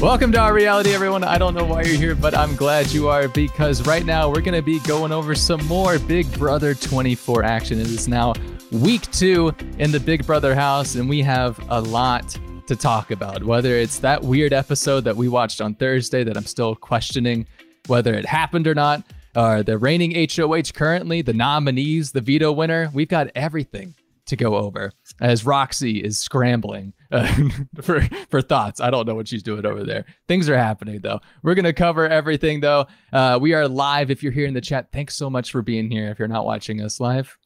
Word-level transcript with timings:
Welcome 0.00 0.30
to 0.30 0.38
our 0.38 0.54
reality, 0.54 0.94
everyone. 0.94 1.24
I 1.24 1.38
don't 1.38 1.54
know 1.54 1.64
why 1.64 1.82
you're 1.82 1.96
here, 1.96 2.14
but 2.14 2.32
I'm 2.32 2.54
glad 2.54 2.92
you 2.92 3.08
are 3.08 3.26
because 3.26 3.84
right 3.84 4.06
now 4.06 4.28
we're 4.28 4.42
going 4.42 4.54
to 4.54 4.62
be 4.62 4.78
going 4.80 5.10
over 5.10 5.34
some 5.34 5.66
more 5.66 5.98
Big 5.98 6.32
Brother 6.34 6.72
24 6.72 7.42
action. 7.42 7.80
It 7.80 7.88
is 7.88 8.06
now 8.06 8.34
week 8.70 9.10
two 9.10 9.52
in 9.78 9.90
the 9.90 9.98
Big 9.98 10.24
Brother 10.24 10.54
house, 10.54 10.94
and 10.94 11.08
we 11.08 11.20
have 11.22 11.58
a 11.68 11.80
lot 11.80 12.38
to 12.68 12.76
talk 12.76 13.10
about. 13.10 13.42
Whether 13.42 13.74
it's 13.74 13.98
that 13.98 14.22
weird 14.22 14.52
episode 14.52 15.00
that 15.00 15.16
we 15.16 15.26
watched 15.28 15.60
on 15.60 15.74
Thursday 15.74 16.22
that 16.22 16.36
I'm 16.36 16.46
still 16.46 16.76
questioning 16.76 17.48
whether 17.88 18.14
it 18.14 18.24
happened 18.24 18.68
or 18.68 18.76
not, 18.76 19.02
or 19.34 19.64
the 19.64 19.78
reigning 19.78 20.14
HOH 20.14 20.74
currently, 20.74 21.22
the 21.22 21.32
nominees, 21.32 22.12
the 22.12 22.20
veto 22.20 22.52
winner. 22.52 22.88
We've 22.94 23.08
got 23.08 23.32
everything 23.34 23.96
to 24.26 24.36
go 24.36 24.54
over 24.54 24.92
as 25.20 25.44
Roxy 25.44 25.98
is 25.98 26.20
scrambling 26.20 26.92
uh, 27.10 27.32
for 27.82 28.00
for 28.30 28.42
thoughts. 28.42 28.80
I 28.80 28.90
don't 28.90 29.06
know 29.06 29.14
what 29.14 29.28
she's 29.28 29.42
doing 29.42 29.64
over 29.66 29.84
there. 29.84 30.04
Things 30.26 30.48
are 30.48 30.56
happening 30.56 31.00
though. 31.00 31.20
We're 31.42 31.54
gonna 31.54 31.72
cover 31.72 32.08
everything 32.08 32.60
though. 32.60 32.86
Uh, 33.12 33.38
we 33.40 33.54
are 33.54 33.68
live. 33.68 34.10
If 34.10 34.22
you're 34.22 34.32
here 34.32 34.46
in 34.46 34.54
the 34.54 34.60
chat, 34.60 34.88
thanks 34.92 35.16
so 35.16 35.30
much 35.30 35.50
for 35.50 35.62
being 35.62 35.90
here. 35.90 36.08
If 36.10 36.18
you're 36.18 36.28
not 36.28 36.46
watching 36.46 36.80
us 36.80 37.00
live, 37.00 37.36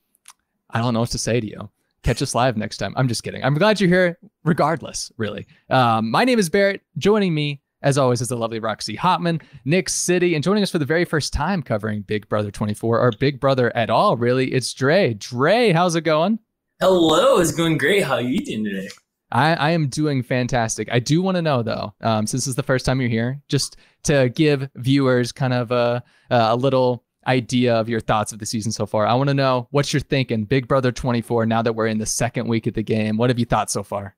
I 0.71 0.81
don't 0.81 0.95
know 0.95 1.01
what 1.01 1.11
to 1.11 1.19
say 1.19 1.41
to 1.41 1.47
you. 1.47 1.71
Catch 2.03 2.21
us 2.23 2.35
live 2.35 2.57
next 2.57 2.79
time. 2.79 2.93
I'm 2.97 3.07
just 3.07 3.23
kidding. 3.23 3.45
I'm 3.45 3.55
glad 3.55 3.81
you're 3.81 3.89
here, 3.89 4.19
regardless. 4.45 5.13
Really. 5.17 5.47
Um, 5.71 6.11
my 6.11 6.25
name 6.25 6.39
is 6.39 6.51
Barrett. 6.51 6.83
Joining 6.99 7.35
me 7.35 7.61
as 7.83 7.99
always, 7.99 8.21
is 8.21 8.29
the 8.29 8.37
lovely 8.37 8.61
Roxy 8.61 8.97
Hotman, 8.97 9.43
Nick 9.65 9.89
City, 9.89 10.35
and 10.35 10.45
joining 10.45 10.63
us 10.63 10.71
for 10.71 10.79
the 10.79 10.85
very 10.85 11.05
first 11.05 11.33
time 11.33 11.63
covering 11.63 12.03
Big 12.03 12.29
Brother 12.29 12.51
24 12.51 13.01
or 13.01 13.13
Big 13.19 13.41
Brother 13.41 13.75
at 13.77 13.91
all, 13.91 14.17
really, 14.17 14.53
it's 14.53 14.73
Dre. 14.73 15.15
Dre, 15.15 15.73
how's 15.73 15.97
it 15.97 16.03
going? 16.03 16.39
Hello, 16.81 17.39
it's 17.39 17.53
going 17.53 17.79
great. 17.79 18.05
How 18.05 18.15
are 18.15 18.21
you 18.21 18.45
doing 18.45 18.65
today? 18.65 18.89
I, 19.33 19.55
I 19.55 19.71
am 19.71 19.89
doing 19.89 20.23
fantastic. 20.23 20.89
I 20.93 20.99
do 20.99 21.23
want 21.23 21.37
to 21.37 21.43
know 21.43 21.63
though, 21.63 21.95
um, 22.03 22.27
since 22.27 22.45
this 22.45 22.49
is 22.49 22.55
the 22.55 22.63
first 22.63 22.85
time 22.85 23.01
you're 23.01 23.11
here, 23.11 23.41
just 23.49 23.77
to 24.05 24.29
give 24.29 24.69
viewers 24.77 25.33
kind 25.33 25.55
of 25.55 25.71
a 25.73 26.05
a 26.31 26.55
little 26.55 27.05
idea 27.27 27.75
of 27.75 27.89
your 27.89 28.01
thoughts 28.01 28.33
of 28.33 28.39
the 28.39 28.47
season 28.47 28.73
so 28.73 28.85
far. 28.85 29.07
I 29.07 29.15
want 29.15 29.29
to 29.29 29.35
know 29.35 29.69
what 29.71 29.93
you're 29.93 30.01
thinking. 30.01 30.45
Big 30.45 30.69
Brother 30.69 30.93
24. 30.93 31.47
Now 31.47 31.63
that 31.63 31.75
we're 31.75 31.87
in 31.87 31.99
the 31.99 32.07
second 32.07 32.49
week 32.49 32.67
of 32.67 32.75
the 32.75 32.83
game, 32.83 33.17
what 33.17 33.31
have 33.31 33.39
you 33.39 33.45
thought 33.45 33.71
so 33.71 33.83
far? 33.83 34.17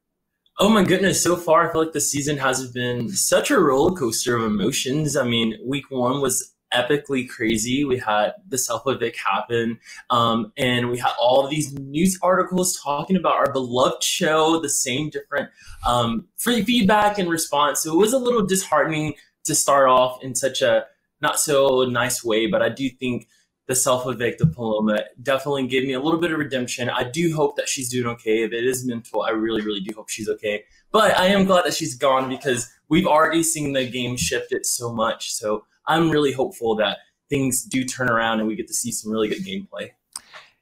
Oh 0.58 0.68
my 0.68 0.84
goodness, 0.84 1.22
so 1.22 1.36
far 1.36 1.68
I 1.68 1.72
feel 1.72 1.82
like 1.82 1.92
the 1.92 2.00
season 2.00 2.38
has 2.38 2.70
been 2.70 3.08
such 3.08 3.50
a 3.50 3.58
roller 3.58 3.96
coaster 3.96 4.36
of 4.36 4.44
emotions. 4.44 5.16
I 5.16 5.24
mean, 5.24 5.58
week 5.64 5.84
one 5.90 6.20
was 6.20 6.53
epically 6.74 7.28
crazy. 7.28 7.84
We 7.84 7.98
had 7.98 8.32
the 8.48 8.58
self 8.58 8.82
evict 8.86 9.18
happen, 9.18 9.78
um, 10.10 10.52
and 10.56 10.90
we 10.90 10.98
had 10.98 11.12
all 11.20 11.48
these 11.48 11.72
news 11.72 12.18
articles 12.22 12.78
talking 12.82 13.16
about 13.16 13.34
our 13.34 13.52
beloved 13.52 14.02
show, 14.02 14.60
the 14.60 14.68
same 14.68 15.10
different 15.10 15.50
um, 15.86 16.26
free 16.36 16.62
feedback 16.62 17.18
and 17.18 17.30
response. 17.30 17.80
So 17.80 17.92
it 17.92 17.98
was 17.98 18.12
a 18.12 18.18
little 18.18 18.44
disheartening 18.44 19.14
to 19.44 19.54
start 19.54 19.88
off 19.88 20.22
in 20.22 20.34
such 20.34 20.62
a 20.62 20.86
not 21.20 21.38
so 21.38 21.84
nice 21.84 22.24
way, 22.24 22.46
but 22.46 22.62
I 22.62 22.68
do 22.68 22.88
think 22.90 23.28
the 23.66 23.74
self 23.74 24.06
evict 24.06 24.40
of 24.40 24.52
Paloma 24.52 25.04
definitely 25.22 25.66
gave 25.66 25.84
me 25.84 25.94
a 25.94 26.00
little 26.00 26.20
bit 26.20 26.32
of 26.32 26.38
redemption. 26.38 26.90
I 26.90 27.04
do 27.04 27.34
hope 27.34 27.56
that 27.56 27.68
she's 27.68 27.88
doing 27.88 28.06
okay. 28.08 28.42
If 28.42 28.52
it 28.52 28.64
is 28.64 28.86
mental, 28.86 29.22
I 29.22 29.30
really, 29.30 29.62
really 29.62 29.80
do 29.80 29.94
hope 29.94 30.08
she's 30.08 30.28
okay. 30.28 30.64
But 30.92 31.18
I 31.18 31.26
am 31.26 31.46
glad 31.46 31.64
that 31.64 31.74
she's 31.74 31.94
gone 31.94 32.28
because 32.28 32.70
we've 32.88 33.06
already 33.06 33.42
seen 33.42 33.72
the 33.72 33.88
game 33.88 34.16
shifted 34.16 34.66
so 34.66 34.92
much. 34.92 35.32
So 35.32 35.64
I'm 35.86 36.10
really 36.10 36.32
hopeful 36.32 36.76
that 36.76 36.98
things 37.30 37.62
do 37.62 37.84
turn 37.84 38.10
around 38.10 38.40
and 38.40 38.48
we 38.48 38.56
get 38.56 38.68
to 38.68 38.74
see 38.74 38.92
some 38.92 39.10
really 39.10 39.28
good 39.28 39.44
gameplay. 39.44 39.90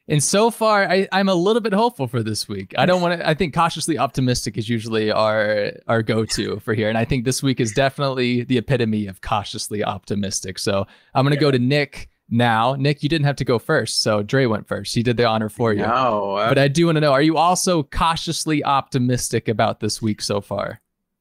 And 0.09 0.23
so 0.23 0.51
far, 0.51 0.89
I, 0.91 1.07
am 1.13 1.29
a 1.29 1.35
little 1.35 1.63
bit 1.63 1.73
hopeful 1.73 2.09
for 2.09 2.23
this 2.23 2.49
week. 2.49 2.75
I 2.77 2.87
don't 2.87 3.01
want 3.01 3.21
to. 3.21 3.29
I 3.29 3.35
think 3.35 3.55
cautiously 3.55 3.99
optimistic 3.99 4.59
is 4.59 4.69
usually 4.69 5.13
our 5.13 5.73
our 5.87 6.03
go 6.03 6.25
to 6.25 6.59
for 6.59 6.75
here, 6.75 6.89
and 6.89 6.99
I 6.99 7.05
think 7.05 7.25
this 7.25 7.41
week 7.41 7.61
is 7.61 7.73
definitely 7.73 8.43
the 8.43 8.59
epitome 8.59 9.07
of 9.07 9.21
cautiously 9.21 9.85
optimistic. 9.85 10.59
So 10.59 10.87
I'm 11.15 11.25
going 11.25 11.31
to 11.31 11.37
yeah. 11.37 11.41
go 11.41 11.51
to 11.53 11.59
Nick 11.61 12.09
now. 12.29 12.75
Nick, 12.75 13.05
you 13.05 13.09
didn't 13.09 13.27
have 13.27 13.37
to 13.37 13.45
go 13.45 13.61
first, 13.61 14.03
so 14.03 14.25
Dre 14.25 14.47
went 14.47 14.67
first. 14.67 14.93
He 14.93 15.05
did 15.05 15.17
the 15.17 15.25
honor 15.25 15.49
for 15.49 15.73
you. 15.73 15.83
No, 15.83 16.35
uh, 16.35 16.49
but 16.49 16.59
I 16.59 16.67
do 16.67 16.87
want 16.87 16.97
to 16.97 17.01
know: 17.01 17.13
Are 17.13 17.23
you 17.23 17.37
also 17.37 17.85
cautiously 17.85 18.65
optimistic 18.65 19.47
about 19.47 19.79
this 19.79 20.03
week 20.03 20.21
so 20.21 20.41
far? 20.41 20.81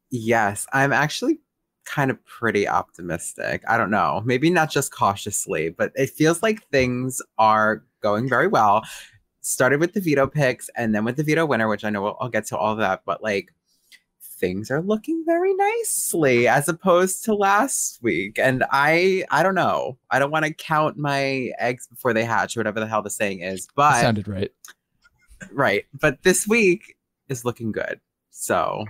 Yes, 0.10 0.66
I'm 0.74 0.92
actually 0.92 1.40
kind 1.86 2.12
of 2.12 2.24
pretty 2.26 2.68
optimistic. 2.68 3.64
I 3.68 3.78
don't 3.78 3.92
know, 3.92 4.22
maybe 4.26 4.50
not 4.50 4.70
just 4.70 4.92
cautiously, 4.92 5.70
but 5.70 5.92
it 5.96 6.10
feels 6.10 6.42
like 6.42 6.68
things 6.70 7.22
are 7.38 7.84
going 8.02 8.30
very 8.30 8.48
well. 8.48 8.84
Started 9.42 9.80
with 9.80 9.94
the 9.94 10.02
veto 10.02 10.28
picks 10.28 10.70
and 10.76 10.94
then 10.94 11.04
with 11.04 11.18
the 11.18 11.24
veto 11.24 11.46
winner, 11.46 11.68
which 11.68 11.84
I 11.84 11.90
know 11.90 12.16
I'll 12.20 12.30
get 12.30 12.46
to 12.48 12.58
all 12.58 12.74
of 12.74 12.78
that, 12.78 13.02
but 13.06 13.24
like 13.24 13.54
things 14.22 14.72
are 14.72 14.82
looking 14.82 15.24
very 15.26 15.54
nicely 15.54 16.48
as 16.48 16.68
opposed 16.68 17.24
to 17.26 17.34
last 17.34 18.02
week. 18.02 18.38
And 18.38 18.64
I 18.72 19.24
I 19.32 19.44
don't 19.44 19.56
know. 19.56 19.98
I 20.10 20.20
don't 20.20 20.32
want 20.32 20.46
to 20.46 20.54
count 20.54 20.98
my 20.98 21.52
eggs 21.60 21.88
before 21.88 22.14
they 22.14 22.26
hatch, 22.26 22.58
or 22.58 22.60
whatever 22.60 22.80
the 22.80 22.88
hell 22.88 23.02
the 23.02 23.10
saying 23.10 23.42
is. 23.42 23.68
But 23.76 23.94
that 23.94 24.02
sounded 24.02 24.28
right. 24.28 24.52
Right. 25.52 25.86
But 26.00 26.24
this 26.24 26.48
week 26.48 26.96
is 27.30 27.46
looking 27.46 27.72
good. 27.72 28.00
So 28.32 28.86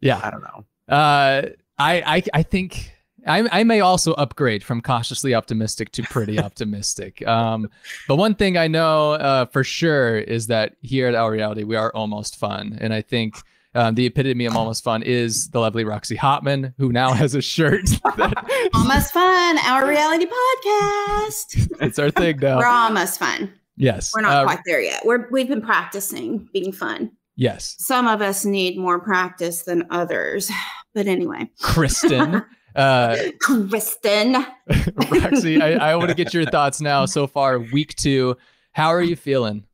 yeah. 0.00 0.20
I 0.22 0.30
don't 0.30 0.42
know. 0.42 0.64
Uh 0.88 1.42
I, 1.82 2.16
I, 2.16 2.22
I 2.34 2.42
think 2.42 2.92
I, 3.26 3.60
I 3.60 3.64
may 3.64 3.80
also 3.80 4.12
upgrade 4.14 4.62
from 4.62 4.80
cautiously 4.80 5.34
optimistic 5.34 5.90
to 5.92 6.02
pretty 6.04 6.38
optimistic. 6.48 7.26
Um, 7.26 7.68
but 8.08 8.16
one 8.16 8.34
thing 8.34 8.56
I 8.56 8.68
know 8.68 9.12
uh, 9.12 9.46
for 9.46 9.64
sure 9.64 10.18
is 10.18 10.46
that 10.46 10.76
here 10.82 11.08
at 11.08 11.14
Our 11.14 11.30
Reality, 11.30 11.64
we 11.64 11.76
are 11.76 11.92
almost 11.94 12.36
fun. 12.36 12.78
And 12.80 12.94
I 12.94 13.02
think 13.02 13.36
um, 13.74 13.94
the 13.94 14.06
epitome 14.06 14.46
of 14.46 14.56
almost 14.56 14.84
fun 14.84 15.02
is 15.02 15.50
the 15.50 15.60
lovely 15.60 15.84
Roxy 15.84 16.16
Hotman, 16.16 16.74
who 16.78 16.92
now 16.92 17.12
has 17.14 17.34
a 17.34 17.42
shirt. 17.42 17.86
That... 18.16 18.70
almost 18.74 19.12
fun, 19.12 19.58
Our 19.58 19.88
Reality 19.88 20.26
podcast. 20.26 21.68
It's 21.80 21.98
our 21.98 22.10
thing 22.10 22.38
now. 22.38 22.58
We're 22.58 22.66
almost 22.66 23.18
fun. 23.18 23.52
Yes. 23.76 24.12
We're 24.14 24.22
not 24.22 24.32
uh, 24.32 24.44
quite 24.44 24.60
there 24.66 24.80
yet. 24.80 25.04
We're, 25.04 25.28
we've 25.30 25.48
been 25.48 25.62
practicing 25.62 26.48
being 26.52 26.72
fun. 26.72 27.10
Yes. 27.36 27.76
Some 27.78 28.06
of 28.06 28.20
us 28.20 28.44
need 28.44 28.78
more 28.78 29.00
practice 29.00 29.62
than 29.62 29.86
others. 29.90 30.50
But 30.94 31.06
anyway, 31.06 31.50
Kristen. 31.62 32.44
Uh, 32.74 33.16
Kristen. 33.40 34.32
Roxy, 35.10 35.60
I, 35.60 35.92
I 35.92 35.96
want 35.96 36.08
to 36.08 36.14
get 36.14 36.32
your 36.32 36.46
thoughts 36.46 36.80
now 36.80 37.04
so 37.04 37.26
far, 37.26 37.58
week 37.58 37.94
two. 37.96 38.36
How 38.72 38.88
are 38.88 39.02
you 39.02 39.14
feeling? 39.14 39.64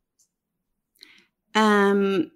Um, 1.55 2.31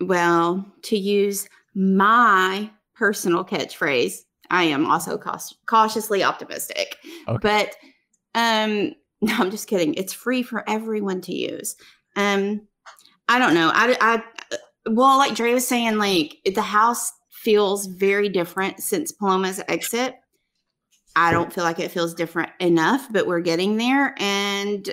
well, 0.00 0.66
to 0.82 0.96
use 0.96 1.48
my 1.74 2.70
personal 2.94 3.44
catchphrase, 3.44 4.24
I 4.50 4.64
am 4.64 4.86
also 4.86 5.20
cautiously 5.66 6.24
optimistic. 6.24 6.96
Okay. 7.28 7.38
But 7.40 7.76
um, 8.34 8.94
no, 9.20 9.34
I'm 9.38 9.50
just 9.50 9.68
kidding. 9.68 9.94
It's 9.94 10.12
free 10.12 10.42
for 10.42 10.68
everyone 10.68 11.20
to 11.22 11.34
use. 11.34 11.76
Um, 12.16 12.62
I 13.28 13.38
don't 13.38 13.54
know. 13.54 13.70
I, 13.72 13.96
I, 14.00 14.22
well, 14.90 15.18
like 15.18 15.34
Dre 15.34 15.54
was 15.54 15.66
saying, 15.66 15.96
like 15.96 16.38
the 16.44 16.62
house 16.62 17.12
feels 17.30 17.86
very 17.86 18.28
different 18.28 18.80
since 18.80 19.12
Paloma's 19.12 19.60
exit. 19.68 20.16
I 21.16 21.32
don't 21.32 21.52
feel 21.52 21.64
like 21.64 21.80
it 21.80 21.90
feels 21.90 22.14
different 22.14 22.50
enough, 22.60 23.08
but 23.10 23.26
we're 23.26 23.40
getting 23.40 23.76
there. 23.76 24.14
And 24.18 24.88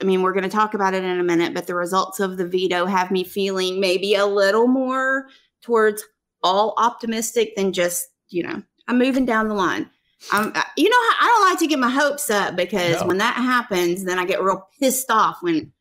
I 0.00 0.04
mean, 0.04 0.22
we're 0.22 0.32
going 0.32 0.44
to 0.44 0.48
talk 0.48 0.74
about 0.74 0.94
it 0.94 1.02
in 1.02 1.18
a 1.18 1.24
minute, 1.24 1.54
but 1.54 1.66
the 1.66 1.74
results 1.74 2.20
of 2.20 2.36
the 2.36 2.46
veto 2.46 2.86
have 2.86 3.10
me 3.10 3.24
feeling 3.24 3.80
maybe 3.80 4.14
a 4.14 4.26
little 4.26 4.68
more 4.68 5.26
towards 5.62 6.04
all 6.42 6.74
optimistic 6.76 7.56
than 7.56 7.72
just, 7.72 8.06
you 8.28 8.44
know, 8.44 8.62
I'm 8.86 8.98
moving 8.98 9.24
down 9.24 9.48
the 9.48 9.54
line. 9.54 9.90
I'm, 10.32 10.52
you 10.76 10.88
know, 10.88 10.96
I 10.96 11.26
don't 11.26 11.50
like 11.50 11.58
to 11.60 11.66
get 11.66 11.78
my 11.78 11.90
hopes 11.90 12.30
up 12.30 12.56
because 12.56 13.00
no. 13.00 13.06
when 13.06 13.18
that 13.18 13.36
happens, 13.36 14.04
then 14.04 14.18
I 14.18 14.24
get 14.24 14.42
real 14.42 14.68
pissed 14.78 15.10
off 15.10 15.38
when 15.40 15.72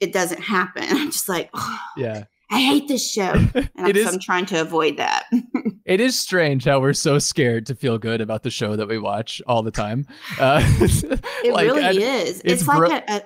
it 0.00 0.12
doesn't 0.12 0.40
happen. 0.40 0.82
I'm 0.88 1.10
just 1.10 1.28
like, 1.28 1.50
oh, 1.54 1.78
yeah. 1.96 2.24
I 2.52 2.60
hate 2.60 2.88
this 2.88 3.08
show. 3.08 3.32
And 3.76 3.88
it 3.88 3.96
is, 3.96 4.06
I'm 4.06 4.18
trying 4.18 4.44
to 4.46 4.60
avoid 4.60 4.98
that. 4.98 5.26
it 5.86 6.00
is 6.00 6.18
strange 6.18 6.64
how 6.64 6.80
we're 6.80 6.92
so 6.92 7.18
scared 7.18 7.64
to 7.66 7.74
feel 7.74 7.96
good 7.96 8.20
about 8.20 8.42
the 8.42 8.50
show 8.50 8.76
that 8.76 8.88
we 8.88 8.98
watch 8.98 9.40
all 9.46 9.62
the 9.62 9.70
time. 9.70 10.06
Uh, 10.38 10.60
it 10.62 11.54
like, 11.54 11.64
really 11.64 12.02
is. 12.02 12.40
It's, 12.40 12.62
it's 12.62 12.68
like 12.68 12.78
bro- 12.78 12.90
a, 12.90 13.02
a, 13.06 13.22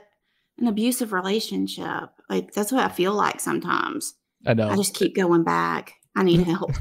an 0.58 0.68
abusive 0.68 1.12
relationship. 1.12 2.10
Like 2.28 2.52
that's 2.52 2.70
what 2.70 2.84
I 2.84 2.88
feel 2.88 3.14
like 3.14 3.40
sometimes. 3.40 4.14
I 4.46 4.54
know. 4.54 4.68
I 4.68 4.76
just 4.76 4.94
keep 4.94 5.16
going 5.16 5.42
back. 5.42 5.94
I 6.14 6.22
need 6.22 6.42
help. 6.42 6.72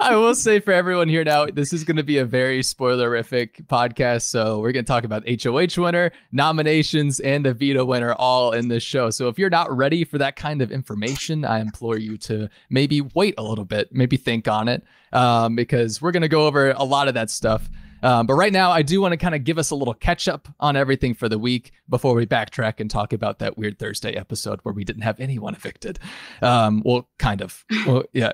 I 0.00 0.16
will 0.16 0.34
say 0.34 0.60
for 0.60 0.72
everyone 0.72 1.10
here 1.10 1.24
now, 1.24 1.44
this 1.44 1.74
is 1.74 1.84
going 1.84 1.98
to 1.98 2.02
be 2.02 2.16
a 2.16 2.24
very 2.24 2.60
spoilerific 2.60 3.66
podcast. 3.66 4.22
So 4.22 4.58
we're 4.58 4.72
going 4.72 4.86
to 4.86 4.88
talk 4.88 5.04
about 5.04 5.28
HOH 5.28 5.80
winner, 5.80 6.10
nominations, 6.32 7.20
and 7.20 7.44
the 7.44 7.52
veto 7.52 7.84
winner 7.84 8.14
all 8.14 8.52
in 8.52 8.68
this 8.68 8.82
show. 8.82 9.10
So 9.10 9.28
if 9.28 9.38
you're 9.38 9.50
not 9.50 9.70
ready 9.76 10.04
for 10.04 10.16
that 10.16 10.36
kind 10.36 10.62
of 10.62 10.72
information, 10.72 11.44
I 11.44 11.60
implore 11.60 11.98
you 11.98 12.16
to 12.16 12.48
maybe 12.70 13.02
wait 13.02 13.34
a 13.36 13.42
little 13.42 13.66
bit, 13.66 13.92
maybe 13.92 14.16
think 14.16 14.48
on 14.48 14.68
it, 14.68 14.82
um, 15.12 15.54
because 15.54 16.00
we're 16.00 16.12
going 16.12 16.22
to 16.22 16.28
go 16.28 16.46
over 16.46 16.70
a 16.70 16.84
lot 16.84 17.06
of 17.06 17.12
that 17.12 17.28
stuff 17.28 17.68
Um, 18.02 18.26
but 18.26 18.34
right 18.34 18.52
now, 18.52 18.70
I 18.70 18.82
do 18.82 19.00
want 19.00 19.12
to 19.12 19.16
kind 19.16 19.34
of 19.34 19.44
give 19.44 19.58
us 19.58 19.70
a 19.70 19.74
little 19.74 19.94
catch 19.94 20.28
up 20.28 20.48
on 20.58 20.76
everything 20.76 21.14
for 21.14 21.28
the 21.28 21.38
week 21.38 21.72
before 21.88 22.14
we 22.14 22.26
backtrack 22.26 22.80
and 22.80 22.90
talk 22.90 23.12
about 23.12 23.38
that 23.40 23.58
weird 23.58 23.78
Thursday 23.78 24.14
episode 24.14 24.60
where 24.62 24.74
we 24.74 24.84
didn't 24.84 25.02
have 25.02 25.18
anyone 25.20 25.54
evicted. 25.54 25.98
Um, 26.42 26.82
well, 26.84 27.08
kind 27.18 27.42
of. 27.42 27.64
Well, 27.86 28.04
yeah, 28.12 28.32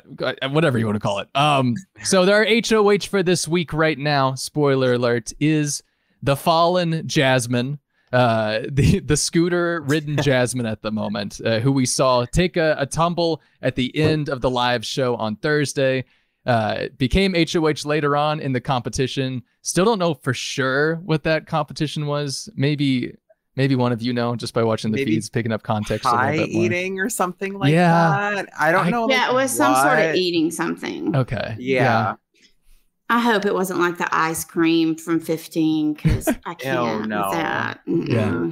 whatever 0.50 0.76
you 0.76 0.86
want 0.86 0.96
to 0.96 1.00
call 1.00 1.20
it. 1.20 1.28
Um, 1.34 1.76
so 2.02 2.26
there 2.26 2.42
are 2.42 2.46
HOH 2.46 3.06
for 3.08 3.22
this 3.22 3.46
week 3.46 3.72
right 3.72 3.96
now. 3.96 4.34
Spoiler 4.34 4.94
alert 4.94 5.32
is 5.38 5.82
the 6.22 6.36
fallen 6.36 7.06
Jasmine. 7.06 7.78
Uh, 8.12 8.62
the 8.70 9.00
the 9.00 9.16
scooter 9.16 9.82
ridden 9.82 10.16
Jasmine 10.22 10.66
at 10.66 10.82
the 10.82 10.90
moment, 10.90 11.40
uh, 11.44 11.60
who 11.60 11.72
we 11.72 11.86
saw 11.86 12.24
take 12.24 12.56
a, 12.56 12.76
a 12.78 12.86
tumble 12.86 13.40
at 13.62 13.76
the 13.76 13.96
end 13.96 14.28
of 14.28 14.40
the 14.40 14.50
live 14.50 14.84
show 14.84 15.16
on 15.16 15.36
Thursday. 15.36 16.04
Uh, 16.46 16.87
became 16.96 17.34
HOH 17.34 17.84
later 17.84 18.16
on 18.16 18.38
in 18.40 18.52
the 18.52 18.60
competition. 18.60 19.43
Still 19.62 19.84
don't 19.84 19.98
know 19.98 20.14
for 20.14 20.32
sure 20.32 20.96
what 20.96 21.25
that 21.25 21.46
competition 21.46 22.06
was. 22.06 22.48
Maybe 22.54 23.14
maybe 23.56 23.75
one 23.75 23.90
of 23.90 24.00
you 24.02 24.12
know 24.12 24.37
just 24.37 24.54
by 24.54 24.62
watching 24.62 24.93
the 24.93 24.98
Maybe 24.98 25.12
feeds, 25.12 25.28
picking 25.28 25.50
up 25.50 25.62
context. 25.64 26.04
Pie 26.04 26.28
a 26.28 26.31
little 26.32 26.46
bit 26.46 26.54
more. 26.54 26.64
eating 26.64 27.00
or 27.00 27.08
something 27.08 27.54
like 27.54 27.72
Yeah. 27.72 27.88
that. 28.34 28.48
I 28.58 28.70
don't 28.70 28.87
I- 28.87 28.90
know. 28.90 29.08
Yeah, 29.10 29.22
like, 29.22 29.31
it 29.31 29.34
was 29.34 29.50
some 29.50 29.75
sort 29.75 29.98
of 29.98 30.14
eating 30.14 30.50
something. 30.52 31.16
Okay. 31.16 31.56
Yeah. 31.58 32.14
I 33.08 33.20
hope 33.20 33.44
it 33.46 33.54
wasn't 33.54 33.78
like 33.81 33.98
the 33.98 34.08
ice 34.14 34.44
cream 34.44 34.96
from 34.96 35.20
15 35.20 35.94
because 35.94 36.28
I 36.44 36.54
can't 36.58 37.08
no. 37.08 37.22
with 37.28 37.32
that. 37.38 37.81
Yeah. 37.87 38.50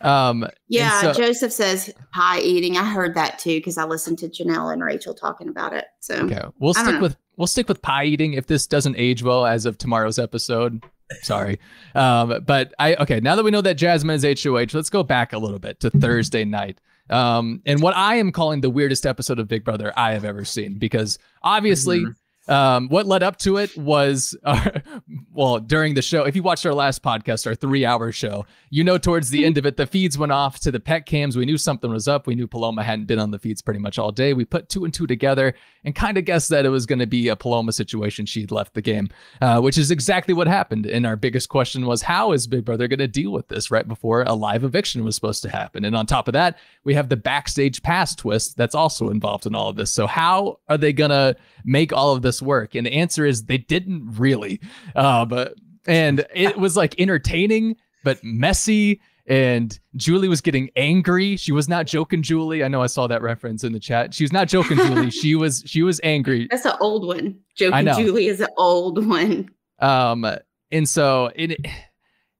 Um. 0.00 0.46
Yeah, 0.68 1.00
so- 1.00 1.12
Joseph 1.12 1.52
says 1.52 1.92
pie 2.12 2.40
eating. 2.40 2.76
I 2.76 2.84
heard 2.84 3.14
that 3.14 3.38
too 3.38 3.58
because 3.58 3.78
I 3.78 3.84
listened 3.84 4.18
to 4.20 4.28
Janelle 4.28 4.72
and 4.72 4.82
Rachel 4.82 5.14
talking 5.14 5.48
about 5.48 5.72
it. 5.72 5.86
So 6.00 6.14
Okay. 6.24 6.40
We'll 6.58 6.74
I 6.76 6.82
stick 6.84 7.00
with 7.00 7.16
we'll 7.36 7.46
stick 7.46 7.68
with 7.68 7.82
pie 7.82 8.04
eating 8.04 8.34
if 8.34 8.46
this 8.46 8.66
doesn't 8.66 8.96
age 8.96 9.22
well 9.22 9.46
as 9.46 9.66
of 9.66 9.78
tomorrow's 9.78 10.18
episode. 10.18 10.82
Sorry. 11.22 11.58
Um, 11.94 12.42
but 12.46 12.74
I 12.78 12.94
okay, 12.96 13.20
now 13.20 13.36
that 13.36 13.44
we 13.44 13.50
know 13.50 13.60
that 13.62 13.74
Jasmine 13.74 14.16
is 14.22 14.42
HOH, 14.42 14.74
let's 14.74 14.90
go 14.90 15.02
back 15.02 15.32
a 15.32 15.38
little 15.38 15.58
bit 15.58 15.80
to 15.80 15.90
Thursday 15.90 16.44
night. 16.44 16.80
Um, 17.08 17.62
and 17.64 17.80
what 17.80 17.96
I 17.96 18.16
am 18.16 18.32
calling 18.32 18.60
the 18.62 18.70
weirdest 18.70 19.06
episode 19.06 19.38
of 19.38 19.46
Big 19.46 19.64
Brother 19.64 19.92
I 19.96 20.12
have 20.14 20.24
ever 20.24 20.44
seen, 20.44 20.78
because 20.78 21.18
obviously 21.42 22.00
Mhm. 22.00 22.14
Um, 22.48 22.88
what 22.88 23.06
led 23.06 23.22
up 23.22 23.36
to 23.38 23.56
it 23.56 23.76
was, 23.76 24.36
uh, 24.44 24.70
well, 25.32 25.58
during 25.58 25.94
the 25.94 26.02
show, 26.02 26.24
if 26.24 26.36
you 26.36 26.42
watched 26.42 26.64
our 26.64 26.74
last 26.74 27.02
podcast, 27.02 27.46
our 27.46 27.54
three 27.54 27.84
hour 27.84 28.12
show, 28.12 28.46
you 28.70 28.84
know, 28.84 28.98
towards 28.98 29.30
the 29.30 29.44
end 29.44 29.58
of 29.58 29.66
it, 29.66 29.76
the 29.76 29.86
feeds 29.86 30.16
went 30.16 30.32
off 30.32 30.60
to 30.60 30.70
the 30.70 30.80
pet 30.80 31.06
cams. 31.06 31.36
We 31.36 31.44
knew 31.44 31.58
something 31.58 31.90
was 31.90 32.08
up. 32.08 32.26
We 32.26 32.34
knew 32.34 32.46
Paloma 32.46 32.82
hadn't 32.82 33.06
been 33.06 33.18
on 33.18 33.30
the 33.30 33.38
feeds 33.38 33.62
pretty 33.62 33.80
much 33.80 33.98
all 33.98 34.12
day. 34.12 34.32
We 34.32 34.44
put 34.44 34.68
two 34.68 34.84
and 34.84 34.94
two 34.94 35.06
together 35.06 35.54
and 35.84 35.94
kind 35.94 36.18
of 36.18 36.24
guessed 36.24 36.48
that 36.50 36.64
it 36.64 36.68
was 36.68 36.86
going 36.86 36.98
to 37.00 37.06
be 37.06 37.28
a 37.28 37.36
Paloma 37.36 37.72
situation. 37.72 38.26
She'd 38.26 38.50
left 38.50 38.74
the 38.74 38.82
game, 38.82 39.08
uh, 39.40 39.60
which 39.60 39.78
is 39.78 39.90
exactly 39.90 40.34
what 40.34 40.46
happened. 40.46 40.86
And 40.86 41.06
our 41.06 41.16
biggest 41.16 41.48
question 41.48 41.86
was, 41.86 42.02
how 42.02 42.32
is 42.32 42.46
Big 42.46 42.64
Brother 42.64 42.88
going 42.88 42.98
to 43.00 43.08
deal 43.08 43.32
with 43.32 43.48
this 43.48 43.70
right 43.70 43.86
before 43.86 44.22
a 44.22 44.34
live 44.34 44.64
eviction 44.64 45.04
was 45.04 45.14
supposed 45.14 45.42
to 45.42 45.48
happen? 45.48 45.84
And 45.84 45.96
on 45.96 46.06
top 46.06 46.28
of 46.28 46.32
that, 46.32 46.58
we 46.84 46.94
have 46.94 47.08
the 47.08 47.16
backstage 47.16 47.82
pass 47.82 48.14
twist 48.14 48.56
that's 48.56 48.74
also 48.74 49.10
involved 49.10 49.46
in 49.46 49.54
all 49.54 49.68
of 49.68 49.76
this. 49.76 49.90
So, 49.90 50.06
how 50.06 50.60
are 50.68 50.78
they 50.78 50.92
going 50.92 51.10
to 51.10 51.36
make 51.66 51.92
all 51.92 52.12
of 52.14 52.22
this 52.22 52.40
work? 52.40 52.74
And 52.74 52.86
the 52.86 52.92
answer 52.92 53.26
is 53.26 53.44
they 53.44 53.58
didn't 53.58 54.16
really. 54.16 54.60
Uh, 54.94 55.26
but 55.26 55.54
and 55.86 56.24
it 56.34 56.56
was 56.56 56.76
like 56.76 56.98
entertaining, 56.98 57.76
but 58.04 58.22
messy. 58.24 59.00
And 59.28 59.78
Julie 59.96 60.28
was 60.28 60.40
getting 60.40 60.70
angry. 60.76 61.36
She 61.36 61.50
was 61.50 61.68
not 61.68 61.86
joking, 61.86 62.22
Julie. 62.22 62.62
I 62.62 62.68
know 62.68 62.80
I 62.80 62.86
saw 62.86 63.08
that 63.08 63.22
reference 63.22 63.64
in 63.64 63.72
the 63.72 63.80
chat. 63.80 64.14
She 64.14 64.22
was 64.22 64.32
not 64.32 64.46
joking, 64.48 64.76
Julie. 64.76 65.10
She 65.10 65.34
was 65.34 65.62
she 65.66 65.82
was 65.82 66.00
angry. 66.04 66.46
that's 66.50 66.64
an 66.64 66.76
old 66.80 67.06
one. 67.06 67.36
Joking. 67.56 67.86
Julie 67.96 68.26
is 68.26 68.40
an 68.40 68.48
old 68.56 69.04
one. 69.04 69.50
Um, 69.80 70.24
and 70.70 70.88
so 70.88 71.30
it 71.34 71.58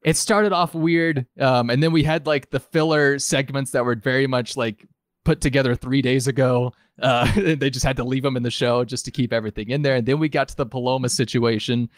it 0.04 0.16
started 0.16 0.52
off 0.52 0.74
weird. 0.74 1.26
Um, 1.40 1.68
and 1.68 1.82
then 1.82 1.90
we 1.90 2.04
had 2.04 2.26
like 2.26 2.50
the 2.50 2.60
filler 2.60 3.18
segments 3.18 3.72
that 3.72 3.84
were 3.84 3.96
very 3.96 4.28
much 4.28 4.56
like 4.56 4.86
put 5.26 5.40
together 5.40 5.74
three 5.74 6.00
days 6.00 6.28
ago. 6.28 6.72
Uh, 7.02 7.30
they 7.56 7.68
just 7.68 7.84
had 7.84 7.96
to 7.96 8.04
leave 8.04 8.22
them 8.22 8.36
in 8.36 8.44
the 8.44 8.50
show 8.50 8.84
just 8.84 9.04
to 9.04 9.10
keep 9.10 9.32
everything 9.32 9.68
in 9.68 9.82
there. 9.82 9.96
And 9.96 10.06
then 10.06 10.18
we 10.18 10.30
got 10.30 10.48
to 10.48 10.56
the 10.56 10.64
Paloma 10.64 11.10
situation, 11.10 11.90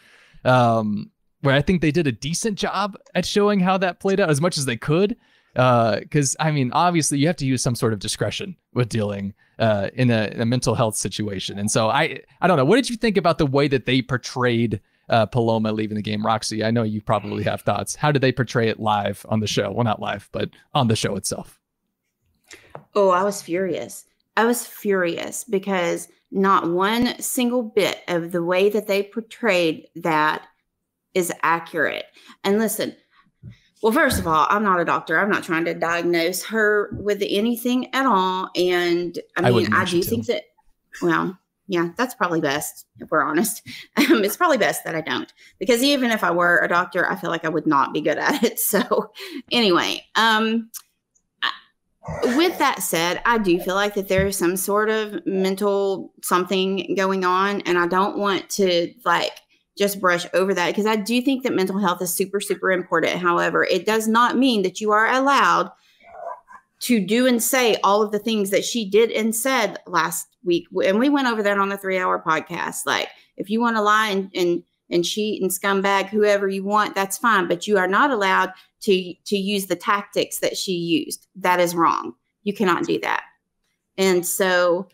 um, 0.43 1.11
where 1.41 1.55
I 1.55 1.61
think 1.61 1.81
they 1.81 1.91
did 1.91 2.07
a 2.07 2.11
decent 2.11 2.57
job 2.57 2.97
at 3.15 3.25
showing 3.25 3.61
how 3.61 3.77
that 3.77 3.99
played 4.01 4.19
out 4.19 4.29
as 4.29 4.41
much 4.41 4.57
as 4.57 4.65
they 4.65 4.75
could. 4.75 5.15
Because 5.53 6.35
I 6.39 6.51
mean, 6.51 6.71
obviously, 6.73 7.19
you 7.19 7.27
have 7.27 7.37
to 7.37 7.45
use 7.45 7.61
some 7.61 7.75
sort 7.75 7.93
of 7.93 7.99
discretion 7.99 8.57
with 8.73 8.89
dealing 8.89 9.33
uh, 9.59 9.89
in 9.93 10.09
a, 10.09 10.27
in 10.33 10.41
a 10.41 10.45
mental 10.45 10.73
health 10.73 10.95
situation. 10.95 11.59
And 11.59 11.69
so 11.69 11.89
I, 11.89 12.21
I 12.41 12.47
don't 12.47 12.57
know. 12.57 12.65
What 12.65 12.75
did 12.75 12.89
you 12.89 12.97
think 12.97 13.15
about 13.17 13.37
the 13.37 13.45
way 13.45 13.67
that 13.67 13.85
they 13.85 14.01
portrayed 14.01 14.81
uh, 15.07 15.27
Paloma 15.27 15.71
leaving 15.71 15.95
the 15.95 16.01
game? 16.01 16.25
Roxy, 16.25 16.63
I 16.63 16.71
know 16.71 16.83
you 16.83 17.01
probably 17.01 17.43
have 17.43 17.61
thoughts. 17.61 17.95
How 17.95 18.11
did 18.11 18.21
they 18.21 18.31
portray 18.31 18.69
it 18.69 18.79
live 18.79 19.25
on 19.29 19.39
the 19.39 19.47
show? 19.47 19.71
Well, 19.71 19.83
not 19.83 20.01
live, 20.01 20.29
but 20.31 20.49
on 20.73 20.87
the 20.87 20.95
show 20.95 21.15
itself. 21.15 21.58
Oh, 22.95 23.09
I 23.09 23.23
was 23.23 23.41
furious. 23.41 24.05
I 24.37 24.45
was 24.45 24.65
furious 24.65 25.43
because 25.43 26.07
not 26.31 26.69
one 26.69 27.19
single 27.19 27.63
bit 27.63 28.01
of 28.07 28.31
the 28.31 28.43
way 28.43 28.69
that 28.69 28.87
they 28.87 29.03
portrayed 29.03 29.87
that 29.95 30.45
is 31.13 31.33
accurate. 31.41 32.05
And 32.43 32.59
listen, 32.59 32.95
well, 33.81 33.91
first 33.93 34.19
of 34.19 34.27
all, 34.27 34.45
I'm 34.49 34.63
not 34.63 34.79
a 34.79 34.85
doctor. 34.85 35.19
I'm 35.19 35.29
not 35.29 35.43
trying 35.43 35.65
to 35.65 35.73
diagnose 35.73 36.43
her 36.45 36.89
with 36.93 37.23
anything 37.25 37.93
at 37.93 38.05
all. 38.05 38.49
And 38.55 39.17
I 39.37 39.47
I 39.47 39.51
mean, 39.51 39.73
I, 39.73 39.83
you 39.83 39.87
do 39.87 40.03
think 40.03 40.25
that, 40.27 40.43
well, 41.01 41.37
yeah, 41.67 41.89
that's 41.95 42.15
probably 42.15 42.41
best 42.41 42.87
if 42.99 43.09
we're 43.11 43.23
honest. 43.23 43.61
Um, 44.09 44.23
it's 44.23 44.37
probably 44.37 44.57
best 44.57 44.85
that 44.85 44.95
I 44.95 45.01
don't, 45.01 45.31
because 45.59 45.83
even 45.83 46.09
if 46.11 46.23
I 46.23 46.31
were 46.31 46.59
a 46.63 46.67
doctor, 46.67 47.07
I 47.09 47.15
feel 47.15 47.29
like 47.29 47.45
I 47.45 47.49
would 47.49 47.67
not 47.67 47.93
be 47.93 48.01
good 48.01 48.17
at 48.17 48.43
it. 48.43 48.59
So, 48.59 49.11
anyway, 49.51 50.03
um, 50.15 50.71
with 52.35 52.57
that 52.59 52.81
said, 52.81 53.21
I 53.25 53.37
do 53.37 53.59
feel 53.59 53.75
like 53.75 53.95
that 53.95 54.07
there 54.07 54.27
is 54.27 54.37
some 54.37 54.55
sort 54.55 54.89
of 54.89 55.25
mental 55.25 56.13
something 56.21 56.95
going 56.95 57.25
on, 57.25 57.61
and 57.61 57.77
I 57.77 57.87
don't 57.87 58.17
want 58.17 58.49
to 58.51 58.93
like 59.05 59.31
just 59.77 60.01
brush 60.01 60.25
over 60.33 60.53
that 60.53 60.67
because 60.67 60.85
I 60.85 60.97
do 60.97 61.21
think 61.21 61.43
that 61.43 61.53
mental 61.53 61.79
health 61.79 62.01
is 62.01 62.13
super, 62.13 62.41
super 62.41 62.71
important. 62.71 63.21
However, 63.21 63.63
it 63.63 63.85
does 63.85 64.07
not 64.07 64.37
mean 64.37 64.63
that 64.63 64.81
you 64.81 64.91
are 64.91 65.11
allowed 65.11 65.71
to 66.81 67.05
do 67.05 67.27
and 67.27 67.41
say 67.41 67.75
all 67.83 68.01
of 68.01 68.11
the 68.11 68.19
things 68.19 68.51
that 68.51 68.63
she 68.63 68.89
did 68.89 69.11
and 69.11 69.35
said 69.35 69.79
last 69.85 70.27
week. 70.43 70.67
And 70.85 70.99
we 70.99 71.09
went 71.09 71.27
over 71.27 71.43
that 71.43 71.57
on 71.57 71.69
the 71.69 71.77
three 71.77 71.97
hour 71.97 72.21
podcast. 72.25 72.85
Like, 72.85 73.09
if 73.37 73.49
you 73.49 73.59
want 73.59 73.75
to 73.77 73.81
lie 73.81 74.09
and, 74.09 74.31
and 74.35 74.63
and 74.89 75.05
cheat 75.05 75.41
and 75.41 75.51
scumbag 75.51 76.09
whoever 76.09 76.47
you 76.47 76.63
want, 76.63 76.95
that's 76.95 77.17
fine. 77.17 77.47
But 77.47 77.67
you 77.67 77.77
are 77.77 77.87
not 77.87 78.11
allowed 78.11 78.51
to 78.81 79.13
to 79.25 79.37
use 79.37 79.67
the 79.67 79.75
tactics 79.75 80.39
that 80.39 80.57
she 80.57 80.73
used. 80.73 81.27
That 81.35 81.59
is 81.59 81.75
wrong. 81.75 82.13
You 82.43 82.53
cannot 82.53 82.85
do 82.85 82.99
that. 83.01 83.23
And 83.97 84.25
so 84.25 84.87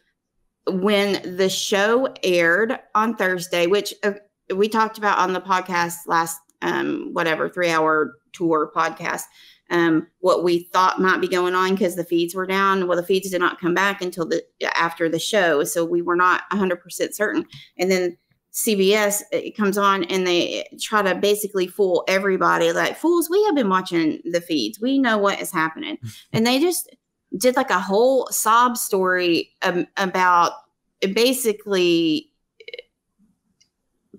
when 0.68 1.38
the 1.38 1.50
show 1.50 2.14
aired 2.24 2.80
on 2.96 3.16
Thursday, 3.16 3.68
which 3.68 3.94
uh, 4.04 4.14
we 4.54 4.68
talked 4.68 4.98
about 4.98 5.20
on 5.20 5.34
the 5.34 5.42
podcast 5.42 6.08
last 6.08 6.40
um 6.62 7.10
whatever 7.14 7.50
3 7.50 7.70
hour 7.70 8.16
tour 8.32 8.72
podcast 8.76 9.24
um 9.72 10.08
what 10.20 10.44
we 10.44 10.70
thought 10.72 11.02
might 11.02 11.20
be 11.20 11.28
going 11.28 11.54
on 11.54 11.72
because 11.72 11.96
the 11.96 12.04
feeds 12.04 12.34
were 12.34 12.46
down 12.46 12.88
well 12.88 12.96
the 12.96 13.06
feeds 13.06 13.30
did 13.30 13.42
not 13.42 13.60
come 13.60 13.74
back 13.74 14.02
until 14.02 14.26
the 14.26 14.42
after 14.76 15.10
the 15.10 15.20
show 15.20 15.64
so 15.64 15.84
we 15.84 16.02
were 16.02 16.16
not 16.16 16.44
100% 16.52 17.14
certain 17.14 17.46
and 17.78 17.92
then 17.92 18.18
CBS 18.56 19.22
it 19.34 19.58
comes 19.58 19.78
on 19.78 20.06
and 20.06 20.26
they 20.26 20.66
try 20.80 21.02
to 21.02 21.14
basically 21.14 21.68
fool 21.68 22.06
everybody 22.08 22.72
like 22.72 22.96
fools 22.96 23.30
we 23.30 23.44
have 23.44 23.56
been 23.56 23.68
watching 23.68 24.22
the 24.24 24.40
feeds. 24.40 24.80
We 24.80 24.98
know 24.98 25.18
what 25.18 25.42
is 25.42 25.52
happening. 25.52 25.98
And 26.32 26.48
they 26.48 26.60
just 26.60 26.94
did 27.38 27.58
like 27.58 27.70
a 27.70 27.80
whole 27.80 28.28
sob 28.28 28.78
story 28.78 29.52
um, 29.62 29.88
about 29.98 30.54
basically 31.14 32.32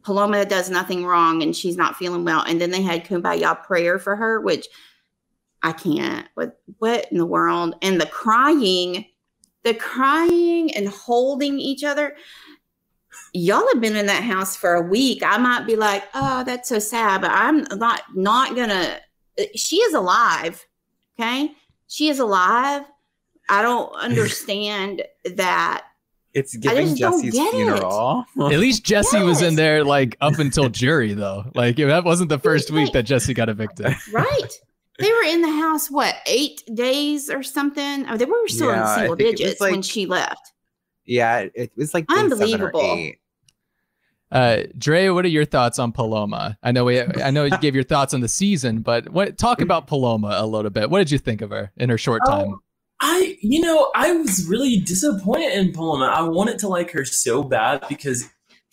Paloma 0.02 0.44
does 0.44 0.68
nothing 0.68 1.06
wrong 1.06 1.42
and 1.42 1.56
she's 1.56 1.76
not 1.76 1.96
feeling 1.96 2.24
well 2.24 2.42
and 2.42 2.60
then 2.60 2.70
they 2.70 2.82
had 2.82 3.04
kumbaya 3.04 3.62
prayer 3.64 3.98
for 3.98 4.16
her 4.16 4.40
which 4.40 4.66
I 5.62 5.72
can't 5.72 6.28
what 6.34 6.60
what 6.78 7.10
in 7.10 7.16
the 7.16 7.26
world? 7.26 7.74
And 7.80 7.98
the 7.98 8.06
crying 8.06 9.06
the 9.64 9.74
crying 9.74 10.74
and 10.76 10.88
holding 10.88 11.58
each 11.58 11.82
other 11.82 12.14
y'all 13.36 13.66
have 13.72 13.80
been 13.80 13.96
in 13.96 14.06
that 14.06 14.22
house 14.22 14.56
for 14.56 14.74
a 14.74 14.82
week. 14.82 15.22
I 15.24 15.36
might 15.38 15.66
be 15.66 15.76
like 15.76 16.04
oh 16.14 16.42
that's 16.44 16.68
so 16.68 16.78
sad 16.78 17.20
but 17.20 17.30
i'm 17.30 17.64
not 17.78 18.02
not 18.14 18.56
gonna 18.56 18.98
uh, 19.38 19.44
she 19.54 19.76
is 19.76 19.94
alive 19.94 20.64
okay? 21.18 21.52
She 21.88 22.08
is 22.08 22.18
alive. 22.18 22.82
I 23.48 23.62
don't 23.62 23.94
understand 23.96 25.02
that. 25.36 25.84
It's 26.34 26.54
giving 26.54 26.94
Jessie's 26.94 27.32
funeral. 27.32 28.26
At 28.38 28.58
least 28.58 28.84
Jessie 28.84 29.22
was 29.22 29.40
in 29.40 29.54
there 29.54 29.82
like 29.82 30.18
up 30.20 30.38
until 30.38 30.68
jury 30.68 31.14
though. 31.14 31.44
Like 31.54 31.76
that 31.76 32.04
wasn't 32.04 32.28
the 32.28 32.38
first 32.38 32.70
week 32.70 32.92
that 32.92 33.04
Jessie 33.04 33.32
got 33.32 33.48
evicted. 33.48 33.94
right. 34.12 34.60
They 34.98 35.10
were 35.10 35.24
in 35.28 35.40
the 35.40 35.50
house 35.50 35.90
what 35.90 36.14
eight 36.26 36.62
days 36.74 37.30
or 37.30 37.42
something? 37.42 38.06
Oh, 38.08 38.18
they 38.18 38.26
were 38.26 38.36
still 38.48 38.68
Yeah, 38.68 38.92
in 38.92 38.98
single 38.98 39.16
think 39.16 39.28
it 39.28 39.32
was 39.32 39.40
digits 39.40 39.60
when 39.62 39.80
she 39.80 40.04
left. 40.04 40.52
yeah, 41.06 41.38
it, 41.38 41.52
it 41.54 41.72
was 41.76 41.94
like 41.94 42.06
day 42.06 42.14
seven 42.14 42.32
or 42.32 42.34
Unbelievable. 42.34 42.80
Uh, 44.30 44.62
Dre, 44.76 45.08
what 45.08 45.24
are 45.24 45.28
your 45.28 45.44
thoughts 45.44 45.78
on 45.78 45.92
Paloma? 45.92 46.58
I 46.62 46.72
know 46.72 46.84
we, 46.84 47.00
I 47.00 47.30
know 47.30 47.44
you 47.44 47.56
gave 47.58 47.74
your 47.74 47.84
thoughts 47.84 48.12
on 48.12 48.20
the 48.20 48.28
season, 48.28 48.80
but 48.80 49.08
what 49.08 49.38
talk 49.38 49.60
about 49.60 49.86
Paloma 49.86 50.36
a 50.36 50.46
little 50.46 50.70
bit. 50.70 50.90
What 50.90 50.98
did 50.98 51.10
you 51.10 51.18
think 51.18 51.42
of 51.42 51.50
her 51.50 51.72
in 51.76 51.90
her 51.90 51.98
short 51.98 52.22
time? 52.26 52.48
Um, 52.48 52.60
I, 53.00 53.36
you 53.40 53.60
know, 53.60 53.90
I 53.94 54.12
was 54.12 54.46
really 54.46 54.78
disappointed 54.78 55.52
in 55.52 55.72
Paloma. 55.72 56.06
I 56.06 56.22
wanted 56.22 56.58
to 56.60 56.68
like 56.68 56.90
her 56.92 57.04
so 57.04 57.42
bad 57.42 57.84
because 57.88 58.28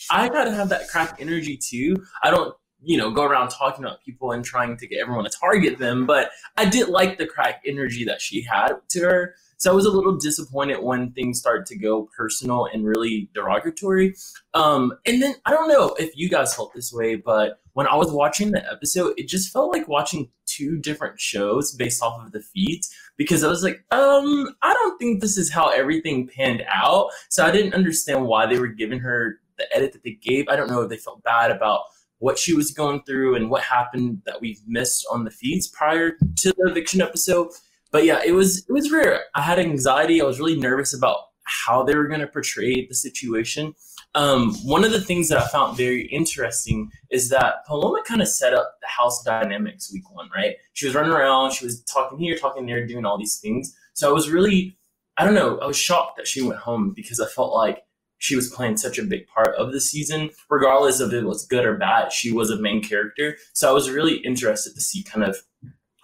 I 0.09 0.29
gotta 0.29 0.51
have 0.51 0.69
that 0.69 0.87
crack 0.89 1.17
energy 1.19 1.57
too. 1.57 1.97
I 2.23 2.31
don't, 2.31 2.55
you 2.81 2.97
know, 2.97 3.11
go 3.11 3.23
around 3.23 3.49
talking 3.49 3.83
about 3.83 4.03
people 4.03 4.31
and 4.31 4.43
trying 4.43 4.77
to 4.77 4.87
get 4.87 4.99
everyone 4.99 5.25
to 5.25 5.29
target 5.29 5.77
them, 5.77 6.05
but 6.05 6.31
I 6.57 6.65
did 6.65 6.89
like 6.89 7.17
the 7.17 7.27
crack 7.27 7.61
energy 7.65 8.05
that 8.05 8.21
she 8.21 8.41
had 8.41 8.73
to 8.89 9.01
her. 9.01 9.35
So 9.57 9.71
I 9.71 9.75
was 9.75 9.85
a 9.85 9.91
little 9.91 10.15
disappointed 10.15 10.81
when 10.81 11.11
things 11.11 11.39
start 11.39 11.65
to 11.67 11.77
go 11.77 12.09
personal 12.15 12.67
and 12.73 12.85
really 12.85 13.29
derogatory. 13.33 14.15
Um, 14.53 14.93
and 15.05 15.21
then 15.21 15.35
I 15.45 15.51
don't 15.51 15.69
know 15.69 15.95
if 15.99 16.15
you 16.15 16.29
guys 16.29 16.55
felt 16.55 16.73
this 16.73 16.91
way, 16.91 17.15
but 17.15 17.59
when 17.73 17.87
I 17.87 17.95
was 17.95 18.11
watching 18.11 18.51
the 18.51 18.71
episode, 18.71 19.13
it 19.17 19.27
just 19.27 19.51
felt 19.51 19.71
like 19.71 19.87
watching 19.87 20.29
two 20.45 20.77
different 20.77 21.19
shows 21.19 21.73
based 21.73 22.03
off 22.03 22.23
of 22.23 22.31
the 22.31 22.41
feeds 22.41 22.93
because 23.17 23.43
I 23.43 23.47
was 23.47 23.63
like, 23.63 23.83
um, 23.91 24.55
I 24.61 24.73
don't 24.73 24.97
think 24.99 25.21
this 25.21 25.37
is 25.37 25.51
how 25.51 25.69
everything 25.69 26.27
panned 26.27 26.63
out. 26.71 27.09
So 27.29 27.45
I 27.45 27.51
didn't 27.51 27.73
understand 27.73 28.25
why 28.25 28.45
they 28.45 28.59
were 28.59 28.67
giving 28.67 28.99
her 28.99 29.39
the 29.57 29.75
edit 29.75 29.93
that 29.93 30.03
they 30.03 30.17
gave. 30.21 30.47
I 30.47 30.55
don't 30.55 30.69
know 30.69 30.81
if 30.81 30.89
they 30.89 30.97
felt 30.97 31.23
bad 31.23 31.51
about 31.51 31.81
what 32.19 32.39
she 32.39 32.53
was 32.53 32.71
going 32.71 33.03
through 33.03 33.35
and 33.35 33.49
what 33.49 33.61
happened 33.61 34.21
that 34.25 34.39
we've 34.39 34.61
missed 34.65 35.05
on 35.11 35.25
the 35.25 35.31
feeds 35.31 35.67
prior 35.67 36.11
to 36.11 36.53
the 36.53 36.69
eviction 36.69 37.01
episode 37.01 37.49
but 37.93 38.03
yeah, 38.03 38.19
it 38.25 38.33
was 38.33 38.65
it 38.67 38.73
was 38.73 38.91
rare. 38.91 39.21
I 39.35 39.41
had 39.41 39.59
anxiety. 39.59 40.19
I 40.19 40.25
was 40.25 40.39
really 40.39 40.59
nervous 40.59 40.93
about 40.93 41.17
how 41.43 41.83
they 41.83 41.95
were 41.95 42.07
going 42.07 42.21
to 42.21 42.27
portray 42.27 42.85
the 42.87 42.95
situation. 42.95 43.75
Um, 44.15 44.55
one 44.63 44.83
of 44.83 44.91
the 44.91 45.01
things 45.01 45.29
that 45.29 45.37
I 45.37 45.47
found 45.47 45.77
very 45.77 46.07
interesting 46.07 46.89
is 47.11 47.29
that 47.29 47.65
Paloma 47.67 48.01
kind 48.05 48.21
of 48.21 48.27
set 48.27 48.53
up 48.53 48.75
the 48.81 48.87
house 48.87 49.23
dynamics 49.23 49.91
week 49.93 50.09
one, 50.11 50.29
right? 50.35 50.55
She 50.73 50.85
was 50.85 50.95
running 50.95 51.11
around, 51.11 51.51
she 51.51 51.65
was 51.65 51.83
talking 51.83 52.17
here, 52.17 52.37
talking 52.37 52.65
there, 52.65 52.85
doing 52.85 53.05
all 53.05 53.17
these 53.17 53.37
things. 53.37 53.75
So 53.93 54.09
I 54.09 54.13
was 54.13 54.29
really, 54.29 54.77
I 55.17 55.25
don't 55.25 55.33
know, 55.35 55.59
I 55.59 55.67
was 55.67 55.77
shocked 55.77 56.17
that 56.17 56.27
she 56.27 56.41
went 56.41 56.59
home 56.59 56.93
because 56.95 57.19
I 57.19 57.27
felt 57.27 57.53
like 57.53 57.83
she 58.17 58.35
was 58.35 58.49
playing 58.49 58.77
such 58.77 58.97
a 58.97 59.03
big 59.03 59.27
part 59.27 59.55
of 59.55 59.71
the 59.71 59.81
season, 59.81 60.29
regardless 60.49 60.99
of 60.99 61.13
it 61.13 61.25
was 61.25 61.45
good 61.45 61.65
or 61.65 61.77
bad. 61.77 62.11
She 62.11 62.31
was 62.31 62.49
a 62.49 62.61
main 62.61 62.81
character. 62.81 63.37
So 63.53 63.69
I 63.69 63.73
was 63.73 63.89
really 63.89 64.17
interested 64.17 64.73
to 64.75 64.81
see 64.81 65.03
kind 65.03 65.25
of 65.25 65.37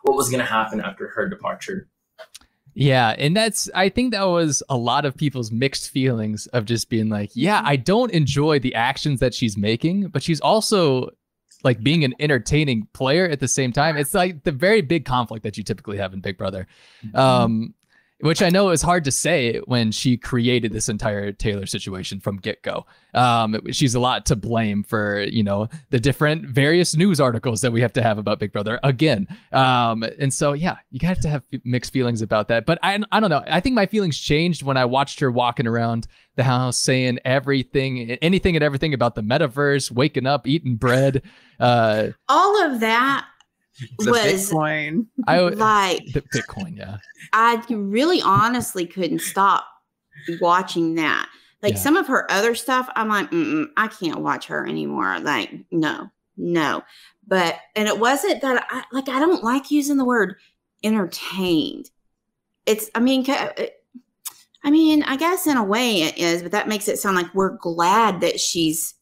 what 0.10 0.18
was 0.18 0.30
going 0.30 0.40
to 0.40 0.46
happen 0.46 0.82
after 0.82 1.08
her 1.10 1.30
departure. 1.30 1.88
Yeah, 2.74 3.16
and 3.18 3.36
that's 3.36 3.70
I 3.76 3.90
think 3.90 4.14
that 4.14 4.24
was 4.24 4.64
a 4.70 4.78
lot 4.78 5.06
of 5.06 5.16
people's 5.16 5.52
mixed 5.52 5.90
feelings 5.90 6.48
of 6.48 6.66
just 6.66 6.90
being 6.90 7.10
like, 7.10 7.32
yeah, 7.34 7.62
I 7.64 7.76
don't 7.76 8.12
enjoy 8.12 8.60
the 8.60 8.74
actions 8.76 9.20
that 9.20 9.34
she's 9.34 9.58
making, 9.58 10.08
but 10.08 10.24
she's 10.24 10.40
also 10.40 11.10
like 11.64 11.84
being 11.84 12.04
an 12.04 12.14
entertaining 12.20 12.88
player 12.94 13.28
at 13.28 13.40
the 13.40 13.48
same 13.48 13.74
time. 13.74 13.98
It's 13.98 14.14
like 14.14 14.44
the 14.44 14.52
very 14.52 14.82
big 14.82 15.04
conflict 15.06 15.44
that 15.44 15.58
you 15.58 15.64
typically 15.64 15.98
have 15.98 16.14
in 16.14 16.22
Big 16.22 16.38
Brother. 16.38 16.68
Mm-hmm. 17.06 17.18
Um, 17.18 17.74
which 18.22 18.42
I 18.42 18.50
know 18.50 18.70
is 18.70 18.82
hard 18.82 19.06
to 19.06 19.12
say 19.12 19.60
when 19.66 19.92
she 19.92 20.18
created 20.18 20.74
this 20.74 20.90
entire 20.90 21.32
Taylor 21.32 21.66
situation 21.66 22.20
from 22.20 22.38
get 22.38 22.62
go. 22.62 22.86
Um, 23.14 23.60
she's 23.72 23.96
a 23.96 24.00
lot 24.00 24.26
to 24.28 24.36
blame 24.36 24.84
for 24.84 25.22
you 25.22 25.44
know 25.44 25.70
the 25.90 26.00
different 26.00 26.46
various 26.46 26.96
news 26.96 27.20
articles 27.20 27.62
that 27.62 27.72
we 27.72 27.82
have 27.82 27.94
to 27.94 28.04
have 28.04 28.18
about 28.18 28.40
Big 28.40 28.52
Brother 28.52 28.80
again. 28.84 29.28
Um, 29.52 30.04
and 30.04 30.34
so 30.34 30.54
yeah, 30.54 30.78
you 30.92 31.08
have 31.08 31.20
to 31.22 31.30
have 31.30 31.44
mixed 31.64 31.94
feelings 31.94 32.22
about 32.22 32.50
that. 32.50 32.66
But 32.66 32.80
I 32.84 33.00
I 33.12 33.20
don't 33.20 33.30
know. 33.30 33.44
I 33.48 33.60
think 33.60 33.76
my 33.76 33.86
feelings 33.86 34.18
changed 34.18 34.64
when 34.64 34.78
I 34.78 34.86
watched 34.86 35.20
her 35.22 35.32
walking 35.32 35.68
around 35.68 36.08
the 36.36 36.44
house 36.44 36.78
saying 36.78 37.20
everything, 37.26 38.12
anything 38.22 38.56
and 38.56 38.64
everything 38.64 38.94
about 38.94 39.16
the 39.16 39.22
metaverse, 39.22 39.92
waking 39.92 40.26
up, 40.26 40.48
eating 40.48 40.76
bread. 40.76 41.22
Uh, 41.60 42.10
All 42.30 42.64
of 42.64 42.80
that 42.80 43.28
the 43.98 44.12
was 44.12 44.22
Bitcoin. 44.22 45.08
I 45.28 45.40
like 45.40 46.06
the 46.14 46.22
Bitcoin, 46.22 46.78
yeah. 46.78 46.98
I 47.34 47.64
really 47.70 48.22
honestly 48.22 48.86
couldn't 48.86 49.22
stop 49.22 49.66
watching 50.42 50.96
that. 50.96 51.30
Like 51.62 51.74
yeah. 51.74 51.80
some 51.80 51.98
of 51.98 52.08
her 52.08 52.30
other 52.32 52.56
stuff, 52.56 52.90
I'm 52.96 53.10
like, 53.10 53.28
I 53.78 53.88
can't 53.88 54.22
watch 54.22 54.48
her 54.48 54.66
anymore. 54.66 55.20
Like, 55.20 55.54
no, 55.72 56.10
no. 56.38 56.84
But 57.28 57.58
and 57.76 57.88
it 57.88 58.00
wasn't 58.00 58.42
that 58.42 58.66
I 58.70 58.84
like 58.92 59.10
I 59.10 59.20
don't 59.20 59.44
like 59.44 59.70
using 59.70 59.98
the 59.98 60.06
word 60.06 60.36
entertained. 60.84 61.92
It's 62.66 62.90
I 62.96 63.00
mean 63.00 63.30
uh, 63.30 63.52
I 64.64 64.72
mean, 64.72 65.04
I 65.04 65.16
guess 65.16 65.48
in 65.48 65.58
a 65.58 65.64
way 65.64 66.02
it 66.02 66.18
is, 66.18 66.42
but 66.42 66.52
that 66.52 66.68
makes 66.68 66.88
it 66.88 67.00
sound 67.00 67.16
like 67.16 67.34
we're 67.34 67.58
glad 67.58 68.22
that 68.22 68.40
she's 68.40 68.96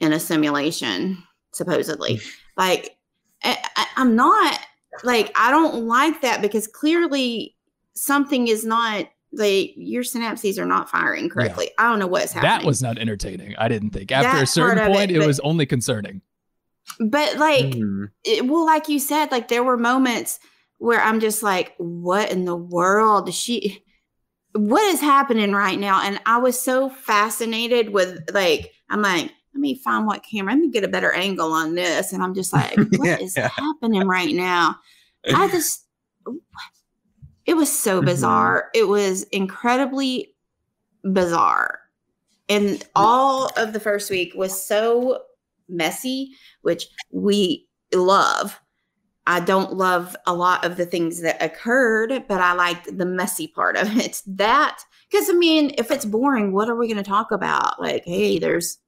in 0.00 0.12
a 0.12 0.20
simulation, 0.20 1.22
supposedly. 1.52 2.20
like 2.56 2.96
I, 3.44 3.86
am 3.96 4.16
not 4.16 4.58
like 5.02 5.32
I 5.36 5.50
don't 5.50 5.86
like 5.86 6.22
that 6.22 6.40
because 6.40 6.66
clearly 6.66 7.56
something 7.94 8.48
is 8.48 8.64
not 8.64 9.08
like 9.32 9.72
your 9.76 10.02
synapses 10.02 10.58
are 10.58 10.66
not 10.66 10.88
firing 10.88 11.28
correctly. 11.28 11.66
Yeah. 11.66 11.86
I 11.86 11.90
don't 11.90 11.98
know 11.98 12.06
what's 12.06 12.32
happening. 12.32 12.50
That 12.50 12.64
was 12.64 12.82
not 12.82 12.98
entertaining. 12.98 13.54
I 13.58 13.68
didn't 13.68 13.90
think 13.90 14.12
after 14.12 14.36
that 14.36 14.42
a 14.42 14.46
certain 14.46 14.86
point 14.86 15.10
it, 15.10 15.14
but, 15.18 15.24
it, 15.24 15.26
was 15.26 15.40
only 15.40 15.66
concerning. 15.66 16.22
But 17.00 17.36
like, 17.38 17.66
mm. 17.66 18.10
it, 18.24 18.46
well, 18.46 18.64
like 18.64 18.88
you 18.88 18.98
said, 18.98 19.30
like 19.30 19.48
there 19.48 19.64
were 19.64 19.76
moments 19.76 20.38
where 20.78 21.00
I'm 21.00 21.20
just 21.20 21.42
like, 21.42 21.74
what 21.78 22.30
in 22.30 22.44
the 22.44 22.56
world 22.56 23.28
is 23.28 23.34
she? 23.34 23.82
What 24.52 24.82
is 24.92 25.00
happening 25.00 25.52
right 25.52 25.78
now? 25.78 26.02
And 26.02 26.20
I 26.26 26.38
was 26.38 26.60
so 26.60 26.88
fascinated 26.88 27.90
with 27.90 28.30
like, 28.32 28.72
I'm 28.88 29.02
like, 29.02 29.32
let 29.54 29.60
me 29.60 29.76
find 29.76 30.06
what 30.06 30.24
camera, 30.24 30.52
let 30.52 30.60
me 30.60 30.70
get 30.70 30.84
a 30.84 30.88
better 30.88 31.12
angle 31.12 31.52
on 31.52 31.74
this. 31.74 32.12
And 32.12 32.22
I'm 32.22 32.34
just 32.34 32.52
like, 32.52 32.76
what 32.96 33.06
yeah, 33.06 33.18
is 33.18 33.36
yeah. 33.36 33.48
happening 33.48 34.06
right 34.06 34.34
now? 34.34 34.76
I 35.32 35.48
just, 35.52 35.86
it 37.46 37.54
was 37.54 37.72
so 37.72 37.98
mm-hmm. 37.98 38.06
bizarre. 38.06 38.70
Mm-hmm. 38.74 38.82
It 38.82 38.88
was 38.88 39.22
incredibly 39.24 40.34
bizarre. 41.04 41.80
And 42.48 42.84
all 42.96 43.48
of 43.56 43.72
the 43.72 43.80
first 43.80 44.10
week 44.10 44.32
was 44.34 44.60
so 44.60 45.22
messy, 45.68 46.32
which 46.62 46.88
we 47.12 47.68
love. 47.94 48.60
I 49.26 49.40
don't 49.40 49.74
love 49.74 50.14
a 50.26 50.34
lot 50.34 50.64
of 50.64 50.76
the 50.76 50.84
things 50.84 51.22
that 51.22 51.42
occurred, 51.42 52.24
but 52.28 52.40
I 52.40 52.52
liked 52.52 52.98
the 52.98 53.06
messy 53.06 53.46
part 53.46 53.76
of 53.76 53.96
it. 53.96 54.20
That, 54.26 54.82
because 55.10 55.30
I 55.30 55.32
mean, 55.32 55.74
if 55.78 55.90
it's 55.90 56.04
boring, 56.04 56.52
what 56.52 56.68
are 56.68 56.76
we 56.76 56.88
going 56.88 57.02
to 57.02 57.08
talk 57.08 57.30
about? 57.30 57.80
Like, 57.80 58.04
hey, 58.04 58.38
there's 58.38 58.78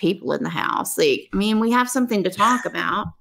people 0.00 0.32
in 0.32 0.42
the 0.42 0.50
house. 0.50 0.98
Like, 0.98 1.28
I 1.32 1.36
mean, 1.36 1.60
we 1.60 1.70
have 1.70 1.88
something 1.88 2.24
to 2.24 2.30
talk 2.30 2.64
about. 2.64 3.08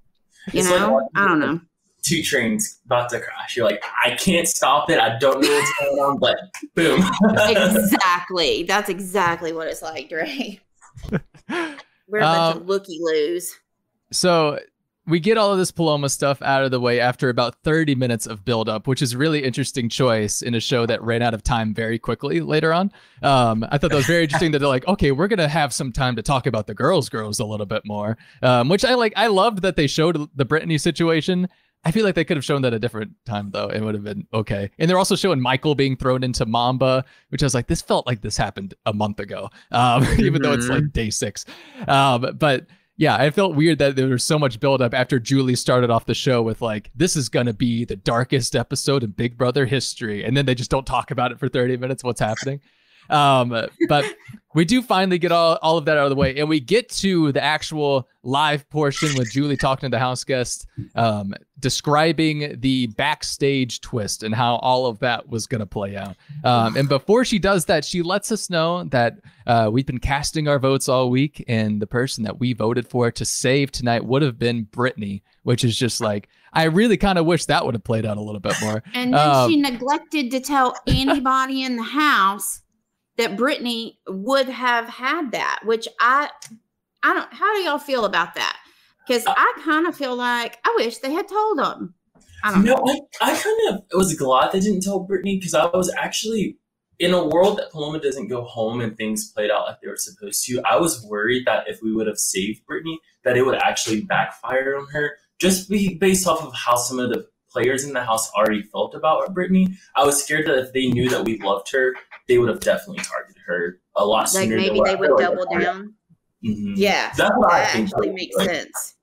You 0.54 0.62
it's 0.62 0.70
know, 0.70 0.96
like 0.96 1.08
I 1.14 1.28
don't 1.28 1.40
know. 1.40 1.60
Two 2.02 2.24
trains 2.24 2.80
about 2.86 3.10
to 3.10 3.20
crash. 3.20 3.56
You're 3.56 3.68
like, 3.68 3.84
I 4.04 4.12
can't 4.12 4.48
stop 4.48 4.90
it. 4.90 4.98
I 4.98 5.20
don't 5.20 5.42
know 5.42 5.52
what's 5.52 5.74
going 5.80 6.00
on, 6.00 6.18
but 6.18 6.38
boom. 6.74 7.04
exactly. 7.48 8.64
That's 8.64 8.90
exactly 8.90 9.54
what 9.54 9.68
it's 9.68 9.84
like, 9.84 10.10
Dre. 10.10 10.60
We're 12.08 12.20
a 12.20 12.22
bunch 12.22 12.56
um, 12.56 12.62
of 12.62 12.68
looky 12.68 12.98
loos. 13.00 13.60
So 14.12 14.58
we 15.10 15.20
get 15.20 15.38
all 15.38 15.52
of 15.52 15.58
this 15.58 15.72
Paloma 15.72 16.08
stuff 16.08 16.42
out 16.42 16.64
of 16.64 16.72
the 16.72 16.80
way 16.80 17.00
after 17.00 17.30
about 17.30 17.56
30 17.64 17.96
minutes 17.96 18.28
of 18.28 18.46
buildup, 18.46 18.88
which 18.88 19.02
is 19.02 19.16
really 19.16 19.44
interesting 19.44 19.90
choice 19.90 20.42
in 20.42 20.54
a 20.54 20.60
show 20.60 20.86
that 20.86 21.02
ran 21.02 21.22
out 21.22 21.34
of 21.34 21.42
time 21.44 21.74
very 21.74 21.98
quickly 21.98 22.40
later 22.42 22.72
on. 22.72 22.92
Um, 23.24 23.66
I 23.72 23.78
thought 23.78 23.90
that 23.90 23.98
was 23.98 24.06
very 24.06 24.24
interesting 24.24 24.52
that 24.52 24.60
they're 24.60 24.68
like, 24.68 24.88
okay, 24.88 25.12
we're 25.12 25.28
gonna 25.28 25.48
have 25.48 25.74
some 25.74 25.92
time 25.92 26.16
to 26.16 26.22
talk 26.22 26.46
about 26.46 26.68
the 26.68 26.76
girls, 26.76 27.10
girls 27.10 27.40
a 27.40 27.46
little 27.46 27.66
bit 27.66 27.82
more, 27.86 28.18
um, 28.44 28.70
which 28.70 28.86
I 28.86 28.94
like. 28.94 29.14
I 29.16 29.28
loved 29.28 29.64
that 29.64 29.76
they 29.76 29.88
showed 29.88 30.30
the 30.36 30.46
Brittany 30.46 30.78
situation. 30.78 31.48
I 31.84 31.92
feel 31.92 32.04
like 32.04 32.16
they 32.16 32.26
could 32.26 32.36
have 32.36 32.44
shown 32.44 32.62
that 32.64 32.74
a 32.74 32.80
different 32.80 33.14
time 33.26 33.52
though. 33.52 33.70
It 33.70 33.82
would 33.82 33.96
have 33.96 34.04
been 34.04 34.28
okay. 34.34 34.70
And 34.78 34.90
they're 34.90 34.98
also 34.98 35.16
showing 35.16 35.40
Michael 35.40 35.76
being 35.76 35.96
thrown 35.96 36.24
into 36.24 36.46
Mamba, 36.46 37.06
which 37.30 37.42
I 37.42 37.46
was 37.46 37.54
like, 37.54 37.68
this 37.68 37.82
felt 37.82 38.06
like 38.06 38.22
this 38.22 38.36
happened 38.36 38.74
a 38.86 38.94
month 38.94 39.20
ago, 39.20 39.50
um, 39.72 40.04
even 40.20 40.34
mm-hmm. 40.34 40.44
though 40.44 40.54
it's 40.54 40.68
like 40.68 40.80
mm-hmm. 40.80 40.90
day 40.90 41.10
six. 41.10 41.46
Um, 41.88 42.36
but 42.38 42.68
yeah, 43.00 43.16
I 43.16 43.30
felt 43.30 43.56
weird 43.56 43.80
that 43.80 43.96
there 43.96 44.10
was 44.10 44.26
so 44.26 44.38
much 44.38 44.60
buildup 44.60 44.94
after 44.94 45.20
Julie 45.20 45.56
started 45.56 45.90
off 45.90 46.06
the 46.06 46.14
show 46.14 46.42
with 46.42 46.62
like, 46.62 46.92
this 46.94 47.16
is 47.16 47.30
gonna 47.30 47.54
be 47.54 47.86
the 47.86 47.96
darkest 47.96 48.58
episode 48.58 49.06
in 49.06 49.12
Big 49.12 49.38
Brother 49.38 49.66
history, 49.66 50.26
and 50.26 50.36
then 50.36 50.46
they 50.46 50.54
just 50.54 50.70
don't 50.70 50.86
talk 50.86 51.10
about 51.10 51.32
it 51.32 51.40
for 51.40 51.48
30 51.48 51.78
minutes. 51.78 52.04
What's 52.04 52.20
happening? 52.20 52.60
Um, 53.10 53.68
but 53.88 54.06
we 54.56 54.66
do 54.66 54.82
finally 54.82 55.20
get 55.20 55.32
all, 55.32 55.60
all 55.62 55.78
of 55.78 55.86
that 55.86 55.98
out 55.98 56.06
of 56.06 56.10
the 56.10 56.16
way, 56.16 56.38
and 56.38 56.50
we 56.50 56.60
get 56.60 56.90
to 56.90 57.32
the 57.32 57.44
actual 57.44 58.08
live 58.24 58.68
portion 58.70 59.16
with 59.16 59.32
Julie 59.32 59.58
talking 59.58 59.90
to 59.90 59.96
the 59.96 60.00
house 60.00 60.24
guest, 60.24 60.66
um, 60.96 61.36
describing 61.60 62.60
the 62.60 62.88
backstage 62.88 63.80
twist 63.82 64.24
and 64.24 64.34
how 64.34 64.56
all 64.56 64.88
of 64.88 65.00
that 65.00 65.30
was 65.30 65.46
going 65.46 65.60
to 65.60 65.68
play 65.68 65.96
out. 65.96 66.16
Um, 66.44 66.76
and 66.78 66.90
before 66.90 67.26
she 67.26 67.38
does 67.38 67.66
that, 67.66 67.86
she 67.86 68.02
lets 68.02 68.32
us 68.32 68.50
know 68.50 68.86
that 68.86 69.20
uh, 69.46 69.70
we've 69.72 69.86
been 69.86 70.00
casting 70.00 70.48
our 70.48 70.58
votes 70.58 70.90
all 70.90 71.12
week, 71.12 71.44
and 71.48 71.80
the 71.80 71.88
person 71.88 72.24
that 72.24 72.40
we 72.40 72.54
voted 72.54 72.88
for 72.88 73.12
to 73.12 73.26
save 73.26 73.72
tonight 73.72 74.04
would 74.04 74.24
have 74.24 74.40
been 74.40 74.64
Brittany, 74.64 75.24
which 75.44 75.64
is 75.64 75.78
just 75.78 76.02
like. 76.02 76.28
I 76.52 76.64
really 76.64 76.98
kind 76.98 77.20
of 77.20 77.28
wish 77.28 77.46
that 77.46 77.64
would 77.64 77.76
have 77.76 77.84
played 77.84 78.08
out 78.08 78.18
a 78.18 78.22
little 78.22 78.40
bit 78.40 78.56
more. 78.60 78.82
And 78.96 79.14
then 79.14 79.30
um, 79.30 79.52
she 79.52 79.58
neglected 79.62 80.32
to 80.32 80.40
tell 80.40 80.76
anybody 80.88 81.62
in 81.62 81.76
the 81.76 81.84
house 81.84 82.64
that 83.20 83.36
Brittany 83.36 84.00
would 84.08 84.48
have 84.48 84.88
had 84.88 85.32
that, 85.34 85.60
which 85.66 85.88
I 86.00 86.30
I 87.04 87.14
don't. 87.14 87.32
How 87.34 87.54
do 87.56 87.62
y'all 87.62 87.78
feel 87.78 88.06
about 88.06 88.34
that? 88.36 88.58
Because 89.06 89.26
Uh, 89.28 89.34
I 89.38 89.62
kind 89.64 89.88
of 89.88 89.96
feel 89.96 90.16
like 90.16 90.58
I 90.66 90.74
wish 90.78 90.98
they 90.98 91.12
had 91.12 91.28
told 91.28 91.60
them. 91.60 91.94
I 92.44 92.52
don't 92.54 92.64
No, 92.64 92.76
know. 92.76 93.08
I, 93.22 93.32
I 93.32 93.38
kind 93.38 93.58
of 93.70 93.84
was 93.94 94.14
glad 94.16 94.54
they 94.54 94.62
didn't 94.62 94.82
tell 94.82 95.02
Brittany 95.02 95.38
because 95.38 95.54
I 95.54 95.66
was 95.66 95.94
actually 95.98 96.58
in 97.00 97.14
a 97.14 97.26
world 97.28 97.58
that 97.58 97.72
Paloma 97.72 98.00
doesn't 98.00 98.28
go 98.28 98.44
home 98.44 98.80
and 98.82 98.96
things 98.96 99.32
played 99.32 99.52
out 99.52 99.66
like 99.66 99.82
they 99.82 99.90
were 99.90 99.98
supposed 99.98 100.46
to. 100.46 100.62
I 100.64 100.78
was 100.78 101.04
worried 101.04 101.46
that 101.46 101.68
if 101.68 101.82
we 101.82 101.94
would 101.94 102.08
have 102.08 102.18
saved 102.18 102.66
Brittany, 102.66 103.00
that 103.26 103.36
it 103.38 103.46
would 103.46 103.56
actually 103.56 104.02
backfire 104.02 104.78
on 104.78 104.88
her, 104.92 105.18
just 105.40 105.70
be 105.70 105.96
based 105.96 106.26
off 106.28 106.42
of 106.42 106.54
how 106.54 106.76
some 106.76 107.00
of 107.00 107.10
the 107.10 107.28
players 107.50 107.84
in 107.84 107.94
the 107.94 108.04
house 108.04 108.30
already 108.32 108.62
felt 108.62 108.96
about 108.96 109.34
Brittany. 109.34 109.68
I 109.96 110.06
was 110.06 110.24
scared 110.24 110.46
that 110.48 110.58
if 110.60 110.74
they 110.74 110.88
knew 110.88 111.10
that 111.10 111.26
we 111.26 111.38
loved 111.40 111.72
her, 111.72 111.96
they 112.30 112.38
would 112.38 112.48
have 112.48 112.62
definitely 112.62 113.04
targeted 113.04 113.42
her 113.46 113.82
a 113.98 114.06
lot 114.06 114.22
Like 114.34 114.44
sooner. 114.46 114.56
than 114.56 114.58
maybe 114.58 114.82
they 114.86 114.96
would 114.96 115.08
feel 115.08 115.16
like 115.18 115.26
double 115.28 115.46
they 115.52 115.66
down. 115.66 115.94
Mhm. 116.46 116.74
Yeah, 116.78 117.12
That's 117.18 117.36
what 117.36 117.52
I 117.52 117.60
that 117.60 117.72
think. 117.74 117.90
actually 117.90 118.12
makes 118.14 118.36
Like, 118.38 118.50
sense. 118.50 118.96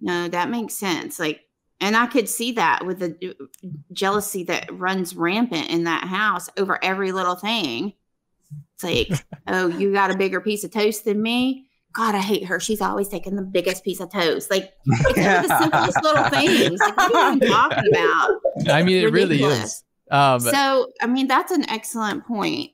No, 0.00 0.26
that 0.28 0.50
makes 0.50 0.74
sense. 0.74 1.20
Like, 1.20 1.42
and 1.80 1.96
I 1.96 2.06
could 2.06 2.28
see 2.28 2.52
that 2.52 2.84
with 2.84 2.98
the 2.98 3.30
uh, 3.40 3.68
jealousy 3.92 4.42
that 4.44 4.68
runs 4.76 5.14
rampant 5.14 5.70
in 5.70 5.84
that 5.84 6.04
house 6.04 6.48
over 6.56 6.78
every 6.82 7.12
little 7.12 7.36
thing. 7.36 7.92
It's 8.74 8.82
like, 8.82 9.08
oh, 9.46 9.68
you 9.68 9.92
got 9.92 10.10
a 10.10 10.16
bigger 10.16 10.40
piece 10.40 10.64
of 10.64 10.72
toast 10.72 11.04
than 11.04 11.22
me. 11.22 11.68
God, 11.92 12.14
I 12.14 12.20
hate 12.20 12.46
her. 12.46 12.58
She's 12.58 12.80
always 12.80 13.08
taking 13.08 13.36
the 13.36 13.42
biggest 13.42 13.84
piece 13.84 14.00
of 14.00 14.10
toast. 14.10 14.50
Like, 14.50 14.72
it's 14.86 15.16
one 15.18 15.36
of 15.36 15.48
the 15.48 15.58
simplest 15.92 16.02
little 16.02 16.24
things. 16.30 16.80
Like, 16.80 16.96
what 16.96 17.14
are 17.14 17.30
you 17.30 17.36
even 17.36 17.48
talking 17.48 17.84
about? 17.92 18.30
I 18.70 18.82
mean, 18.82 18.96
it 19.04 19.12
really 19.12 19.42
is. 19.42 19.84
Um, 20.12 20.40
So, 20.40 20.92
I 21.00 21.06
mean, 21.06 21.26
that's 21.26 21.50
an 21.50 21.68
excellent 21.68 22.26
point. 22.26 22.70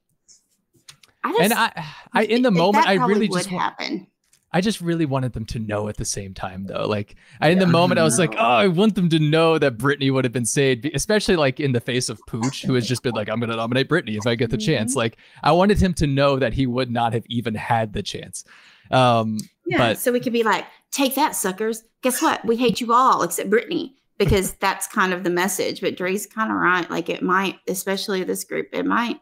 I 1.24 1.30
just, 1.32 1.42
and 1.42 1.52
I, 1.54 1.84
I 2.12 2.24
in 2.24 2.42
the 2.42 2.50
moment, 2.50 2.86
I 2.86 2.94
really 2.94 3.28
would 3.28 3.38
just, 3.38 3.48
happen. 3.48 4.06
I 4.52 4.60
just 4.60 4.80
really 4.80 5.04
wanted 5.04 5.32
them 5.34 5.44
to 5.46 5.58
know 5.58 5.88
at 5.88 5.96
the 5.96 6.04
same 6.04 6.32
time, 6.32 6.64
though. 6.66 6.86
Like, 6.86 7.16
I, 7.40 7.48
in 7.50 7.58
the 7.58 7.66
Yeah. 7.66 7.70
moment, 7.72 7.98
I 8.00 8.02
was 8.02 8.18
like, 8.18 8.34
oh, 8.38 8.42
I 8.42 8.66
want 8.68 8.94
them 8.94 9.08
to 9.10 9.18
know 9.18 9.58
that 9.58 9.78
Brittany 9.78 10.10
would 10.10 10.24
have 10.24 10.32
been 10.32 10.46
saved, 10.46 10.86
especially 10.94 11.36
like 11.36 11.60
in 11.60 11.72
the 11.72 11.80
face 11.80 12.08
of 12.08 12.18
Pooch, 12.28 12.62
who 12.64 12.74
has 12.74 12.86
just 12.88 13.02
been 13.02 13.14
like, 13.14 13.28
I'm 13.28 13.40
going 13.40 13.50
to 13.50 13.56
nominate 13.56 13.88
Brittany 13.88 14.16
if 14.16 14.26
I 14.26 14.34
get 14.36 14.50
the 14.50 14.56
chance. 14.56 14.92
Mm-hmm. 14.92 14.98
Like, 14.98 15.18
I 15.42 15.52
wanted 15.52 15.78
him 15.78 15.92
to 15.94 16.06
know 16.06 16.38
that 16.38 16.54
he 16.54 16.66
would 16.66 16.90
not 16.90 17.12
have 17.12 17.24
even 17.28 17.54
had 17.54 17.92
the 17.92 18.02
chance. 18.02 18.44
Um, 18.90 19.38
Yeah. 19.66 19.78
But- 19.78 19.98
so 19.98 20.12
we 20.12 20.20
could 20.20 20.32
be 20.32 20.42
like, 20.44 20.64
take 20.92 21.14
that, 21.16 21.34
suckers. 21.36 21.82
Guess 22.02 22.22
what? 22.22 22.44
We 22.44 22.56
hate 22.56 22.80
you 22.80 22.92
all 22.94 23.22
except 23.22 23.50
Brittany 23.50 23.96
because 24.18 24.52
that's 24.54 24.86
kind 24.86 25.12
of 25.12 25.24
the 25.24 25.30
message. 25.30 25.80
But 25.80 25.96
Dre's 25.96 26.26
kind 26.26 26.50
of 26.50 26.58
right. 26.58 26.88
Like 26.90 27.08
it 27.08 27.22
might, 27.22 27.56
especially 27.68 28.24
this 28.24 28.44
group, 28.44 28.68
it 28.72 28.84
might 28.84 29.20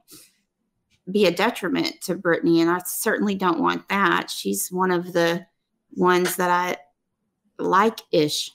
be 1.11 1.27
a 1.27 1.31
detriment 1.31 2.01
to 2.03 2.15
Brittany. 2.15 2.61
And 2.61 2.71
I 2.71 2.81
certainly 2.85 3.35
don't 3.35 3.61
want 3.61 3.89
that. 3.89 4.31
She's 4.31 4.73
one 4.73 4.91
of 4.91 5.13
the 5.13 5.47
ones 5.93 6.37
that 6.37 6.51
I 6.51 6.77
like 7.63 8.01
ish. 8.11 8.51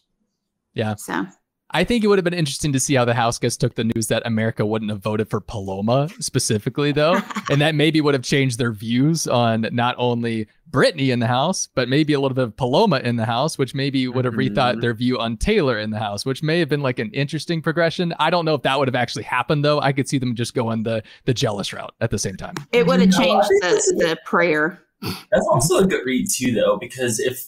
Yeah. 0.73 0.95
So 0.95 1.25
I 1.73 1.83
think 1.83 2.03
it 2.03 2.07
would 2.07 2.17
have 2.17 2.25
been 2.25 2.33
interesting 2.33 2.73
to 2.73 2.79
see 2.79 2.95
how 2.95 3.05
the 3.05 3.13
House 3.13 3.39
guys 3.39 3.55
took 3.57 3.75
the 3.75 3.85
news 3.85 4.07
that 4.07 4.23
America 4.25 4.65
wouldn't 4.65 4.91
have 4.91 5.01
voted 5.01 5.29
for 5.29 5.39
Paloma 5.39 6.09
specifically, 6.19 6.91
though. 6.91 7.19
and 7.49 7.61
that 7.61 7.75
maybe 7.75 8.01
would 8.01 8.13
have 8.13 8.23
changed 8.23 8.57
their 8.59 8.71
views 8.71 9.27
on 9.27 9.67
not 9.71 9.95
only 9.97 10.47
Brittany 10.69 11.11
in 11.11 11.19
the 11.19 11.27
House, 11.27 11.67
but 11.75 11.89
maybe 11.89 12.13
a 12.13 12.19
little 12.19 12.35
bit 12.35 12.43
of 12.45 12.55
Paloma 12.55 12.99
in 12.99 13.15
the 13.17 13.25
House, 13.25 13.57
which 13.57 13.73
maybe 13.75 14.07
would 14.07 14.23
have 14.25 14.35
rethought 14.35 14.75
Mhm. 14.77 14.81
their 14.81 14.93
view 14.93 15.19
on 15.19 15.35
Taylor 15.37 15.77
in 15.77 15.89
the 15.91 15.99
House, 15.99 16.25
which 16.25 16.41
may 16.43 16.59
have 16.59 16.69
been 16.69 16.81
like 16.81 16.99
an 16.99 17.09
interesting 17.11 17.61
progression. 17.61 18.13
I 18.19 18.29
don't 18.29 18.45
know 18.45 18.55
if 18.55 18.61
that 18.63 18.77
would 18.79 18.87
have 18.87 18.95
actually 18.95 19.23
happened, 19.23 19.65
though. 19.65 19.79
I 19.81 19.91
could 19.91 20.07
see 20.07 20.17
them 20.17 20.33
just 20.35 20.53
going 20.53 20.83
the 20.83 21.03
the 21.25 21.33
jealous 21.33 21.73
route 21.73 21.93
at 22.01 22.09
the 22.09 22.19
same 22.19 22.35
time. 22.37 22.55
it 22.71 22.85
would 22.87 22.99
have 23.01 23.11
changed 23.11 23.47
think 23.47 23.61
the, 23.63 23.95
the 23.97 24.17
prayer. 24.25 24.79
That's 25.01 25.47
also 25.51 25.79
a 25.79 25.85
good 25.87 26.05
read 26.05 26.27
too, 26.29 26.53
though, 26.53 26.77
because 26.79 27.19
if 27.19 27.47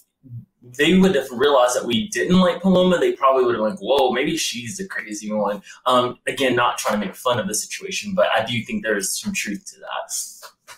they 0.63 0.97
would 0.97 1.13
have 1.15 1.29
realized 1.31 1.75
that 1.75 1.85
we 1.85 2.07
didn't 2.09 2.39
like 2.39 2.61
Paloma, 2.61 2.97
they 2.97 3.11
probably 3.11 3.43
would 3.43 3.55
have 3.55 3.61
like, 3.61 3.79
"Whoa, 3.79 4.11
maybe 4.11 4.37
she's 4.37 4.77
the 4.77 4.87
crazy 4.87 5.31
one." 5.31 5.61
Um, 5.85 6.17
again, 6.27 6.55
not 6.55 6.77
trying 6.77 6.99
to 6.99 7.05
make 7.05 7.15
fun 7.15 7.37
of 7.39 7.47
the 7.47 7.53
situation, 7.55 8.13
but 8.15 8.27
I 8.35 8.45
do 8.45 8.61
think 8.63 8.83
there's 8.83 9.19
some 9.19 9.33
truth 9.33 9.65
to 9.73 9.79
that. 9.81 10.73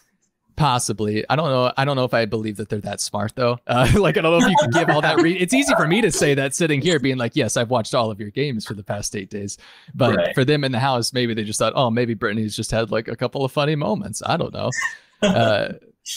Possibly. 0.58 1.26
I 1.30 1.36
don't 1.36 1.50
know. 1.50 1.74
I 1.76 1.84
don't 1.84 1.98
know 1.98 2.06
if 2.06 2.14
I 2.14 2.24
believe 2.26 2.56
that 2.58 2.70
they're 2.70 2.80
that 2.82 3.02
smart 3.02 3.34
though. 3.36 3.60
Uh, 3.68 3.88
like 3.96 4.18
I 4.18 4.22
don't 4.22 4.32
know 4.40 4.46
if 4.46 4.50
you 4.50 4.56
can 4.62 4.70
give 4.72 4.90
all 4.90 5.02
that. 5.02 5.22
Re- 5.22 5.38
it's 5.38 5.54
easy 5.54 5.74
for 5.76 5.86
me 5.88 6.00
to 6.02 6.12
say 6.12 6.34
that 6.36 6.56
sitting 6.56 6.82
here, 6.82 6.98
being 7.00 7.18
like, 7.18 7.36
"Yes, 7.36 7.58
I've 7.58 7.70
watched 7.70 7.94
all 7.94 8.10
of 8.10 8.20
your 8.22 8.30
games 8.30 8.66
for 8.66 8.74
the 8.74 8.84
past 8.84 9.16
eight 9.18 9.30
days," 9.30 9.58
but 9.94 10.16
Right. 10.16 10.34
for 10.36 10.46
them 10.46 10.64
in 10.64 10.72
the 10.72 10.80
house, 10.80 11.12
maybe 11.12 11.34
they 11.34 11.44
just 11.44 11.60
thought, 11.60 11.74
"Oh, 11.76 11.90
maybe 11.92 12.14
Brittany's 12.14 12.56
just 12.56 12.72
had 12.72 12.90
like 12.90 13.08
a 13.10 13.16
couple 13.18 13.44
of 13.44 13.52
funny 13.52 13.76
moments." 13.76 14.22
I 14.26 14.38
don't 14.38 14.54
know. 14.54 14.70
Uh, 15.22 15.74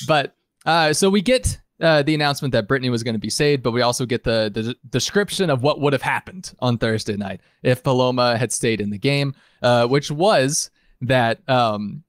but 0.07 0.37
uh, 0.67 0.93
so 0.93 1.11
we 1.11 1.21
get 1.23 1.59
uh, 1.81 2.03
the 2.03 2.15
announcement 2.15 2.53
that 2.53 2.67
Brittany 2.67 2.91
was 2.91 3.03
going 3.03 3.15
to 3.15 3.21
be 3.21 3.31
saved, 3.31 3.63
but 3.63 3.73
we 3.73 3.83
also 3.83 4.07
get 4.07 4.25
the, 4.25 4.51
the 4.53 4.77
description 4.89 5.51
of 5.51 5.63
what 5.63 5.81
would 5.81 5.93
have 5.93 6.03
happened 6.03 6.53
on 6.61 6.79
Thursday 6.79 7.17
night 7.17 7.41
if 7.63 7.83
Paloma 7.83 8.37
had 8.37 8.53
stayed 8.53 8.81
in 8.81 8.91
the 8.91 8.99
game, 8.99 9.35
uh, 9.63 9.87
which 9.87 10.11
was 10.11 10.71
that 11.01 11.49
um, 11.49 12.03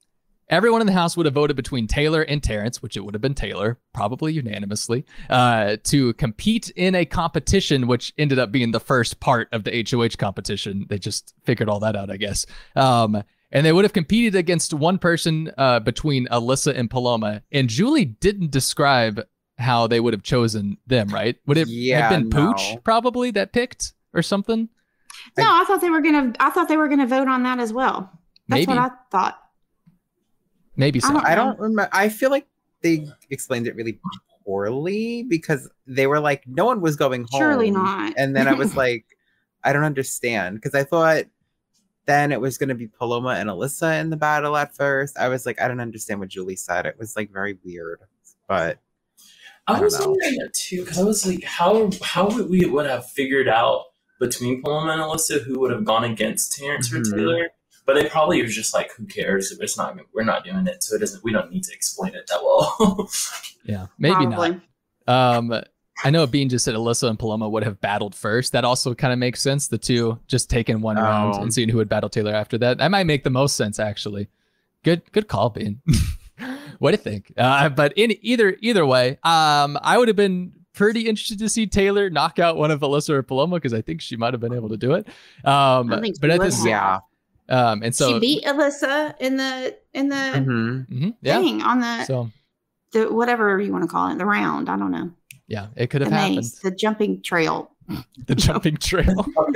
everyone 0.49 0.81
in 0.81 0.87
the 0.87 0.93
house 0.93 1.15
would 1.15 1.25
have 1.25 1.35
voted 1.35 1.55
between 1.55 1.87
Taylor 1.87 2.23
and 2.23 2.41
Terrance, 2.41 2.81
which 2.81 2.97
it 2.97 3.01
would 3.05 3.13
have 3.13 3.21
been 3.21 3.35
Taylor, 3.35 3.79
probably 3.93 4.33
unanimously, 4.33 5.05
uh, 5.29 5.77
to 5.83 6.13
compete 6.13 6.71
in 6.71 6.95
a 6.95 7.05
competition, 7.05 7.87
which 7.87 8.13
ended 8.17 8.39
up 8.39 8.51
being 8.51 8.71
the 8.71 8.79
first 8.79 9.19
part 9.19 9.47
of 9.51 9.63
the 9.63 9.87
HOH 9.89 10.17
competition. 10.17 10.85
They 10.89 10.97
just 10.97 11.33
figured 11.43 11.69
all 11.69 11.79
that 11.81 11.95
out, 11.95 12.09
I 12.09 12.17
guess. 12.17 12.45
Um, 12.75 13.23
and 13.51 13.65
they 13.65 13.71
would 13.71 13.85
have 13.85 13.93
competed 13.93 14.35
against 14.35 14.73
one 14.73 14.99
person 14.99 15.51
uh, 15.57 15.79
between 15.79 16.27
Alyssa 16.27 16.75
and 16.75 16.89
Paloma. 16.89 17.41
And 17.51 17.67
Julie 17.67 18.05
didn't 18.05 18.51
describe 18.51 19.25
how 19.59 19.85
they 19.87 19.99
would 19.99 20.13
have 20.13 20.23
chosen 20.23 20.77
them, 20.87 21.09
right? 21.09 21.35
Would 21.45 21.57
it 21.57 21.67
Yeah, 21.67 22.09
have 22.09 22.19
been 22.19 22.29
Pooch 22.29 22.73
no. 22.75 22.77
probably 22.83 23.29
that 23.31 23.51
picked 23.53 23.93
or 24.13 24.21
something? 24.23 24.69
No, 25.37 25.43
I 25.45 25.65
thought 25.65 25.81
they 25.81 25.89
were 25.89 26.01
gonna. 26.01 26.33
I 26.39 26.49
thought 26.49 26.67
they 26.69 26.77
were 26.77 26.87
gonna 26.87 27.05
vote 27.07 27.27
on 27.27 27.43
that 27.43 27.59
as 27.59 27.71
well. 27.73 28.09
That's 28.47 28.65
Maybe. 28.65 28.77
what 28.77 28.77
I 28.77 28.89
thought. 29.11 29.39
Maybe 30.75 30.99
I 31.03 31.07
so. 31.07 31.13
don't- 31.13 31.25
I 31.25 31.35
don't 31.35 31.59
remember. 31.59 31.89
I 31.91 32.09
feel 32.09 32.29
like 32.31 32.47
they 32.81 33.05
explained 33.29 33.67
it 33.67 33.75
really 33.75 33.99
poorly 34.45 35.23
because 35.23 35.69
they 35.85 36.07
were 36.07 36.19
like, 36.19 36.47
no 36.47 36.65
one 36.65 36.79
was 36.81 36.95
going 36.95 37.25
home. 37.29 37.39
Surely 37.41 37.69
not. 37.69 38.13
And 38.17 38.35
then 38.35 38.47
I 38.47 38.53
was 38.53 38.75
like, 38.77 39.05
I 39.63 39.73
don't 39.73 39.83
understand 39.83 40.55
because 40.55 40.73
I 40.73 40.83
thought 40.85 41.25
then 42.05 42.31
it 42.31 42.39
was 42.41 42.57
going 42.57 42.69
to 42.69 42.75
be 42.75 42.87
Paloma 42.87 43.31
and 43.31 43.49
Alyssa 43.49 43.99
in 43.99 44.09
the 44.09 44.15
battle 44.17 44.55
at 44.57 44.73
first. 44.75 45.17
I 45.17 45.27
was 45.27 45.45
like, 45.45 45.61
I 45.61 45.67
don't 45.67 45.81
understand 45.81 46.19
what 46.21 46.29
Julie 46.29 46.55
said. 46.55 46.85
It 46.85 46.97
was 46.97 47.15
like 47.15 47.29
very 47.31 47.57
weird, 47.63 47.99
but 48.47 48.79
I 49.75 49.77
I 49.77 49.81
was 49.81 49.99
know. 49.99 50.09
wondering 50.09 50.37
that 50.39 50.53
too, 50.53 50.81
because 50.83 50.99
I 50.99 51.03
was 51.03 51.25
like, 51.25 51.43
how 51.43 51.89
how 52.03 52.27
would 52.29 52.49
we 52.49 52.65
would 52.65 52.85
have 52.85 53.09
figured 53.09 53.47
out 53.47 53.85
between 54.19 54.61
Paloma 54.61 54.91
and 54.93 55.01
Alyssa 55.01 55.41
who 55.43 55.59
would 55.59 55.71
have 55.71 55.85
gone 55.85 56.03
against 56.03 56.57
Terrance 56.57 56.89
Mhm. 56.89 56.99
or 57.13 57.17
Taylor? 57.17 57.49
But 57.85 57.95
they 57.95 58.07
probably 58.07 58.41
was 58.41 58.53
just 58.55 58.73
like, 58.73 58.91
who 58.95 59.05
cares? 59.05 59.51
It's 59.59 59.77
not. 59.77 59.97
We're 60.13 60.23
not 60.23 60.43
doing 60.43 60.67
it, 60.67 60.83
so 60.83 60.95
it 60.95 60.99
doesn't. 60.99 61.23
We 61.23 61.31
don't 61.31 61.49
need 61.51 61.63
to 61.63 61.73
explain 61.73 62.13
it 62.13 62.27
that 62.27 62.39
well. 62.43 63.09
yeah, 63.65 63.87
maybe 63.97 64.27
not. 64.27 64.59
Um, 65.07 65.61
I 66.03 66.11
know 66.11 66.27
Bean 66.27 66.49
just 66.49 66.63
said 66.65 66.75
Alyssa 66.75 67.09
and 67.09 67.17
Paloma 67.17 67.49
would 67.49 67.63
have 67.63 67.81
battled 67.81 68.13
first. 68.13 68.51
That 68.51 68.63
also 68.63 68.93
kind 68.93 69.11
of 69.11 69.17
makes 69.17 69.41
sense. 69.41 69.67
The 69.69 69.77
two 69.79 70.19
just 70.27 70.49
taking 70.51 70.81
one 70.81 70.97
round 70.97 71.35
Oh. 71.35 71.41
and 71.41 71.53
seeing 71.53 71.67
who 71.69 71.77
would 71.77 71.89
battle 71.89 72.09
Taylor 72.09 72.33
after 72.33 72.57
that. 72.59 72.77
That 72.77 72.91
might 72.91 73.05
make 73.05 73.23
the 73.23 73.29
most 73.31 73.57
sense, 73.57 73.79
actually. 73.79 74.27
Good, 74.83 75.01
good 75.11 75.27
call, 75.27 75.49
Bean. 75.49 75.81
what 76.79 76.91
do 76.91 76.93
you 76.93 76.97
think? 77.03 77.31
Uh, 77.37 77.69
but 77.69 77.93
in 77.95 78.13
either 78.21 78.55
either 78.61 78.85
way, 78.85 79.17
um, 79.23 79.77
I 79.81 79.97
would 79.97 80.07
have 80.07 80.17
been 80.17 80.53
pretty 80.73 81.07
interested 81.09 81.39
to 81.39 81.49
see 81.49 81.67
Taylor 81.67 82.09
knock 82.09 82.39
out 82.39 82.55
one 82.57 82.71
of 82.71 82.79
Alyssa 82.81 83.09
or 83.09 83.23
Paloma 83.23 83.57
because 83.57 83.73
I 83.73 83.81
think 83.81 84.01
she 84.01 84.15
might 84.15 84.33
have 84.33 84.39
been 84.41 84.53
able 84.53 84.69
to 84.69 84.77
do 84.77 84.93
it. 84.93 85.07
Um, 85.45 85.91
I 85.91 85.99
think 86.01 86.21
but 86.21 86.29
at 86.29 86.39
this, 86.39 86.65
yeah. 86.65 86.99
um, 87.49 87.83
and 87.83 87.93
so 87.93 88.13
she 88.13 88.19
beat 88.19 88.43
Alyssa 88.45 89.15
in 89.19 89.37
the 89.37 89.75
in 89.93 90.09
the 90.09 90.15
Mhm. 90.15 90.87
Mhm, 90.89 91.13
yeah. 91.21 91.39
thing 91.41 91.61
on 91.61 91.79
the, 91.81 92.03
So 92.05 92.31
the 92.93 93.11
whatever 93.13 93.59
you 93.59 93.71
want 93.71 93.83
to 93.83 93.89
call 93.89 94.09
it, 94.11 94.17
the 94.17 94.25
round. 94.25 94.69
I 94.69 94.77
don't 94.77 94.91
know. 94.91 95.11
yeah, 95.47 95.67
it 95.75 95.89
could 95.89 96.01
The 96.01 96.05
have 96.05 96.13
happened. 96.13 96.35
maze, 96.37 96.59
the 96.59 96.71
jumping 96.71 97.21
trail. 97.21 97.71
The 98.27 98.35
jumping 98.35 98.77
trail, 98.77 99.15
what 99.35 99.49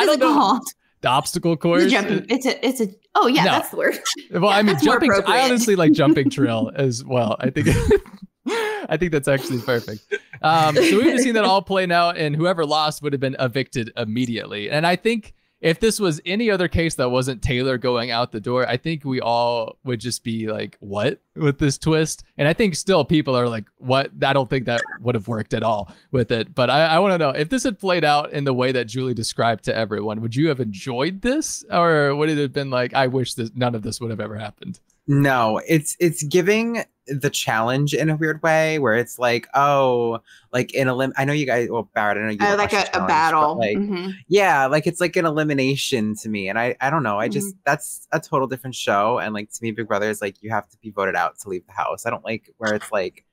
I 0.00 0.12
it 0.12 0.18
know. 0.18 0.32
called? 0.34 0.66
The 1.04 1.10
obstacle 1.10 1.56
course. 1.56 1.84
The 1.84 1.90
jumping. 1.90 2.26
It's 2.28 2.46
a. 2.46 2.66
It's 2.66 2.80
a. 2.80 2.88
Oh 3.14 3.28
yeah, 3.28 3.44
No. 3.44 3.50
that's 3.52 3.70
the 3.70 3.76
word. 3.76 3.98
Well, 4.32 4.48
I 4.48 4.62
mean, 4.66 4.76
jumping. 4.82 5.10
I 5.26 5.42
honestly 5.42 5.76
like 5.76 5.92
jumping 5.92 6.30
trail 6.30 6.70
as 6.76 7.04
well. 7.04 7.36
I 7.40 7.50
think. 7.50 7.68
I 8.86 8.98
think 8.98 9.12
that's 9.12 9.28
actually 9.28 9.60
perfect. 9.62 10.02
Um, 10.42 10.74
so 10.74 10.82
we 10.82 10.96
would 10.96 11.06
have 11.06 11.20
seen 11.20 11.34
that 11.34 11.44
all 11.44 11.62
playing 11.62 11.90
out, 11.92 12.18
and 12.18 12.36
whoever 12.36 12.66
lost 12.66 13.02
would 13.02 13.14
have 13.14 13.20
been 13.20 13.36
evicted 13.38 13.90
immediately. 13.96 14.68
And 14.70 14.86
I 14.86 14.96
think 14.96 15.32
if 15.64 15.80
this 15.80 15.98
was 15.98 16.20
any 16.26 16.50
other 16.50 16.68
case 16.68 16.94
that 16.96 17.10
wasn't 17.10 17.40
Taylor 17.40 17.78
going 17.78 18.10
out 18.10 18.32
the 18.32 18.40
door, 18.40 18.68
I 18.68 18.76
think 18.76 19.02
we 19.02 19.18
all 19.18 19.78
would 19.82 19.98
just 19.98 20.22
be 20.22 20.46
like, 20.46 20.76
"What?" 20.80 21.20
with 21.34 21.58
this 21.58 21.78
twist. 21.78 22.22
And 22.36 22.46
I 22.46 22.52
think 22.52 22.74
still 22.74 23.02
people 23.02 23.34
are 23.34 23.48
like, 23.48 23.64
"What?" 23.78 24.10
I 24.22 24.34
don't 24.34 24.48
think 24.48 24.66
that 24.66 24.82
would 25.00 25.14
have 25.14 25.26
worked 25.26 25.54
at 25.54 25.62
all 25.62 25.90
with 26.12 26.30
it. 26.30 26.54
But 26.54 26.68
I, 26.68 26.84
I 26.84 26.98
want 26.98 27.14
to 27.14 27.18
know 27.18 27.30
if 27.30 27.48
this 27.48 27.62
had 27.64 27.78
played 27.78 28.04
out 28.04 28.30
in 28.32 28.44
the 28.44 28.52
way 28.52 28.72
that 28.72 28.84
Julie 28.84 29.14
described 29.14 29.64
to 29.64 29.74
everyone. 29.74 30.20
Would 30.20 30.36
you 30.36 30.48
have 30.48 30.60
enjoyed 30.60 31.22
this, 31.22 31.64
or 31.70 32.14
would 32.14 32.28
it 32.28 32.36
have 32.36 32.52
been 32.52 32.68
like, 32.68 32.92
"I 32.92 33.06
wish 33.06 33.32
this 33.32 33.50
none 33.54 33.74
of 33.74 33.80
this 33.80 34.02
would 34.02 34.10
have 34.10 34.20
ever 34.20 34.36
happened"? 34.36 34.80
No, 35.06 35.60
it's 35.68 35.96
it's 36.00 36.22
giving 36.22 36.84
the 37.06 37.28
challenge 37.28 37.92
in 37.92 38.08
a 38.08 38.16
weird 38.16 38.42
way 38.42 38.78
where 38.78 38.94
it's 38.94 39.18
like 39.18 39.46
oh 39.52 40.18
like 40.54 40.72
in 40.72 40.88
a 40.88 40.94
lim 40.94 41.12
I 41.18 41.26
know 41.26 41.34
you 41.34 41.44
guys 41.44 41.68
well 41.70 41.90
Barrett 41.94 42.16
I 42.16 42.20
know 42.22 42.30
you 42.30 42.38
Oh, 42.40 42.56
like 42.56 42.72
a, 42.72 42.86
a 42.94 43.06
battle. 43.06 43.58
like 43.58 43.76
Mhm. 43.76 44.14
yeah 44.28 44.64
like 44.64 44.86
it's 44.86 45.02
like 45.02 45.14
an 45.16 45.26
elimination 45.26 46.14
to 46.22 46.30
me 46.30 46.48
and 46.48 46.58
I 46.58 46.74
I 46.80 46.88
don't 46.88 47.02
know 47.02 47.18
I 47.18 47.28
just 47.28 47.54
that's 47.66 48.08
a 48.12 48.18
total 48.20 48.46
different 48.48 48.74
show 48.74 49.18
and 49.18 49.34
like 49.34 49.50
to 49.52 49.58
me 49.62 49.70
Big 49.72 49.86
Brother 49.86 50.08
is 50.08 50.22
like 50.22 50.42
you 50.42 50.48
have 50.48 50.66
to 50.70 50.78
be 50.78 50.88
voted 50.92 51.14
out 51.14 51.38
to 51.40 51.50
leave 51.50 51.66
the 51.66 51.74
house 51.74 52.06
I 52.06 52.10
don't 52.10 52.24
like 52.24 52.48
where 52.56 52.72
it's 52.72 52.90
like 52.90 53.26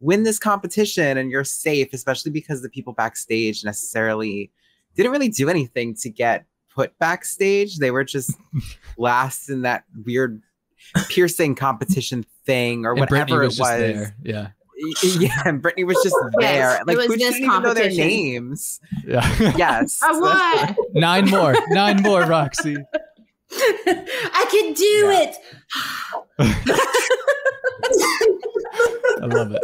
win 0.00 0.24
this 0.24 0.38
competition 0.38 1.16
and 1.16 1.30
you're 1.30 1.42
safe 1.42 1.94
especially 1.94 2.32
because 2.32 2.60
the 2.60 2.68
people 2.68 2.92
backstage 2.92 3.64
necessarily 3.64 4.52
didn't 4.94 5.12
really 5.12 5.30
do 5.30 5.48
anything 5.48 5.94
to 6.02 6.10
get 6.10 6.44
put 6.74 6.98
backstage 6.98 7.78
they 7.78 7.90
were 7.90 8.04
just 8.04 8.34
last 8.98 9.48
in 9.48 9.62
that 9.62 9.84
weird 10.04 10.42
piercing 11.08 11.54
competition 11.54 12.24
thing 12.44 12.84
or 12.86 12.92
And 12.92 13.06
Brittany 13.08 13.32
whatever 13.32 13.42
it 13.42 13.46
was 13.46 13.58
was 13.58 13.68
just 13.68 13.78
there. 13.78 14.16
Yeah. 14.22 14.48
Yeah 15.18 15.42
and 15.46 15.62
Brittany 15.62 15.84
was 15.84 15.96
just 16.04 16.14
there 16.38 16.42
Yes, 16.42 16.82
like 16.86 16.94
it 16.94 16.98
was 16.98 17.06
who 17.06 17.16
didn't 17.16 17.42
even 17.44 17.62
know 17.62 17.72
their 17.74 17.88
names 17.90 18.78
Yeah. 19.06 19.54
yes 19.56 20.00
I 20.04 20.12
won. 20.18 20.76
Nine 20.92 21.30
more. 21.30 21.54
Nine 21.68 22.02
more, 22.02 22.22
Roxy. 22.26 22.76
I 23.52 24.46
can 24.50 24.72
do 24.74 24.84
Yeah. 24.84 25.22
it. 25.22 25.36
I 29.22 29.26
love 29.26 29.52
it. 29.52 29.62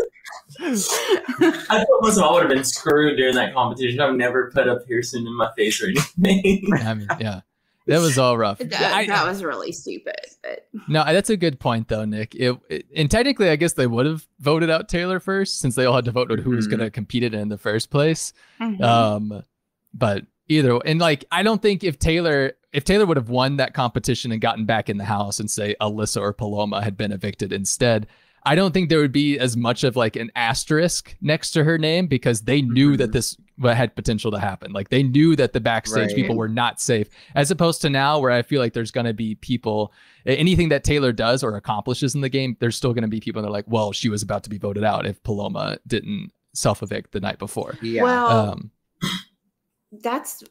I 0.60 1.78
thought 1.78 1.86
most 2.00 2.16
of 2.16 2.22
all 2.22 2.34
would 2.34 2.42
have 2.44 2.50
been 2.50 2.64
screwed 2.64 3.16
during 3.16 3.34
that 3.34 3.52
competition. 3.54 4.00
I've 4.00 4.14
never 4.14 4.50
put 4.54 4.68
a 4.68 4.76
piercing 4.80 5.26
in 5.26 5.36
my 5.36 5.50
face 5.56 5.82
or 5.82 5.88
anything. 5.88 6.64
I 6.74 6.94
mean, 6.94 7.08
yeah. 7.20 7.40
That 7.86 8.00
was 8.00 8.18
all 8.18 8.36
rough. 8.38 8.58
That, 8.58 8.92
I- 8.94 9.06
that 9.06 9.26
was 9.26 9.42
really 9.42 9.72
stupid. 9.72 10.14
But 10.42 10.68
No, 10.88 11.04
that's 11.04 11.30
a 11.30 11.36
good 11.36 11.58
point 11.58 11.88
though, 11.88 12.04
Nick. 12.04 12.34
It, 12.34 12.56
it- 12.68 12.86
and 12.94 13.10
technically, 13.10 13.48
I 13.48 13.56
guess 13.56 13.72
they 13.72 13.86
would 13.86 14.06
have 14.06 14.26
voted 14.40 14.70
out 14.70 14.88
Taylor 14.88 15.18
first, 15.20 15.58
since 15.60 15.74
they 15.74 15.84
all 15.84 15.96
had 15.96 16.04
to 16.06 16.12
vote 16.12 16.30
on 16.30 16.38
who 16.38 16.50
was 16.50 16.66
Mhm. 16.66 16.70
going 16.70 16.80
to 16.80 16.90
compete 16.90 17.22
it 17.24 17.34
in 17.34 17.48
the 17.48 17.58
first 17.58 17.90
place. 17.90 18.32
Mhm. 18.60 18.80
Um, 18.82 19.42
but 19.94 20.24
either 20.48 20.78
and 20.84 21.00
like, 21.00 21.24
I 21.32 21.42
don't 21.42 21.60
think 21.62 21.82
if 21.84 21.98
Taylor 21.98 22.52
if 22.72 22.84
Taylor 22.84 23.04
would 23.04 23.18
have 23.18 23.28
won 23.28 23.56
that 23.58 23.74
competition 23.74 24.32
and 24.32 24.40
gotten 24.40 24.64
back 24.64 24.88
in 24.88 24.96
the 24.96 25.04
house, 25.04 25.38
and 25.40 25.50
say 25.50 25.74
Alyssa 25.80 26.20
or 26.22 26.32
Paloma 26.32 26.82
had 26.82 26.96
been 26.96 27.12
evicted 27.12 27.52
instead, 27.52 28.06
I 28.44 28.54
don't 28.56 28.72
think 28.74 28.88
there 28.88 28.98
would 28.98 29.12
be 29.12 29.38
as 29.38 29.56
much 29.56 29.84
of 29.84 29.94
like 29.94 30.16
an 30.16 30.32
asterisk 30.34 31.16
next 31.20 31.52
to 31.52 31.62
her 31.62 31.78
name 31.78 32.08
because 32.08 32.42
they 32.42 32.60
knew 32.60 32.96
that 32.96 33.10
Mhm. 33.10 33.12
this 33.12 33.36
had 33.62 33.94
potential 33.94 34.32
to 34.32 34.38
happen. 34.40 34.72
Like 34.72 34.88
they 34.88 35.04
knew 35.04 35.36
that 35.36 35.52
the 35.52 35.60
backstage 35.60 36.08
Right. 36.08 36.16
people 36.16 36.36
were 36.36 36.48
not 36.48 36.80
safe, 36.80 37.08
as 37.36 37.52
opposed 37.52 37.80
to 37.82 37.90
now 37.90 38.18
where 38.18 38.32
I 38.32 38.42
feel 38.42 38.60
like 38.60 38.72
there's 38.72 38.90
going 38.90 39.06
to 39.06 39.14
be 39.14 39.36
people 39.36 39.92
anything 40.26 40.68
that 40.70 40.82
Taylor 40.82 41.12
does 41.12 41.44
or 41.44 41.54
accomplishes 41.56 42.14
in 42.16 42.20
the 42.20 42.28
game, 42.28 42.56
there's 42.58 42.76
still 42.76 42.92
going 42.92 43.02
to 43.02 43.08
be 43.08 43.20
people 43.20 43.42
that 43.42 43.48
are 43.48 43.52
like, 43.52 43.66
well, 43.68 43.92
she 43.92 44.08
was 44.08 44.22
about 44.22 44.42
to 44.44 44.50
be 44.50 44.58
voted 44.58 44.82
out 44.84 45.06
if 45.06 45.22
Paloma 45.22 45.78
didn't 45.86 46.32
self 46.52 46.82
evict 46.82 47.12
the 47.12 47.20
night 47.20 47.38
before. 47.38 47.78
yeah 47.80 48.02
Well, 48.02 48.28
Um, 48.50 48.70
that's 50.02 50.42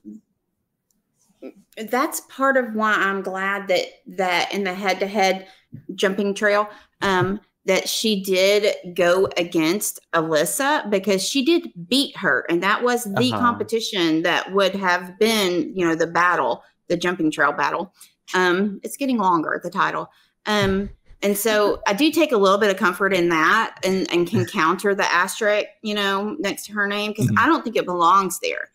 that's 1.90 2.22
part 2.30 2.56
of 2.58 2.74
why 2.74 2.94
I'm 2.94 3.22
glad 3.22 3.68
that 3.70 3.86
that 4.08 4.54
in 4.54 4.64
the 4.64 4.74
head 4.74 5.00
to 5.00 5.08
head 5.08 5.48
jumping 5.96 6.34
trail 6.36 6.70
um 7.02 7.40
that 7.66 7.88
she 7.88 8.22
did 8.24 8.76
go 8.96 9.28
against 9.38 10.00
Alyssa 10.14 10.90
because 10.90 11.22
she 11.28 11.46
did 11.46 11.72
beat 11.88 12.18
her 12.18 12.46
and 12.50 12.64
that 12.64 12.82
was 12.84 13.04
the 13.04 13.32
Uh-huh. 13.32 13.38
competition 13.40 14.24
that 14.24 14.52
would 14.52 14.74
have 14.76 15.18
been 15.20 15.72
you 15.76 15.88
know 15.88 15.94
the 15.96 16.08
battle 16.08 16.64
the 16.88 16.98
jumping 16.98 17.30
trail 17.32 17.52
battle 17.54 17.94
um 18.34 18.80
it's 18.84 18.98
getting 18.98 19.18
longer 19.18 19.60
the 19.64 19.70
title 19.70 20.10
um 20.48 20.90
and 21.24 21.38
so 21.38 21.80
I 21.86 21.94
do 21.94 22.10
take 22.12 22.32
a 22.32 22.38
little 22.38 22.58
bit 22.58 22.72
of 22.72 22.78
comfort 22.78 23.14
in 23.14 23.30
that 23.30 23.76
and, 23.84 24.12
and 24.12 24.28
can 24.28 24.44
counter 24.60 24.96
the 24.96 25.06
asterisk, 25.06 25.68
you 25.84 25.94
know, 25.94 26.36
next 26.40 26.66
to 26.66 26.74
her 26.74 26.88
name 26.88 27.12
because 27.12 27.30
Mhm. 27.30 27.38
I 27.38 27.46
don't 27.46 27.64
think 27.64 27.76
it 27.76 27.86
belongs 27.86 28.40
there. 28.40 28.70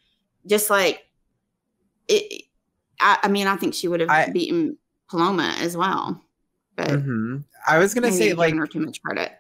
Just 0.46 0.70
like 0.70 1.05
it, 2.07 2.44
I, 3.01 3.18
I 3.25 3.29
mean, 3.29 3.49
I 3.49 3.57
think 3.57 3.75
she 3.75 3.88
would 3.88 3.99
have 3.99 4.11
I- 4.11 4.31
beaten 4.31 4.79
Paloma 5.11 5.57
as 5.59 5.77
well. 5.77 6.22
But 6.77 6.89
Mhm. 6.89 7.45
I 7.67 7.79
was 7.79 7.95
gonna 7.95 8.12
say 8.12 8.33
like 8.35 8.55
too 8.71 8.81
much 8.81 9.03
credit. 9.03 9.33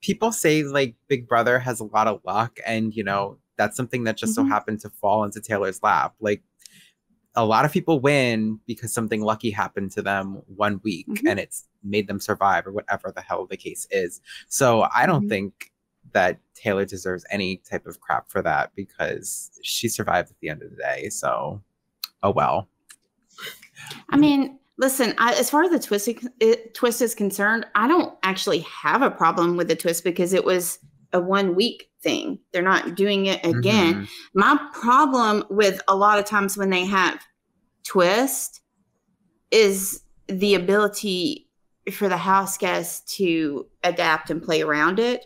people 0.00 0.30
say 0.32 0.62
like 0.64 0.94
Big 1.08 1.26
Brother 1.26 1.58
has 1.58 1.80
a 1.80 1.84
lot 1.84 2.06
of 2.06 2.20
luck, 2.24 2.58
and 2.66 2.94
you 2.94 3.02
know 3.02 3.38
that's 3.56 3.76
something 3.76 4.04
that 4.04 4.16
just 4.18 4.34
so 4.34 4.42
Mhm. 4.44 4.48
happened 4.48 4.80
to 4.80 4.90
fall 4.90 5.24
into 5.24 5.40
Taylor's 5.40 5.82
lap. 5.82 6.14
Like 6.20 6.42
a 7.36 7.44
lot 7.44 7.64
of 7.64 7.72
people 7.72 7.98
win 8.00 8.60
because 8.66 8.92
something 8.92 9.22
lucky 9.22 9.50
happened 9.50 9.90
to 9.92 10.02
them 10.02 10.42
one 10.46 10.80
week, 10.84 11.06
Mhm. 11.08 11.30
and 11.30 11.40
it's 11.40 11.64
made 11.82 12.06
them 12.06 12.20
survive, 12.20 12.66
or 12.66 12.72
whatever 12.72 13.10
the 13.12 13.20
hell 13.22 13.46
the 13.46 13.56
case 13.56 13.86
is. 13.90 14.20
So 14.48 14.86
I 14.94 15.06
don't 15.06 15.24
Mhm. 15.24 15.28
think 15.30 15.72
that 16.12 16.38
Taylor 16.54 16.84
deserves 16.84 17.24
any 17.30 17.56
type 17.58 17.86
of 17.86 17.98
crap 18.00 18.28
for 18.28 18.42
that 18.42 18.74
because 18.76 19.58
she 19.62 19.88
survived 19.88 20.30
at 20.30 20.38
the 20.40 20.48
end 20.50 20.62
of 20.62 20.70
the 20.70 20.76
day. 20.76 21.08
So, 21.08 21.62
oh 22.22 22.30
well. 22.30 22.68
I 24.10 24.16
mean, 24.16 24.58
listen, 24.78 25.14
I, 25.18 25.34
as 25.34 25.50
far 25.50 25.64
as 25.64 25.70
the 25.70 25.78
twist, 25.78 26.08
it, 26.40 26.74
twist 26.74 27.00
is 27.02 27.14
concerned, 27.14 27.66
I 27.74 27.88
don't 27.88 28.14
actually 28.22 28.60
have 28.60 29.02
a 29.02 29.10
problem 29.10 29.56
with 29.56 29.68
the 29.68 29.76
twist 29.76 30.04
because 30.04 30.32
it 30.32 30.44
was 30.44 30.78
a 31.12 31.20
one 31.20 31.54
week 31.54 31.90
thing. 32.02 32.38
They're 32.52 32.62
not 32.62 32.96
doing 32.96 33.26
it 33.26 33.44
again. 33.44 33.94
Mhm. 33.94 34.08
My 34.34 34.58
problem 34.72 35.44
with 35.48 35.80
a 35.88 35.94
lot 35.94 36.18
of 36.18 36.24
times 36.24 36.56
when 36.56 36.70
they 36.70 36.84
have 36.84 37.20
twist 37.84 38.60
is 39.50 40.02
the 40.26 40.54
ability 40.54 41.48
for 41.92 42.08
the 42.08 42.16
house 42.16 42.56
guests 42.58 43.14
to 43.16 43.66
adapt 43.82 44.30
and 44.30 44.42
play 44.42 44.62
around 44.62 44.98
it. 44.98 45.24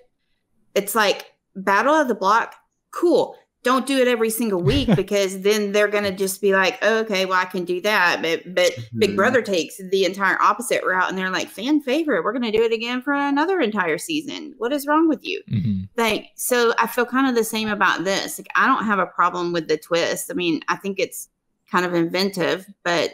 It's 0.75 0.95
like 0.95 1.33
Battle 1.57 1.95
of 1.95 2.09
the 2.09 2.15
Block, 2.15 2.55
cool. 2.91 3.37
Don't 3.69 3.87
do 3.87 3.99
it 3.99 4.09
every 4.09 4.31
single 4.31 4.63
week 4.63 4.89
because 4.97 5.43
then 5.43 5.73
they're 5.73 5.89
gonna 5.89 6.11
just 6.11 6.41
be 6.41 6.55
like, 6.55 6.79
oh, 6.81 7.01
okay, 7.01 7.27
well 7.27 7.39
I 7.39 7.45
can 7.45 7.65
do 7.67 7.83
that. 7.83 8.23
But 8.23 8.55
but 8.55 8.73
Big 8.97 9.11
Mhm. 9.11 9.17
Brother 9.17 9.43
takes 9.43 9.77
the 9.91 10.05
entire 10.07 10.41
opposite 10.41 10.83
route 10.87 11.11
and 11.11 11.19
they're 11.19 11.29
like, 11.31 11.49
fan 11.49 11.83
favorite, 11.83 12.25
we're 12.25 12.33
gonna 12.33 12.51
do 12.51 12.63
it 12.63 12.73
again 12.73 13.03
for 13.03 13.13
another 13.13 13.61
entire 13.61 13.99
season. 13.99 14.55
What 14.57 14.73
is 14.73 14.87
wrong 14.87 15.07
with 15.07 15.21
you? 15.23 15.43
mhm. 15.53 15.89
like 15.99 16.29
so 16.37 16.73
i 16.79 16.87
feel 16.87 17.05
kind 17.05 17.29
of 17.29 17.35
the 17.35 17.45
same 17.45 17.69
about 17.69 18.05
this 18.05 18.39
like 18.39 18.49
i 18.55 18.67
don't 18.67 18.85
have 18.85 18.99
a 19.01 19.07
problem 19.07 19.53
with 19.53 19.67
the 19.69 19.77
twist 19.77 20.31
i 20.31 20.35
mean 20.35 20.61
i 20.69 20.77
think 20.77 20.99
it's 20.99 21.29
kind 21.71 21.85
of 21.85 21.93
inventive 21.95 22.67
but 22.85 23.11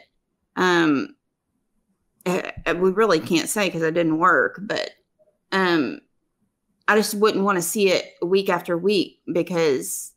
um 0.56 1.14
uh, 2.26 2.42
we 2.76 2.90
really 2.90 3.20
can't 3.20 3.48
say 3.48 3.68
because 3.68 3.82
it 3.82 3.94
didn't 3.94 4.18
work 4.18 4.60
but 4.62 4.90
um 5.52 6.00
i 6.88 6.96
just 6.96 7.14
wouldn't 7.14 7.44
want 7.44 7.56
to 7.56 7.62
see 7.62 7.88
it 7.90 8.04
week 8.22 8.48
after 8.48 8.76
week 8.78 9.20
because 9.32 10.12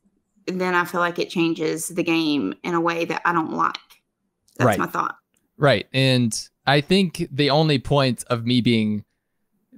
then 0.48 0.74
i 0.76 0.84
feel 0.86 1.02
like 1.02 1.20
it 1.20 1.30
changes 1.30 1.90
the 1.90 2.04
game 2.04 2.54
in 2.64 2.74
a 2.74 2.82
way 2.82 3.06
that 3.06 3.22
i 3.26 3.32
don't 3.34 3.52
like 3.54 3.78
that's 4.58 4.66
Right. 4.68 4.80
my 4.80 4.88
thought 4.88 5.16
Right. 5.60 5.88
And 5.92 6.40
I 6.68 6.82
think 6.82 7.28
the 7.32 7.50
only 7.50 7.80
point 7.80 8.24
of 8.30 8.46
me 8.46 8.62
being 8.62 9.04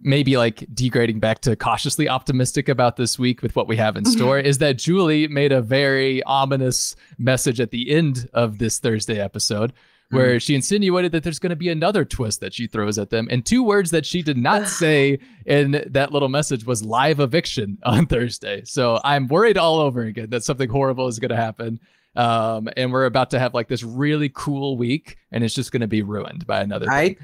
maybe 0.01 0.35
like 0.35 0.65
degrading 0.73 1.21
back 1.21 1.39
to 1.43 1.55
cautiously 1.55 2.09
optimistic 2.09 2.67
about 2.67 2.97
this 2.97 3.17
week 3.17 3.41
with 3.41 3.55
what 3.55 3.65
we 3.69 3.77
have 3.77 3.95
in 3.95 4.03
store 4.17 4.37
is 4.39 4.57
that 4.57 4.77
Julie 4.77 5.29
made 5.29 5.53
a 5.53 5.61
very 5.61 6.21
ominous 6.23 6.97
message 7.17 7.61
at 7.61 7.71
the 7.71 7.89
end 7.89 8.29
of 8.33 8.57
this 8.57 8.77
Thursday 8.79 9.21
episode 9.21 9.71
where 10.11 10.39
she 10.39 10.55
insinuated 10.55 11.11
that 11.11 11.23
there's 11.23 11.39
going 11.39 11.51
to 11.51 11.55
be 11.55 11.69
another 11.69 12.03
twist 12.03 12.39
that 12.41 12.53
she 12.53 12.67
throws 12.67 12.97
at 12.97 13.09
them. 13.09 13.27
And 13.29 13.45
two 13.45 13.63
words 13.63 13.91
that 13.91 14.05
she 14.05 14.21
did 14.21 14.37
not 14.37 14.67
say 14.67 15.19
in 15.45 15.83
that 15.87 16.11
little 16.11 16.29
message 16.29 16.65
was 16.65 16.83
live 16.83 17.19
eviction 17.19 17.77
on 17.83 18.07
Thursday. 18.07 18.63
So 18.65 18.99
I'm 19.03 19.27
worried 19.27 19.57
all 19.57 19.79
over 19.79 20.01
again 20.01 20.29
that 20.31 20.43
something 20.43 20.69
horrible 20.69 21.07
is 21.07 21.19
going 21.19 21.29
to 21.29 21.35
happen. 21.35 21.79
Um, 22.15 22.67
and 22.75 22.91
we're 22.91 23.05
about 23.05 23.29
to 23.29 23.39
have 23.39 23.53
like 23.53 23.67
this 23.67 23.83
really 23.83 24.29
cool 24.33 24.77
week, 24.77 25.17
and 25.31 25.43
it's 25.43 25.53
just 25.53 25.71
going 25.71 25.81
to 25.81 25.87
be 25.87 26.01
ruined 26.01 26.45
by 26.47 26.61
another. 26.61 26.89
I 26.89 27.09
thing. 27.09 27.17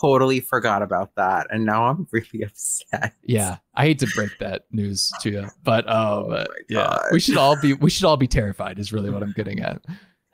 totally 0.00 0.38
forgot 0.40 0.80
about 0.80 1.14
that, 1.16 1.48
and 1.50 1.66
now 1.66 1.86
I'm 1.86 2.06
really 2.12 2.44
upset. 2.44 3.14
yeah, 3.24 3.58
I 3.74 3.82
hate 3.82 3.98
to 3.98 4.06
break 4.14 4.30
that 4.38 4.62
news 4.70 5.12
to 5.22 5.30
you, 5.30 5.48
but 5.64 5.88
um, 5.88 5.96
Oh 5.98 6.28
my 6.28 6.46
yeah, 6.68 6.98
we 7.12 7.20
should 7.20 7.36
all 7.36 7.60
be 7.60 7.74
we 7.74 7.90
should 7.90 8.04
all 8.04 8.16
be 8.16 8.28
terrified. 8.28 8.78
Is 8.78 8.92
really 8.92 9.10
what 9.10 9.22
I'm 9.22 9.32
getting 9.32 9.60
at. 9.60 9.84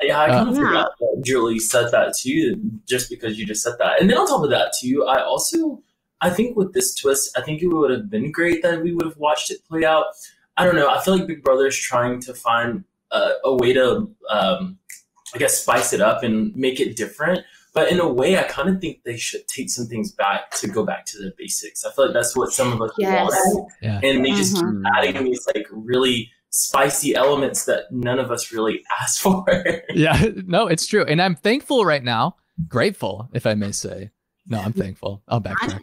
Yeah, 0.07 0.21
I 0.21 0.29
kind 0.29 0.49
of 0.49 0.55
Uh, 0.57 0.61
forgot 0.67 0.91
that 1.01 1.23
Julie 1.25 1.59
said 1.59 1.91
that 1.93 2.15
too, 2.17 2.61
just 2.89 3.09
because 3.11 3.39
you 3.39 3.47
just 3.47 3.63
said 3.63 3.75
that. 3.79 4.01
And 4.01 4.09
then 4.11 4.17
on 4.19 4.27
top 4.27 4.43
of 4.45 4.51
that 4.51 4.73
too, 4.81 5.05
I 5.07 5.23
also 5.23 5.83
I 6.21 6.31
think 6.31 6.57
with 6.57 6.73
this 6.73 6.95
twist, 6.95 7.37
I 7.37 7.43
think 7.43 7.61
it 7.63 7.67
would 7.69 7.91
have 7.91 8.09
been 8.09 8.33
great 8.33 8.63
that 8.63 8.83
we 8.83 8.95
would 8.95 9.05
have 9.05 9.19
watched 9.19 9.51
it 9.51 9.59
play 9.69 9.85
out. 9.85 10.07
I 10.57 10.65
don't 10.65 10.75
know. 10.77 10.89
I 10.89 11.01
feel 11.03 11.17
like 11.19 11.27
Big 11.27 11.43
Brother 11.43 11.67
is 11.67 11.77
trying 11.77 12.21
to 12.21 12.33
find 12.33 12.85
a, 13.11 13.33
a 13.45 13.55
way 13.57 13.73
to, 13.75 14.09
um, 14.31 14.79
I 15.35 15.39
guess, 15.39 15.59
spice 15.61 15.93
it 15.93 16.01
up 16.01 16.23
and 16.23 16.55
make 16.57 16.81
it 16.81 16.97
different. 16.97 17.41
But 17.75 17.91
in 17.91 17.99
a 18.01 18.09
way, 18.11 18.39
I 18.39 18.45
kind 18.45 18.69
of 18.71 18.81
think 18.81 19.03
they 19.05 19.17
should 19.19 19.47
take 19.49 19.69
some 19.69 19.87
things 19.87 20.13
back 20.13 20.53
to 20.61 20.69
go 20.69 20.85
back 20.87 21.05
to 21.07 21.19
the 21.19 21.35
basics. 21.37 21.85
I 21.85 21.91
feel 21.91 22.07
like 22.07 22.15
that's 22.15 22.35
what 22.37 22.53
some 22.53 22.73
of 22.73 22.81
us 22.81 22.93
Yes. 22.97 23.29
want, 23.31 23.73
Yeah. 23.83 24.01
and 24.03 24.25
they 24.25 24.31
just 24.31 24.55
keep 24.55 24.65
adding 24.97 25.25
these 25.25 25.45
like 25.55 25.67
really 25.73 26.31
spicy 26.55 27.17
elements 27.17 27.65
that 27.65 27.91
none 27.91 28.21
of 28.21 28.31
us 28.31 28.53
really 28.53 28.85
asked 29.03 29.21
for. 29.21 29.45
Yeah, 29.93 30.31
no, 30.47 30.69
it's 30.69 30.87
true, 30.87 31.05
and 31.05 31.21
I'm 31.21 31.35
thankful 31.35 31.85
right 31.85 32.03
now, 32.03 32.37
grateful, 32.69 33.29
if 33.35 33.47
I 33.47 33.55
may 33.55 33.73
say. 33.73 34.11
No, 34.47 34.61
I'm 34.61 34.73
thankful. 34.73 35.23
I'll 35.27 35.41
backtrack. 35.41 35.83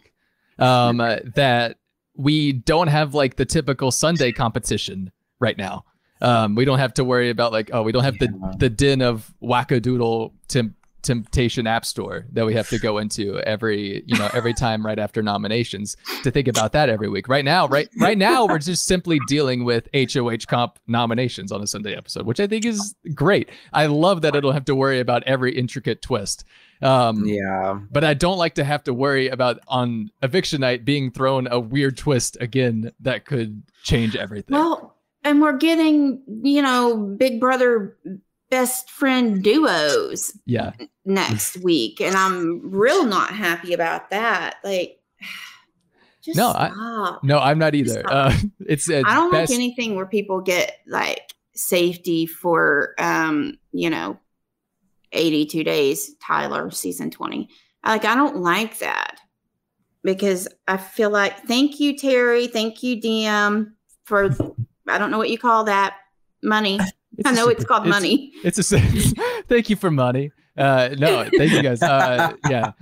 Um, 0.58 1.00
uh, 1.00 1.18
that 1.34 1.78
we 2.14 2.52
don't 2.52 2.86
have 2.88 3.14
like 3.14 3.36
the 3.36 3.44
typical 3.44 3.90
Sunday 3.90 4.32
competition 4.32 5.10
right 5.40 5.58
now. 5.58 5.84
Um, 6.20 6.54
we 6.54 6.64
don't 6.64 6.78
have 6.78 6.94
to 6.94 7.04
worry 7.04 7.30
about 7.30 7.50
like 7.50 7.70
oh 7.72 7.82
we 7.82 7.90
don't 7.90 8.04
have 8.04 8.18
the 8.18 8.54
the 8.58 8.70
din 8.70 9.02
of 9.02 9.34
wackadoodle 9.42 10.32
temp- 10.46 10.76
temptation 11.02 11.66
app 11.66 11.84
store 11.84 12.26
that 12.32 12.46
we 12.46 12.54
have 12.54 12.68
to 12.68 12.78
go 12.78 12.98
into 12.98 13.38
every 13.40 14.04
you 14.06 14.16
know 14.16 14.28
every 14.32 14.54
time 14.54 14.84
right 14.84 14.98
after 14.98 15.22
nominations 15.22 15.96
to 16.22 16.30
think 16.30 16.48
about 16.48 16.72
that 16.72 16.88
every 16.88 17.08
week. 17.08 17.28
Right 17.28 17.44
now 17.44 17.66
right 17.68 17.88
right 17.98 18.18
now 18.18 18.46
we're 18.46 18.58
just 18.58 18.86
simply 18.86 19.18
dealing 19.26 19.64
with 19.64 19.88
hoh 19.94 20.36
comp 20.46 20.78
nominations 20.86 21.52
on 21.52 21.62
a 21.62 21.66
sunday 21.66 21.96
episode 21.96 22.26
which 22.26 22.40
i 22.40 22.46
think 22.46 22.64
is 22.64 22.94
great. 23.14 23.50
I 23.72 23.86
love 23.86 24.22
that 24.22 24.34
it'll 24.34 24.52
have 24.52 24.64
to 24.66 24.74
worry 24.74 25.00
about 25.00 25.22
every 25.24 25.56
intricate 25.56 26.02
twist. 26.02 26.44
Um 26.80 27.26
yeah. 27.26 27.78
but 27.90 28.04
i 28.04 28.14
don't 28.14 28.38
like 28.38 28.54
to 28.54 28.64
have 28.64 28.84
to 28.84 28.94
worry 28.94 29.28
about 29.28 29.60
on 29.68 30.10
eviction 30.22 30.60
night 30.60 30.84
being 30.84 31.10
thrown 31.10 31.46
a 31.48 31.58
weird 31.60 31.96
twist 31.96 32.36
again 32.40 32.92
that 33.00 33.24
could 33.24 33.62
change 33.82 34.16
everything. 34.16 34.56
Well, 34.56 34.96
and 35.24 35.40
we're 35.40 35.56
getting, 35.56 36.22
you 36.42 36.62
know, 36.62 36.96
Big 36.96 37.40
Brother 37.40 37.96
best 38.52 38.90
friend 38.90 39.42
duos 39.42 40.38
yeah 40.44 40.72
next 41.06 41.56
week. 41.62 42.02
And 42.02 42.14
I'm 42.14 42.70
real 42.70 43.06
not 43.06 43.30
happy 43.30 43.72
about 43.72 44.10
that. 44.10 44.56
Like, 44.62 45.00
just 46.22 46.36
No, 46.36 46.48
I- 46.48 47.18
no 47.24 47.38
i'm 47.38 47.58
not 47.58 47.74
either 47.74 48.04
uh 48.06 48.32
it's 48.60 48.88
I 48.88 49.02
don't 49.02 49.32
best 49.32 49.50
like 49.50 49.56
anything 49.56 49.96
where 49.96 50.06
people 50.06 50.40
get 50.42 50.76
like 50.86 51.32
safety 51.54 52.26
for 52.26 52.94
um, 52.98 53.58
you 53.72 53.90
know, 53.90 54.18
82 55.12 55.64
days, 55.64 56.14
Tyler 56.22 56.70
season 56.70 57.10
20. 57.10 57.48
Like 57.84 58.04
I 58.04 58.14
don't 58.14 58.38
like 58.38 58.78
that. 58.78 59.18
Because 60.04 60.48
I 60.66 60.76
feel 60.76 61.10
like 61.10 61.44
thank 61.44 61.78
you, 61.80 61.96
Terry. 61.96 62.48
Thank 62.48 62.82
you, 62.82 63.00
DM, 63.00 63.72
for 64.04 64.30
I 64.88 64.98
don't 64.98 65.10
know 65.10 65.18
what 65.18 65.30
you 65.30 65.38
call 65.38 65.64
that. 65.64 65.96
Money. 66.42 66.78
it's 67.26 67.28
I 67.28 67.32
a 67.32 67.36
know 67.36 67.48
it's 67.48 67.60
super- 67.62 67.68
called 67.74 67.86
money. 67.88 68.32
It's 68.44 68.58
a 68.72 68.80
thank 69.48 69.70
you 69.70 69.76
for 69.76 69.90
money. 69.90 70.32
Uh, 70.56 70.90
no, 70.98 71.28
thank 71.36 71.50
you 71.52 71.62
guys. 71.62 71.82
Uh, 71.82 72.34
yeah, 72.50 72.72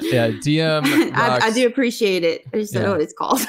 yeah. 0.00 0.28
DM 0.30 1.12
I, 1.14 1.38
I 1.46 1.50
do 1.52 1.66
appreciate 1.66 2.24
it. 2.24 2.44
I 2.52 2.58
just 2.58 2.72
don't 2.74 2.82
know 2.82 2.92
what 2.92 3.00
it's 3.00 3.12
called. 3.12 3.40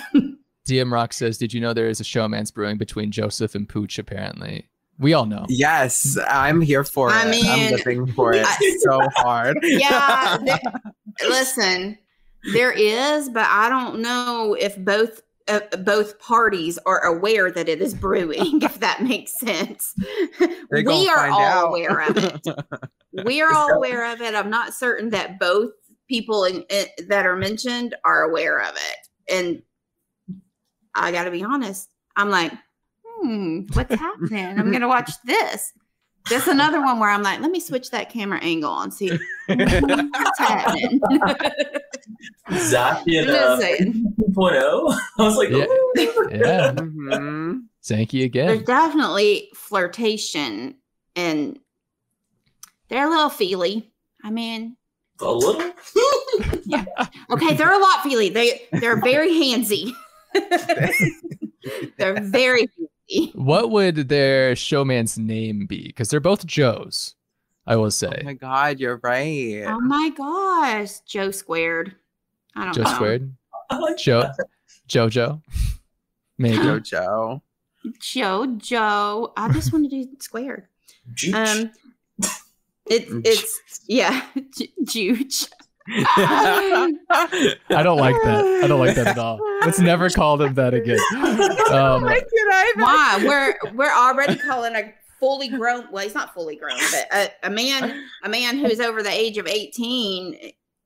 DM 0.68 0.92
Rock 0.92 1.14
says, 1.14 1.38
"Did 1.38 1.54
you 1.54 1.62
know 1.62 1.74
there 1.74 1.90
is 1.90 2.00
a 2.00 2.04
showmance 2.04 2.54
brewing 2.54 2.78
between 2.78 3.12
Joseph 3.12 3.56
and 3.56 3.68
Pooch? 3.68 3.98
Apparently, 3.98 4.68
we 5.00 5.14
all 5.14 5.26
know. 5.26 5.46
Yes, 5.50 6.18
I'm 6.30 6.62
here 6.62 6.84
for 6.84 7.10
I 7.10 7.26
it. 7.26 7.32
mean, 7.32 7.46
I'm 7.48 7.72
living 7.72 8.06
for 8.14 8.34
it 8.34 8.46
I- 8.46 8.78
so 8.82 9.00
hard. 9.16 9.58
yeah. 9.64 10.38
there- 10.46 10.60
listen, 11.28 11.98
there 12.54 12.72
is, 12.72 13.30
but 13.30 13.48
I 13.50 13.70
don't 13.70 14.02
know 14.02 14.56
if 14.60 14.78
both 14.78 15.22
uh, 15.48 15.60
both 15.80 16.20
parties 16.20 16.78
are 16.86 17.02
aware 17.02 17.52
that 17.52 17.70
it 17.70 17.82
is 17.82 17.94
brewing. 17.94 18.62
if 18.62 18.80
that 18.80 19.04
makes 19.04 19.40
sense, 19.40 19.94
we 20.72 21.10
are 21.10 21.30
all 21.30 21.42
out. 21.42 21.68
aware 21.68 22.02
of 22.02 22.18
it. 22.18 22.48
We 23.26 23.42
are 23.42 23.52
all 23.52 23.72
aware 23.72 24.14
of 24.14 24.22
it. 24.22 24.36
I'm 24.36 24.52
not 24.52 24.76
certain 24.76 25.10
that 25.10 25.40
both 25.40 25.72
people 26.08 26.44
in, 26.44 26.64
in, 26.70 26.86
that 27.08 27.26
are 27.26 27.36
mentioned 27.36 27.96
are 28.06 28.22
aware 28.22 28.62
of 28.62 28.76
it. 28.76 29.34
And 29.34 29.64
I 30.94 31.12
got 31.12 31.24
to 31.24 31.32
be 31.32 31.44
honest. 31.44 31.90
I'm 32.16 32.30
like, 32.30 32.52
hmm, 33.04 33.62
what's 33.74 33.96
happening? 33.96 34.60
I'm 34.60 34.72
gonna 34.72 34.88
watch 34.88 35.12
this. 35.26 35.74
That's 36.30 36.48
another 36.48 36.82
one 36.82 37.00
where 37.00 37.10
I'm 37.10 37.24
like, 37.24 37.40
let 37.42 37.52
me 37.52 37.60
switch 37.60 37.92
that 37.92 38.10
camera 38.10 38.40
angle 38.42 38.78
and 38.80 38.94
see 38.94 39.10
what's 39.48 40.40
happening. 40.40 41.00
Zappy 42.50 43.22
and 43.22 43.30
I'm 43.32 43.60
uh, 43.60 43.60
2.0. 43.60 45.00
I 45.20 45.24
was 45.24 45.36
like, 45.36 45.50
Yeah. 45.50 45.66
"Ooh." 45.66 45.94
Yeah, 46.32 46.72
Mhm. 46.74 47.64
Sankey 47.82 48.28
There's 48.28 48.60
again. 48.60 48.64
definitely 48.66 49.50
flirtation 49.56 50.76
and 51.16 51.60
they're 52.90 53.06
a 53.08 53.10
little 53.10 53.30
feely. 53.30 53.92
I 54.24 54.30
mean, 54.32 54.78
a 55.22 55.32
little. 55.32 55.72
Yeah. 56.66 56.86
Okay, 57.32 57.54
they're 57.56 57.74
a 57.74 57.78
lot 57.80 58.04
feely. 58.04 58.30
They 58.30 58.62
they're 58.74 59.00
very 59.02 59.32
handsy. 59.32 59.94
they're 61.98 62.22
very 62.22 62.64
handsy. 62.68 62.88
What 63.34 63.72
would 63.72 64.10
their 64.10 64.54
showmance 64.54 65.18
name 65.18 65.66
be? 65.66 65.88
Because 65.88 66.10
they're 66.10 66.20
both 66.20 66.46
Joes. 66.46 67.16
I 67.66 67.76
will 67.76 67.92
say. 67.92 68.20
Oh 68.22 68.26
my 68.26 68.34
god, 68.34 68.80
you're 68.80 69.00
right. 69.04 69.66
Oh 69.68 69.80
my 69.82 70.10
gosh, 70.16 71.02
Joe 71.02 71.32
squared. 71.32 71.96
I 72.56 72.66
don't 72.66 72.78
know. 72.78 72.84
Joe 72.84 72.90
know. 72.90 72.96
squared, 72.96 73.34
Joe, 73.98 74.32
JoJo, 74.88 75.42
maybe. 76.38 76.58
Jojo. 76.58 77.42
Joe, 78.00 78.46
Joe. 78.58 79.34
I 79.36 79.52
just 79.52 79.74
want 79.74 79.90
to 79.90 80.04
do 80.04 80.10
squared. 80.20 80.68
Um, 81.34 81.72
it, 82.86 83.08
it's 83.26 83.62
yeah, 83.88 84.26
Juge. 84.86 85.48
I 85.90 87.82
don't 87.84 87.98
like 87.98 88.16
that. 88.24 88.62
I 88.64 88.68
don't 88.68 88.80
like 88.80 88.96
that 88.96 89.08
at 89.08 89.18
all. 89.18 89.40
Let's 89.62 89.80
never 89.80 90.10
call 90.10 90.38
them 90.38 90.54
that 90.56 90.74
again. 90.74 91.00
Um, 91.72 92.04
Why? 92.04 93.20
We're 93.24 93.74
we're 93.74 93.94
already 93.94 94.36
calling 94.38 94.76
a 94.76 94.94
fully 95.20 95.48
grown. 95.50 95.86
Well, 95.92 96.04
he's 96.04 96.14
not 96.16 96.34
fully 96.34 96.56
grown, 96.56 96.78
but 96.92 97.08
a, 97.12 97.48
a 97.48 97.50
man, 97.50 98.04
a 98.24 98.30
man 98.30 98.58
who's 98.58 98.80
over 98.80 99.02
the 99.04 99.12
age 99.12 99.38
of 99.38 99.48
eighteen. 99.48 100.38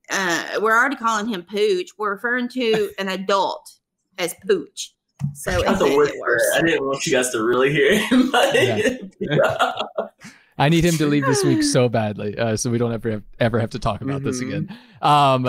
Uh, 0.10 0.60
we're 0.62 0.78
already 0.78 0.96
calling 0.98 1.28
him 1.28 1.44
Pooch. 1.44 1.90
We're 1.98 2.12
referring 2.14 2.50
to 2.50 2.92
an 3.00 3.08
adult 3.10 3.72
as 4.18 4.36
Pooch. 4.48 4.94
So 5.34 5.62
Not 5.62 5.78
the 5.80 5.86
makes 5.86 5.96
word 5.98 6.08
it 6.10 6.12
for 6.12 6.16
it. 6.18 6.20
worse. 6.20 6.52
I 6.56 6.62
didn't 6.64 6.86
want 6.86 7.06
you 7.06 7.14
guys 7.14 7.30
to 7.30 7.44
really 7.44 7.72
hear 7.72 7.98
him. 8.00 8.32
Yeah. 9.20 9.74
I 10.62 10.70
need 10.70 10.84
him 10.86 10.96
to 10.98 11.08
leave 11.08 11.26
this 11.26 11.44
week 11.44 11.64
so 11.78 11.90
badly, 11.90 12.38
uh, 12.38 12.56
so 12.56 12.70
we 12.70 12.78
don't 12.78 12.94
ever 12.94 13.12
have, 13.12 13.24
ever 13.40 13.60
have 13.60 13.72
to 13.72 13.80
talk 13.80 14.02
about 14.02 14.24
this 14.24 14.42
Mhm. 14.42 14.48
again. 14.48 14.78
Um, 15.02 15.46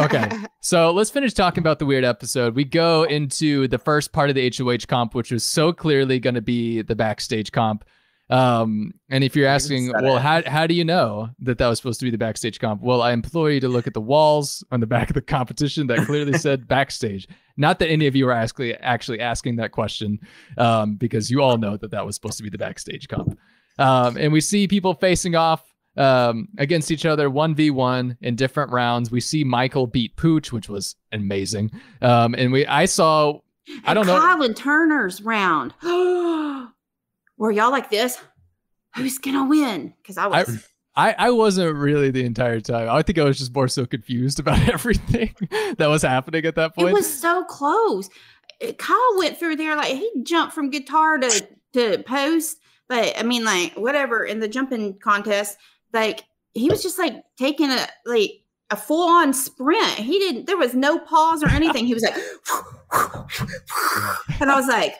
okay, 0.00 0.28
so 0.60 0.90
let's 0.90 1.10
finish 1.10 1.32
talking 1.32 1.62
about 1.62 1.78
the 1.78 1.86
weird 1.86 2.04
episode. 2.04 2.54
We 2.54 2.64
go 2.64 3.04
into 3.04 3.68
the 3.68 3.78
first 3.78 4.12
part 4.12 4.30
of 4.30 4.34
the 4.34 4.42
HOH 4.56 4.86
comp, 4.88 5.14
which 5.14 5.30
was 5.30 5.44
so 5.44 5.72
clearly 5.72 6.18
going 6.18 6.34
to 6.34 6.42
be 6.42 6.82
the 6.82 6.96
backstage 6.96 7.52
comp. 7.52 7.84
Um, 8.30 8.92
and 9.08 9.24
if 9.24 9.34
you're 9.34 9.48
asking, 9.48 9.90
well, 10.02 10.16
it. 10.16 10.20
how 10.22 10.42
how 10.46 10.66
do 10.66 10.74
you 10.74 10.84
know 10.84 11.30
that 11.40 11.56
that 11.58 11.66
was 11.66 11.78
supposed 11.78 11.98
to 12.00 12.04
be 12.04 12.10
the 12.10 12.18
backstage 12.18 12.58
comp? 12.60 12.82
Well, 12.82 13.00
I 13.00 13.12
implore 13.12 13.50
you 13.50 13.60
to 13.60 13.68
look 13.68 13.86
at 13.86 13.94
the 13.94 14.02
walls 14.02 14.62
on 14.70 14.80
the 14.80 14.86
back 14.86 15.08
of 15.08 15.14
the 15.14 15.22
competition 15.22 15.86
that 15.86 16.04
clearly 16.04 16.36
said 16.46 16.68
backstage. 16.68 17.26
Not 17.56 17.78
that 17.78 17.88
any 17.88 18.06
of 18.06 18.14
you 18.14 18.28
are 18.28 18.32
actually 18.32 18.74
actually 18.74 19.20
asking 19.20 19.56
that 19.56 19.72
question, 19.72 20.18
um, 20.58 20.96
because 20.96 21.30
you 21.30 21.40
all 21.40 21.56
know 21.56 21.78
that 21.78 21.90
that 21.92 22.04
was 22.04 22.16
supposed 22.16 22.36
to 22.36 22.42
be 22.42 22.50
the 22.50 22.58
backstage 22.58 23.08
comp. 23.08 23.38
Um, 23.78 24.16
and 24.16 24.32
we 24.32 24.40
see 24.40 24.66
people 24.68 24.94
facing 24.94 25.34
off 25.34 25.62
um, 25.96 26.48
against 26.58 26.90
each 26.90 27.04
other 27.04 27.28
1v1 27.28 28.16
in 28.20 28.36
different 28.36 28.72
rounds. 28.72 29.10
We 29.10 29.20
see 29.20 29.44
Michael 29.44 29.86
beat 29.86 30.16
Pooch, 30.16 30.52
which 30.52 30.68
was 30.68 30.96
amazing. 31.12 31.70
Um, 32.00 32.34
and 32.34 32.52
we 32.52 32.66
I 32.66 32.84
saw 32.86 33.40
I 33.84 33.94
don't 33.94 34.06
know. 34.06 34.18
Kyle 34.18 34.42
and 34.42 34.56
Turner's 34.56 35.20
round. 35.22 35.74
Were 35.82 37.50
y'all 37.50 37.70
like 37.70 37.90
this? 37.90 38.18
Who's 38.96 39.18
gonna 39.18 39.46
win? 39.46 39.94
Because 40.02 40.18
I 40.18 40.24
I, 40.24 40.42
was. 40.44 40.68
I 40.96 41.14
I 41.18 41.30
wasn't 41.30 41.76
really 41.76 42.10
the 42.10 42.24
entire 42.24 42.60
time. 42.60 42.88
I 42.90 43.02
think 43.02 43.18
I 43.18 43.24
was 43.24 43.38
just 43.38 43.54
more 43.54 43.68
so 43.68 43.86
confused 43.86 44.40
about 44.40 44.68
everything 44.68 45.34
that 45.76 45.88
was 45.88 46.02
happening 46.02 46.44
at 46.44 46.54
that 46.56 46.74
point. 46.74 46.90
it 46.90 46.94
was 46.94 47.12
so 47.12 47.44
close. 47.44 48.08
Kyle 48.78 49.18
went 49.18 49.38
through 49.38 49.56
there 49.56 49.76
like 49.76 49.94
he 49.94 50.10
jumped 50.22 50.54
from 50.54 50.70
guitar 50.70 51.18
to 51.18 51.48
to 51.74 52.02
post, 52.04 52.58
but 52.88 53.18
I 53.18 53.22
mean 53.22 53.44
like 53.44 53.74
whatever 53.74 54.24
in 54.24 54.40
the 54.40 54.48
jumping 54.48 54.98
contest, 54.98 55.56
like 55.92 56.24
he 56.54 56.68
was 56.68 56.82
just 56.82 56.98
like 56.98 57.22
taking 57.36 57.70
a 57.70 57.86
like 58.06 58.42
a 58.70 58.76
full 58.76 59.08
on 59.08 59.32
sprint. 59.32 59.94
He 59.94 60.18
didn't. 60.18 60.46
There 60.46 60.56
was 60.56 60.74
no 60.74 60.98
pause 60.98 61.42
or 61.42 61.48
anything. 61.48 61.86
He 61.86 61.94
was 61.94 62.02
like, 62.02 62.14
and 64.40 64.50
I 64.50 64.56
was 64.56 64.68
like, 64.68 64.94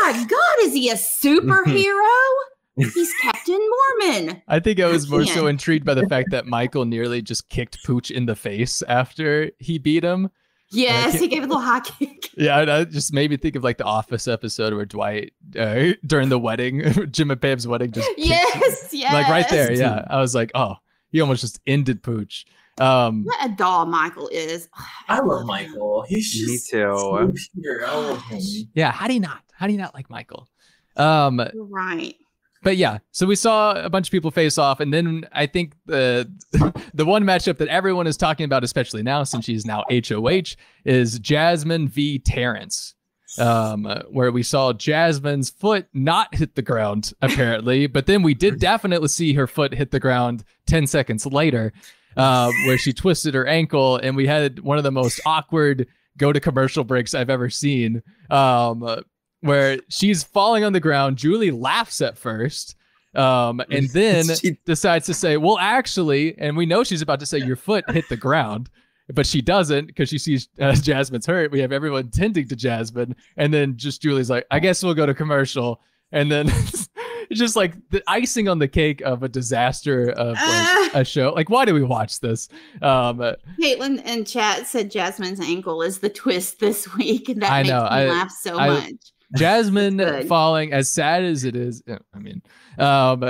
my 0.00 0.26
God, 0.28 0.66
is 0.66 0.74
he 0.74 0.90
a 0.90 0.94
mm-hmm. 0.94 1.50
superhero? 1.50 2.30
He's 2.76 3.12
Captain 3.22 3.60
Mormon. 4.00 4.42
I 4.48 4.58
think 4.58 4.80
I 4.80 4.88
was 4.88 5.08
more 5.08 5.24
so 5.24 5.46
intrigued 5.46 5.84
by 5.84 5.94
the 5.94 6.08
fact 6.08 6.32
that 6.32 6.46
Michael 6.46 6.84
nearly 6.84 7.22
just 7.22 7.48
kicked 7.48 7.84
Pooch 7.84 8.10
in 8.10 8.26
the 8.26 8.34
face 8.34 8.82
after 8.88 9.52
he 9.60 9.78
beat 9.78 10.02
him. 10.02 10.30
Yes, 10.70 11.18
he 11.20 11.28
gave 11.28 11.42
a 11.44 11.46
little 11.46 11.62
high 11.62 11.80
kick. 11.80 12.30
Yeah, 12.36 12.60
and 12.60 12.70
I 12.70 12.84
just 12.84 13.12
made 13.12 13.30
me 13.30 13.36
think 13.36 13.54
of 13.54 13.62
like 13.62 13.78
the 13.78 13.84
Office 13.84 14.26
episode 14.26 14.74
where 14.74 14.84
Dwight 14.86 15.32
uh, 15.58 15.92
during 16.06 16.28
the 16.30 16.38
wedding, 16.38 16.82
Jim 17.12 17.30
and 17.30 17.40
Pam's 17.40 17.66
wedding, 17.68 17.92
just 17.92 18.06
kicked- 18.16 18.18
Yes, 18.20 18.88
yes. 18.92 19.12
like 19.12 19.28
right 19.28 19.48
there. 19.48 19.72
Yeah, 19.72 20.04
I 20.08 20.18
was 20.20 20.34
like, 20.34 20.50
oh, 20.54 20.74
he 21.10 21.20
almost 21.20 21.42
just 21.42 21.60
ended 21.66 22.02
Pooch. 22.02 22.44
Um, 22.80 23.22
What 23.24 23.50
a 23.52 23.54
doll 23.54 23.86
Michael 23.86 24.28
is. 24.32 24.68
I 25.08 25.20
love 25.20 25.46
Michael. 25.46 26.04
He's 26.08 26.34
Me 26.46 26.54
just 26.54 26.70
too. 26.70 26.78
so 26.96 27.32
pure. 27.60 27.86
I 27.86 27.94
love 27.94 28.22
him. 28.24 28.40
yeah, 28.74 28.90
how 28.90 29.06
do 29.06 29.14
you 29.14 29.20
not? 29.20 29.42
How 29.52 29.66
do 29.68 29.72
you 29.72 29.78
not 29.78 29.94
like 29.94 30.10
Michael? 30.10 30.48
Um, 30.96 31.40
You're 31.54 31.64
right. 31.66 32.16
But 32.64 32.78
yeah, 32.78 32.98
so 33.12 33.26
we 33.26 33.36
saw 33.36 33.74
a 33.74 33.90
bunch 33.90 34.08
of 34.08 34.10
people 34.10 34.30
face 34.30 34.58
off, 34.58 34.80
and 34.80 34.92
then 34.92 35.28
I 35.32 35.46
think 35.46 35.74
the 35.86 36.28
the 36.94 37.04
one 37.04 37.22
matchup 37.22 37.58
that 37.58 37.68
everyone 37.68 38.06
is 38.06 38.16
talking 38.16 38.44
about, 38.44 38.64
especially 38.64 39.02
now 39.02 39.22
since 39.22 39.44
she's 39.44 39.66
now 39.66 39.84
HOH, 39.90 40.56
is 40.84 41.18
Jasmine 41.20 41.86
v 41.86 42.18
Terrance. 42.18 42.94
Um, 43.36 43.84
where 44.10 44.30
we 44.30 44.44
saw 44.44 44.72
Jasmine's 44.72 45.50
foot 45.50 45.88
not 45.92 46.32
hit 46.36 46.54
the 46.54 46.62
ground, 46.62 47.12
apparently, 47.20 47.86
but 47.88 48.06
then 48.06 48.22
we 48.22 48.32
did 48.32 48.60
definitely 48.60 49.08
see 49.08 49.32
her 49.32 49.48
foot 49.48 49.74
hit 49.74 49.90
the 49.90 49.98
ground 49.98 50.44
10 50.66 50.86
seconds 50.86 51.26
later, 51.26 51.72
uh, 52.16 52.52
where 52.66 52.78
she 52.78 52.92
twisted 52.92 53.34
her 53.34 53.44
ankle, 53.44 53.96
and 53.96 54.14
we 54.14 54.28
had 54.28 54.60
one 54.60 54.78
of 54.78 54.84
the 54.84 54.92
most 54.92 55.20
awkward 55.26 55.88
go 56.16 56.32
to 56.32 56.38
commercial 56.38 56.84
breaks 56.84 57.12
I've 57.12 57.28
ever 57.28 57.50
seen. 57.50 58.04
Um, 58.30 59.02
where 59.44 59.78
she's 59.90 60.24
falling 60.24 60.64
on 60.64 60.72
the 60.72 60.80
ground. 60.80 61.18
Julie 61.18 61.50
laughs 61.50 62.00
at 62.00 62.16
first. 62.16 62.76
Um, 63.14 63.60
and 63.70 63.88
then 63.92 64.24
she- 64.36 64.58
decides 64.64 65.04
to 65.06 65.14
say, 65.14 65.36
well, 65.36 65.58
actually, 65.58 66.36
and 66.38 66.56
we 66.56 66.64
know 66.64 66.82
she's 66.82 67.02
about 67.02 67.20
to 67.20 67.26
say, 67.26 67.38
your 67.38 67.56
foot 67.56 67.84
hit 67.90 68.08
the 68.08 68.16
ground, 68.16 68.70
but 69.12 69.26
she 69.26 69.42
doesn't 69.42 69.86
because 69.88 70.08
she 70.08 70.16
sees 70.16 70.48
uh, 70.60 70.72
Jasmine's 70.74 71.26
hurt. 71.26 71.50
We 71.50 71.60
have 71.60 71.72
everyone 71.72 72.08
tending 72.08 72.48
to 72.48 72.56
Jasmine. 72.56 73.14
And 73.36 73.52
then 73.52 73.76
just 73.76 74.00
Julie's 74.00 74.30
like, 74.30 74.46
I 74.50 74.60
guess 74.60 74.82
we'll 74.82 74.94
go 74.94 75.04
to 75.04 75.12
commercial. 75.12 75.82
And 76.10 76.32
then 76.32 76.46
it's 76.48 76.88
just 77.32 77.54
like 77.54 77.74
the 77.90 78.02
icing 78.06 78.48
on 78.48 78.58
the 78.58 78.68
cake 78.68 79.02
of 79.02 79.24
a 79.24 79.28
disaster 79.28 80.08
of 80.12 80.36
like, 80.36 80.94
a 80.94 81.04
show. 81.04 81.34
Like, 81.34 81.50
why 81.50 81.66
do 81.66 81.74
we 81.74 81.82
watch 81.82 82.20
this? 82.20 82.48
Um, 82.80 83.18
Caitlin 83.60 84.02
in 84.06 84.24
chat 84.24 84.66
said 84.66 84.90
Jasmine's 84.90 85.40
ankle 85.40 85.82
is 85.82 85.98
the 85.98 86.08
twist 86.08 86.60
this 86.60 86.94
week. 86.94 87.28
And 87.28 87.42
that 87.42 87.52
I 87.52 87.62
makes 87.62 87.68
know, 87.68 87.82
me 87.82 87.88
I, 87.90 88.06
laugh 88.06 88.30
so 88.30 88.58
I, 88.58 88.68
much. 88.68 89.13
Jasmine 89.36 90.26
falling, 90.28 90.72
as 90.72 90.90
sad 90.90 91.24
as 91.24 91.44
it 91.44 91.56
is, 91.56 91.82
I 91.88 92.18
mean, 92.18 92.42
um, 92.78 93.20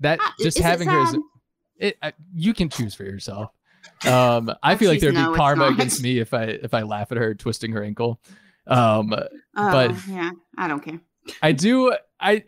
that 0.00 0.20
uh, 0.20 0.30
just 0.38 0.58
having 0.58 0.88
her, 0.88 1.02
as, 1.02 1.16
it, 1.76 1.98
uh, 2.02 2.12
you 2.34 2.54
can 2.54 2.68
choose 2.68 2.94
for 2.94 3.04
yourself. 3.04 3.50
Um, 4.06 4.52
I 4.62 4.76
feel 4.76 4.90
like 4.90 5.00
there'd 5.00 5.14
no, 5.14 5.32
be 5.32 5.36
karma 5.36 5.66
against 5.66 6.02
me 6.02 6.18
if 6.18 6.32
I 6.32 6.44
if 6.44 6.72
I 6.74 6.82
laugh 6.82 7.10
at 7.10 7.18
her 7.18 7.34
twisting 7.34 7.72
her 7.72 7.82
ankle. 7.82 8.20
Um, 8.66 9.12
uh, 9.12 9.24
but 9.54 9.94
yeah, 10.08 10.30
I 10.56 10.68
don't 10.68 10.80
care. 10.80 11.00
I 11.42 11.52
do. 11.52 11.94
I 12.20 12.44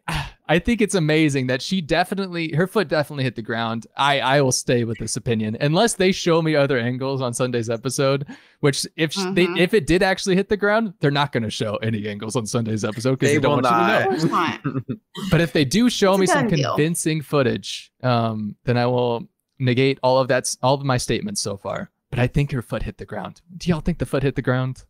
I 0.51 0.59
think 0.59 0.81
it's 0.81 0.97
amazing 0.97 1.47
that 1.47 1.63
she 1.63 1.81
definitely 1.81 2.53
her 2.55 2.67
foot 2.67 2.89
definitely 2.89 3.23
hit 3.23 3.37
the 3.37 3.43
ground. 3.43 3.87
I 3.97 4.19
I 4.19 4.43
will 4.43 4.51
stay 4.51 4.83
with 4.83 4.99
this 4.99 5.17
opinion 5.17 5.57
unless 5.61 5.95
they 5.95 6.11
show 6.11 6.43
me 6.43 6.57
other 6.57 6.77
angles 6.77 7.23
on 7.23 7.33
Sunday's 7.33 7.71
episode. 7.71 8.27
Which 8.59 8.85
if 8.97 9.15
mm-hmm. 9.15 9.35
they 9.35 9.45
if 9.63 9.75
it 9.75 9.87
did 9.87 10.03
actually 10.03 10.35
hit 10.35 10.49
the 10.49 10.57
ground, 10.57 10.95
they're 10.99 11.13
not 11.13 11.31
going 11.31 11.45
to 11.45 11.51
show 11.51 11.77
any 11.77 12.09
angles 12.09 12.35
on 12.35 12.47
Sunday's 12.47 12.85
episode 12.85 13.13
because 13.13 13.29
they, 13.29 13.37
they, 13.37 13.41
don't 13.41 13.63
want 13.63 13.63
not. 13.63 14.11
you 14.11 14.19
to 14.19 14.27
know. 14.27 14.81
but 15.31 15.41
if 15.41 15.53
they 15.53 15.65
do 15.65 15.89
show 15.89 16.15
it's 16.15 16.21
me 16.21 16.27
some 16.27 16.49
deal. 16.49 16.75
convincing 16.75 17.23
footage, 17.23 17.93
um, 18.03 18.57
then 18.65 18.77
I 18.77 18.87
will 18.87 19.29
negate 19.61 20.01
all 20.03 20.19
of 20.19 20.27
that 20.29 20.53
all 20.65 20.75
of 20.75 20.83
my 20.83 20.97
statements 20.97 21.41
so 21.41 21.59
far. 21.59 21.93
But 22.11 22.19
I 22.19 22.27
think 22.27 22.51
her 22.51 22.61
foot 22.61 22.83
hit 22.83 22.99
the 22.99 23.07
ground. 23.07 23.41
Do 23.57 23.71
y'all 23.71 23.81
think 23.81 23.99
the 23.99 24.07
foot 24.07 24.25
hit 24.25 24.35
the 24.35 24.43
ground? 24.43 24.85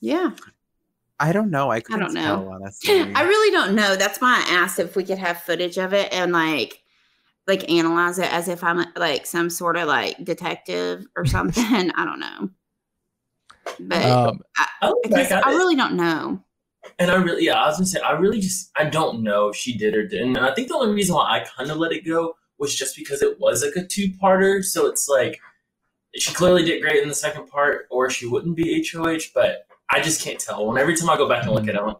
Yeah. 0.00 0.30
I 1.20 1.32
don't 1.32 1.50
know. 1.50 1.70
I, 1.70 1.76
I 1.76 1.98
don't 1.98 2.14
know. 2.14 2.22
Tell, 2.22 2.48
honestly. 2.52 3.00
I 3.00 3.22
really 3.22 3.50
don't 3.50 3.74
know. 3.74 3.96
That's 3.96 4.20
why 4.20 4.44
I 4.46 4.54
asked 4.54 4.78
if 4.78 4.96
we 4.96 5.04
could 5.04 5.18
have 5.18 5.42
footage 5.42 5.78
of 5.78 5.92
it 5.92 6.12
and 6.12 6.32
like 6.32 6.82
like 7.46 7.70
analyze 7.70 8.18
it 8.18 8.32
as 8.32 8.46
if 8.46 8.62
I'm 8.62 8.84
like 8.94 9.26
some 9.26 9.50
sort 9.50 9.76
of 9.76 9.88
like 9.88 10.22
detective 10.22 11.06
or 11.16 11.24
something. 11.26 11.90
I 11.94 12.04
don't 12.04 12.20
know. 12.20 12.50
But 13.80 14.04
um, 14.04 14.40
I, 14.56 14.68
I, 14.82 15.42
I 15.44 15.50
really 15.50 15.76
don't 15.76 15.94
know. 15.94 16.42
And 16.98 17.10
I 17.10 17.16
really, 17.16 17.44
yeah, 17.44 17.62
I 17.62 17.66
was 17.66 17.76
gonna 17.76 17.86
say, 17.86 18.00
I 18.00 18.12
really 18.12 18.40
just, 18.40 18.70
I 18.76 18.84
don't 18.84 19.22
know 19.22 19.48
if 19.48 19.56
she 19.56 19.76
did 19.76 19.94
or 19.94 20.06
didn't. 20.06 20.36
And 20.36 20.46
I 20.46 20.54
think 20.54 20.68
the 20.68 20.74
only 20.74 20.94
reason 20.94 21.14
why 21.14 21.24
I 21.24 21.44
kind 21.44 21.70
of 21.70 21.76
let 21.76 21.92
it 21.92 22.06
go 22.06 22.36
was 22.58 22.74
just 22.74 22.96
because 22.96 23.22
it 23.22 23.38
was 23.38 23.62
like 23.62 23.76
a 23.76 23.86
two 23.86 24.08
parter. 24.22 24.64
So 24.64 24.86
it's 24.86 25.08
like, 25.08 25.40
she 26.16 26.32
clearly 26.32 26.64
did 26.64 26.80
great 26.82 27.02
in 27.02 27.08
the 27.08 27.14
second 27.14 27.48
part, 27.48 27.86
or 27.90 28.08
she 28.08 28.26
wouldn't 28.26 28.56
be 28.56 28.86
HOH. 28.90 29.30
But 29.34 29.67
I 29.90 30.00
just 30.00 30.22
can't 30.22 30.38
tell. 30.38 30.68
And 30.70 30.78
every 30.78 30.96
time 30.96 31.10
I 31.10 31.16
go 31.16 31.28
back 31.28 31.44
and 31.44 31.52
look 31.52 31.64
at 31.64 31.74
it, 31.74 31.78
I'm 31.78 31.86
like, 31.86 31.96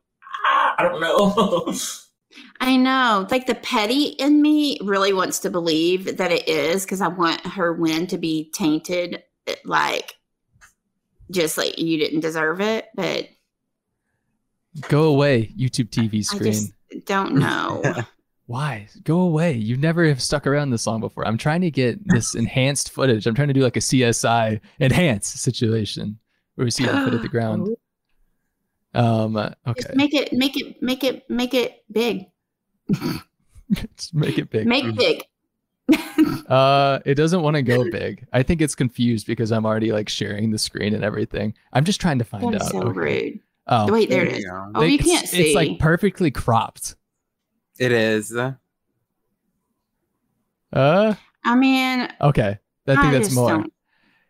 ah, 0.46 0.74
I 0.78 0.82
don't 0.82 1.00
know. 1.00 1.74
I 2.60 2.76
know. 2.76 3.26
Like 3.30 3.46
the 3.46 3.54
petty 3.54 4.04
in 4.04 4.42
me 4.42 4.78
really 4.82 5.12
wants 5.12 5.38
to 5.40 5.50
believe 5.50 6.18
that 6.18 6.32
it 6.32 6.48
is 6.48 6.84
because 6.84 7.00
I 7.00 7.08
want 7.08 7.46
her 7.46 7.72
win 7.72 8.06
to 8.08 8.18
be 8.18 8.50
tainted, 8.52 9.22
like 9.64 10.14
just 11.30 11.56
like 11.56 11.78
you 11.78 11.98
didn't 11.98 12.20
deserve 12.20 12.60
it. 12.60 12.86
But 12.94 13.28
go 14.88 15.04
away, 15.04 15.52
YouTube 15.58 15.90
TV 15.90 16.24
screen. 16.24 16.48
I 16.48 16.52
just 16.52 16.72
don't 17.06 17.34
know. 17.36 17.82
Why? 18.46 18.88
Go 19.02 19.20
away. 19.20 19.52
You 19.52 19.76
never 19.76 20.06
have 20.06 20.22
stuck 20.22 20.46
around 20.46 20.70
this 20.70 20.86
long 20.86 21.00
before. 21.00 21.26
I'm 21.26 21.36
trying 21.36 21.60
to 21.60 21.70
get 21.70 21.98
this 22.08 22.34
enhanced 22.34 22.90
footage. 22.90 23.26
I'm 23.26 23.34
trying 23.34 23.48
to 23.48 23.54
do 23.54 23.60
like 23.60 23.76
a 23.76 23.80
CSI 23.80 24.60
enhanced 24.80 25.38
situation 25.38 26.18
where 26.58 26.64
we 26.64 26.72
see 26.72 26.84
that 26.84 27.04
foot 27.04 27.14
at 27.14 27.22
the 27.22 27.28
ground. 27.36 27.76
Um, 28.92 29.36
okay. 29.36 29.54
Just 29.76 29.94
make 29.94 30.12
it, 30.12 30.32
make 30.32 30.60
it, 30.60 30.82
make 30.82 31.04
it, 31.04 31.30
make 31.30 31.54
it 31.54 31.84
big. 31.92 32.26
make 34.12 34.38
it 34.38 34.50
big. 34.50 34.66
Make 34.66 34.84
it 34.84 34.96
big. 34.96 35.24
uh, 36.48 36.98
it 37.04 37.14
doesn't 37.14 37.42
want 37.42 37.54
to 37.54 37.62
go 37.62 37.88
big. 37.92 38.26
I 38.32 38.42
think 38.42 38.60
it's 38.60 38.74
confused 38.74 39.28
because 39.28 39.52
I'm 39.52 39.64
already 39.64 39.92
like 39.92 40.08
sharing 40.08 40.50
the 40.50 40.58
screen 40.58 40.94
and 40.96 41.04
everything. 41.04 41.54
I'm 41.72 41.84
just 41.84 42.00
trying 42.00 42.18
to 42.18 42.24
find 42.24 42.52
out. 42.56 42.62
So 42.64 42.82
okay. 42.82 42.98
rude. 42.98 43.40
Oh, 43.68 43.92
wait, 43.92 44.10
there, 44.10 44.24
there 44.24 44.34
it 44.34 44.38
is. 44.38 44.44
Go. 44.44 44.72
Oh, 44.74 44.82
you 44.82 44.98
can't 44.98 45.28
see. 45.28 45.42
It's 45.42 45.54
like 45.54 45.78
perfectly 45.78 46.32
cropped. 46.32 46.96
It 47.78 47.92
is. 47.92 48.34
Uh. 48.34 48.54
I 50.72 51.54
mean. 51.54 52.08
Okay, 52.20 52.58
I 52.88 52.94
think 52.94 52.98
I 52.98 53.10
that's 53.12 53.32
more. 53.32 53.50
Don't. 53.50 53.72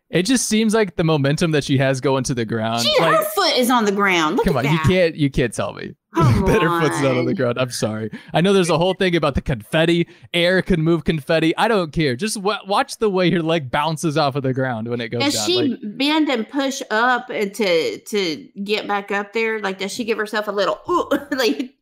It 0.09 0.23
just 0.23 0.47
seems 0.47 0.73
like 0.73 0.95
the 0.95 1.03
momentum 1.03 1.51
that 1.51 1.63
she 1.63 1.77
has 1.77 2.01
going 2.01 2.23
to 2.25 2.33
the 2.33 2.45
ground. 2.45 2.81
She, 2.81 2.99
like, 2.99 3.15
her 3.15 3.23
foot 3.25 3.55
is 3.55 3.69
on 3.69 3.85
the 3.85 3.91
ground. 3.91 4.37
Look 4.37 4.47
come 4.47 4.57
on, 4.57 4.63
that. 4.63 4.71
you 4.71 4.79
can't 4.79 5.15
you 5.15 5.29
can't 5.29 5.53
tell 5.53 5.73
me 5.73 5.93
that 6.13 6.63
her 6.63 6.81
foot's 6.81 6.99
not 7.01 7.15
on 7.15 7.25
the 7.25 7.35
ground. 7.35 7.59
I'm 7.59 7.69
sorry. 7.69 8.09
I 8.33 8.41
know 8.41 8.51
there's 8.51 8.71
a 8.71 8.77
whole 8.79 8.95
thing 8.95 9.15
about 9.15 9.35
the 9.35 9.41
confetti. 9.41 10.07
Air 10.33 10.63
can 10.63 10.81
move 10.81 11.03
confetti. 11.03 11.55
I 11.57 11.67
don't 11.67 11.93
care. 11.93 12.15
Just 12.15 12.37
w- 12.37 12.57
watch 12.65 12.97
the 12.97 13.09
way 13.09 13.29
her 13.29 13.43
leg 13.43 13.69
bounces 13.69 14.17
off 14.17 14.35
of 14.35 14.41
the 14.41 14.53
ground 14.53 14.87
when 14.87 14.99
it 14.99 15.09
goes 15.09 15.21
does 15.21 15.35
down. 15.35 15.45
she 15.45 15.61
like, 15.61 15.79
bend 15.83 16.29
and 16.29 16.49
push 16.49 16.81
up 16.89 17.27
to 17.27 17.99
to 17.99 18.49
get 18.63 18.87
back 18.87 19.11
up 19.11 19.33
there? 19.33 19.59
Like, 19.59 19.77
does 19.77 19.93
she 19.93 20.05
give 20.05 20.17
herself 20.17 20.47
a 20.47 20.51
little? 20.51 20.79
Ooh, 20.89 21.07
like, 21.37 21.75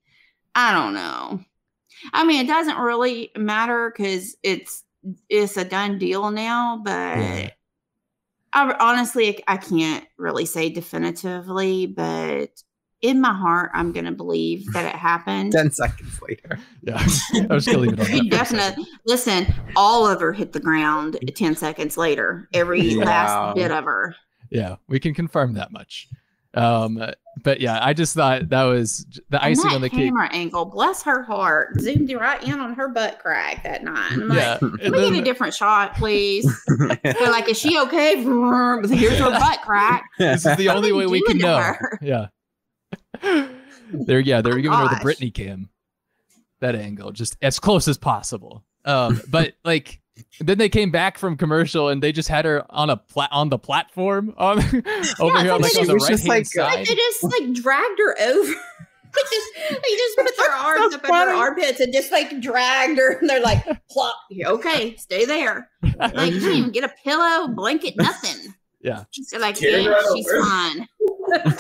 I 0.54 0.74
don't 0.74 0.94
know. 0.94 1.46
I 2.12 2.26
mean, 2.26 2.44
it 2.44 2.48
doesn't 2.50 2.78
really 2.78 3.32
matter 3.38 3.90
because 3.90 4.36
it's 4.44 4.84
it's 5.30 5.56
a 5.56 5.64
done 5.64 5.98
deal 5.98 6.30
now, 6.30 6.82
but. 6.84 6.92
Yeah 6.92 7.50
I, 8.58 8.76
honestly, 8.80 9.44
I 9.48 9.58
can't 9.58 10.04
really 10.18 10.46
say 10.46 10.70
definitively, 10.70 11.86
but 11.86 12.50
in 13.04 13.22
my 13.22 13.32
heart, 13.32 13.70
I'm 13.76 13.92
going 13.92 14.06
to 14.06 14.12
believe 14.12 14.74
that 14.74 14.84
it 14.84 14.98
happened. 14.98 15.52
10 15.54 15.72
seconds 15.72 16.20
later. 16.28 16.58
Yeah. 16.82 16.98
I 17.50 17.54
was 17.54 17.68
going 17.68 17.78
to 17.78 17.92
leave 17.92 18.00
it 18.00 18.00
on 18.00 18.08
that. 18.30 18.32
Definitely. 18.32 18.86
Listen, 19.06 19.54
all 19.76 20.08
of 20.08 20.20
her 20.22 20.34
hit 20.34 20.54
the 20.54 20.60
ground 20.60 21.20
10 21.36 21.56
seconds 21.56 21.98
later, 21.98 22.50
every 22.52 22.96
last 22.96 23.56
bit 23.56 23.70
of 23.70 23.84
her. 23.84 24.16
Yeah, 24.50 24.78
we 24.88 25.00
can 25.00 25.14
confirm 25.14 25.54
that 25.54 25.72
much. 25.72 26.08
Um, 26.56 27.00
but 27.44 27.62
yeah, 27.62 27.80
I 27.82 27.94
just 27.94 28.14
thought 28.14 28.50
that 28.50 28.64
was 28.64 29.06
the 29.30 29.44
and 29.44 29.52
icing 29.52 29.72
on 29.72 29.82
the 29.82 29.90
cake. 29.90 30.10
Camera 30.10 30.30
angle, 30.32 30.66
bless 30.66 31.04
her 31.04 31.24
heart, 31.24 31.80
zoomed 31.80 32.12
right 32.14 32.42
in 32.44 32.60
on 32.60 32.74
her 32.74 32.88
butt 32.88 33.20
crack 33.20 33.64
that 33.64 33.84
night. 33.84 34.12
I'm 34.14 34.32
yeah, 34.32 34.58
like, 34.62 34.82
can 34.82 34.92
we 34.92 35.00
then, 35.00 35.14
get 35.14 35.22
a 35.22 35.26
different 35.26 35.54
shot, 35.54 35.96
please? 35.96 36.46
They're 37.04 37.32
like, 37.32 37.50
is 37.50 37.58
she 37.58 37.80
okay? 37.80 38.16
Here's 38.24 39.20
her 39.20 39.32
butt 39.32 39.62
crack. 39.62 40.04
This 40.18 40.46
is 40.46 40.58
the 40.58 40.70
only 40.70 40.92
way 40.92 41.06
we 41.08 41.22
can 41.24 41.38
know. 41.38 41.58
Her? 41.58 42.00
Yeah. 42.02 42.28
they're 43.92 44.20
yeah, 44.20 44.42
they're 44.42 44.54
oh, 44.54 44.58
giving 44.58 44.72
gosh. 44.72 44.92
her 44.92 45.04
the 45.04 45.06
Britney 45.06 45.34
cam. 45.34 45.70
That 46.60 46.76
angle, 46.76 47.12
just 47.12 47.38
as 47.42 47.60
close 47.60 47.88
as 47.88 47.98
possible. 47.98 48.64
Um, 48.84 49.22
but 49.30 49.54
like 49.64 50.02
then 50.40 50.58
they 50.58 50.70
came 50.70 50.92
back 50.92 51.18
from 51.18 51.38
commercial 51.38 51.90
and 51.90 52.02
they 52.02 52.12
just 52.12 52.30
had 52.30 52.46
her 52.46 52.66
on 52.70 52.90
a 52.90 52.98
plat 52.98 53.30
on 53.32 53.50
the 53.50 53.60
platform 53.60 54.34
on 54.38 54.60
over 54.60 54.74
yeah, 54.74 55.44
here 55.44 55.52
on, 55.54 55.62
like, 55.62 55.78
on 55.78 55.88
the 55.88 55.96
right 55.96 56.10
hand 56.10 56.28
like, 56.28 56.46
side. 56.46 56.76
Like 56.76 56.88
they 56.88 56.96
just 56.96 57.24
like 57.24 57.54
dragged 57.54 58.00
her 58.00 58.22
over. 58.22 58.54
they 59.14 59.22
just 59.32 59.48
they 59.70 59.96
just 59.96 60.18
put 60.18 60.38
their 60.38 60.52
arms 60.52 60.92
so 60.92 60.98
up 60.98 61.06
funny. 61.06 61.22
under 61.22 61.32
her 61.32 61.38
armpits 61.38 61.80
and 61.80 61.94
just 61.94 62.12
like 62.12 62.40
dragged 62.42 62.98
her. 62.98 63.18
And 63.18 63.30
they're 63.30 63.42
like, 63.42 63.64
plop. 63.90 64.16
Okay, 64.46 64.96
stay 64.98 65.26
there. 65.26 65.70
Like 65.98 66.34
you 66.34 66.40
didn't 66.40 66.58
even 66.58 66.72
get 66.72 66.84
a 66.84 66.94
pillow, 67.04 67.48
blanket, 67.50 67.96
nothing. 67.98 68.54
Yeah. 68.82 69.04
They're 69.32 69.40
like, 69.40 69.60
yeah, 69.60 70.02
she's 70.14 70.32
fine. 70.32 70.88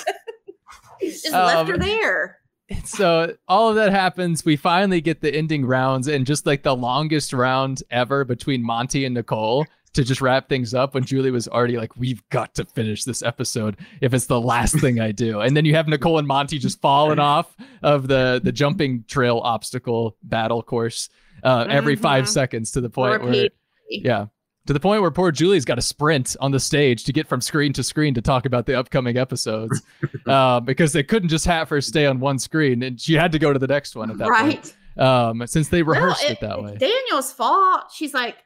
just 1.01 1.33
um, 1.33 1.45
left 1.45 1.67
her 1.69 1.75
um, 1.75 1.79
there 1.79 2.37
so 2.85 3.35
all 3.47 3.69
of 3.69 3.75
that 3.75 3.91
happens. 3.91 4.43
We 4.43 4.55
finally 4.55 5.01
get 5.01 5.21
the 5.21 5.33
ending 5.33 5.65
rounds, 5.65 6.07
and 6.07 6.25
just 6.25 6.45
like 6.45 6.63
the 6.63 6.75
longest 6.75 7.33
round 7.33 7.83
ever 7.91 8.25
between 8.25 8.63
Monte 8.63 9.05
and 9.05 9.15
Nicole 9.15 9.65
to 9.93 10.03
just 10.03 10.21
wrap 10.21 10.47
things 10.47 10.73
up 10.75 10.93
when 10.93 11.03
Julie 11.03 11.31
was 11.31 11.47
already 11.47 11.75
like, 11.77 11.95
we've 11.95 12.21
got 12.29 12.53
to 12.55 12.65
finish 12.65 13.03
this 13.03 13.23
episode 13.23 13.77
if 13.99 14.13
it's 14.13 14.27
the 14.27 14.39
last 14.39 14.75
thing 14.79 14.99
I 14.99 15.11
do. 15.11 15.41
And 15.41 15.57
then 15.57 15.65
you 15.65 15.73
have 15.75 15.87
Nicole 15.87 16.19
and 16.19 16.27
Monte 16.27 16.59
just 16.59 16.79
falling 16.81 17.19
off 17.19 17.55
of 17.81 18.07
the 18.07 18.39
the 18.43 18.51
jumping 18.51 19.05
trail 19.07 19.39
obstacle 19.39 20.15
battle 20.23 20.61
course 20.61 21.09
uh, 21.43 21.65
every 21.69 21.95
mm-hmm. 21.95 22.03
five 22.03 22.29
seconds 22.29 22.71
to 22.71 22.81
the 22.81 22.89
point 22.89 23.21
Repeat. 23.21 23.27
where 23.31 23.49
yeah 23.89 24.25
to 24.67 24.73
the 24.73 24.79
point 24.79 25.01
where 25.01 25.11
poor 25.11 25.31
Julie's 25.31 25.65
got 25.65 25.75
to 25.75 25.81
sprint 25.81 26.35
on 26.39 26.51
the 26.51 26.59
stage 26.59 27.03
to 27.05 27.13
get 27.13 27.27
from 27.27 27.41
screen 27.41 27.73
to 27.73 27.83
screen 27.83 28.13
to 28.13 28.21
talk 28.21 28.45
about 28.45 28.65
the 28.65 28.77
upcoming 28.77 29.17
episodes 29.17 29.81
uh, 30.27 30.59
because 30.59 30.93
they 30.93 31.03
couldn't 31.03 31.29
just 31.29 31.45
have 31.45 31.69
her 31.69 31.81
stay 31.81 32.05
on 32.05 32.19
one 32.19 32.37
screen 32.37 32.83
and 32.83 33.01
she 33.01 33.13
had 33.13 33.31
to 33.31 33.39
go 33.39 33.51
to 33.51 33.59
the 33.59 33.67
next 33.67 33.95
one 33.95 34.11
at 34.11 34.17
that 34.17 34.29
right. 34.29 34.61
point. 34.61 34.75
Um, 34.97 35.45
since 35.47 35.69
they 35.69 35.83
rehearsed 35.83 36.23
it, 36.23 36.31
it, 36.31 36.39
that 36.41 36.61
way. 36.61 36.75
Daniel's 36.77 37.31
fault. 37.31 37.91
She's 37.93 38.13
like, 38.13 38.37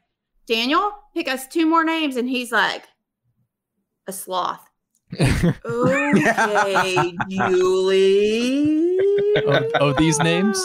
Daniel, 0.47 0.91
pick 1.13 1.29
us 1.29 1.47
two 1.47 1.65
more 1.65 1.83
names, 1.85 2.17
and 2.17 2.27
he's 2.27 2.51
like, 2.51 2.83
a 4.07 4.11
sloth. 4.11 4.59
okay, 5.19 7.13
Julie. 7.29 8.97
Oh, 9.37 9.69
oh, 9.79 9.93
these 9.93 10.19
names. 10.19 10.57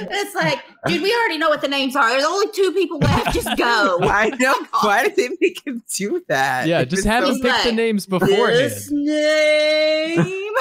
It's 0.00 0.34
like, 0.34 0.62
dude, 0.86 1.02
we 1.02 1.14
already 1.14 1.38
know 1.38 1.48
what 1.48 1.60
the 1.60 1.68
names 1.68 1.96
are. 1.96 2.08
There's 2.10 2.24
only 2.24 2.50
two 2.52 2.72
people 2.72 2.98
left. 2.98 3.34
Just 3.34 3.56
go. 3.56 3.98
I 4.02 4.30
know. 4.38 4.54
Why 4.82 5.04
did 5.04 5.16
they 5.16 5.30
make 5.40 5.66
him 5.66 5.82
do 5.94 6.24
that? 6.28 6.66
Yeah, 6.66 6.84
just 6.84 7.04
have 7.04 7.24
so 7.24 7.30
him 7.30 7.40
pick 7.40 7.52
like, 7.52 7.64
the 7.64 7.72
names 7.72 8.06
beforehand. 8.06 8.54
This 8.54 8.90
name. 8.90 10.52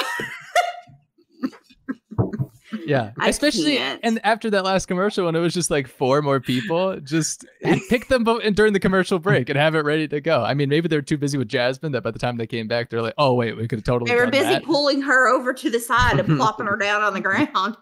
yeah, 2.85 3.11
I 3.19 3.29
especially 3.29 3.77
can't. 3.77 3.99
and 4.03 4.19
after 4.23 4.49
that 4.49 4.63
last 4.63 4.87
commercial 4.87 5.25
when 5.25 5.35
it 5.35 5.39
was 5.39 5.53
just 5.53 5.69
like 5.69 5.87
four 5.87 6.21
more 6.21 6.39
people, 6.39 6.99
just 6.99 7.45
pick 7.89 8.07
them 8.07 8.23
both 8.23 8.41
and 8.43 8.55
during 8.55 8.73
the 8.73 8.79
commercial 8.79 9.19
break 9.19 9.49
and 9.49 9.57
have 9.57 9.75
it 9.75 9.85
ready 9.85 10.07
to 10.07 10.21
go. 10.21 10.43
I 10.43 10.53
mean, 10.53 10.69
maybe 10.69 10.87
they're 10.87 11.01
too 11.01 11.17
busy 11.17 11.37
with 11.37 11.47
Jasmine 11.47 11.91
that 11.91 12.01
by 12.01 12.11
the 12.11 12.19
time 12.19 12.37
they 12.37 12.47
came 12.47 12.67
back, 12.67 12.89
they're 12.89 13.01
like, 13.01 13.15
"Oh 13.17 13.33
wait, 13.33 13.55
we 13.55 13.67
could 13.67 13.79
have 13.79 13.85
totally." 13.85 14.09
They 14.09 14.17
were 14.17 14.31
busy 14.31 14.49
that. 14.49 14.63
pulling 14.63 15.01
her 15.01 15.27
over 15.27 15.53
to 15.53 15.69
the 15.69 15.79
side 15.79 16.19
and 16.19 16.37
plopping 16.37 16.65
her 16.65 16.77
down 16.77 17.03
on 17.03 17.13
the 17.13 17.21
ground 17.21 17.77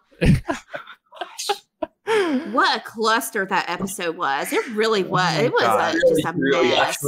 what 2.51 2.78
a 2.78 2.82
cluster 2.82 3.45
that 3.45 3.70
episode 3.70 4.16
was. 4.16 4.53
It 4.53 4.68
really 4.70 5.03
oh 5.03 5.09
was. 5.09 5.38
Oh 5.38 5.43
it 5.43 5.53
was 5.53 5.63
a, 5.63 5.99
just 6.09 6.26
a 6.26 6.34
really 6.38 6.70
mess. 6.70 7.03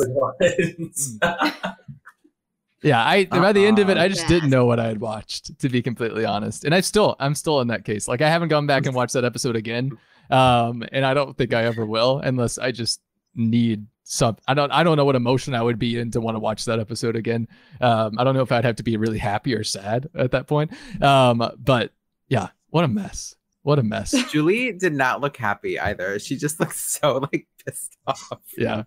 yeah, 2.84 3.04
I 3.04 3.28
uh-uh. 3.32 3.40
by 3.40 3.54
the 3.54 3.66
end 3.66 3.80
of 3.80 3.90
it, 3.90 3.98
I 3.98 4.08
just 4.08 4.22
yes. 4.22 4.30
didn't 4.30 4.50
know 4.50 4.66
what 4.66 4.80
I 4.80 4.88
had 4.88 5.00
watched, 5.00 5.60
to 5.60 5.70
be 5.70 5.82
completely 5.82 6.26
honest. 6.26 6.66
And 6.66 6.74
I 6.74 6.82
still, 6.82 7.16
I'm 7.20 7.36
still 7.36 7.62
in 7.62 7.68
that 7.68 7.86
case. 7.86 8.08
Like 8.08 8.22
I 8.22 8.30
haven't 8.30 8.50
gone 8.50 8.68
back 8.68 8.86
and 8.86 8.96
watched 8.96 9.14
that 9.14 9.26
episode 9.26 9.56
again, 9.56 9.92
um, 10.30 10.84
and 10.92 11.06
I 11.06 11.14
don't 11.14 11.38
think 11.38 11.54
I 11.54 11.66
ever 11.66 11.86
will, 11.86 12.20
unless 12.20 12.58
I 12.58 12.72
just 12.72 13.02
need 13.36 13.86
some. 14.04 14.38
I 14.48 14.54
don't, 14.56 14.72
I 14.72 14.84
don't 14.84 14.98
know 14.98 15.06
what 15.06 15.16
emotion 15.16 15.54
I 15.54 15.62
would 15.62 15.78
be 15.78 16.00
in 16.00 16.12
to 16.12 16.22
want 16.22 16.36
to 16.36 16.40
watch 16.40 16.66
that 16.66 16.80
episode 16.80 17.16
again. 17.16 17.48
Um, 17.82 18.18
I 18.18 18.24
don't 18.24 18.36
know 18.36 18.42
if 18.42 18.52
I'd 18.52 18.66
have 18.66 18.78
to 18.78 18.84
be 18.84 18.98
really 18.98 19.20
happy 19.20 19.54
or 19.54 19.64
sad 19.64 20.10
at 20.16 20.32
that 20.32 20.48
point. 20.48 20.72
Um, 21.04 21.52
but 21.60 21.92
yeah, 22.30 22.50
what 22.70 22.84
a 22.84 22.88
mess. 22.88 23.37
What 23.68 23.80
a 23.80 23.84
mess. 23.84 24.16
Julie 24.32 24.72
did 24.72 24.94
not 24.94 25.20
look 25.20 25.36
happy 25.36 25.78
either. 25.78 26.20
She 26.20 26.38
just 26.38 26.58
looked 26.58 26.76
so 26.78 27.18
like 27.18 27.48
pissed 27.66 27.98
off. 28.08 28.40
Yeah. 28.58 28.84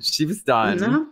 She 0.00 0.24
was 0.24 0.44
done. 0.44 1.10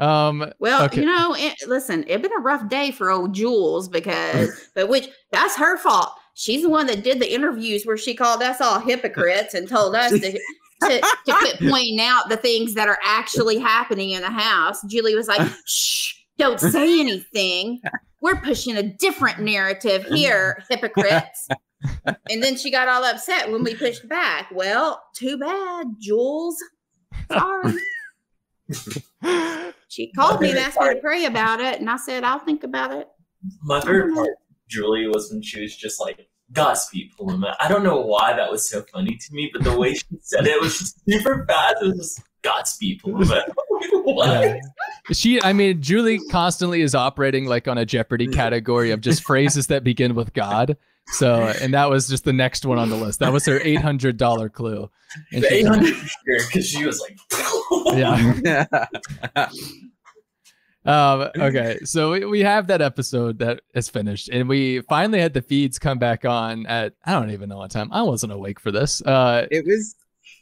Um 0.00 0.50
well, 0.58 0.84
okay. 0.84 1.02
you 1.02 1.06
know, 1.06 1.36
it, 1.36 1.54
listen, 1.66 2.06
it's 2.08 2.22
been 2.22 2.32
a 2.32 2.40
rough 2.40 2.66
day 2.70 2.92
for 2.92 3.10
old 3.10 3.34
Jules 3.34 3.90
because 3.90 4.70
but 4.74 4.88
which 4.88 5.10
that's 5.32 5.54
her 5.58 5.76
fault. 5.76 6.08
She's 6.32 6.62
the 6.62 6.70
one 6.70 6.86
that 6.86 7.04
did 7.04 7.20
the 7.20 7.30
interviews 7.30 7.84
where 7.84 7.98
she 7.98 8.14
called 8.14 8.42
us 8.42 8.62
all 8.62 8.80
hypocrites 8.80 9.52
and 9.52 9.68
told 9.68 9.94
us 9.94 10.12
to 10.12 10.18
to, 10.30 11.00
to 11.26 11.32
quit 11.32 11.58
pointing 11.58 12.00
out 12.00 12.30
the 12.30 12.38
things 12.38 12.72
that 12.72 12.88
are 12.88 12.98
actually 13.04 13.58
happening 13.58 14.12
in 14.12 14.22
the 14.22 14.30
house. 14.30 14.80
Julie 14.88 15.14
was 15.14 15.28
like, 15.28 15.46
shh, 15.66 16.14
don't 16.38 16.58
say 16.58 17.00
anything. 17.00 17.82
We're 18.22 18.40
pushing 18.40 18.78
a 18.78 18.82
different 18.82 19.40
narrative 19.40 20.04
here, 20.04 20.64
hypocrites 20.70 21.48
and 22.30 22.42
then 22.42 22.56
she 22.56 22.70
got 22.70 22.88
all 22.88 23.04
upset 23.04 23.50
when 23.50 23.62
we 23.64 23.74
pushed 23.74 24.08
back. 24.08 24.50
Well, 24.52 25.02
too 25.14 25.38
bad, 25.38 25.86
Jules. 26.00 26.56
Sorry. 27.30 27.74
she 29.88 30.12
called 30.12 30.40
me 30.40 30.50
and 30.50 30.58
asked 30.58 30.80
me 30.80 30.94
to 30.94 31.00
pray 31.00 31.24
about 31.26 31.60
it, 31.60 31.80
and 31.80 31.90
I 31.90 31.96
said, 31.96 32.24
I'll 32.24 32.38
think 32.38 32.64
about 32.64 32.92
it. 32.92 33.08
My 33.62 33.80
favorite 33.80 34.14
part, 34.14 34.30
Julie, 34.68 35.08
was 35.08 35.30
when 35.30 35.42
she 35.42 35.60
was 35.60 35.76
just 35.76 36.00
like, 36.00 36.28
Godspeed, 36.52 37.12
Paloma. 37.16 37.56
I 37.60 37.68
don't 37.68 37.82
know 37.82 38.00
why 38.00 38.34
that 38.34 38.50
was 38.50 38.68
so 38.68 38.82
funny 38.92 39.16
to 39.16 39.34
me, 39.34 39.50
but 39.52 39.64
the 39.64 39.76
way 39.76 39.94
she 39.94 40.04
said 40.20 40.46
it 40.46 40.60
was 40.60 40.78
just 40.78 41.00
super 41.08 41.46
fast. 41.46 41.76
It 41.80 41.86
was 41.86 41.96
just 41.96 42.22
Godspeed, 42.42 43.00
Paloma. 43.00 43.42
yeah. 44.06 44.60
She, 45.12 45.42
I 45.42 45.52
mean, 45.52 45.80
Julie 45.80 46.20
constantly 46.30 46.82
is 46.82 46.94
operating 46.94 47.46
like 47.46 47.68
on 47.68 47.78
a 47.78 47.86
Jeopardy 47.86 48.28
mm. 48.28 48.34
category 48.34 48.90
of 48.90 49.00
just 49.00 49.24
phrases 49.24 49.68
that 49.68 49.82
begin 49.82 50.14
with 50.14 50.34
God. 50.34 50.76
So, 51.08 51.52
and 51.60 51.74
that 51.74 51.90
was 51.90 52.08
just 52.08 52.24
the 52.24 52.32
next 52.32 52.64
one 52.64 52.78
on 52.78 52.88
the 52.88 52.96
list. 52.96 53.18
That 53.20 53.32
was 53.32 53.44
her 53.46 53.60
eight 53.62 53.80
hundred 53.80 54.16
dollar 54.16 54.48
clue. 54.48 54.90
Eight 55.32 55.66
hundred 55.66 55.94
because 56.26 56.66
she 56.66 56.86
was 56.86 57.00
like, 57.00 57.18
yeah. 57.96 58.66
um. 60.84 61.28
Okay, 61.36 61.78
so 61.84 62.12
we, 62.12 62.24
we 62.24 62.40
have 62.40 62.68
that 62.68 62.80
episode 62.80 63.38
that 63.40 63.60
is 63.74 63.88
finished, 63.88 64.30
and 64.30 64.48
we 64.48 64.80
finally 64.82 65.20
had 65.20 65.34
the 65.34 65.42
feeds 65.42 65.78
come 65.78 65.98
back 65.98 66.24
on 66.24 66.66
at 66.66 66.94
I 67.04 67.12
don't 67.12 67.30
even 67.30 67.48
know 67.48 67.58
what 67.58 67.70
time. 67.70 67.90
I 67.92 68.02
wasn't 68.02 68.32
awake 68.32 68.58
for 68.58 68.70
this. 68.70 69.02
Uh, 69.02 69.46
it 69.50 69.66
was 69.66 69.94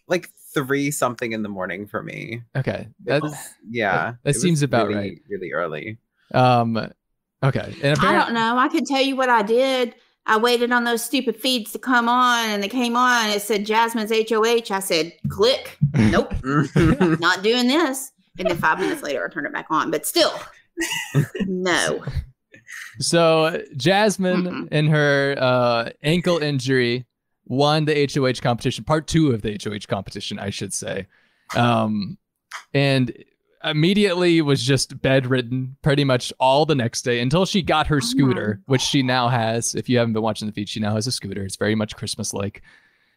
like 0.06 0.30
three 0.54 0.90
something 0.90 1.32
in 1.32 1.42
the 1.42 1.48
morning 1.48 1.86
for 1.86 2.02
me. 2.02 2.42
Okay, 2.56 2.88
that 3.04 3.22
yeah, 3.68 3.92
that, 3.92 4.16
that 4.22 4.34
seems 4.34 4.62
about 4.62 4.88
really, 4.88 5.00
right. 5.00 5.22
Really 5.28 5.52
early. 5.52 5.98
Um. 6.32 6.92
Okay, 7.42 7.74
and 7.82 7.98
I 8.00 8.12
don't 8.12 8.34
know. 8.34 8.58
I 8.58 8.68
can 8.68 8.84
tell 8.84 9.00
you 9.00 9.16
what 9.16 9.30
I 9.30 9.42
did. 9.42 9.94
I 10.26 10.36
waited 10.36 10.70
on 10.70 10.84
those 10.84 11.02
stupid 11.02 11.36
feeds 11.36 11.72
to 11.72 11.78
come 11.78 12.08
on 12.08 12.48
and 12.50 12.62
they 12.62 12.68
came 12.68 12.96
on. 12.96 13.30
It 13.30 13.42
said 13.42 13.66
Jasmine's 13.66 14.12
HOH. 14.12 14.74
I 14.74 14.80
said, 14.80 15.12
click. 15.28 15.78
Nope. 15.94 16.32
not 16.44 17.42
doing 17.42 17.68
this. 17.68 18.12
And 18.38 18.48
then 18.48 18.56
five 18.56 18.78
minutes 18.78 19.02
later, 19.02 19.26
I 19.26 19.32
turned 19.32 19.46
it 19.46 19.52
back 19.52 19.66
on. 19.70 19.90
But 19.90 20.06
still, 20.06 20.32
no. 21.40 22.04
So 23.00 23.62
Jasmine 23.76 24.42
mm 24.42 24.72
in 24.72 24.86
her 24.86 25.34
uh, 25.38 25.90
ankle 26.02 26.38
injury 26.38 27.06
won 27.46 27.84
the 27.84 28.08
HOH 28.14 28.40
competition, 28.42 28.84
part 28.84 29.08
two 29.08 29.32
of 29.32 29.42
the 29.42 29.58
HOH 29.62 29.88
competition, 29.88 30.38
I 30.38 30.50
should 30.50 30.72
say. 30.72 31.06
Um, 31.56 32.18
and 32.72 33.12
immediately 33.64 34.40
was 34.40 34.62
just 34.62 35.00
bedridden 35.02 35.76
pretty 35.82 36.04
much 36.04 36.32
all 36.40 36.64
the 36.64 36.74
next 36.74 37.02
day 37.02 37.20
until 37.20 37.44
she 37.44 37.62
got 37.62 37.86
her 37.86 37.96
oh 37.96 38.00
scooter, 38.00 38.60
which 38.66 38.80
she 38.80 39.02
now 39.02 39.28
has. 39.28 39.74
If 39.74 39.88
you 39.88 39.98
haven't 39.98 40.14
been 40.14 40.22
watching 40.22 40.46
the 40.46 40.52
feed, 40.52 40.68
she 40.68 40.80
now 40.80 40.94
has 40.94 41.06
a 41.06 41.12
scooter. 41.12 41.42
It's 41.42 41.56
very 41.56 41.74
much 41.74 41.96
Christmas 41.96 42.32
like, 42.32 42.62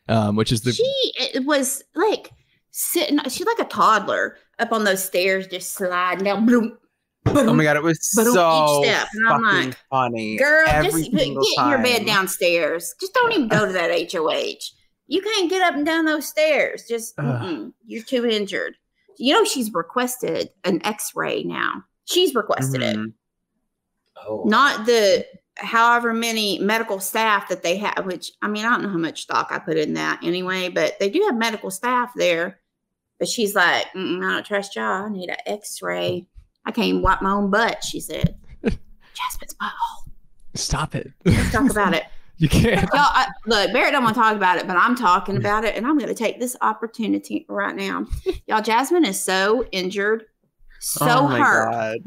um, 0.10 0.36
which 0.36 0.52
is 0.52 0.62
the. 0.62 0.74
She 0.74 1.40
was 1.40 1.84
like 1.96 2.32
sitting, 2.72 3.20
she's 3.30 3.46
like 3.46 3.60
a 3.60 3.66
toddler 3.66 4.38
up 4.60 4.72
on 4.72 4.84
those 4.84 5.04
stairs, 5.04 5.48
just 5.48 5.74
sliding 5.74 6.26
down. 6.26 6.46
Boom, 6.46 6.78
boom, 7.24 7.50
oh 7.50 7.54
my 7.54 7.64
god, 7.64 7.78
it 7.78 7.84
was 7.84 8.06
so 8.06 8.84
step. 8.84 9.08
And 9.14 9.28
I'm 9.28 9.42
like, 9.42 9.78
funny. 9.90 10.38
Girl, 10.38 10.66
just 10.84 11.12
get 11.12 11.28
in 11.28 11.34
your 11.34 11.82
bed 11.82 12.06
downstairs. 12.06 12.94
Just 13.00 13.14
don't 13.14 13.32
even 13.32 13.48
go 13.48 13.66
to 13.66 13.72
that 13.74 13.92
HOH. 14.12 14.74
You 15.08 15.22
can't 15.22 15.50
get 15.50 15.62
up 15.62 15.76
and 15.76 15.86
down 15.86 16.06
those 16.06 16.28
stairs. 16.28 16.86
Just 16.88 17.14
you're 17.86 18.04
too 18.04 18.26
injured 18.26 18.76
you 19.18 19.34
know 19.34 19.44
she's 19.44 19.74
requested 19.74 20.50
an 20.64 20.86
x-ray 20.86 21.44
now. 21.44 21.84
She's 22.06 22.36
requested 22.36 22.82
mm-hmm. 22.82 23.06
it 23.06 23.14
oh. 24.28 24.44
not 24.46 24.86
the 24.86 25.26
however 25.58 26.14
many 26.14 26.60
medical 26.60 27.00
staff 27.00 27.48
that 27.48 27.62
they 27.62 27.78
have 27.78 28.06
which 28.06 28.32
i 28.42 28.48
mean 28.48 28.66
i 28.66 28.70
don't 28.70 28.82
know 28.82 28.90
how 28.90 28.98
much 28.98 29.22
stock 29.22 29.50
i 29.52 29.60
put 29.60 29.78
in 29.78 29.94
that 29.94 30.20
anyway 30.24 30.68
but 30.68 30.98
they 31.00 31.10
do 31.10 31.22
have 31.24 31.38
medical 31.38 31.72
staff 31.72 32.12
there. 32.16 32.60
But 33.20 33.28
she's 33.30 33.56
like 33.56 33.86
i 33.96 34.00
don't 34.00 34.46
trust 34.46 34.76
y'all. 34.76 35.06
I 35.06 35.10
need 35.10 35.30
an 35.30 35.38
x-ray. 35.46 36.28
I 36.66 36.72
can't 36.72 36.88
even 36.88 37.02
wipe 37.02 37.22
my 37.22 37.32
own 37.32 37.50
butt 37.52 37.84
she 37.84 38.00
said. 38.00 38.36
Jasmine's 38.64 39.54
butthole. 39.62 40.12
Stop 40.56 40.96
it. 40.96 41.12
Let's 41.26 41.52
talk 41.52 41.70
about 41.70 41.94
it 41.94 42.04
You 42.38 42.50
can't. 42.50 42.82
Y'all, 42.82 42.90
I, 42.94 43.28
look, 43.46 43.72
Barrett 43.74 43.92
don't 43.92 44.04
want 44.04 44.16
to 44.16 44.22
talk 44.22 44.36
about 44.36 44.58
it, 44.58 44.68
but 44.68 44.76
I'm 44.76 44.96
talking 44.96 45.38
about 45.38 45.64
it, 45.66 45.76
and 45.76 45.86
I'm 45.86 45.98
going 45.98 46.10
to 46.10 46.16
take 46.16 46.40
this 46.40 46.56
opportunity 46.62 47.46
right 47.48 47.76
now. 47.76 48.06
Y'all, 48.48 48.62
Jasmine 48.62 49.06
is 49.06 49.24
so 49.24 49.66
injured, 49.72 50.26
so 50.80 51.06
oh 51.10 51.28
hurt. 51.28 52.02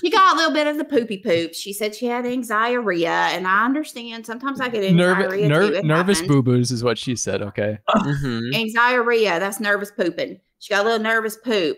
she 0.00 0.08
got 0.10 0.34
a 0.34 0.36
little 0.36 0.54
bit 0.54 0.66
of 0.66 0.78
the 0.78 0.84
poopy 0.84 1.18
poop. 1.18 1.52
She 1.52 1.72
said 1.72 1.94
she 1.94 2.06
had 2.06 2.24
anxiety, 2.24 3.06
and 3.06 3.46
I 3.46 3.64
understand. 3.64 4.24
Sometimes 4.24 4.60
I 4.60 4.68
get 4.68 4.84
anxiety. 4.84 5.42
Nerv- 5.42 5.84
nervous 5.84 6.22
boo 6.22 6.42
boos 6.42 6.70
is 6.70 6.84
what 6.84 6.96
she 6.96 7.16
said. 7.16 7.42
Okay. 7.42 7.78
mm-hmm. 7.88 8.54
Anxiety. 8.54 9.24
That's 9.24 9.60
nervous 9.60 9.90
pooping. 9.90 10.40
She 10.60 10.72
got 10.72 10.84
a 10.84 10.88
little 10.88 11.02
nervous 11.04 11.36
poop, 11.36 11.76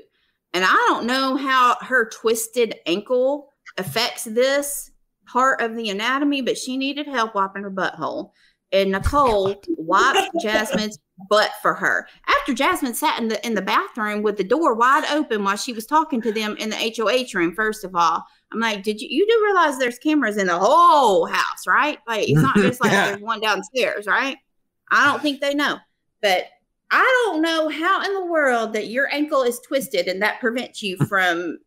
and 0.52 0.64
I 0.64 0.86
don't 0.88 1.06
know 1.06 1.36
how 1.36 1.76
her 1.80 2.08
twisted 2.10 2.76
ankle 2.86 3.48
affects 3.78 4.24
this 4.24 4.90
part 5.30 5.60
of 5.60 5.76
the 5.76 5.90
anatomy, 5.90 6.42
but 6.42 6.58
she 6.58 6.76
needed 6.76 7.06
help 7.06 7.34
wiping 7.34 7.62
her 7.62 7.70
butthole. 7.70 8.30
and 8.72 8.92
Nicole 8.92 9.54
wiped 9.76 10.30
Jasmine's 10.42 10.98
butt 11.28 11.50
for 11.60 11.74
her. 11.74 12.06
After 12.28 12.54
Jasmine 12.54 12.94
sat 12.94 13.18
in 13.20 13.28
the 13.28 13.44
in 13.46 13.54
the 13.54 13.62
bathroom 13.62 14.22
with 14.22 14.36
the 14.36 14.44
door 14.44 14.74
wide 14.74 15.04
open 15.10 15.44
while 15.44 15.56
she 15.56 15.72
was 15.72 15.86
talking 15.86 16.20
to 16.22 16.32
them 16.32 16.56
in 16.56 16.70
the 16.70 16.94
HOH 16.96 17.36
room, 17.38 17.54
first 17.54 17.84
of 17.84 17.94
all, 17.94 18.24
I'm 18.52 18.60
like, 18.60 18.82
did 18.82 19.00
you 19.00 19.08
you 19.10 19.26
do 19.26 19.44
realize 19.44 19.78
there's 19.78 19.98
cameras 19.98 20.36
in 20.36 20.46
the 20.46 20.58
whole 20.58 21.26
house, 21.26 21.66
right? 21.66 21.98
Like 22.06 22.28
it's 22.28 22.40
not 22.40 22.56
just 22.56 22.80
like 22.80 22.90
there's 23.06 23.20
one 23.20 23.40
downstairs, 23.40 24.06
right? 24.06 24.36
I 24.90 25.06
don't 25.06 25.22
think 25.22 25.40
they 25.40 25.54
know. 25.54 25.78
But 26.22 26.44
I 26.90 27.24
don't 27.26 27.42
know 27.42 27.68
how 27.68 28.02
in 28.04 28.14
the 28.14 28.26
world 28.26 28.72
that 28.72 28.88
your 28.88 29.12
ankle 29.12 29.42
is 29.42 29.60
twisted 29.60 30.08
and 30.08 30.22
that 30.22 30.40
prevents 30.40 30.82
you 30.82 30.96
from 31.08 31.58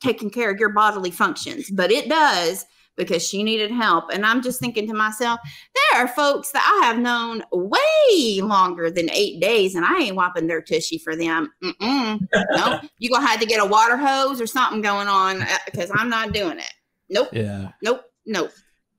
taking 0.00 0.30
care 0.30 0.50
of 0.50 0.58
your 0.58 0.70
bodily 0.70 1.10
functions, 1.10 1.70
but 1.70 1.90
it 1.90 2.08
does 2.08 2.64
because 2.96 3.26
she 3.26 3.42
needed 3.42 3.70
help. 3.70 4.04
And 4.12 4.24
I'm 4.26 4.42
just 4.42 4.60
thinking 4.60 4.86
to 4.88 4.94
myself, 4.94 5.40
there 5.74 6.02
are 6.02 6.08
folks 6.08 6.52
that 6.52 6.80
I 6.82 6.86
have 6.86 6.98
known 6.98 7.42
way 7.52 8.40
longer 8.40 8.90
than 8.90 9.10
eight 9.10 9.40
days, 9.40 9.74
and 9.74 9.84
I 9.84 9.98
ain't 10.00 10.16
wiping 10.16 10.46
their 10.46 10.60
tushy 10.60 10.98
for 10.98 11.16
them. 11.16 11.52
Mm-mm. 11.62 12.20
no, 12.32 12.80
going 13.08 13.22
to 13.22 13.26
have 13.26 13.40
to 13.40 13.46
get 13.46 13.62
a 13.62 13.66
water 13.66 13.96
hose 13.96 14.40
or 14.40 14.46
something 14.46 14.82
going 14.82 15.08
on 15.08 15.44
because 15.64 15.90
uh, 15.90 15.94
I'm 15.96 16.08
not 16.08 16.32
doing 16.32 16.58
it. 16.58 16.72
Nope. 17.08 17.28
Yeah. 17.32 17.70
Nope. 17.82 18.04
Nope. 18.26 18.50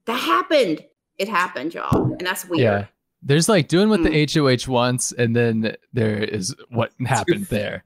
That 0.06 0.20
happened. 0.20 0.84
It 1.18 1.30
happened, 1.30 1.74
y'all. 1.74 2.14
And 2.14 2.26
that's 2.26 2.46
weird. 2.46 2.62
Yeah. 2.62 2.86
There's 3.22 3.48
like 3.48 3.70
doing 3.70 3.90
what 3.90 4.02
mm. 4.02 4.12
the 4.12 4.68
HOH 4.68 4.72
wants, 4.72 5.14
and 5.14 5.36
then 5.36 5.76
there 5.94 6.18
is 6.18 6.54
what 6.70 6.92
happened 7.06 7.46
there. 7.50 7.84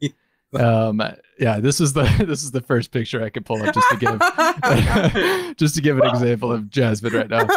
Um, 0.54 1.02
yeah, 1.40 1.60
this 1.60 1.82
is 1.82 1.94
the 1.94 2.04
this 2.28 2.44
is 2.44 2.52
the 2.52 2.62
first 2.62 2.92
picture 2.92 3.24
I 3.24 3.30
could 3.30 3.46
pull 3.46 3.62
up 3.62 3.74
just 3.74 3.90
to 3.90 3.98
give 3.98 5.56
just 5.58 5.76
to 5.76 5.82
give 5.82 6.00
an 6.00 6.08
example 6.08 6.52
of 6.52 6.70
Jasmine 6.70 7.14
right 7.14 7.30
now. 7.30 7.48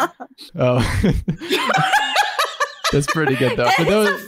Oh. 0.57 1.03
that's 2.93 3.07
pretty 3.07 3.37
good 3.37 3.57
though. 3.57 3.71
For 3.71 3.85
those, 3.85 4.27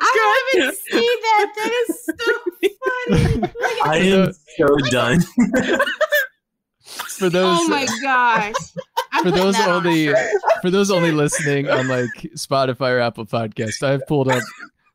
I 0.00 0.52
haven't 0.54 0.76
seen 0.90 1.16
that. 1.22 1.52
That 1.56 1.72
is 1.88 2.04
so 2.06 2.14
funny. 3.04 3.52
I 3.84 3.96
am 3.98 4.32
so 4.56 4.76
done. 4.90 5.20
For 7.18 7.28
those, 7.28 7.58
oh 7.60 7.68
my 7.68 7.86
gosh! 8.02 8.54
I'm 9.12 9.24
for 9.24 9.30
those 9.30 9.58
only 9.60 10.12
for 10.62 10.70
those 10.70 10.90
only 10.90 11.12
listening 11.12 11.68
on 11.68 11.88
like 11.88 12.10
Spotify 12.34 12.92
or 12.92 13.00
Apple 13.00 13.26
Podcast, 13.26 13.82
I've 13.82 14.06
pulled 14.06 14.28
up 14.28 14.42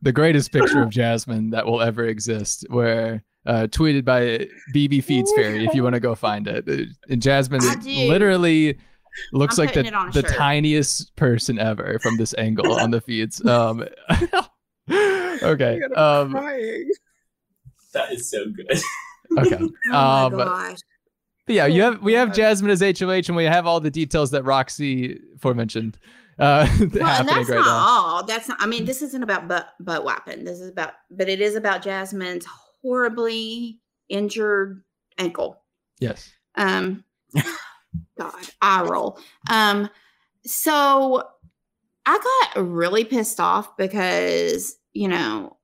the 0.01 0.11
greatest 0.11 0.51
picture 0.51 0.81
of 0.81 0.89
Jasmine 0.89 1.51
that 1.51 1.65
will 1.65 1.81
ever 1.81 2.05
exist, 2.05 2.65
where 2.69 3.23
uh, 3.45 3.67
tweeted 3.69 4.05
by 4.05 4.47
BB 4.73 5.03
Feeds 5.03 5.31
Fairy. 5.33 5.65
If 5.65 5.73
you 5.73 5.83
want 5.83 5.93
to 5.93 5.99
go 5.99 6.15
find 6.15 6.47
it, 6.47 6.67
and 7.09 7.21
Jasmine 7.21 7.61
literally 7.83 8.77
looks 9.33 9.57
I'm 9.57 9.65
like 9.65 9.73
the, 9.73 9.83
the 10.13 10.23
tiniest 10.23 11.15
person 11.15 11.59
ever 11.59 11.99
from 11.99 12.17
this 12.17 12.33
angle 12.37 12.73
on 12.73 12.91
the 12.91 13.01
feeds. 13.01 13.41
Um, 13.51 13.85
okay. 14.89 15.81
Um, 15.95 16.33
that 17.93 18.11
is 18.11 18.29
so 18.29 18.45
good. 18.45 18.79
Okay. 19.37 19.59
Oh 19.91 20.25
um, 20.25 20.37
gosh. 20.37 20.79
yeah, 21.47 21.65
you 21.65 21.81
have 21.81 22.01
we 22.01 22.13
have 22.13 22.33
Jasmine 22.33 22.71
as 22.71 22.81
HOH, 22.81 23.27
and 23.27 23.35
we 23.35 23.45
have 23.45 23.65
all 23.65 23.79
the 23.79 23.91
details 23.91 24.31
that 24.31 24.43
Roxy 24.43 25.19
aforementioned 25.35 25.97
uh, 26.41 26.67
well, 26.79 26.87
that's 26.89 27.27
right 27.27 27.47
not 27.49 27.49
now. 27.49 27.63
all. 27.67 28.23
That's 28.23 28.49
not. 28.49 28.57
I 28.59 28.65
mean, 28.65 28.85
this 28.85 29.01
isn't 29.03 29.21
about 29.21 29.47
butt 29.47 29.69
butt 29.79 30.03
wiping. 30.03 30.43
This 30.43 30.59
is 30.59 30.69
about, 30.69 30.93
but 31.11 31.29
it 31.29 31.39
is 31.39 31.55
about 31.55 31.83
Jasmine's 31.83 32.47
horribly 32.81 33.79
injured 34.09 34.83
ankle. 35.19 35.61
Yes. 35.99 36.31
Um. 36.55 37.03
God, 38.17 38.33
I 38.61 38.81
roll. 38.83 39.19
Um. 39.49 39.87
So 40.43 41.23
I 42.07 42.49
got 42.55 42.67
really 42.67 43.05
pissed 43.05 43.39
off 43.39 43.77
because 43.77 44.75
you 44.93 45.07
know 45.07 45.57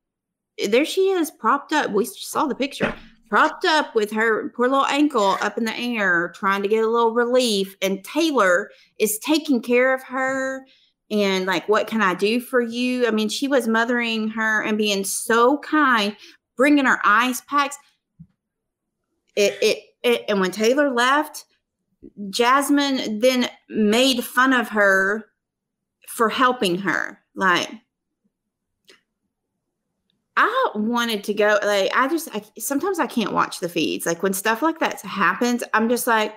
there 0.69 0.85
she 0.85 1.09
is 1.09 1.31
propped 1.31 1.73
up. 1.73 1.89
We 1.89 2.05
saw 2.05 2.45
the 2.45 2.55
picture 2.55 2.93
propped 3.29 3.65
up 3.65 3.93
with 3.95 4.11
her 4.11 4.49
poor 4.49 4.67
little 4.67 4.85
ankle 4.85 5.37
up 5.41 5.57
in 5.57 5.65
the 5.65 5.75
air, 5.75 6.31
trying 6.35 6.61
to 6.63 6.67
get 6.67 6.83
a 6.83 6.87
little 6.87 7.13
relief. 7.13 7.75
And 7.81 8.03
Taylor 8.03 8.71
is 8.99 9.19
taking 9.19 9.61
care 9.61 9.93
of 9.93 10.03
her 10.03 10.65
and 11.09 11.45
like, 11.45 11.67
what 11.69 11.87
can 11.87 12.01
I 12.01 12.13
do 12.13 12.39
for 12.39 12.61
you? 12.61 13.07
I 13.07 13.11
mean, 13.11 13.29
she 13.29 13.47
was 13.47 13.67
mothering 13.67 14.29
her 14.29 14.61
and 14.61 14.77
being 14.77 15.03
so 15.03 15.57
kind, 15.59 16.15
bringing 16.55 16.85
her 16.85 16.99
ice 17.03 17.41
packs. 17.41 17.77
It, 19.35 19.57
it, 19.61 19.83
it 20.03 20.25
and 20.27 20.39
when 20.39 20.51
Taylor 20.51 20.89
left, 20.89 21.45
Jasmine 22.29 23.19
then 23.19 23.49
made 23.69 24.23
fun 24.23 24.53
of 24.53 24.69
her 24.69 25.25
for 26.07 26.29
helping 26.29 26.79
her. 26.79 27.19
Like, 27.35 27.69
I 30.37 30.69
wanted 30.75 31.23
to 31.25 31.33
go 31.33 31.57
like 31.63 31.91
I 31.95 32.07
just 32.07 32.29
I, 32.33 32.43
sometimes 32.59 32.99
I 32.99 33.07
can't 33.07 33.33
watch 33.33 33.59
the 33.59 33.67
feeds. 33.67 34.05
Like 34.05 34.21
when 34.21 34.33
stuff 34.33 34.61
like 34.61 34.79
that 34.79 35.01
happens, 35.01 35.63
I'm 35.73 35.89
just 35.89 36.05
like 36.05 36.35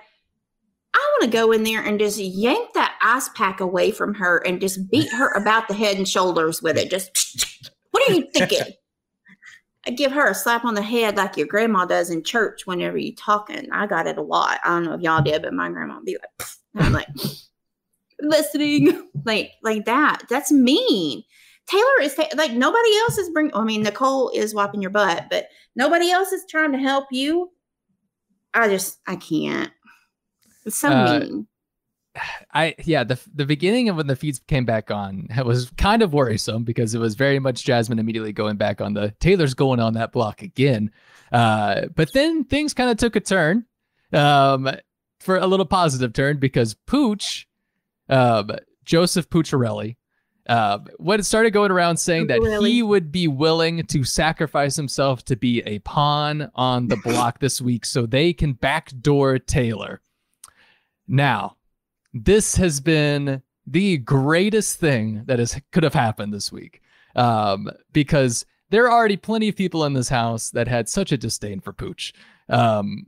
I 0.93 0.97
want 0.97 1.31
to 1.31 1.37
go 1.37 1.51
in 1.51 1.63
there 1.63 1.83
and 1.83 1.99
just 1.99 2.17
yank 2.17 2.73
that 2.73 2.97
ice 3.01 3.29
pack 3.29 3.59
away 3.59 3.91
from 3.91 4.15
her 4.15 4.39
and 4.39 4.59
just 4.59 4.89
beat 4.89 5.09
her 5.11 5.31
about 5.35 5.67
the 5.67 5.75
head 5.75 5.97
and 5.97 6.07
shoulders 6.07 6.63
with 6.63 6.77
it. 6.77 6.89
Just 6.89 7.69
what 7.91 8.09
are 8.09 8.13
you 8.13 8.27
thinking? 8.33 8.73
I 9.85 9.91
give 9.91 10.11
her 10.11 10.27
a 10.27 10.35
slap 10.35 10.65
on 10.65 10.73
the 10.73 10.81
head 10.81 11.17
like 11.17 11.37
your 11.37 11.47
grandma 11.47 11.85
does 11.85 12.09
in 12.09 12.23
church 12.23 12.65
whenever 12.65 12.97
you're 12.97 13.15
talking. 13.15 13.71
I 13.71 13.85
got 13.85 14.07
it 14.07 14.17
a 14.17 14.21
lot. 14.21 14.59
I 14.63 14.69
don't 14.69 14.85
know 14.85 14.93
if 14.93 15.01
y'all 15.01 15.21
did, 15.23 15.43
but 15.43 15.53
my 15.53 15.69
grandma 15.69 15.97
would 15.97 16.05
be 16.05 16.17
like, 16.17 16.47
I'm 16.75 16.91
like 16.91 17.07
listening, 18.19 19.09
like 19.25 19.51
like 19.61 19.85
that. 19.85 20.23
That's 20.27 20.51
mean. 20.51 21.23
Taylor 21.67 22.01
is 22.01 22.15
ta- 22.15 22.29
like 22.35 22.51
nobody 22.51 22.97
else 22.99 23.17
is 23.17 23.29
bringing. 23.29 23.55
I 23.55 23.63
mean, 23.63 23.83
Nicole 23.83 24.29
is 24.29 24.53
wiping 24.53 24.81
your 24.81 24.91
butt, 24.91 25.27
but 25.29 25.47
nobody 25.75 26.11
else 26.11 26.31
is 26.31 26.43
trying 26.49 26.71
to 26.73 26.77
help 26.77 27.05
you. 27.11 27.51
I 28.53 28.67
just 28.67 28.99
I 29.07 29.15
can't. 29.15 29.71
It's 30.65 30.77
so 30.77 30.89
uh, 30.89 31.19
mean. 31.19 31.47
I 32.53 32.75
yeah 32.83 33.05
the 33.05 33.19
the 33.33 33.45
beginning 33.45 33.87
of 33.87 33.95
when 33.95 34.07
the 34.07 34.17
feeds 34.17 34.39
came 34.47 34.65
back 34.65 34.91
on 34.91 35.27
was 35.45 35.71
kind 35.77 36.01
of 36.01 36.13
worrisome 36.13 36.63
because 36.63 36.93
it 36.93 36.99
was 36.99 37.15
very 37.15 37.39
much 37.39 37.63
Jasmine 37.63 37.99
immediately 37.99 38.33
going 38.33 38.57
back 38.57 38.81
on 38.81 38.93
the 38.93 39.13
Taylor's 39.19 39.53
going 39.53 39.79
on 39.79 39.93
that 39.93 40.11
block 40.11 40.41
again, 40.41 40.91
uh, 41.31 41.87
but 41.95 42.11
then 42.13 42.43
things 42.43 42.73
kind 42.73 42.89
of 42.89 42.97
took 42.97 43.15
a 43.15 43.21
turn, 43.21 43.65
um, 44.11 44.69
for 45.21 45.37
a 45.37 45.47
little 45.47 45.65
positive 45.65 46.13
turn 46.13 46.37
because 46.37 46.75
Pooch, 46.87 47.45
um, 48.09 48.51
Joseph 48.83 49.29
Pucciarelli, 49.29 49.95
uh, 50.47 50.79
what 50.97 51.19
it 51.19 51.23
started 51.23 51.51
going 51.51 51.71
around 51.71 51.97
saying 51.97 52.27
that 52.27 52.39
really? 52.39 52.71
he 52.71 52.83
would 52.83 53.11
be 53.11 53.27
willing 53.27 53.83
to 53.83 54.03
sacrifice 54.03 54.75
himself 54.75 55.23
to 55.25 55.35
be 55.35 55.61
a 55.61 55.79
pawn 55.79 56.51
on 56.55 56.87
the 56.87 56.97
block 57.03 57.39
this 57.39 57.61
week 57.61 57.85
so 57.85 58.05
they 58.05 58.33
can 58.33 58.53
backdoor 58.53 59.39
Taylor. 59.39 60.01
Now, 61.07 61.57
this 62.13 62.55
has 62.55 62.79
been 62.79 63.41
the 63.67 63.97
greatest 63.97 64.79
thing 64.79 65.23
that 65.25 65.39
has 65.39 65.59
could 65.71 65.83
have 65.83 65.93
happened 65.93 66.33
this 66.33 66.51
week 66.51 66.81
um, 67.15 67.69
because 67.93 68.45
there 68.69 68.85
are 68.85 68.91
already 68.91 69.17
plenty 69.17 69.49
of 69.49 69.55
people 69.55 69.85
in 69.85 69.93
this 69.93 70.09
house 70.09 70.49
that 70.51 70.67
had 70.67 70.89
such 70.89 71.11
a 71.11 71.17
disdain 71.17 71.59
for 71.59 71.73
Pooch, 71.73 72.13
um, 72.49 73.05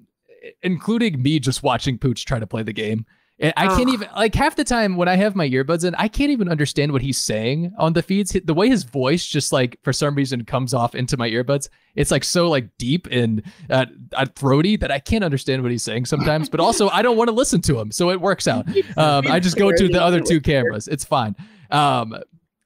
including 0.62 1.22
me 1.22 1.40
just 1.40 1.64
watching 1.64 1.98
Pooch 1.98 2.26
try 2.26 2.40
to 2.40 2.48
play 2.48 2.64
the 2.64 2.74
game. 2.74 3.06
I 3.44 3.68
can't 3.68 3.90
even 3.90 4.08
like 4.16 4.34
half 4.36 4.56
the 4.56 4.64
time 4.64 4.96
when 4.96 5.08
I 5.08 5.16
have 5.16 5.36
my 5.36 5.50
earbuds 5.50 5.86
in, 5.86 5.96
I 5.96 6.08
can't 6.08 6.32
even 6.32 6.50
understand 6.50 6.92
what 6.92 7.02
he's 7.02 7.18
saying 7.18 7.74
on 7.78 7.94
the 7.94 8.02
feeds. 8.02 8.38
The 8.44 8.54
way 8.54 8.70
his 8.70 8.84
voice 8.84 9.26
just 9.26 9.52
like 9.52 9.78
for 9.84 9.92
some 9.92 10.16
reason 10.16 10.46
comes 10.46 10.74
off 10.74 10.96
into 10.96 11.18
my 11.18 11.30
earbuds, 11.30 11.70
it's 11.96 12.12
like 12.12 12.24
so 12.24 12.50
like 12.50 12.70
deep 12.78 13.08
and 13.12 13.44
uh, 13.70 13.86
uh 14.14 14.26
throaty 14.36 14.78
that 14.78 14.92
I 14.92 15.00
can't 15.00 15.24
understand 15.24 15.62
what 15.62 15.72
he's 15.72 15.84
saying 15.84 16.06
sometimes. 16.06 16.50
But 16.50 16.60
also, 16.60 16.90
I 16.90 17.02
don't 17.02 17.18
want 17.18 17.28
to 17.30 17.36
listen 17.36 17.62
to 17.64 17.80
him, 17.80 17.92
so 17.92 18.10
it 18.10 18.22
works 18.22 18.48
out. 18.48 18.68
Um, 18.96 19.26
I 19.28 19.40
just 19.40 19.58
go 19.58 19.72
to 19.72 19.88
the 19.88 20.02
other 20.02 20.20
two 20.20 20.40
cameras. 20.40 20.88
It's 20.88 21.04
fine. 21.04 21.36
Um, 21.72 22.16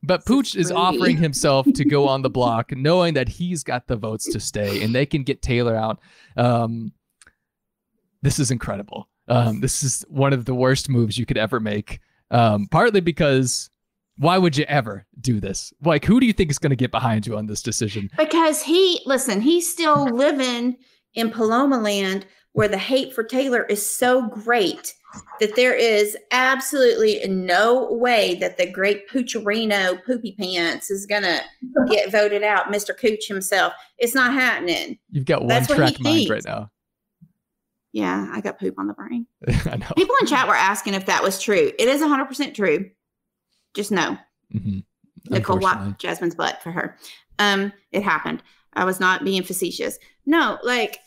but 0.04 0.26
Pooch 0.26 0.56
is 0.56 0.72
offering 0.72 1.18
himself 1.28 1.66
to 1.74 1.86
go 1.86 2.08
on 2.08 2.22
the 2.22 2.30
block, 2.30 2.72
knowing 2.76 3.14
that 3.16 3.30
he's 3.30 3.64
got 3.64 3.88
the 3.88 3.96
votes 3.96 4.26
to 4.32 4.40
stay 4.40 4.84
and 4.84 4.94
they 4.94 5.06
can 5.06 5.24
get 5.24 5.42
Taylor 5.42 5.76
out. 5.76 6.00
Um, 6.36 6.92
this 8.22 8.40
is 8.40 8.52
incredible. 8.52 9.08
Um, 9.28 9.62
this 9.62 9.84
is 9.84 10.06
one 10.10 10.34
of 10.34 10.46
the 10.46 10.56
worst 10.56 10.90
moves 10.90 11.18
you 11.18 11.26
could 11.26 11.38
ever 11.38 11.60
make. 11.60 12.00
Um, 12.32 12.68
partly 12.68 13.02
because 13.02 13.70
why 14.18 14.38
would 14.38 14.58
you 14.58 14.66
ever 14.68 15.06
do 15.20 15.40
this? 15.40 15.74
Like, 15.84 16.06
who 16.06 16.20
do 16.20 16.26
you 16.26 16.34
think 16.34 16.50
is 16.50 16.60
going 16.60 16.72
to 16.72 16.76
get 16.76 16.92
behind 16.92 17.28
you 17.28 17.38
on 17.38 17.46
this 17.46 17.62
decision? 17.62 18.10
Because 18.18 18.62
he, 18.62 19.02
listen, 19.06 19.42
he's 19.42 19.72
still 19.72 20.06
living 20.06 20.78
in 21.14 21.30
Paloma 21.30 21.80
land 21.80 22.26
where 22.54 22.68
the 22.68 22.78
hate 22.78 23.14
for 23.14 23.24
Taylor 23.24 23.66
is 23.66 23.88
so 23.88 24.28
great 24.30 24.96
that 25.40 25.56
there 25.56 25.76
is 25.76 26.18
absolutely 26.32 27.22
no 27.28 27.88
way 27.92 28.36
that 28.36 28.58
the 28.58 28.70
great 28.70 29.08
Poocherino 29.10 30.04
Poopy 30.04 30.36
Pants 30.40 30.90
is 30.90 31.06
going 31.06 31.24
to 31.24 31.42
get 31.88 32.12
voted 32.12 32.44
out, 32.44 32.72
Mr. 32.72 32.98
Cooch 32.98 33.28
himself. 33.28 33.74
It's 34.00 34.16
not 34.16 34.34
happening. 34.34 34.98
You've 35.12 35.26
got 35.26 35.46
one 35.46 35.66
track 35.66 36.00
mind 36.00 36.30
right 36.30 36.44
now. 36.46 36.72
Yeah, 37.94 38.30
I 38.32 38.42
got 38.42 38.60
poop 38.60 38.76
on 38.78 38.88
the 38.88 38.94
brain. 38.94 39.26
I 39.66 39.78
know. 39.78 39.88
People 39.96 40.16
in 40.22 40.28
chat 40.28 40.48
were 40.48 40.56
asking 40.56 40.94
if 40.94 41.06
that 41.06 41.24
was 41.24 41.42
true. 41.42 41.72
It 41.80 41.88
is 41.88 42.02
100% 42.02 42.54
true. 42.54 42.90
Just 43.74 43.92
no. 43.92 44.18
Mhm. 44.54 44.84
Nicole 45.30 45.60
wiped 45.60 46.00
Jasmine's 46.00 46.36
butt 46.36 46.62
for 46.62 46.72
her. 46.72 46.98
Um, 47.40 47.72
it 47.92 48.04
happened. 48.04 48.44
I 48.74 48.86
was 48.86 49.00
not 49.00 49.24
being 49.24 49.44
facetious. 49.44 49.98
No, 50.26 50.58
like 50.64 51.00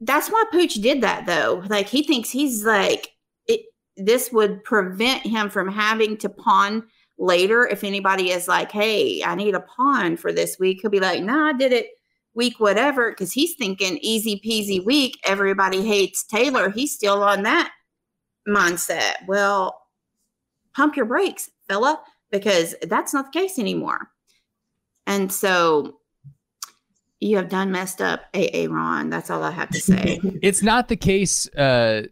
that's 0.00 0.28
why 0.28 0.42
Pooch 0.52 0.74
did 0.74 1.00
that 1.02 1.26
though. 1.26 1.62
Like 1.68 1.88
he 1.88 2.02
thinks 2.02 2.30
he's 2.30 2.64
like 2.64 3.10
it. 3.46 3.62
This 3.96 4.30
would 4.32 4.64
prevent 4.64 5.22
him 5.22 5.50
from 5.50 5.68
having 5.68 6.16
to 6.18 6.28
pawn 6.28 6.84
later. 7.18 7.66
If 7.66 7.84
anybody 7.84 8.30
is 8.30 8.48
like, 8.48 8.70
"Hey, 8.70 9.22
I 9.24 9.34
need 9.34 9.54
a 9.54 9.60
pawn 9.60 10.16
for 10.16 10.32
this 10.32 10.58
week," 10.58 10.80
he'll 10.82 10.90
be 10.90 11.00
like, 11.00 11.22
"No, 11.22 11.46
I 11.46 11.52
did 11.52 11.72
it 11.72 11.88
week 12.34 12.58
whatever," 12.58 13.10
because 13.10 13.32
he's 13.32 13.54
thinking 13.56 13.98
easy 14.00 14.40
peasy 14.44 14.84
week. 14.84 15.18
Everybody 15.24 15.86
hates 15.86 16.24
Taylor. 16.24 16.70
He's 16.70 16.94
still 16.94 17.22
on 17.22 17.42
that 17.42 17.72
mindset. 18.48 19.26
Well, 19.26 19.80
pump 20.74 20.96
your 20.96 21.06
brakes, 21.06 21.50
fella, 21.68 22.00
because 22.30 22.74
that's 22.82 23.12
not 23.12 23.32
the 23.32 23.38
case 23.38 23.58
anymore. 23.58 24.10
And 25.06 25.32
so 25.32 25.98
you 27.20 27.36
have 27.36 27.48
done 27.48 27.72
messed 27.72 28.00
up, 28.00 28.22
AA 28.34 28.66
Ron. 28.68 29.10
That's 29.10 29.30
all 29.30 29.42
I 29.42 29.50
have 29.50 29.70
to 29.70 29.80
say. 29.80 30.20
It's 30.42 30.62
not 30.62 30.88
the 30.88 30.96
case 30.96 31.48
uh 31.54 32.02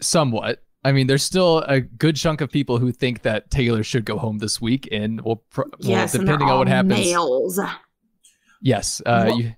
somewhat. 0.00 0.62
I 0.86 0.92
mean, 0.92 1.06
there's 1.06 1.22
still 1.22 1.60
a 1.60 1.80
good 1.80 2.14
chunk 2.14 2.42
of 2.42 2.50
people 2.50 2.78
who 2.78 2.92
think 2.92 3.22
that 3.22 3.50
Taylor 3.50 3.82
should 3.82 4.04
go 4.04 4.18
home 4.18 4.38
this 4.38 4.60
week, 4.60 4.86
and 4.92 5.20
well, 5.22 5.42
yes, 5.78 6.14
and 6.14 6.26
depending 6.26 6.48
on 6.48 6.58
what 6.58 6.68
happens. 6.68 7.00
Males. 7.00 7.58
Yes, 8.64 9.00
uh, 9.04 9.26
Well- 9.28 9.38
you, 9.38 9.54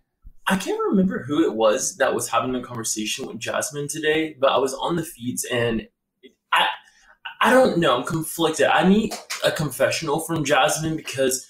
I 0.49 0.57
can't 0.57 0.81
remember 0.91 1.25
who 1.27 1.45
it 1.45 1.55
was 1.55 1.97
that 1.97 2.15
was 2.15 2.29
having 2.29 2.55
a 2.55 2.63
conversation 2.63 3.27
with 3.27 3.39
Jasmine 3.39 3.89
today, 3.89 4.37
but 4.39 4.51
I 4.53 4.59
was 4.59 4.75
on 4.75 4.95
the 4.97 5.03
feeds 5.05 5.45
and 5.45 5.89
I 6.53 6.67
I 7.41 7.53
don't 7.53 7.79
know, 7.79 7.99
I'm 7.99 8.05
conflicted. 8.05 8.67
I 8.67 8.89
need 8.89 9.15
a 9.45 9.51
confessional 9.51 10.21
from 10.21 10.45
Jasmine 10.45 10.97
because 10.97 11.47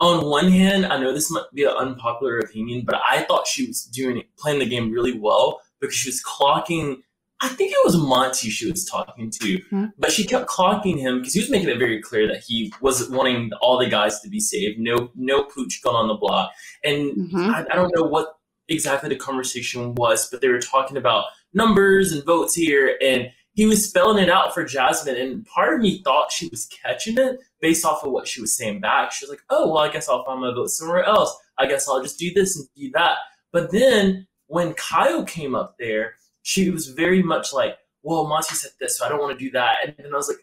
on 0.00 0.26
one 0.26 0.50
hand, 0.50 0.86
I 0.86 0.98
know 0.98 1.12
this 1.12 1.30
might 1.30 1.44
be 1.54 1.64
an 1.64 1.70
unpopular 1.70 2.38
opinion, 2.38 2.84
but 2.84 3.00
I 3.08 3.22
thought 3.24 3.46
she 3.46 3.66
was 3.66 3.84
doing 3.84 4.18
it, 4.18 4.26
playing 4.36 4.58
the 4.60 4.66
game 4.66 4.90
really 4.90 5.18
well 5.18 5.60
because 5.80 5.94
she 5.94 6.08
was 6.08 6.22
clocking 6.22 6.98
I 7.42 7.48
think 7.48 7.72
it 7.72 7.78
was 7.84 7.96
Monte 7.96 8.50
she 8.50 8.70
was 8.70 8.84
talking 8.84 9.30
to, 9.30 9.58
Hmm. 9.70 9.84
but 9.98 10.12
she 10.12 10.24
kept 10.24 10.46
clocking 10.48 10.98
him 10.98 11.18
because 11.18 11.32
he 11.34 11.40
was 11.40 11.48
making 11.50 11.70
it 11.70 11.78
very 11.78 12.00
clear 12.02 12.26
that 12.28 12.42
he 12.46 12.72
was 12.82 13.08
wanting 13.08 13.50
all 13.62 13.78
the 13.78 13.86
guys 13.88 14.20
to 14.20 14.28
be 14.28 14.40
saved, 14.40 14.78
no 14.78 15.10
no 15.14 15.44
pooch 15.44 15.80
gone 15.82 15.94
on 15.94 16.08
the 16.08 16.14
block, 16.14 16.50
and 16.84 17.12
Mhm. 17.32 17.48
I, 17.54 17.66
I 17.72 17.76
don't 17.76 17.94
know 17.96 18.02
what 18.04 18.34
exactly 18.68 19.08
the 19.08 19.16
conversation 19.16 19.94
was, 19.94 20.28
but 20.30 20.40
they 20.40 20.48
were 20.48 20.60
talking 20.60 20.96
about 20.96 21.24
numbers 21.54 22.12
and 22.12 22.24
votes 22.24 22.54
here, 22.54 22.96
and 23.02 23.30
he 23.54 23.66
was 23.66 23.84
spelling 23.88 24.22
it 24.22 24.30
out 24.30 24.54
for 24.54 24.62
Jasmine. 24.64 25.16
And 25.16 25.44
part 25.46 25.74
of 25.74 25.80
me 25.80 26.02
thought 26.04 26.30
she 26.30 26.46
was 26.48 26.66
catching 26.66 27.18
it 27.18 27.40
based 27.60 27.84
off 27.84 28.04
of 28.04 28.12
what 28.12 28.28
she 28.28 28.40
was 28.40 28.56
saying 28.56 28.80
back. 28.80 29.10
She 29.12 29.24
was 29.24 29.30
like, 29.30 29.42
"Oh, 29.50 29.68
well, 29.68 29.78
I 29.78 29.88
guess 29.90 30.08
I'll 30.08 30.24
find 30.24 30.40
my 30.40 30.52
vote 30.54 30.68
somewhere 30.70 31.02
else. 31.04 31.34
I 31.58 31.66
guess 31.66 31.88
I'll 31.88 32.00
just 32.02 32.18
do 32.18 32.32
this 32.32 32.56
and 32.56 32.68
do 32.76 32.90
that." 32.94 33.16
But 33.52 33.72
then 33.72 34.28
when 34.46 34.74
Kyle 34.74 35.24
came 35.24 35.54
up 35.56 35.74
there, 35.80 36.14
she 36.42 36.70
was 36.70 36.88
very 36.88 37.22
much 37.22 37.52
like, 37.52 37.76
"Well, 38.02 38.26
Monte 38.26 38.54
said 38.54 38.72
this, 38.80 38.98
so 38.98 39.06
I 39.06 39.08
don't 39.08 39.20
want 39.20 39.38
to 39.38 39.44
do 39.44 39.50
that." 39.52 39.76
And 39.84 39.94
then 39.98 40.12
I 40.12 40.16
was 40.16 40.28
like. 40.28 40.38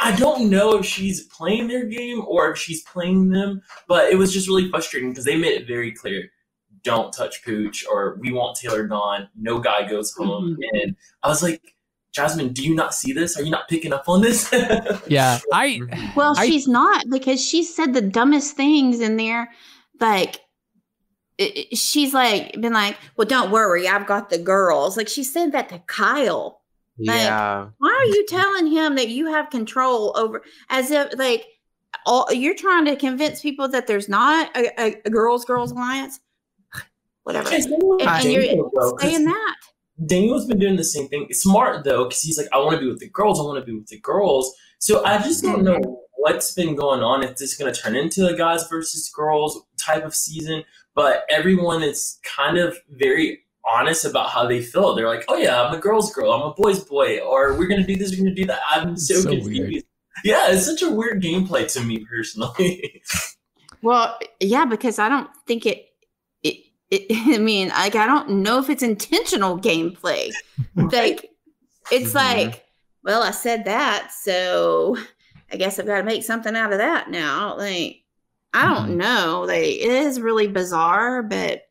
I 0.00 0.14
don't 0.16 0.50
know 0.50 0.76
if 0.76 0.84
she's 0.84 1.28
playing 1.28 1.68
their 1.68 1.86
game 1.86 2.24
or 2.26 2.50
if 2.50 2.58
she's 2.58 2.82
playing 2.82 3.30
them, 3.30 3.62
but 3.86 4.10
it 4.10 4.16
was 4.16 4.32
just 4.32 4.48
really 4.48 4.68
frustrating 4.68 5.10
because 5.10 5.24
they 5.24 5.36
made 5.36 5.52
it 5.52 5.68
very 5.68 5.92
clear 5.92 6.30
don't 6.84 7.12
touch 7.12 7.42
Pooch 7.44 7.84
or 7.90 8.16
we 8.20 8.30
want 8.30 8.56
Taylor 8.56 8.86
gone. 8.86 9.28
No 9.34 9.58
guy 9.58 9.88
goes 9.88 10.12
home. 10.12 10.52
Mm-hmm. 10.52 10.76
And 10.76 10.96
I 11.22 11.28
was 11.28 11.42
like, 11.42 11.74
Jasmine, 12.12 12.52
do 12.52 12.62
you 12.62 12.74
not 12.74 12.94
see 12.94 13.12
this? 13.12 13.36
Are 13.36 13.42
you 13.42 13.50
not 13.50 13.68
picking 13.68 13.92
up 13.92 14.04
on 14.08 14.20
this? 14.20 14.52
yeah. 15.08 15.40
I. 15.52 15.80
Well, 16.14 16.34
I- 16.38 16.46
she's 16.46 16.68
not 16.68 17.06
because 17.10 17.44
she 17.44 17.64
said 17.64 17.92
the 17.92 18.00
dumbest 18.00 18.54
things 18.54 19.00
in 19.00 19.16
there. 19.16 19.50
Like, 19.98 20.40
i- 21.40 21.66
i- 21.72 21.74
she's 21.74 22.14
like, 22.14 22.60
been 22.60 22.72
like, 22.72 22.96
well, 23.16 23.26
don't 23.26 23.50
worry, 23.50 23.88
I've 23.88 24.06
got 24.06 24.30
the 24.30 24.38
girls. 24.38 24.96
Like, 24.96 25.08
she 25.08 25.24
said 25.24 25.52
that 25.52 25.68
to 25.70 25.78
Kyle. 25.86 26.62
Like, 26.98 27.16
yeah. 27.22 27.68
Why 27.78 27.90
are 27.90 28.06
you 28.06 28.24
telling 28.26 28.68
him 28.68 28.94
that 28.94 29.08
you 29.08 29.26
have 29.26 29.50
control 29.50 30.12
over, 30.16 30.42
as 30.70 30.90
if, 30.90 31.18
like, 31.18 31.46
all 32.06 32.32
you're 32.32 32.54
trying 32.54 32.84
to 32.86 32.96
convince 32.96 33.40
people 33.40 33.68
that 33.68 33.86
there's 33.86 34.08
not 34.08 34.56
a, 34.56 34.80
a, 34.80 34.94
a 35.04 35.10
girls, 35.10 35.44
girls 35.44 35.72
alliance? 35.72 36.20
Whatever. 37.24 37.48
Okay, 37.48 37.56
And, 37.56 37.64
so 37.64 37.98
and 38.00 38.32
you're 38.32 38.42
Daniel 38.42 38.98
saying 39.00 39.24
that. 39.24 39.56
Daniel's 40.06 40.46
been 40.46 40.58
doing 40.58 40.76
the 40.76 40.84
same 40.84 41.08
thing. 41.08 41.26
It's 41.28 41.42
smart 41.42 41.84
though, 41.84 42.04
because 42.04 42.20
he's 42.20 42.38
like, 42.38 42.48
I 42.52 42.58
want 42.58 42.74
to 42.74 42.80
be 42.80 42.88
with 42.88 43.00
the 43.00 43.08
girls. 43.08 43.38
I 43.40 43.44
want 43.44 43.58
to 43.58 43.64
be 43.64 43.76
with 43.76 43.86
the 43.86 44.00
girls. 44.00 44.54
So 44.78 45.04
I 45.04 45.18
just 45.18 45.42
don't 45.42 45.62
know 45.62 45.78
mm-hmm. 45.78 45.92
what's 46.16 46.52
been 46.52 46.74
going 46.74 47.02
on. 47.02 47.22
If 47.22 47.36
this 47.36 47.52
is 47.52 47.58
going 47.58 47.72
to 47.72 47.80
turn 47.80 47.94
into 47.94 48.26
a 48.26 48.36
guys 48.36 48.68
versus 48.68 49.08
girls 49.08 49.60
type 49.76 50.04
of 50.04 50.14
season, 50.14 50.64
but 50.94 51.24
everyone 51.30 51.82
is 51.82 52.18
kind 52.22 52.56
of 52.58 52.76
very 52.90 53.40
honest 53.72 54.04
about 54.04 54.30
how 54.30 54.46
they 54.46 54.60
feel. 54.62 54.94
They're 54.94 55.08
like, 55.08 55.24
"Oh 55.28 55.36
yeah, 55.36 55.62
I'm 55.62 55.74
a 55.74 55.78
girl's 55.78 56.12
girl. 56.12 56.32
I'm 56.32 56.42
a 56.42 56.54
boy's 56.54 56.80
boy," 56.80 57.18
or 57.20 57.54
"We're 57.54 57.66
gonna 57.68 57.86
do 57.86 57.96
this. 57.96 58.10
We're 58.12 58.24
gonna 58.24 58.34
do 58.34 58.46
that." 58.46 58.60
I'm 58.70 58.96
so, 58.96 59.14
So 59.20 59.30
confused. 59.30 59.70
weird. 59.72 59.84
Yeah, 60.22 60.50
it's 60.50 60.64
such 60.66 60.82
a 60.82 60.90
weird 60.90 61.22
gameplay 61.22 61.70
to 61.72 61.80
me 61.82 62.04
personally. 62.04 63.02
Well, 63.82 64.18
yeah, 64.40 64.64
because 64.64 64.98
I 64.98 65.10
don't 65.10 65.28
think 65.46 65.66
it. 65.66 65.86
It, 66.42 66.56
it 66.90 67.04
I 67.34 67.38
mean, 67.38 67.68
like 67.68 67.94
I 67.96 68.06
don't 68.06 68.30
know 68.42 68.58
if 68.58 68.70
it's 68.70 68.82
intentional 68.82 69.58
gameplay. 69.58 70.32
Like 70.76 71.30
it's 71.90 72.12
Mhm. 72.12 72.14
like, 72.14 72.64
well, 73.02 73.22
I 73.22 73.30
said 73.30 73.66
that, 73.66 74.10
so 74.12 74.96
I 75.52 75.56
guess 75.56 75.78
I've 75.78 75.84
got 75.86 75.98
to 75.98 76.02
make 76.02 76.22
something 76.22 76.56
out 76.56 76.72
of 76.72 76.78
that 76.78 77.10
now. 77.10 77.58
Like 77.58 78.03
I 78.54 78.72
don't 78.72 78.90
mm-hmm. 78.90 78.98
know. 78.98 79.44
Like 79.46 79.64
it 79.64 79.90
is 79.90 80.20
really 80.20 80.46
bizarre, 80.46 81.22
but 81.22 81.62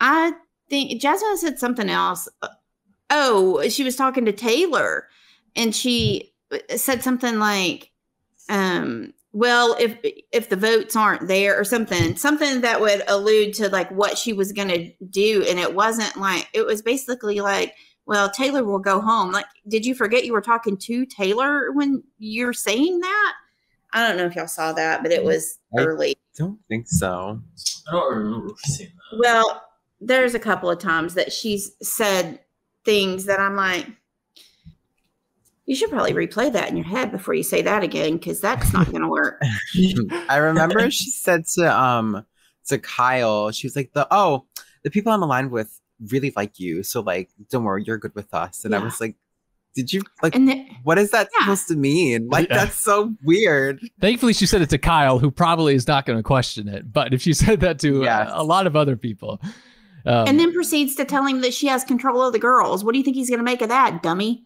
I 0.00 0.32
think 0.68 1.00
Jasmine 1.00 1.38
said 1.38 1.58
something 1.58 1.88
else. 1.88 2.28
Uh, 2.42 2.48
oh, 3.10 3.66
she 3.68 3.84
was 3.84 3.96
talking 3.96 4.24
to 4.26 4.32
Taylor, 4.32 5.08
and 5.56 5.74
she 5.74 6.34
uh, 6.52 6.76
said 6.76 7.02
something 7.02 7.38
like, 7.38 7.90
um 8.50 9.14
well 9.32 9.74
if 9.80 9.98
if 10.32 10.48
the 10.48 10.56
votes 10.56 10.94
aren't 10.94 11.28
there 11.28 11.58
or 11.58 11.64
something 11.64 12.16
something 12.16 12.60
that 12.60 12.80
would 12.80 13.02
allude 13.08 13.52
to 13.54 13.68
like 13.68 13.90
what 13.90 14.16
she 14.16 14.32
was 14.32 14.52
going 14.52 14.68
to 14.68 14.90
do 15.10 15.44
and 15.48 15.58
it 15.58 15.74
wasn't 15.74 16.16
like 16.16 16.48
it 16.54 16.64
was 16.64 16.82
basically 16.82 17.40
like 17.40 17.74
well 18.06 18.30
taylor 18.30 18.62
will 18.62 18.78
go 18.78 19.00
home 19.00 19.32
like 19.32 19.46
did 19.66 19.84
you 19.84 19.94
forget 19.94 20.24
you 20.24 20.32
were 20.32 20.40
talking 20.40 20.76
to 20.76 21.04
taylor 21.06 21.72
when 21.72 22.02
you're 22.18 22.52
saying 22.52 23.00
that 23.00 23.32
i 23.94 24.06
don't 24.06 24.16
know 24.16 24.26
if 24.26 24.36
y'all 24.36 24.46
saw 24.46 24.72
that 24.72 25.02
but 25.02 25.10
it 25.12 25.24
was 25.24 25.58
early. 25.76 25.82
I- 25.82 25.86
early 25.88 26.16
Don't 26.36 26.58
think 26.68 26.86
so. 26.88 27.40
I 27.88 27.92
don't 27.92 28.16
remember 28.16 28.54
seeing 28.64 28.90
that. 29.12 29.18
well 29.18 29.62
there's 30.00 30.34
a 30.34 30.38
couple 30.40 30.68
of 30.70 30.78
times 30.78 31.14
that 31.14 31.32
she's 31.32 31.72
said 31.82 32.40
things 32.84 33.24
that 33.24 33.40
i'm 33.40 33.56
like 33.56 33.86
you 35.66 35.74
should 35.74 35.88
probably 35.90 36.12
replay 36.12 36.52
that 36.52 36.68
in 36.68 36.76
your 36.76 36.84
head 36.86 37.10
before 37.10 37.32
you 37.32 37.42
say 37.42 37.62
that 37.62 37.82
again 37.82 38.14
because 38.18 38.40
that's 38.40 38.72
not 38.72 38.90
going 38.90 39.00
to 39.00 39.08
work 39.08 39.40
I 40.28 40.36
remember 40.36 40.90
she 40.90 41.10
said 41.10 41.46
to 41.54 41.80
um 41.80 42.26
to 42.68 42.78
Kyle, 42.78 43.50
she 43.50 43.66
was 43.66 43.76
like 43.76 43.92
the 43.92 44.06
oh 44.10 44.46
the 44.82 44.90
people 44.90 45.12
I'm 45.12 45.22
aligned 45.22 45.50
with 45.50 45.80
really 46.10 46.32
like 46.36 46.58
you, 46.58 46.82
so 46.82 47.00
like 47.00 47.30
don't 47.50 47.64
worry, 47.64 47.84
you're 47.86 47.98
good 47.98 48.14
with 48.14 48.32
us. 48.34 48.64
And 48.64 48.74
I 48.74 48.78
was 48.78 49.00
like, 49.00 49.16
did 49.74 49.92
you 49.92 50.02
like 50.22 50.34
and 50.34 50.48
then 50.48 50.66
what 50.84 50.98
is 50.98 51.10
that 51.10 51.28
Yeah. 51.38 51.44
supposed 51.46 51.68
to 51.68 51.76
mean? 51.76 52.28
Like 52.28 52.48
Yeah. 52.48 52.58
that's 52.64 52.78
so 52.80 53.12
weird. 53.24 53.80
thankfully 54.00 54.32
she 54.32 54.46
said 54.46 54.62
it 54.62 54.70
to 54.70 54.78
Kyle, 54.78 55.18
who 55.18 55.30
probably 55.30 55.74
is 55.74 55.86
not 55.88 56.06
going 56.06 56.18
to 56.18 56.22
question 56.22 56.68
it. 56.68 56.92
But 56.92 57.12
if 57.14 57.22
she 57.22 57.32
said 57.34 57.60
that 57.60 57.78
to 57.80 58.02
uh, 58.02 58.04
Yes. 58.04 58.30
a 58.32 58.44
lot 58.44 58.66
of 58.66 58.76
other 58.76 58.96
people, 58.96 59.40
um, 60.06 60.28
and 60.28 60.38
then 60.38 60.52
proceeds 60.52 60.94
to 60.96 61.04
tell 61.04 61.24
him 61.26 61.40
that 61.40 61.54
she 61.54 61.66
has 61.66 61.82
control 61.82 62.22
of 62.22 62.32
the 62.32 62.38
girls. 62.38 62.84
What 62.84 62.92
do 62.92 62.98
you 62.98 63.04
think 63.04 63.16
he's 63.16 63.30
going 63.30 63.38
to 63.38 63.44
make 63.44 63.62
of 63.62 63.70
that, 63.70 64.02
dummy? 64.02 64.44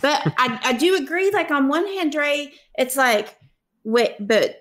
But 0.00 0.22
I, 0.38 0.58
I 0.64 0.72
do 0.72 0.96
agree. 0.96 1.30
Like 1.30 1.50
on 1.50 1.68
one 1.68 1.86
hand, 1.86 2.12
Dre, 2.12 2.50
it's 2.78 2.96
like, 2.96 3.36
wait, 3.84 4.12
but 4.18 4.56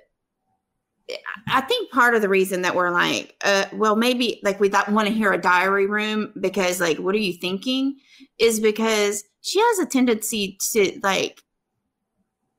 I 1.47 1.61
think 1.61 1.89
part 1.91 2.13
of 2.13 2.21
the 2.21 2.29
reason 2.29 2.61
that 2.63 2.75
we're 2.75 2.91
like, 2.91 3.35
uh, 3.43 3.65
well, 3.73 3.95
maybe 3.95 4.39
like 4.43 4.59
we 4.59 4.69
want 4.69 5.07
to 5.07 5.13
hear 5.13 5.31
a 5.31 5.37
diary 5.41 5.87
room 5.87 6.33
because, 6.39 6.79
like, 6.79 6.97
what 6.97 7.15
are 7.15 7.19
you 7.19 7.33
thinking? 7.33 7.95
Is 8.37 8.59
because 8.59 9.23
she 9.41 9.59
has 9.59 9.79
a 9.79 9.85
tendency 9.85 10.57
to 10.73 10.99
like, 11.03 11.41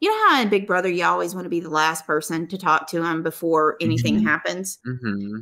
you 0.01 0.09
know 0.09 0.29
how 0.29 0.41
in 0.43 0.49
Big 0.49 0.67
Brother 0.67 0.89
you 0.89 1.05
always 1.05 1.35
want 1.35 1.45
to 1.45 1.51
be 1.51 1.61
the 1.61 1.69
last 1.71 2.07
person 2.07 2.47
to 2.49 2.57
talk 2.59 2.89
to 2.89 3.05
him 3.05 3.23
before 3.23 3.77
anything 3.81 4.17
Mhm. 4.17 4.25
happens 4.25 4.79
hmm 4.85 5.41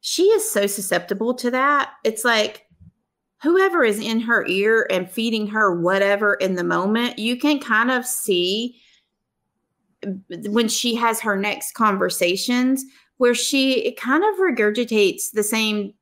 she 0.00 0.24
is 0.24 0.48
so 0.48 0.68
susceptible 0.68 1.34
to 1.34 1.50
that. 1.50 1.94
It's 2.04 2.24
like 2.24 2.66
whoever 3.42 3.82
is 3.82 3.98
in 3.98 4.20
her 4.20 4.46
ear 4.46 4.86
and 4.88 5.10
feeding 5.10 5.48
her 5.48 5.74
whatever 5.80 6.34
in 6.34 6.54
the 6.54 6.62
moment, 6.62 7.18
you 7.18 7.36
can 7.36 7.58
kind 7.58 7.90
of 7.90 8.06
see 8.06 8.80
when 10.28 10.68
she 10.68 10.94
has 10.94 11.20
her 11.20 11.36
next 11.36 11.72
conversations 11.72 12.84
where 13.16 13.34
she 13.34 13.92
kind 13.98 14.22
of 14.22 14.38
regurgitates 14.38 15.32
the 15.32 15.42
same 15.42 15.92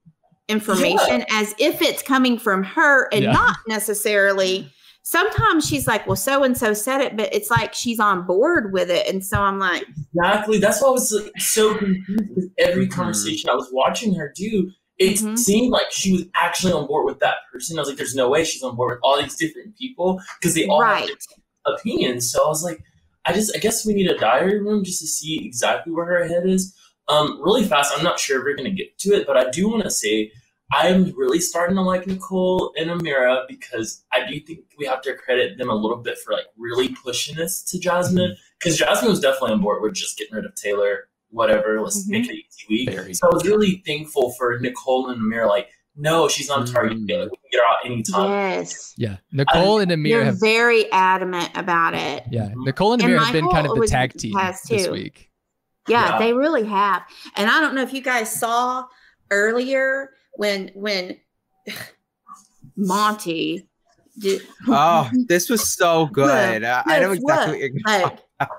information 0.49 1.21
yeah. 1.21 1.25
as 1.31 1.55
if 1.59 1.81
it's 1.81 2.03
coming 2.03 2.39
from 2.39 2.63
her 2.63 3.09
and 3.13 3.25
yeah. 3.25 3.33
not 3.33 3.57
necessarily 3.67 4.71
sometimes 5.05 5.69
she's 5.69 5.87
like, 5.87 6.07
well, 6.07 6.17
so 6.17 6.43
and 6.43 6.59
so 6.59 6.75
said 6.75 7.01
it, 7.01 7.17
but 7.17 7.33
it's 7.33 7.51
like 7.51 7.73
she's 7.73 8.01
on 8.01 8.27
board 8.27 8.73
with 8.73 8.91
it. 8.91 9.07
And 9.07 9.25
so 9.25 9.41
I'm 9.41 9.59
like, 9.59 9.87
exactly. 10.13 10.59
That's 10.59 10.83
why 10.83 10.89
I 10.89 10.93
was 10.93 11.13
like, 11.13 11.31
so 11.39 11.77
confused 11.77 12.35
with 12.35 12.51
every 12.59 12.87
mm-hmm. 12.87 13.01
conversation 13.01 13.51
I 13.51 13.55
was 13.55 13.69
watching 13.73 14.15
her 14.15 14.33
do. 14.35 14.71
It 14.99 15.17
mm-hmm. 15.17 15.37
seemed 15.37 15.71
like 15.71 15.91
she 15.91 16.13
was 16.13 16.25
actually 16.35 16.73
on 16.73 16.87
board 16.87 17.05
with 17.05 17.21
that 17.21 17.37
person. 17.53 17.79
I 17.79 17.83
was 17.83 17.89
like, 17.89 17.99
there's 17.99 18.15
no 18.15 18.29
way 18.29 18.45
she's 18.45 18.63
on 18.63 18.77
board 18.77 18.93
with 18.93 19.01
all 19.03 19.21
these 19.21 19.37
different 19.37 19.77
people 19.77 20.21
because 20.41 20.55
they 20.55 20.67
all 20.67 20.81
right. 20.81 21.09
have 21.09 21.75
opinions. 21.75 22.31
So 22.31 22.45
I 22.45 22.49
was 22.49 22.65
like, 22.65 22.81
I 23.27 23.33
just, 23.33 23.55
I 23.57 23.59
guess 23.59 23.87
we 23.87 23.95
need 23.95 24.11
a 24.11 24.19
diary 24.19 24.61
room 24.61 24.85
just 24.85 25.01
to 25.01 25.07
see 25.07 25.45
exactly 25.45 25.93
where 25.93 26.07
her 26.07 26.29
head 26.29 26.47
is. 26.47 26.75
Um, 27.09 27.41
really 27.43 27.65
fast. 27.65 27.93
I'm 27.97 28.05
not 28.05 28.19
sure 28.19 28.39
if 28.39 28.45
we're 28.45 28.57
gonna 28.57 28.71
get 28.71 28.99
to 29.01 29.15
it, 29.15 29.27
but 29.27 29.37
I 29.37 29.51
do 29.51 29.69
want 29.69 29.85
to 29.85 29.91
say 29.91 30.33
I'm 30.73 31.13
really 31.17 31.41
starting 31.41 31.77
to 31.77 31.83
like 31.83 32.07
Nicole 32.07 32.73
and 32.77 32.91
Ameerah 32.91 33.47
because 33.49 34.05
I 34.13 34.27
do 34.27 34.41
think 34.41 34.61
we 34.79 34.87
have 34.87 35.03
to 35.03 35.15
credit 35.15 35.59
them 35.59 35.69
a 35.69 35.75
little 35.75 35.99
bit 35.99 36.19
for 36.19 36.33
like 36.33 36.47
really 36.57 36.89
pushing 36.89 37.37
this 37.37 37.63
to 37.65 37.79
Jasmine 37.79 38.37
because 38.59 38.79
mm-hmm. 38.79 38.91
Jasmine 38.91 39.11
was 39.11 39.21
definitely 39.21 39.53
on 39.53 39.61
board 39.61 39.83
with 39.83 39.95
just 39.95 40.19
getting 40.19 40.35
rid 40.35 40.47
of 40.47 40.55
Taylor, 40.55 41.09
whatever, 41.31 41.81
let's 41.81 42.03
mm-hmm. 42.03 42.13
make 42.13 42.29
it 42.29 42.35
easy 42.35 42.65
week. 42.69 42.91
Very 42.91 43.15
so 43.15 43.29
I 43.29 43.35
was 43.35 43.45
really 43.47 43.83
thankful 43.87 44.33
for 44.33 44.59
Nicole 44.61 45.11
and 45.11 45.21
Ameerah, 45.21 45.49
like, 45.49 45.69
no, 45.97 46.27
she's 46.27 46.49
not 46.49 46.69
a 46.69 46.73
target. 46.73 46.99
Like, 46.99 47.09
we 47.09 47.37
can 47.37 47.51
get 47.53 47.61
her 47.61 47.67
out 47.67 47.77
anytime. 47.85 48.31
Yes. 48.31 48.95
Yeah. 48.97 49.19
Nicole 49.31 49.79
and 49.79 49.93
Ameerah 49.93 50.09
You're 50.09 50.25
have 50.25 50.41
very 50.41 50.91
adamant 50.91 51.51
about 51.55 51.95
it. 51.95 52.25
Yeah. 52.31 52.49
Nicole 52.57 52.95
and 52.95 53.03
Ameerah 53.03 53.23
have 53.23 53.33
been 53.33 53.49
kind 53.49 53.67
of 53.69 53.77
the 53.77 53.87
tag 53.87 54.15
team 54.15 54.35
this 54.69 54.89
week. 54.89 55.31
Yeah, 55.89 56.13
yeah, 56.13 56.19
they 56.19 56.33
really 56.33 56.65
have. 56.65 57.03
And 57.37 57.51
I 57.51 57.61
don't 57.61 57.75
know 57.75 57.83
if 57.83 57.93
you 57.93 58.01
guys 58.01 58.33
saw 58.33 58.87
earlier 59.31 60.11
when 60.35 60.71
when 60.75 61.19
Monte. 62.77 63.69
did, 64.19 64.43
oh, 64.69 65.11
this 65.27 65.49
was 65.49 65.73
so 65.73 66.07
good. 66.13 66.63
Well, 66.63 66.83
I 66.87 67.01
know 67.01 67.13
exactly 67.13 67.73
what, 67.85 68.21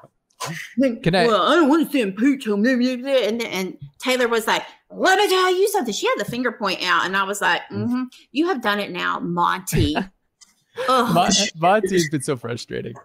like, 0.78 1.04
Can 1.04 1.16
I? 1.16 1.26
Well, 1.26 1.42
I 1.42 1.56
don't 1.56 1.70
want 1.70 1.92
to 1.92 1.98
send 1.98 2.16
Pooch 2.16 2.46
home. 2.46 2.66
And, 2.66 3.42
and 3.42 3.78
Taylor 4.00 4.28
was 4.28 4.46
like, 4.48 4.64
"Let 4.92 5.18
me 5.18 5.28
tell 5.28 5.56
you 5.56 5.68
something." 5.70 5.94
She 5.94 6.08
had 6.08 6.20
the 6.20 6.26
finger 6.26 6.52
point 6.52 6.84
out, 6.84 7.06
and 7.06 7.18
I 7.18 7.24
was 7.24 7.42
like, 7.42 7.62
mm. 7.72 7.86
mm-hmm, 7.86 8.04
"You 8.32 8.48
have 8.48 8.62
done 8.62 8.80
it 8.80 8.92
now, 8.92 9.20
Monte." 9.20 9.96
Monte 10.88 11.94
has 11.94 12.10
been 12.10 12.22
so 12.22 12.36
frustrating 12.36 12.96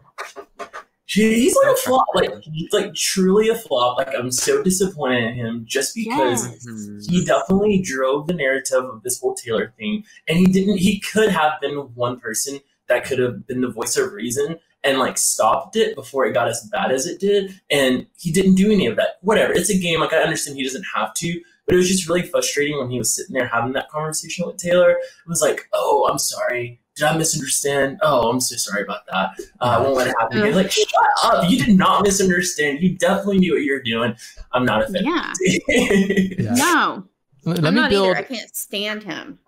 he's 1.11 1.57
like 1.57 1.75
a 1.75 1.77
flop, 1.77 2.07
like 2.15 2.31
he's 2.43 2.73
like 2.73 2.95
truly 2.95 3.49
a 3.49 3.55
flop. 3.55 3.99
Like 3.99 4.15
I'm 4.17 4.31
so 4.31 4.63
disappointed 4.63 5.25
in 5.25 5.35
him 5.35 5.65
just 5.67 5.95
because 5.95 6.47
yes. 6.47 7.07
he 7.09 7.25
definitely 7.25 7.81
drove 7.81 8.27
the 8.27 8.35
narrative 8.35 8.85
of 8.85 9.03
this 9.03 9.21
whole 9.21 9.35
Taylor 9.35 9.73
thing, 9.79 10.05
and 10.29 10.39
he 10.39 10.47
didn't. 10.47 10.79
He 10.79 11.01
could 11.01 11.31
have 11.31 11.61
been 11.61 11.77
one 11.95 12.21
person 12.21 12.61
that 12.89 13.05
could 13.05 13.19
have 13.19 13.47
been 13.47 13.61
the 13.61 13.71
voice 13.71 13.97
of 13.97 14.13
reason 14.13 14.59
and 14.83 14.99
like 14.99 15.19
stopped 15.19 15.77
it 15.77 15.95
before 15.95 16.27
it 16.27 16.33
got 16.33 16.49
as 16.49 16.69
bad 16.73 16.91
as 16.91 17.07
it 17.07 17.21
did, 17.21 17.61
and 17.71 18.07
he 18.19 18.31
didn't 18.31 18.55
do 18.55 18.71
any 18.71 18.87
of 18.87 18.97
that. 18.97 19.19
Whatever, 19.23 19.53
it's 19.53 19.71
a 19.71 19.79
game. 19.79 20.01
Like 20.01 20.13
I 20.13 20.19
understand 20.19 20.57
he 20.57 20.65
doesn't 20.65 20.87
have 20.95 21.13
to, 21.15 21.41
but 21.67 21.75
it 21.75 21.79
was 21.79 21.89
just 21.89 22.09
really 22.09 22.23
frustrating 22.23 22.79
when 22.79 22.91
he 22.91 22.99
was 22.99 23.15
sitting 23.15 23.35
there 23.35 23.47
having 23.47 23.73
that 23.73 23.91
conversation 23.91 24.47
with 24.47 24.57
Taylor. 24.57 24.93
It 24.93 25.29
was 25.29 25.43
like, 25.43 25.69
"Oh, 25.73 26.09
I'm 26.11 26.19
sorry." 26.19 26.81
Did 27.01 27.09
I 27.09 27.17
misunderstand? 27.17 27.99
Oh, 28.03 28.29
I'm 28.29 28.41
so 28.41 28.57
sorry 28.57 28.83
about 28.83 29.07
that. 29.07 29.31
Uh, 29.61 29.65
I 29.65 29.81
won't 29.81 29.97
let 29.97 30.09
it 30.09 30.15
happen 30.21 30.39
again. 30.39 30.55
Like, 30.55 30.71
shut 30.71 30.87
up. 31.25 31.49
You 31.49 31.65
did 31.65 31.77
not 31.77 32.03
misunderstand. 32.05 32.83
You 32.83 32.97
definitely 32.97 33.39
knew 33.39 33.55
what 33.55 33.63
you 33.63 33.73
were 33.73 33.83
doing. 33.83 34.15
I'm 34.53 34.67
not 34.67 34.83
a 34.83 34.93
fan. 34.93 35.05
Yeah. 35.05 35.33
yeah. 36.39 36.55
No. 36.55 37.05
Let 37.45 37.65
I'm 37.65 37.75
me 37.75 37.81
not 37.81 37.91
build, 37.91 38.09
either. 38.09 38.19
I 38.19 38.23
can't 38.23 38.55
stand 38.55 39.03
him. 39.03 39.39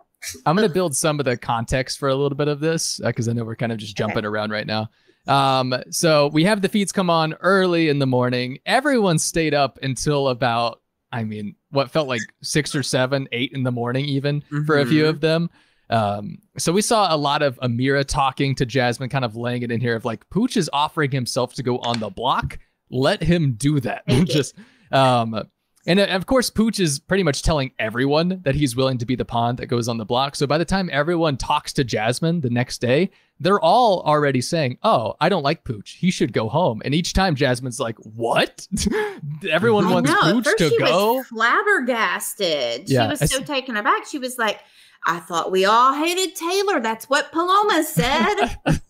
I'm 0.46 0.56
going 0.56 0.66
to 0.66 0.72
build 0.72 0.96
some 0.96 1.18
of 1.18 1.26
the 1.26 1.36
context 1.36 1.98
for 1.98 2.08
a 2.08 2.14
little 2.14 2.36
bit 2.36 2.48
of 2.48 2.60
this 2.60 3.00
because 3.04 3.28
uh, 3.28 3.32
I 3.32 3.34
know 3.34 3.44
we're 3.44 3.56
kind 3.56 3.72
of 3.72 3.78
just 3.78 3.96
jumping 3.96 4.18
okay. 4.18 4.26
around 4.26 4.50
right 4.50 4.66
now. 4.66 4.88
Um, 5.26 5.74
so 5.90 6.28
we 6.28 6.44
have 6.44 6.62
the 6.62 6.70
feeds 6.70 6.90
come 6.90 7.10
on 7.10 7.34
early 7.34 7.90
in 7.90 7.98
the 7.98 8.06
morning. 8.06 8.60
Everyone 8.64 9.18
stayed 9.18 9.52
up 9.52 9.78
until 9.82 10.28
about, 10.28 10.80
I 11.12 11.24
mean, 11.24 11.54
what 11.70 11.90
felt 11.90 12.08
like 12.08 12.22
six 12.42 12.74
or 12.74 12.82
seven, 12.82 13.28
eight 13.32 13.52
in 13.52 13.62
the 13.62 13.72
morning, 13.72 14.06
even 14.06 14.40
mm-hmm. 14.40 14.64
for 14.64 14.78
a 14.78 14.86
few 14.86 15.02
mm-hmm. 15.02 15.10
of 15.10 15.20
them. 15.20 15.50
Um, 15.90 16.38
so 16.58 16.72
we 16.72 16.82
saw 16.82 17.14
a 17.14 17.16
lot 17.16 17.42
of 17.42 17.58
Ameerah 17.60 18.06
talking 18.06 18.54
to 18.56 18.66
Jasmine, 18.66 19.08
kind 19.08 19.24
of 19.24 19.36
laying 19.36 19.62
it 19.62 19.70
in 19.70 19.80
here 19.80 19.96
of 19.96 20.04
like 20.04 20.28
Pooch 20.30 20.56
is 20.56 20.70
offering 20.72 21.10
himself 21.10 21.54
to 21.54 21.62
go 21.62 21.78
on 21.78 22.00
the 22.00 22.10
block. 22.10 22.58
Let 22.90 23.22
him 23.22 23.54
do 23.54 23.80
that. 23.80 24.06
Just 24.24 24.54
um, 24.90 25.42
and 25.86 25.98
uh, 25.98 26.04
of 26.04 26.26
course, 26.26 26.50
Pooch 26.50 26.78
is 26.78 26.98
pretty 26.98 27.22
much 27.22 27.42
telling 27.42 27.72
everyone 27.78 28.40
that 28.44 28.54
he's 28.54 28.76
willing 28.76 28.98
to 28.98 29.06
be 29.06 29.16
the 29.16 29.24
pawn 29.24 29.56
that 29.56 29.66
goes 29.66 29.88
on 29.88 29.98
the 29.98 30.04
block. 30.04 30.36
So 30.36 30.46
by 30.46 30.58
the 30.58 30.64
time 30.64 30.88
everyone 30.92 31.36
talks 31.36 31.72
to 31.74 31.84
Jasmine 31.84 32.40
the 32.40 32.50
next 32.50 32.80
day, 32.80 33.10
they're 33.40 33.60
all 33.60 34.02
already 34.02 34.40
saying, 34.40 34.78
"Oh, 34.82 35.14
I 35.20 35.28
don't 35.28 35.42
like 35.42 35.64
Pooch. 35.64 35.96
He 35.98 36.10
should 36.10 36.32
go 36.32 36.48
home." 36.48 36.82
And 36.84 36.94
each 36.94 37.12
time 37.12 37.34
Jasmine's 37.34 37.80
like, 37.80 37.96
"What? 37.98 38.66
everyone 39.50 39.90
wants 39.90 40.10
know. 40.10 40.40
Pooch 40.40 40.48
to 40.58 40.76
go?" 40.78 41.22
flabbergasted. 41.24 42.88
Yeah. 42.88 43.04
She 43.04 43.10
was 43.10 43.30
so 43.30 43.42
taken 43.42 43.76
aback. 43.76 44.06
She 44.06 44.18
was 44.18 44.38
like, 44.38 44.60
I 45.04 45.18
thought 45.18 45.50
we 45.50 45.64
all 45.64 45.94
hated 45.94 46.36
Taylor. 46.36 46.80
That's 46.80 47.10
what 47.10 47.32
Paloma 47.32 47.82
said. 47.82 48.56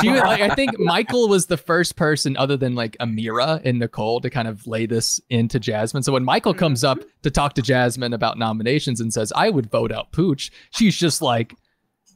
she 0.00 0.10
was, 0.10 0.20
like, 0.20 0.40
I 0.40 0.54
think 0.54 0.78
Michael 0.78 1.28
was 1.28 1.46
the 1.46 1.56
first 1.56 1.96
person 1.96 2.36
other 2.36 2.56
than 2.56 2.74
like 2.74 2.96
Ameerah 2.98 3.60
and 3.64 3.78
Nicole 3.78 4.20
to 4.20 4.30
kind 4.30 4.48
of 4.48 4.66
lay 4.66 4.86
this 4.86 5.20
into 5.30 5.58
Jasmine. 5.58 6.02
So 6.02 6.12
when 6.12 6.24
Michael 6.24 6.54
comes 6.54 6.84
up 6.84 6.98
mm-hmm. 6.98 7.08
to 7.22 7.30
talk 7.30 7.54
to 7.54 7.62
Jasmine 7.62 8.12
about 8.12 8.38
nominations 8.38 9.00
and 9.00 9.12
says, 9.12 9.32
I 9.34 9.50
would 9.50 9.70
vote 9.70 9.92
out 9.92 10.12
Pooch, 10.12 10.50
she's 10.70 10.96
just 10.96 11.22
like, 11.22 11.54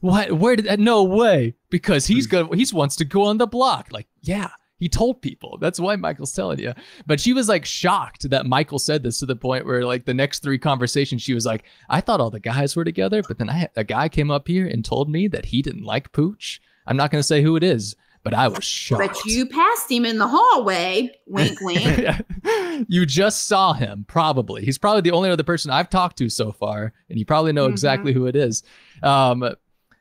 what? 0.01 0.31
Where 0.33 0.55
did 0.55 0.65
that? 0.65 0.79
No 0.79 1.03
way. 1.03 1.55
Because 1.69 2.05
he's 2.05 2.27
mm. 2.27 2.31
going, 2.31 2.57
he's 2.57 2.73
wants 2.73 2.95
to 2.97 3.05
go 3.05 3.23
on 3.23 3.37
the 3.37 3.47
block. 3.47 3.87
Like, 3.91 4.07
yeah. 4.21 4.49
He 4.79 4.89
told 4.89 5.23
people. 5.23 5.57
That's 5.59 5.79
why 5.79 5.95
Michael's 5.95 6.33
telling 6.33 6.59
you. 6.59 6.73
But 7.07 7.19
she 7.19 7.33
was 7.33 7.49
like 7.49 7.65
shocked 7.65 8.29
that 8.29 8.45
Michael 8.45 8.77
said 8.77 9.01
this 9.01 9.17
to 9.17 9.25
the 9.25 9.35
point 9.35 9.65
where, 9.65 9.83
like, 9.83 10.05
the 10.05 10.13
next 10.13 10.43
three 10.43 10.59
conversations, 10.59 11.23
she 11.23 11.33
was 11.33 11.47
like, 11.47 11.63
I 11.89 11.99
thought 11.99 12.21
all 12.21 12.29
the 12.29 12.39
guys 12.39 12.75
were 12.75 12.83
together, 12.83 13.23
but 13.27 13.39
then 13.39 13.49
I, 13.49 13.69
a 13.75 13.83
guy 13.83 14.07
came 14.07 14.29
up 14.29 14.47
here 14.47 14.67
and 14.67 14.85
told 14.85 15.09
me 15.09 15.27
that 15.29 15.45
he 15.47 15.63
didn't 15.63 15.83
like 15.83 16.11
Pooch. 16.11 16.61
I'm 16.87 16.97
not 16.97 17.11
going 17.11 17.19
to 17.19 17.27
say 17.27 17.41
who 17.41 17.55
it 17.55 17.63
is, 17.63 17.95
but 18.23 18.33
I 18.33 18.47
was 18.47 18.63
shocked. 18.63 19.19
But 19.23 19.25
you 19.25 19.45
passed 19.45 19.91
him 19.91 20.05
in 20.05 20.17
the 20.17 20.27
hallway. 20.27 21.11
Wink, 21.27 21.59
wink. 21.61 22.07
you 22.87 23.05
just 23.05 23.47
saw 23.47 23.73
him, 23.73 24.05
probably. 24.07 24.65
He's 24.65 24.77
probably 24.77 25.01
the 25.01 25.11
only 25.11 25.29
other 25.29 25.43
person 25.43 25.71
I've 25.71 25.89
talked 25.89 26.17
to 26.17 26.29
so 26.29 26.51
far, 26.51 26.93
and 27.09 27.19
you 27.19 27.25
probably 27.25 27.53
know 27.53 27.65
mm-hmm. 27.65 27.73
exactly 27.73 28.13
who 28.13 28.25
it 28.25 28.35
is. 28.35 28.63
Um, 29.03 29.47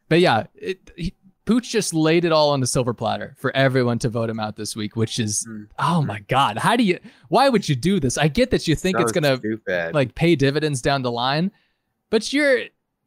but 0.09 0.21
yeah, 0.21 0.45
it, 0.55 0.91
he, 0.97 1.15
Pooch 1.47 1.71
just 1.71 1.95
laid 1.95 2.25
it 2.25 2.33
all 2.33 2.51
on 2.51 2.61
the 2.61 2.67
silver 2.67 2.93
platter 2.93 3.37
for 3.39 3.55
everyone 3.55 4.01
to 4.01 4.09
vote 4.09 4.29
him 4.29 4.41
out 4.41 4.57
this 4.57 4.75
week, 4.75 4.97
which 4.97 5.21
is 5.21 5.47
mm-hmm. 5.49 5.65
oh 5.79 6.03
my 6.03 6.19
god. 6.21 6.59
How 6.59 6.77
do 6.77 6.83
you 6.83 6.99
why 7.29 7.49
would 7.49 7.69
you 7.69 7.77
do 7.77 8.01
this? 8.01 8.19
I 8.19 8.29
get 8.29 8.51
that 8.51 8.67
you 8.67 8.75
think 8.75 8.97
so 8.97 9.03
it's 9.03 9.13
gonna 9.13 9.37
stupid. 9.37 9.95
like 9.95 10.15
pay 10.17 10.35
dividends 10.35 10.83
down 10.83 11.03
the 11.03 11.13
line, 11.13 11.53
but 12.11 12.33
you're 12.33 12.65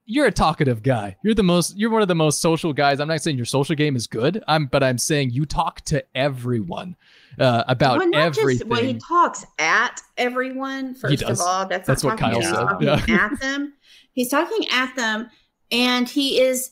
you're 0.10 0.26
a 0.26 0.32
talkative 0.32 0.82
guy. 0.82 1.16
You're 1.24 1.36
the 1.36 1.44
most 1.44 1.78
you're 1.78 1.92
one 1.92 2.02
of 2.02 2.08
the 2.08 2.16
most 2.16 2.42
social 2.42 2.74
guys. 2.74 3.00
I'm 3.00 3.08
not 3.08 3.22
saying 3.22 3.38
your 3.38 3.46
social 3.46 3.76
game 3.76 3.96
is 3.96 4.08
good. 4.08 4.44
I'm 4.48 4.66
but 4.66 4.82
I'm 4.82 4.98
saying 4.98 5.30
you 5.30 5.46
talk 5.46 5.82
to 5.82 6.04
everyone 6.16 6.96
uh, 7.38 7.64
about 7.68 8.00
well, 8.00 8.10
everything. 8.16 8.58
Just, 8.58 8.70
well, 8.70 8.82
he 8.82 8.96
talks 8.96 9.46
at 9.60 10.02
everyone. 10.18 10.96
First 10.96 11.22
of 11.22 11.40
all, 11.40 11.68
that's 11.68 11.86
that's 11.86 12.04
what 12.04 12.18
Kyle 12.18 12.42
said. 12.42 12.82
Yeah. 12.82 13.06
At 13.08 13.40
them, 13.40 13.74
he's 14.12 14.30
talking 14.30 14.68
at 14.72 14.96
them, 14.96 15.30
and 15.72 16.10
he 16.10 16.42
is 16.42 16.72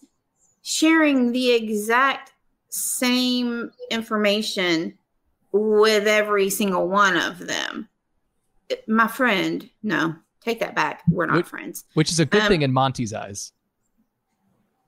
sharing 0.64 1.32
the 1.32 1.52
exact 1.52 2.34
same 2.70 3.72
information 3.92 4.98
with 5.52 6.08
every 6.08 6.50
single 6.50 6.88
one 6.88 7.16
of 7.16 7.38
them. 7.46 7.88
My 8.88 9.08
friend, 9.08 9.70
no, 9.84 10.16
take 10.48 10.60
that 10.60 10.76
back. 10.76 11.04
We're 11.10 11.26
not 11.26 11.38
which, 11.38 11.46
friends. 11.46 11.86
Which 11.94 12.12
is 12.12 12.20
a 12.20 12.26
good 12.26 12.42
um, 12.42 12.48
thing 12.48 12.62
in 12.62 12.74
Monte's 12.74 13.14
eyes. 13.14 13.52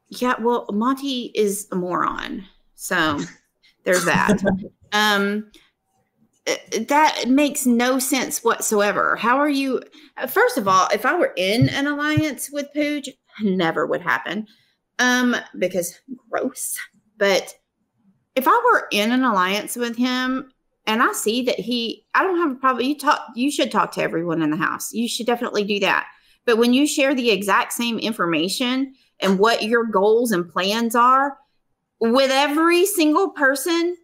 Yeah, 0.08 0.36
well, 0.40 0.68
Monty 0.72 1.32
is 1.36 1.68
a 1.72 1.76
moron. 1.76 2.46
So 2.76 3.20
there's 3.84 4.06
that. 4.06 4.42
um 4.92 5.52
uh, 6.48 6.56
that 6.88 7.26
makes 7.28 7.66
no 7.66 8.00
sense 8.00 8.44
whatsoever. 8.44 9.16
How 9.16 9.38
are 9.38 9.50
you? 9.50 9.82
First 10.28 10.58
of 10.58 10.68
all, 10.68 10.88
if 10.92 11.06
I 11.06 11.16
were 11.16 11.34
in 11.36 11.70
an 11.70 11.86
alliance 11.86 12.50
with 12.52 12.74
Pooch, 12.74 13.10
never 13.42 13.86
would 13.86 14.02
happen 14.02 14.48
um, 15.00 15.36
because 15.58 16.00
gross. 16.30 16.78
But 17.18 17.54
if 18.36 18.48
I 18.48 18.62
were 18.72 18.88
in 18.92 19.12
an 19.12 19.24
alliance 19.24 19.76
with 19.76 19.98
him 19.98 20.52
and 20.90 21.04
I 21.04 21.12
see 21.12 21.44
that 21.44 21.60
he, 21.60 22.04
I 22.16 22.24
don't 22.24 22.40
have 22.40 22.52
a 22.52 22.56
problem. 22.56 22.84
You 22.84 22.98
talk, 22.98 23.22
you 23.36 23.52
should 23.52 23.72
talk 23.72 23.92
to 23.92 24.02
everyone 24.02 24.42
in 24.42 24.50
the 24.50 24.58
house. 24.58 24.92
You 24.92 25.08
should 25.08 25.28
definitely 25.28 25.64
do 25.64 25.80
that. 25.82 26.08
But 26.46 26.58
when 26.58 26.74
you 26.74 26.88
share 26.88 27.14
the 27.14 27.30
exact 27.30 27.74
same 27.74 28.00
information 28.00 28.96
and 29.20 29.38
what 29.38 29.62
your 29.62 29.86
goals 29.86 30.32
and 30.32 30.50
plans 30.50 30.96
are 30.96 31.38
with 32.00 32.32
every 32.32 32.88
single 32.88 33.30
person, 33.30 33.98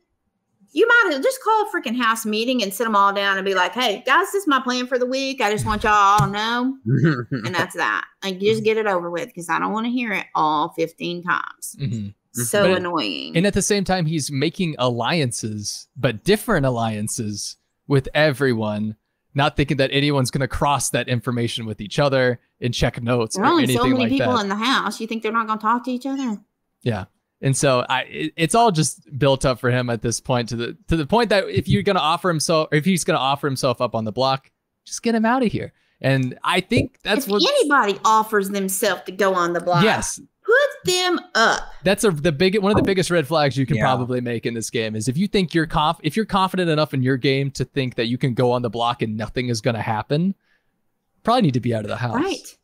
you 0.74 0.88
might 0.88 1.20
just 1.24 1.42
call 1.42 1.64
a 1.64 1.72
freaking 1.72 2.00
house 2.00 2.24
meeting 2.24 2.62
and 2.62 2.72
sit 2.72 2.84
them 2.84 2.96
all 2.96 3.12
down 3.14 3.38
and 3.38 3.46
be 3.46 3.56
like, 3.56 3.74
"Hey 3.74 4.04
guys, 4.06 4.28
this 4.34 4.44
is 4.44 4.48
my 4.48 4.60
plan 4.60 4.86
for 4.86 5.00
the 5.00 5.06
week. 5.06 5.40
I 5.40 5.50
just 5.50 5.66
want 5.66 5.84
y'all 5.84 6.20
to 6.20 6.28
know," 6.28 6.78
and 7.32 7.56
that's 7.56 7.76
that. 7.76 8.06
Like, 8.22 8.40
just 8.40 8.66
get 8.66 8.76
it 8.76 8.86
over 8.86 9.10
with 9.10 9.28
because 9.28 9.50
I 9.50 9.58
don't 9.58 9.72
want 9.72 9.86
to 9.86 9.92
hear 9.92 10.12
it 10.12 10.26
all 10.36 10.74
fifteen 10.74 11.24
times. 11.24 11.78
Mm-hmm. 11.80 12.10
Mm-hmm. 12.36 12.44
So 12.44 12.70
but 12.70 12.78
annoying. 12.78 13.36
And 13.36 13.48
at 13.48 13.54
the 13.54 13.62
same 13.62 13.84
time, 13.84 14.06
he's 14.06 14.32
making 14.32 14.76
alliances, 14.78 15.88
but 15.96 16.24
different 16.24 16.66
alliances 16.66 17.58
with 17.88 18.10
everyone. 18.14 18.96
Not 19.38 19.58
thinking 19.58 19.78
that 19.78 19.92
anyone's 19.92 20.32
going 20.32 20.42
to 20.42 20.48
cross 20.48 20.92
that 20.92 21.10
information 21.10 21.66
with 21.66 21.82
each 21.82 22.00
other 22.00 22.40
and 22.62 22.74
check 22.74 23.02
notes. 23.04 23.36
There 23.36 23.44
are 23.44 23.52
only 23.52 23.68
so 23.68 23.84
many 23.84 24.00
like 24.00 24.10
people 24.10 24.34
that. 24.34 24.44
in 24.44 24.50
the 24.50 24.56
house. 24.56 25.02
You 25.02 25.08
think 25.08 25.24
they're 25.24 25.32
not 25.34 25.46
going 25.46 25.60
to 25.60 25.62
talk 25.62 25.84
to 25.86 25.92
each 25.92 26.06
other? 26.06 26.38
Yeah. 26.84 27.06
And 27.42 27.56
so 27.56 27.86
I, 27.90 28.04
it, 28.04 28.34
it's 28.38 28.56
all 28.56 28.72
just 28.72 29.20
built 29.20 29.46
up 29.46 29.60
for 29.60 29.70
him 29.70 29.90
at 29.90 30.02
this 30.02 30.22
point 30.22 30.50
to 30.50 30.56
the 30.56 30.78
to 30.88 30.96
the 30.96 31.06
point 31.06 31.30
that 31.30 31.50
if 31.50 31.68
you're 31.68 31.84
going 31.84 31.98
to 31.98 32.02
offer 32.02 32.30
himself, 32.30 32.70
or 32.72 32.78
if 32.78 32.86
he's 32.86 33.04
going 33.04 33.18
to 33.18 33.22
offer 33.22 33.46
himself 33.46 33.82
up 33.82 33.94
on 33.94 34.06
the 34.06 34.12
block, 34.12 34.52
just 34.86 35.04
get 35.04 35.16
him 35.16 35.26
out 35.26 35.44
of 35.44 35.52
here. 35.52 35.74
And 36.02 36.38
I 36.44 36.62
think 36.62 37.00
that's 37.04 37.26
if 37.26 37.32
what 37.32 37.44
anybody 37.44 38.00
offers 38.06 38.50
themselves 38.50 39.04
to 39.06 39.12
go 39.12 39.34
on 39.34 39.54
the 39.54 39.60
block. 39.60 39.84
Yes, 39.84 40.20
put 40.46 40.92
them 40.92 41.20
up. 41.34 41.74
That's 41.84 42.04
a 42.04 42.12
the 42.12 42.32
big 42.32 42.58
one 42.60 42.72
of 42.72 42.76
the 42.76 42.84
oh. 42.84 42.86
biggest 42.86 43.10
red 43.10 43.28
flags 43.28 43.58
you 43.58 43.66
can 43.66 43.78
yeah. 43.78 43.84
probably 43.84 44.22
make 44.22 44.46
in 44.46 44.54
this 44.54 44.70
game 44.70 44.96
is 44.96 45.08
if 45.08 45.18
you 45.18 45.28
think 45.28 45.54
you're 45.54 45.68
conf 45.68 45.98
if 46.04 46.16
you're 46.16 46.26
confident 46.26 46.70
enough 46.70 46.94
in 46.94 47.02
your 47.02 47.18
game 47.18 47.52
to 47.52 47.66
think 47.66 47.96
that 47.96 48.06
you 48.08 48.18
can 48.18 48.34
go 48.34 48.52
on 48.52 48.62
the 48.62 48.70
block 48.70 49.02
and 49.02 49.18
nothing 49.18 49.50
is 49.50 49.62
going 49.62 49.76
to 49.76 49.82
happen, 49.82 50.36
probably 51.24 51.44
need 51.44 51.54
to 51.56 51.60
be 51.60 51.74
out 51.74 51.84
of 51.84 51.90
the 51.90 51.98
house. 51.98 52.16
Right. 52.16 52.58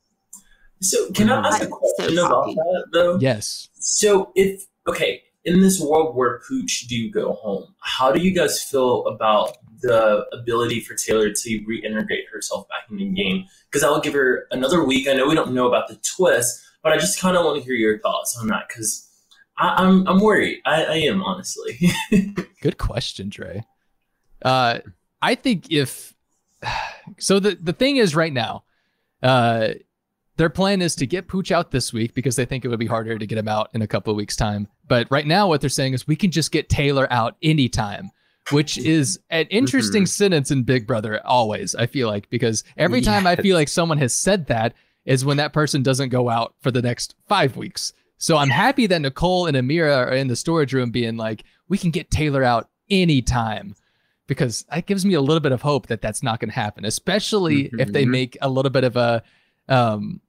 So 0.82 1.12
can 1.12 1.30
I 1.30 1.42
mm. 1.42 1.46
ask 1.46 1.64
a 1.64 1.68
question 1.68 2.16
so 2.16 2.26
about 2.26 2.46
that 2.46 2.86
though? 2.92 3.20
Yes. 3.20 3.70
So 3.74 4.32
if 4.36 4.66
okay, 4.88 5.22
in 5.46 5.62
this 5.62 5.80
world 5.80 6.16
where 6.16 6.42
Pooch 6.48 6.88
do 6.88 7.10
go 7.12 7.34
home, 7.34 7.74
how 7.82 8.12
do 8.12 8.22
you 8.22 8.34
guys 8.34 8.62
feel 8.62 9.06
about 9.08 9.58
the 9.82 10.26
ability 10.34 10.82
for 10.82 10.96
Taylor 10.96 11.32
to 11.32 11.50
reintegrate 11.68 12.30
herself 12.32 12.68
back 12.70 12.90
in 12.90 12.98
the 12.98 13.10
game? 13.10 13.46
Because 13.70 13.84
I 13.84 13.90
will 13.90 14.02
give 14.02 14.14
her 14.14 14.48
another 14.52 14.84
week. 14.84 15.08
I 15.08 15.14
know 15.14 15.28
we 15.28 15.36
don't 15.36 15.54
know 15.54 15.68
about 15.68 15.88
the 15.88 15.96
twist, 15.98 16.62
but 16.84 16.92
I 16.94 16.98
just 16.98 17.20
kind 17.20 17.38
of 17.38 17.46
want 17.46 17.60
to 17.60 17.64
hear 17.64 17.76
your 17.76 18.00
thoughts 18.00 18.38
on 18.40 18.48
that 18.48 18.68
because 18.68 19.08
I'm 19.58 20.08
I'm 20.08 20.20
worried. 20.20 20.60
I, 20.66 20.84
I 20.86 20.96
am 20.96 21.24
honestly. 21.24 21.80
Good 22.62 22.78
question, 22.78 23.30
Dre. 23.30 23.64
Uh, 24.42 24.80
I 25.22 25.36
think 25.36 25.72
if 25.72 26.16
so, 27.20 27.40
the 27.40 27.58
the 27.62 27.74
thing 27.74 27.98
is 27.98 28.16
right 28.16 28.34
now, 28.34 28.64
uh, 29.22 29.70
their 30.38 30.50
plan 30.50 30.82
is 30.82 30.96
to 30.96 31.06
get 31.06 31.28
Pooch 31.28 31.52
out 31.52 31.72
this 31.72 31.94
week 31.94 32.14
because 32.14 32.36
they 32.36 32.46
think 32.46 32.66
it 32.66 32.70
would 32.70 32.80
be 32.80 32.88
harder 32.88 33.18
to 33.18 33.28
get 33.28 33.38
him 33.38 33.48
out 33.48 33.70
in 33.74 33.82
a 33.82 33.88
couple 33.88 34.12
of 34.12 34.18
weeks' 34.18 34.36
time. 34.36 34.68
But 34.88 35.08
right 35.12 35.28
now, 35.28 35.48
what 35.48 35.62
they're 35.62 35.70
saying 35.70 35.94
is 35.94 36.08
we 36.08 36.16
can 36.16 36.32
just 36.32 36.52
get 36.52 36.70
Taylor 36.70 37.08
out 37.12 37.38
anytime, 37.44 38.10
which 38.50 38.78
is 38.78 39.20
an 39.30 39.46
interesting 39.48 40.04
mm-hmm. 40.04 40.08
sentence 40.08 40.50
in 40.50 40.64
Big 40.64 40.88
Brother. 40.88 41.22
Always, 41.26 41.76
I 41.76 41.86
feel 41.86 42.08
like 42.08 42.30
because 42.30 42.64
every 42.78 43.02
time 43.02 43.28
I 43.28 43.36
feel 43.36 43.56
like 43.56 43.68
someone 43.68 44.00
has 44.00 44.16
said 44.16 44.48
that 44.48 44.74
is 45.06 45.26
when 45.26 45.38
that 45.38 45.54
person 45.54 45.84
doesn't 45.84 46.10
go 46.10 46.30
out 46.30 46.56
for 46.60 46.72
the 46.72 46.82
next 46.82 47.16
five 47.28 47.58
weeks. 47.58 47.94
So 48.18 48.38
I'm 48.38 48.50
happy 48.50 48.86
that 48.88 49.02
Nicole 49.02 49.48
and 49.48 49.58
Ameerah 49.58 50.08
are 50.08 50.14
in 50.14 50.28
the 50.28 50.36
storage 50.36 50.74
room 50.74 50.92
being 50.92 51.18
like, 51.18 51.44
we 51.68 51.78
can 51.78 51.90
get 51.90 52.12
Taylor 52.12 52.44
out 52.44 52.70
anytime 52.90 53.76
because 54.28 54.64
that 54.70 54.86
gives 54.86 55.06
me 55.06 55.16
a 55.16 55.22
little 55.22 55.40
bit 55.40 55.52
of 55.52 55.62
hope 55.62 55.88
that 55.88 56.02
that's 56.02 56.22
not 56.22 56.40
going 56.40 56.50
to 56.50 56.56
happen, 56.56 56.86
especially 56.86 57.64
mm-hmm. 57.64 57.80
if 57.80 57.92
they 57.92 58.04
mm-hmm. 58.04 58.12
make 58.12 58.38
a 58.42 58.50
little 58.50 58.70
bit 58.70 58.84
of 58.84 58.96
a 58.96 59.24
um, 59.68 60.22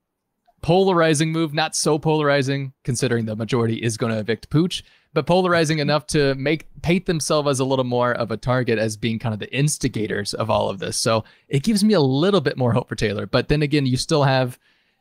polarizing 0.63 1.33
move, 1.33 1.53
not 1.53 1.77
so 1.77 1.99
polarizing 1.99 2.73
considering 2.83 3.27
the 3.27 3.37
majority 3.37 3.77
is 3.77 3.97
going 3.97 4.13
to 4.13 4.19
evict 4.19 4.49
Pooch, 4.49 4.83
but 5.15 5.27
polarizing 5.27 5.79
enough 5.79 6.07
to 6.09 6.35
make 6.37 6.67
paint 6.83 7.07
themselves 7.07 7.49
as 7.49 7.61
a 7.61 7.65
little 7.65 7.85
more 7.85 8.13
of 8.13 8.31
a 8.31 8.37
target 8.37 8.79
as 8.79 8.97
being 8.97 9.19
kind 9.19 9.33
of 9.33 9.39
the 9.39 9.55
instigators 9.55 10.35
of 10.35 10.51
all 10.51 10.71
of 10.71 10.79
this. 10.79 10.97
So 10.97 11.25
it 11.49 11.63
gives 11.63 11.85
me 11.85 11.95
a 11.95 12.01
little 12.01 12.41
bit 12.41 12.57
more 12.57 12.73
hope 12.73 12.89
for 12.89 12.95
Taylor. 12.95 13.27
But 13.27 13.49
then 13.49 13.63
again, 13.63 13.87
you 13.87 13.97
still 13.97 14.23
have 14.23 14.59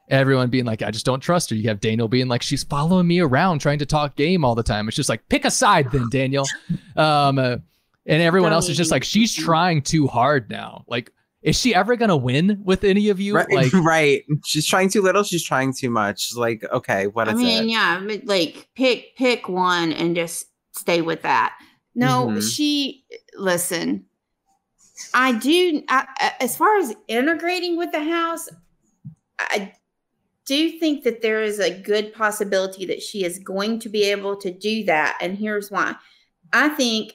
everyone 0.09 0.49
being 0.49 0.65
like, 0.65 0.81
I 0.81 0.91
just 0.91 1.05
don't 1.05 1.21
trust 1.21 1.49
her. 1.49 1.55
You 1.55 1.69
have 1.69 1.79
Daniel 1.79 2.07
being 2.07 2.27
like, 2.27 2.41
she's 2.41 2.63
following 2.63 3.07
me 3.07 3.21
around 3.21 3.59
trying 3.59 3.79
to 3.79 3.85
talk 3.85 4.15
game 4.15 4.43
all 4.43 4.55
the 4.55 4.63
time. 4.63 4.87
It's 4.87 4.97
just 4.97 5.09
like, 5.09 5.27
pick 5.29 5.45
a 5.45 5.51
side 5.51 5.91
then, 5.91 6.09
Daniel. 6.09 6.45
Um, 6.97 7.39
uh, 7.39 7.57
and 8.05 8.21
everyone 8.21 8.51
else 8.51 8.67
is 8.67 8.75
just 8.75 8.91
like, 8.91 9.03
she's 9.03 9.33
trying 9.33 9.81
too 9.81 10.07
hard 10.07 10.49
now. 10.49 10.83
Like, 10.87 11.11
is 11.41 11.59
she 11.59 11.73
ever 11.73 11.95
gonna 11.95 12.17
win 12.17 12.61
with 12.63 12.83
any 12.83 13.09
of 13.09 13.19
you? 13.19 13.35
Right, 13.35 13.51
like, 13.51 13.73
right. 13.73 14.23
She's 14.45 14.65
trying 14.65 14.89
too 14.89 15.01
little. 15.01 15.23
She's 15.23 15.43
trying 15.43 15.73
too 15.73 15.89
much. 15.89 16.35
Like, 16.35 16.63
okay, 16.71 17.07
what 17.07 17.27
I 17.27 17.33
mean, 17.33 17.63
it? 17.63 17.71
yeah, 17.71 18.01
like 18.25 18.69
pick 18.75 19.15
pick 19.15 19.49
one 19.49 19.91
and 19.93 20.15
just 20.15 20.47
stay 20.73 21.01
with 21.01 21.23
that. 21.23 21.57
No, 21.95 22.27
mm-hmm. 22.27 22.39
she 22.39 23.05
listen. 23.35 24.05
I 25.13 25.33
do. 25.33 25.83
I, 25.89 26.33
as 26.39 26.55
far 26.55 26.77
as 26.77 26.95
integrating 27.07 27.75
with 27.75 27.91
the 27.91 28.03
house, 28.03 28.47
I 29.39 29.73
do 30.45 30.79
think 30.79 31.03
that 31.03 31.21
there 31.21 31.41
is 31.41 31.59
a 31.59 31.81
good 31.81 32.13
possibility 32.13 32.85
that 32.85 33.01
she 33.01 33.23
is 33.23 33.39
going 33.39 33.79
to 33.79 33.89
be 33.89 34.03
able 34.03 34.35
to 34.37 34.51
do 34.51 34.83
that. 34.85 35.17
And 35.21 35.37
here's 35.37 35.71
why. 35.71 35.95
I 36.53 36.69
think 36.69 37.13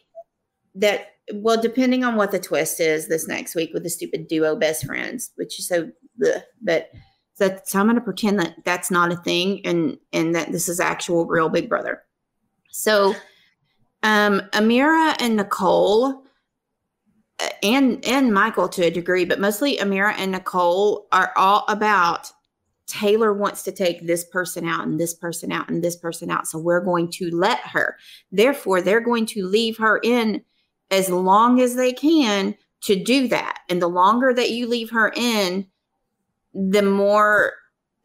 that 0.75 1.16
well, 1.35 1.61
depending 1.61 2.05
on 2.05 2.17
what 2.17 2.31
the 2.31 2.39
twist 2.39 2.81
is 2.81 3.09
this 3.09 3.27
next 3.27 3.55
week 3.55 3.71
with 3.73 3.83
the 3.83 3.91
stupid 3.91 4.29
duo 4.29 4.57
best 4.57 4.87
friends, 4.87 5.33
which 5.37 5.59
is 5.59 5.69
so, 5.69 5.91
bleh, 6.21 6.43
but 6.63 6.91
so, 7.35 7.59
so 7.65 7.79
I'm 7.79 7.87
going 7.87 7.97
to 7.97 8.01
pretend 8.01 8.39
that 8.41 8.57
that's 8.65 8.91
not 8.91 9.13
a 9.13 9.17
thing 9.17 9.65
and 9.67 9.99
and 10.13 10.35
that 10.35 10.53
this 10.53 10.69
is 10.69 10.81
actual 10.81 11.27
real 11.27 11.49
Big 11.49 11.69
Brother. 11.69 12.03
So, 12.71 13.15
um, 14.03 14.41
Ameerah 14.53 15.17
and 15.21 15.37
Nicole 15.37 16.23
uh, 17.41 17.49
and 17.63 18.03
and 18.05 18.33
Michael 18.33 18.69
to 18.71 18.85
a 18.85 18.91
degree, 18.91 19.25
but 19.25 19.41
mostly 19.41 19.77
Ameerah 19.77 20.15
and 20.17 20.33
Nicole 20.33 21.09
are 21.13 21.33
all 21.37 21.65
about 21.69 22.33
Taylor 22.87 23.33
wants 23.33 23.65
to 23.65 23.73
take 23.73 24.07
this 24.07 24.25
person 24.25 24.67
out 24.67 24.87
and 24.87 24.99
this 24.99 25.13
person 25.13 25.53
out 25.53 25.69
and 25.69 25.83
this 25.83 25.97
person 25.97 26.31
out. 26.31 26.47
So 26.47 26.59
we're 26.59 26.85
going 26.85 27.11
to 27.13 27.31
let 27.35 27.59
her. 27.61 27.99
Therefore, 28.31 28.81
they're 28.81 29.01
going 29.01 29.27
to 29.27 29.45
leave 29.45 29.77
her 29.79 30.01
in 30.03 30.43
as 30.91 31.09
long 31.09 31.61
as 31.61 31.75
they 31.75 31.93
can 31.93 32.55
to 32.83 32.97
do 32.97 33.29
that. 33.29 33.59
And 33.69 33.83
the 33.83 33.89
longer 33.89 34.33
that 34.33 34.51
you 34.51 34.69
leave 34.69 34.91
her 34.91 35.13
in, 35.17 35.67
the 36.55 36.83
more 36.83 37.55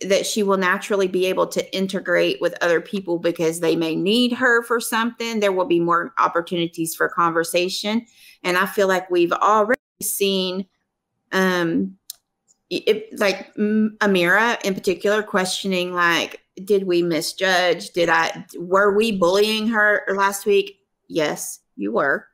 that 0.02 0.26
she 0.26 0.42
will 0.42 0.58
naturally 0.58 1.08
be 1.08 1.28
able 1.28 1.46
to 1.46 1.76
integrate 1.76 2.42
with 2.42 2.58
other 2.62 2.82
people 2.82 3.20
because 3.20 3.60
they 3.60 3.76
may 3.76 3.96
need 3.96 4.34
her 4.34 4.64
for 4.64 4.80
something. 4.80 5.40
There 5.40 5.52
will 5.52 5.66
be 5.66 5.80
more 5.80 6.14
opportunities 6.20 6.96
for 6.96 7.08
conversation. 7.08 8.06
And 8.44 8.58
I 8.58 8.66
feel 8.66 8.88
like 8.88 9.12
we've 9.12 9.32
already 9.32 9.80
seen, 10.02 10.66
um, 11.32 11.98
it, 12.72 13.20
like 13.20 13.54
Ameerah 13.56 14.60
in 14.64 14.74
particular, 14.74 15.22
questioning 15.22 15.94
like, 15.94 16.42
did 16.64 16.84
we 16.88 17.04
misjudge? 17.04 17.92
Did 17.92 18.10
I, 18.10 18.46
were 18.58 18.96
we 18.96 19.12
bullying 19.12 19.68
her 19.68 20.04
last 20.16 20.46
week? 20.46 20.80
Yes, 21.08 21.60
you 21.76 21.92
were. 21.92 22.28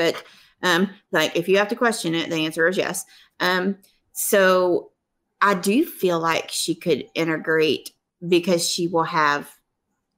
But 0.00 0.24
um, 0.62 0.88
like 1.12 1.36
if 1.36 1.46
you 1.46 1.58
have 1.58 1.68
to 1.68 1.76
question 1.76 2.14
it, 2.14 2.30
the 2.30 2.46
answer 2.46 2.66
is 2.66 2.78
yes. 2.78 3.04
Um, 3.38 3.76
so 4.12 4.92
I 5.42 5.52
do 5.52 5.84
feel 5.84 6.18
like 6.18 6.50
she 6.50 6.74
could 6.74 7.04
integrate 7.14 7.90
because 8.26 8.66
she 8.66 8.86
will 8.86 9.04
have 9.04 9.50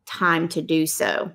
time 0.07 0.49
to 0.51 0.63
do 0.63 0.87
so. 0.87 1.33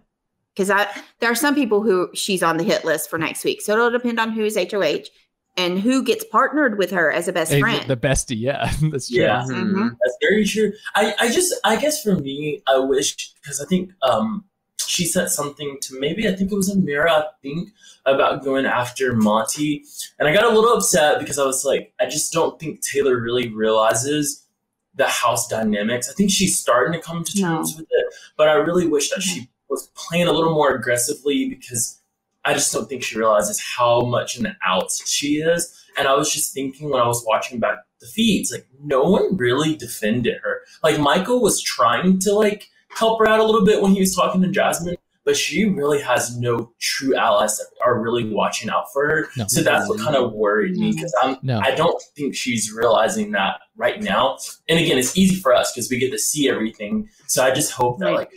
Because 0.55 0.69
I 0.69 0.87
there 1.19 1.29
are 1.29 1.35
some 1.35 1.55
people 1.55 1.83
who 1.83 2.09
she's 2.13 2.41
on 2.41 2.55
the 2.55 2.63
hit 2.63 2.85
list 2.85 3.09
for 3.09 3.19
next 3.19 3.43
week. 3.43 3.61
So 3.61 3.73
it'll 3.73 3.91
depend 3.91 4.17
on 4.17 4.31
who's 4.31 4.57
HOH 4.57 5.09
and 5.57 5.77
who 5.77 6.03
gets 6.03 6.23
partnered 6.23 6.77
with 6.77 6.91
her 6.91 7.11
as 7.11 7.27
a 7.27 7.33
best 7.33 7.53
friend. 7.59 7.85
The 7.85 7.97
bestie, 7.97 8.39
yeah. 8.39 8.71
That's 8.91 9.09
true. 9.09 9.23
Yeah, 9.23 9.43
mm-hmm. 9.43 9.89
that's 9.89 10.17
very 10.21 10.45
true. 10.45 10.71
I, 10.95 11.13
I 11.19 11.31
just 11.31 11.53
I 11.65 11.75
guess 11.75 12.01
for 12.01 12.15
me, 12.15 12.63
I 12.65 12.79
wish 12.79 13.33
because 13.41 13.59
I 13.59 13.65
think 13.65 13.91
um 14.03 14.45
she 14.86 15.05
said 15.05 15.30
something 15.30 15.78
to 15.82 15.99
maybe 15.99 16.28
I 16.28 16.36
think 16.36 16.51
it 16.51 16.55
was 16.55 16.73
Ameerah, 16.73 17.09
I 17.09 17.23
think, 17.41 17.69
about 18.05 18.43
going 18.43 18.65
after 18.65 19.13
Monte. 19.13 19.84
And 20.19 20.28
I 20.28 20.34
got 20.34 20.43
a 20.43 20.53
little 20.53 20.73
upset 20.73 21.19
because 21.19 21.39
I 21.39 21.45
was 21.45 21.65
like, 21.65 21.93
I 21.99 22.05
just 22.05 22.32
don't 22.32 22.59
think 22.59 22.82
Taylor 22.82 23.19
really 23.19 23.49
realizes 23.49 24.45
the 24.95 25.07
house 25.07 25.47
dynamics. 25.47 26.09
I 26.09 26.13
think 26.13 26.32
she's 26.32 26.57
starting 26.57 26.99
to 26.99 27.05
come 27.05 27.23
to 27.23 27.32
terms 27.38 27.73
no. 27.73 27.78
with 27.78 27.88
it, 27.89 28.13
but 28.36 28.49
I 28.49 28.53
really 28.53 28.88
wish 28.88 29.09
that 29.11 29.21
she 29.21 29.49
was 29.69 29.91
playing 29.95 30.28
a 30.28 30.32
little 30.32 30.53
more 30.53 30.73
aggressively 30.73 31.49
because 31.49 31.99
I 32.45 32.53
just 32.53 32.71
don't 32.71 32.88
think 32.88 33.03
she 33.03 33.17
realizes 33.17 33.61
how 33.61 34.01
much 34.01 34.38
in 34.38 34.43
the 34.43 34.55
outs 34.65 35.07
she 35.09 35.38
is. 35.38 35.84
And 35.97 36.07
I 36.07 36.15
was 36.15 36.32
just 36.32 36.53
thinking 36.53 36.89
when 36.89 37.01
I 37.01 37.07
was 37.07 37.23
watching 37.28 37.59
back 37.59 37.80
the 37.99 38.07
feeds, 38.07 38.51
like 38.51 38.65
no 38.84 39.03
one 39.03 39.36
really 39.36 39.75
defended 39.75 40.38
her. 40.43 40.61
Like 40.84 40.99
Michael 40.99 41.41
was 41.41 41.61
trying 41.61 42.19
to 42.19 42.34
like 42.34 42.69
help 42.97 43.19
her 43.19 43.27
out 43.27 43.39
a 43.39 43.43
little 43.43 43.65
bit 43.65 43.81
when 43.81 43.91
he 43.91 43.99
was 43.99 44.15
talking 44.15 44.41
to 44.41 44.47
Jasmine, 44.47 44.95
but 45.23 45.35
she 45.35 45.65
really 45.65 46.01
has 46.01 46.37
no 46.37 46.71
true 46.79 47.15
allies 47.15 47.57
that 47.57 47.67
are 47.85 47.99
really 48.01 48.29
watching 48.29 48.69
out 48.69 48.85
for 48.93 49.07
her. 49.07 49.27
No. 49.37 49.45
So 49.47 49.61
that's 49.61 49.87
what 49.89 49.99
kind 49.99 50.15
of 50.15 50.33
worried 50.33 50.77
me 50.77 50.93
because 50.93 51.13
I'm 51.21 51.37
no. 51.43 51.59
I 51.59 51.75
don't 51.75 52.01
think 52.15 52.33
she's 52.33 52.71
realizing 52.71 53.31
that 53.31 53.59
right 53.75 54.01
now. 54.01 54.37
And 54.69 54.79
again, 54.79 54.97
it's 54.97 55.17
easy 55.17 55.35
for 55.35 55.53
us 55.53 55.73
because 55.73 55.89
we 55.89 55.99
get 55.99 56.11
to 56.11 56.17
see 56.17 56.49
everything. 56.49 57.09
So 57.27 57.43
I 57.43 57.51
just 57.51 57.71
hope 57.71 57.99
that 57.99 58.13
like 58.13 58.31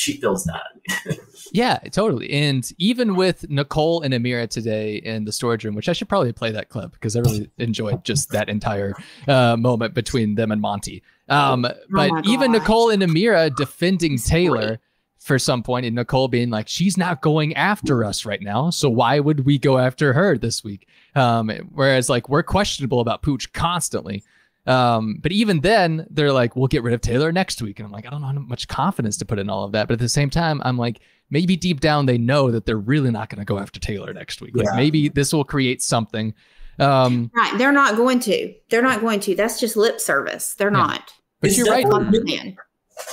she 0.00 0.20
feels 0.20 0.44
that. 0.44 1.18
yeah, 1.52 1.78
totally. 1.90 2.30
And 2.30 2.68
even 2.78 3.16
with 3.16 3.48
Nicole 3.50 4.02
and 4.02 4.14
Ameerah 4.14 4.48
today 4.48 4.96
in 4.96 5.24
the 5.24 5.32
storage 5.32 5.64
room, 5.64 5.74
which 5.74 5.88
I 5.88 5.92
should 5.92 6.08
probably 6.08 6.32
play 6.32 6.50
that 6.52 6.70
clip 6.70 6.92
because 6.92 7.16
I 7.16 7.20
really 7.20 7.50
enjoyed 7.58 8.04
just 8.04 8.30
that 8.30 8.48
entire 8.48 8.94
uh, 9.28 9.56
moment 9.56 9.94
between 9.94 10.34
them 10.36 10.50
and 10.50 10.60
Monte. 10.60 11.02
Um, 11.28 11.64
oh 11.64 11.72
but 11.90 12.26
even 12.26 12.52
Nicole 12.52 12.90
and 12.90 13.02
Ameerah 13.02 13.54
defending 13.54 14.18
Taylor 14.18 14.80
for 15.18 15.38
some 15.38 15.62
point, 15.62 15.84
and 15.84 15.94
Nicole 15.94 16.28
being 16.28 16.48
like, 16.48 16.66
she's 16.66 16.96
not 16.96 17.20
going 17.20 17.54
after 17.54 18.04
us 18.04 18.24
right 18.24 18.40
now. 18.40 18.70
So 18.70 18.88
why 18.88 19.20
would 19.20 19.44
we 19.44 19.58
go 19.58 19.76
after 19.76 20.14
her 20.14 20.38
this 20.38 20.64
week? 20.64 20.88
Um, 21.14 21.50
whereas 21.72 22.08
like 22.08 22.28
we're 22.28 22.42
questionable 22.42 23.00
about 23.00 23.22
Pooch 23.22 23.52
constantly. 23.52 24.24
Um, 24.66 25.18
but 25.22 25.32
even 25.32 25.60
then, 25.60 26.06
they're 26.10 26.32
like, 26.32 26.54
we'll 26.54 26.68
get 26.68 26.82
rid 26.82 26.94
of 26.94 27.00
Taylor 27.00 27.32
next 27.32 27.62
week. 27.62 27.78
And 27.78 27.86
I'm 27.86 27.92
like, 27.92 28.06
I 28.06 28.10
don't 28.10 28.20
know 28.20 28.28
how 28.28 28.32
much 28.34 28.68
confidence 28.68 29.16
to 29.18 29.24
put 29.24 29.38
in 29.38 29.48
all 29.48 29.64
of 29.64 29.72
that. 29.72 29.88
But 29.88 29.94
at 29.94 29.98
the 30.00 30.08
same 30.08 30.30
time, 30.30 30.60
I'm 30.64 30.76
like, 30.76 31.00
maybe 31.30 31.56
deep 31.56 31.80
down 31.80 32.06
they 32.06 32.18
know 32.18 32.50
that 32.50 32.66
they're 32.66 32.78
really 32.78 33.10
not 33.10 33.30
going 33.30 33.38
to 33.38 33.44
go 33.44 33.58
after 33.58 33.80
Taylor 33.80 34.12
next 34.12 34.40
week. 34.40 34.56
Like 34.56 34.66
yeah. 34.66 34.76
maybe 34.76 35.08
this 35.08 35.32
will 35.32 35.44
create 35.44 35.82
something. 35.82 36.34
Um, 36.78 37.30
right. 37.34 37.56
They're 37.58 37.72
not 37.72 37.96
going 37.96 38.20
to. 38.20 38.54
They're 38.70 38.82
not 38.82 39.00
going 39.00 39.20
to. 39.20 39.34
That's 39.34 39.58
just 39.58 39.76
lip 39.76 40.00
service. 40.00 40.54
They're 40.54 40.72
yeah. 40.72 40.78
not. 40.78 41.12
But 41.40 41.50
it's 41.50 41.58
you're 41.58 41.66
right. 41.66 41.86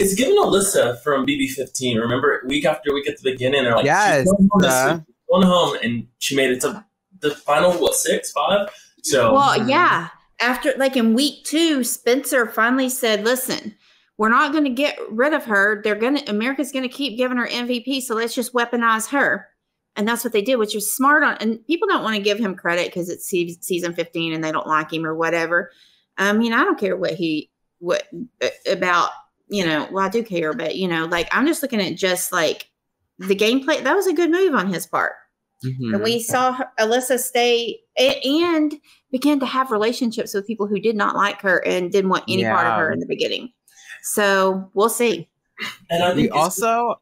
It's 0.02 0.16
giving 0.16 0.36
Alyssa 0.36 1.02
from 1.02 1.26
BB15. 1.26 1.98
Remember, 1.98 2.44
week 2.46 2.66
after 2.66 2.94
week 2.94 3.08
at 3.08 3.18
the 3.22 3.32
beginning, 3.32 3.64
they're 3.64 3.76
like, 3.76 3.86
yes, 3.86 4.26
going 4.26 4.50
home, 4.52 4.64
uh, 4.66 5.00
going 5.30 5.48
home, 5.48 5.78
and 5.82 6.08
she 6.20 6.36
made 6.36 6.52
it 6.52 6.60
to 6.62 6.84
the 7.20 7.32
final 7.32 7.72
what 7.72 7.96
six, 7.96 8.32
five. 8.32 8.70
So 9.04 9.34
well, 9.34 9.66
yeah 9.66 10.10
after 10.40 10.74
like 10.78 10.96
in 10.96 11.14
week 11.14 11.44
two, 11.44 11.84
Spencer 11.84 12.46
finally 12.46 12.90
said, 12.90 13.24
listen, 13.24 13.76
we're 14.18 14.30
not 14.30 14.52
going 14.52 14.64
to 14.64 14.70
get 14.70 14.98
rid 15.10 15.34
of 15.34 15.46
her. 15.46 15.82
They're 15.84 15.96
going 15.96 16.18
to, 16.18 16.30
America's 16.30 16.72
going 16.72 16.88
to 16.88 16.96
keep 16.96 17.18
giving 17.18 17.38
her 17.38 17.48
MVP. 17.48 18.02
So 18.02 18.16
let's 18.16 18.36
just 18.36 18.54
weaponize 18.54 19.10
her. 19.10 19.48
And 19.96 20.08
that's 20.08 20.24
what 20.24 20.34
they 20.34 20.44
did, 20.44 20.58
which 20.58 20.76
was 20.76 20.94
smart 20.94 21.24
on, 21.24 21.38
and 21.38 21.66
people 21.66 21.88
don't 21.88 22.04
want 22.04 22.16
to 22.16 22.22
give 22.22 22.38
him 22.38 22.56
credit 22.56 22.86
because 22.86 23.10
it's 23.10 23.28
season 23.28 23.94
15 23.94 24.34
and 24.34 24.44
they 24.44 24.52
don't 24.52 24.68
like 24.68 24.94
him 24.94 25.06
or 25.06 25.16
whatever. 25.16 25.72
I 26.20 26.34
mean, 26.34 26.54
I 26.54 26.64
don't 26.64 26.80
care 26.80 26.96
what 26.96 27.14
he, 27.14 27.50
what 27.80 28.08
about, 28.70 29.10
you 29.48 29.66
know, 29.66 29.88
well, 29.92 30.06
I 30.06 30.10
do 30.10 30.24
care, 30.24 30.54
but 30.54 30.76
you 30.76 30.88
know, 30.88 31.06
like 31.06 31.28
I'm 31.32 31.48
just 31.48 31.64
looking 31.64 31.82
at 31.82 31.96
just 31.96 32.32
like 32.32 32.70
the 33.18 33.36
gameplay. 33.36 33.84
That 33.84 33.96
was 33.96 34.06
a 34.06 34.14
good 34.14 34.30
move 34.30 34.54
on 34.54 34.72
his 34.72 34.86
part. 34.86 35.14
Mm-hmm. 35.66 35.96
And 35.96 36.04
we 36.04 36.20
saw 36.20 36.54
her, 36.54 36.70
Alyssa 36.80 37.20
stay 37.20 37.80
and 37.98 38.76
begin 39.12 39.40
to 39.40 39.46
have 39.46 39.72
relationships 39.72 40.34
with 40.34 40.46
people 40.46 40.68
who 40.68 40.80
did 40.80 40.96
not 40.96 41.16
like 41.16 41.42
her 41.42 41.66
and 41.66 41.92
didn't 41.92 42.10
want 42.10 42.24
any 42.28 42.44
yeah. 42.44 42.54
part 42.54 42.68
of 42.68 42.74
her 42.74 42.92
in 42.92 43.00
the 43.00 43.08
beginning. 43.08 43.52
So 44.04 44.70
we'll 44.74 44.90
see. 44.90 45.30
And 45.90 46.04
I 46.04 46.14
think 46.14 46.32
also, 46.34 46.96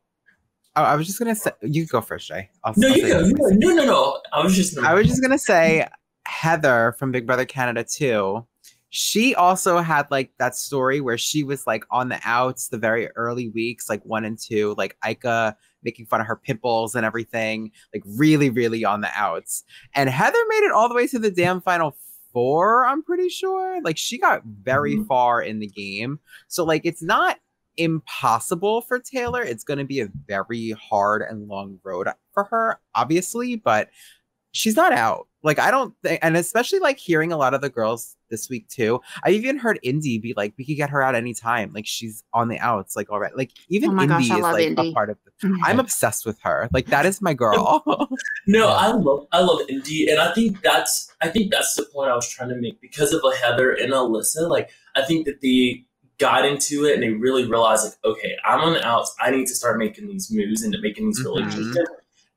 oh, 0.76 0.84
I 0.84 0.96
was 0.96 1.08
just 1.08 1.20
gonna 1.20 1.36
say, 1.36 1.52
you 1.62 1.86
go 1.86 2.00
first, 2.00 2.28
Jay. 2.28 2.50
I'll, 2.64 2.74
no, 2.78 2.88
I'll 2.88 2.98
you 2.98 3.08
go. 3.08 3.20
You 3.20 3.34
go. 3.34 3.48
No, 3.50 3.76
no, 3.76 3.86
no. 3.86 4.22
I 4.32 4.42
was 4.42 4.56
just. 4.56 4.78
I 4.78 4.94
was 4.94 5.08
just 5.08 5.22
gonna 5.22 5.38
say, 5.38 5.86
Heather 6.26 6.96
from 6.98 7.12
Big 7.12 7.28
Brother 7.28 7.46
Canada 7.46 7.84
too. 7.84 8.46
She 8.90 9.36
also 9.36 9.80
had 9.80 10.10
like 10.10 10.32
that 10.40 10.56
story 10.56 11.02
where 11.02 11.18
she 11.18 11.44
was 11.44 11.68
like 11.68 11.84
on 11.92 12.08
the 12.10 12.20
outs 12.24 12.70
the 12.70 12.78
very 12.78 13.10
early 13.16 13.50
weeks, 13.50 13.90
like 13.90 14.04
one 14.06 14.24
and 14.24 14.40
two, 14.40 14.74
like 14.78 14.96
Ika 15.08 15.58
making 15.86 16.08
fun 16.08 16.20
of 16.20 16.28
her 16.28 16.36
pimples 16.36 16.96
and 16.96 17.06
everything, 17.06 17.72
like 17.94 18.04
really, 18.06 18.50
really 18.50 18.84
on 18.84 19.02
the 19.02 19.10
outs. 19.16 19.64
And 19.94 20.10
Heather 20.10 20.38
made 20.50 20.66
it 20.66 20.72
all 20.72 20.90
the 20.90 20.96
way 20.96 21.08
to 21.08 21.20
the 21.20 21.32
damn 21.32 21.62
final 21.62 21.96
four, 22.34 22.86
I'm 22.86 23.02
pretty 23.02 23.30
sure. 23.30 23.82
Like 23.82 23.98
she 23.98 24.18
got 24.18 24.44
very 24.44 24.96
mm-hmm. 24.96 25.06
far 25.06 25.42
in 25.42 25.60
the 25.60 25.68
game. 25.68 26.20
So 26.50 26.66
like 26.66 26.82
it's 26.84 27.02
not 27.02 27.40
impossible 27.78 28.82
for 28.82 29.00
Taylor. 29.00 29.42
It's 29.42 29.64
going 29.64 29.78
to 29.78 29.86
be 29.86 30.02
a 30.02 30.10
very 30.28 30.72
hard 30.72 31.22
and 31.22 31.48
long 31.48 31.80
road 31.84 32.08
for 32.34 32.44
her, 32.46 32.80
obviously, 32.94 33.56
but 33.56 33.90
she's 34.56 34.76
not 34.76 34.94
out. 34.94 35.28
Like 35.44 35.60
I 35.60 35.70
don't 35.70 35.94
think, 36.02 36.20
and 36.24 36.36
especially 36.36 36.80
like 36.80 36.98
hearing 36.98 37.32
a 37.32 37.38
lot 37.38 37.54
of 37.54 37.62
the 37.62 37.70
girls 37.70 38.16
this 38.32 38.50
week 38.50 38.68
too. 38.68 39.00
I 39.24 39.30
even 39.30 39.60
heard 39.60 39.78
Indy 39.84 40.18
be 40.18 40.34
like, 40.36 40.56
"We 40.58 40.66
could 40.66 40.78
get 40.78 40.90
her 40.90 41.04
out 41.04 41.14
anytime. 41.14 41.72
Like 41.72 41.86
she's 41.86 42.24
on 42.34 42.48
the 42.48 42.58
outs. 42.58 42.96
Like 42.96 43.12
all 43.12 43.20
right. 43.20 43.36
Like 43.38 43.52
even 43.70 43.92
oh 43.92 44.02
Indy 44.02 44.08
gosh, 44.08 44.24
is 44.24 44.40
like 44.40 44.66
Indy. 44.66 44.90
a 44.90 44.94
part 44.94 45.12
of. 45.12 45.18
The, 45.24 45.60
I'm 45.64 45.80
obsessed 45.80 46.26
with 46.26 46.40
her. 46.42 46.68
Like 46.74 46.88
that 46.88 47.06
is 47.06 47.22
my 47.22 47.34
girl. 47.46 47.84
no, 48.48 48.70
I 48.70 48.92
love 48.92 49.28
I 49.32 49.42
love 49.42 49.62
Indy, 49.70 50.10
and 50.10 50.20
I 50.20 50.34
think 50.34 50.62
that's 50.64 51.14
I 51.22 51.28
think 51.28 51.52
that's 51.52 51.76
the 51.76 51.84
point 51.84 52.10
I 52.10 52.16
was 52.16 52.28
trying 52.28 52.50
to 52.50 52.56
make 52.56 52.82
because 52.82 53.14
of 53.14 53.22
a 53.24 53.36
Heather 53.36 53.72
and 53.72 53.94
Alyssa. 53.94 54.50
Like 54.50 54.72
I 54.96 55.04
think 55.04 55.28
that 55.28 55.42
they 55.42 55.86
got 56.18 56.46
into 56.46 56.86
it 56.86 56.94
and 56.96 57.04
they 57.04 57.10
really 57.10 57.46
realized 57.46 57.84
like, 57.84 57.94
okay, 58.04 58.36
I'm 58.46 58.62
on 58.62 58.74
the 58.74 58.88
outs. 58.88 59.14
I 59.20 59.30
need 59.30 59.46
to 59.48 59.54
start 59.54 59.78
making 59.78 60.08
these 60.08 60.32
moves 60.32 60.64
and 60.64 60.76
making 60.82 61.08
these 61.08 61.20
mm-hmm. 61.20 61.28
relationships 61.28 61.90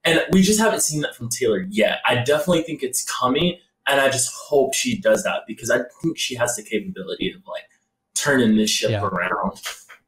and 0.08 0.24
we 0.32 0.42
just 0.42 0.60
haven't 0.60 0.80
seen 0.80 1.00
that 1.02 1.14
from 1.14 1.28
Taylor 1.28 1.66
yet. 1.68 2.00
I 2.06 2.16
definitely 2.16 2.62
think 2.62 2.82
it's 2.82 3.04
coming, 3.04 3.58
and 3.86 4.00
I 4.00 4.08
just 4.08 4.32
hope 4.32 4.74
she 4.74 4.98
does 5.00 5.22
that 5.24 5.42
because 5.46 5.70
I 5.70 5.80
think 6.02 6.18
she 6.18 6.34
has 6.36 6.56
the 6.56 6.62
capability 6.62 7.32
of 7.32 7.42
like 7.46 7.64
turning 8.14 8.56
this 8.56 8.70
ship 8.70 8.90
yeah. 8.90 9.04
around. 9.04 9.60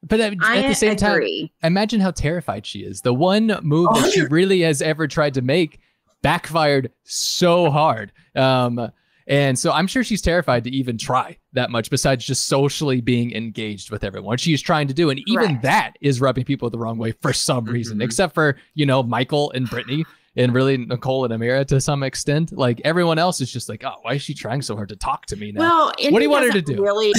But 0.03 0.21
at, 0.21 0.33
at 0.33 0.69
the 0.69 0.75
same 0.75 0.93
agree. 0.93 1.53
time, 1.63 1.71
imagine 1.73 2.01
how 2.01 2.11
terrified 2.11 2.65
she 2.65 2.81
is. 2.81 3.03
The 3.03 3.13
one 3.13 3.59
move 3.63 3.89
that 3.95 4.13
she 4.13 4.23
really 4.31 4.63
has 4.63 4.81
ever 4.81 5.07
tried 5.07 5.35
to 5.35 5.43
make 5.43 5.79
backfired 6.23 6.91
so 7.05 7.71
hard. 7.71 8.13
Um, 8.35 8.91
and 9.27 9.59
so 9.59 9.73
I'm 9.73 9.87
sure 9.87 10.03
she's 10.03 10.23
terrified 10.23 10.65
to 10.65 10.71
even 10.71 10.97
try 10.97 11.37
that 11.53 11.71
much 11.71 11.91
besides 11.91 12.25
just 12.25 12.47
socially 12.47 13.01
being 13.01 13.33
engaged 13.35 13.91
with 13.91 14.05
everyone. 14.05 14.39
She's 14.39 14.63
trying 14.63 14.89
to 14.89 14.95
do. 14.95 15.11
And 15.11 15.21
even 15.27 15.61
that 15.63 15.95
is 16.01 16.21
rubbing 16.21 16.45
people 16.45 16.71
the 16.71 16.79
wrong 16.79 16.99
way 16.99 17.13
for 17.13 17.33
some 17.33 17.65
reason, 17.65 17.97
mm-hmm. 17.97 18.03
except 18.03 18.35
for, 18.35 18.57
you 18.75 18.87
know, 18.87 19.03
Michael 19.03 19.51
and 19.53 19.69
Brittany 19.69 20.05
and 20.37 20.55
really 20.55 20.77
Nicole 20.77 21.25
and 21.25 21.35
Ameerah 21.35 21.67
to 21.69 21.81
some 21.81 22.03
extent. 22.03 22.53
Like 22.53 22.81
everyone 22.85 23.19
else 23.19 23.41
is 23.41 23.53
just 23.53 23.69
like, 23.69 23.85
oh, 23.85 23.97
why 24.03 24.15
is 24.15 24.23
she 24.23 24.35
trying 24.35 24.63
so 24.63 24.77
hard 24.77 24.89
to 24.91 24.97
talk 24.97 25.27
to 25.27 25.37
me 25.37 25.53
now? 25.53 25.61
Well, 25.61 25.87
what 26.11 26.21
do 26.21 26.23
you 26.23 26.31
want 26.31 26.47
her 26.47 26.53
to 26.53 26.63
do? 26.63 26.83
Really, 26.83 27.13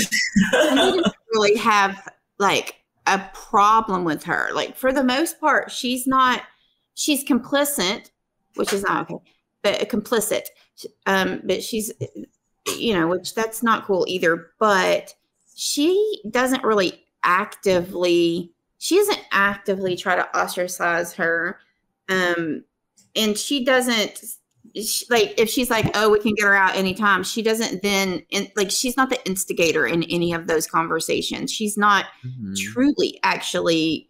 really 1.33 1.57
have 1.57 2.07
like 2.39 2.75
a 3.07 3.19
problem 3.33 4.05
with 4.05 4.23
her. 4.23 4.49
Like 4.53 4.77
for 4.77 4.93
the 4.93 5.03
most 5.03 5.39
part, 5.39 5.71
she's 5.71 6.07
not. 6.07 6.43
She's 6.93 7.23
complicit, 7.23 8.11
which 8.55 8.73
is 8.73 8.83
not 8.83 9.09
okay, 9.09 9.23
but 9.63 9.89
complicit 9.89 10.43
um, 11.05 11.41
but 11.43 11.63
she's, 11.63 11.91
you 12.77 12.93
know, 12.93 13.07
which 13.07 13.33
that's 13.35 13.63
not 13.63 13.85
cool 13.85 14.05
either. 14.07 14.51
But 14.59 15.13
she 15.55 16.21
doesn't 16.29 16.63
really 16.63 17.03
actively, 17.23 18.51
she 18.77 18.97
doesn't 18.97 19.21
actively 19.31 19.95
try 19.95 20.15
to 20.15 20.37
ostracize 20.37 21.13
her. 21.13 21.59
Um, 22.09 22.63
and 23.15 23.37
she 23.37 23.63
doesn't 23.63 24.21
she, 24.75 25.05
like 25.09 25.33
if 25.37 25.49
she's 25.49 25.69
like 25.69 25.89
oh 25.95 26.09
we 26.09 26.19
can 26.19 26.33
get 26.35 26.45
her 26.45 26.55
out 26.55 26.75
anytime 26.75 27.23
she 27.23 27.41
doesn't 27.41 27.81
then 27.81 28.21
in, 28.29 28.47
like 28.55 28.71
she's 28.71 28.95
not 28.95 29.09
the 29.09 29.25
instigator 29.27 29.85
in 29.85 30.03
any 30.03 30.33
of 30.33 30.47
those 30.47 30.67
conversations 30.67 31.51
she's 31.51 31.77
not 31.77 32.05
mm-hmm. 32.25 32.53
truly 32.55 33.19
actually 33.23 34.09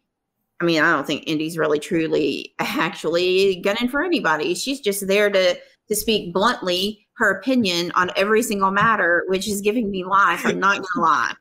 i 0.59 0.65
mean 0.65 0.81
i 0.81 0.91
don't 0.91 1.07
think 1.07 1.23
indy's 1.25 1.57
really 1.57 1.79
truly 1.79 2.53
actually 2.59 3.55
gunning 3.63 3.89
for 3.89 4.03
anybody 4.03 4.53
she's 4.53 4.79
just 4.79 5.07
there 5.07 5.29
to 5.29 5.57
to 5.87 5.95
speak 5.95 6.33
bluntly 6.33 7.07
her 7.21 7.37
opinion 7.37 7.91
on 7.93 8.09
every 8.15 8.41
single 8.41 8.71
matter, 8.71 9.23
which 9.27 9.47
is 9.47 9.61
giving 9.61 9.91
me 9.91 10.03
life. 10.03 10.45
I'm 10.45 10.59
not 10.59 10.77
gonna 10.77 11.05
lie. 11.05 11.33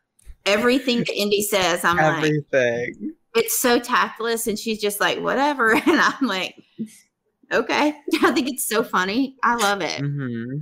Everything 0.47 0.99
that 0.99 1.15
Indy 1.15 1.43
says, 1.43 1.85
I'm 1.85 1.99
everything. 1.99 2.43
like, 2.53 3.13
it's 3.35 3.57
so 3.57 3.79
tactless, 3.79 4.47
and 4.47 4.59
she's 4.59 4.81
just 4.81 5.01
like, 5.01 5.21
whatever, 5.21 5.73
and 5.87 6.01
I'm 6.01 6.27
like, 6.27 6.55
okay. 7.51 7.95
I 8.23 8.33
think 8.33 8.49
it's 8.49 8.69
so 8.69 8.83
funny. 8.83 9.37
I 9.43 9.57
love 9.57 9.81
it. 9.81 10.01
Mm-hmm. 10.01 10.59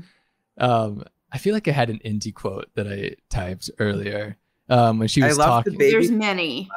Um, 0.58 1.04
I 1.32 1.38
feel 1.38 1.52
like 1.52 1.68
I 1.68 1.72
had 1.72 1.90
an 1.90 1.98
Indy 1.98 2.32
quote 2.32 2.68
that 2.74 2.86
I 2.86 3.16
typed 3.28 3.70
earlier 3.78 4.36
um, 4.68 4.98
when 4.98 5.08
she 5.08 5.22
was 5.22 5.36
talking. 5.36 5.76
The 5.76 5.90
There's 5.90 6.10
many. 6.10 6.68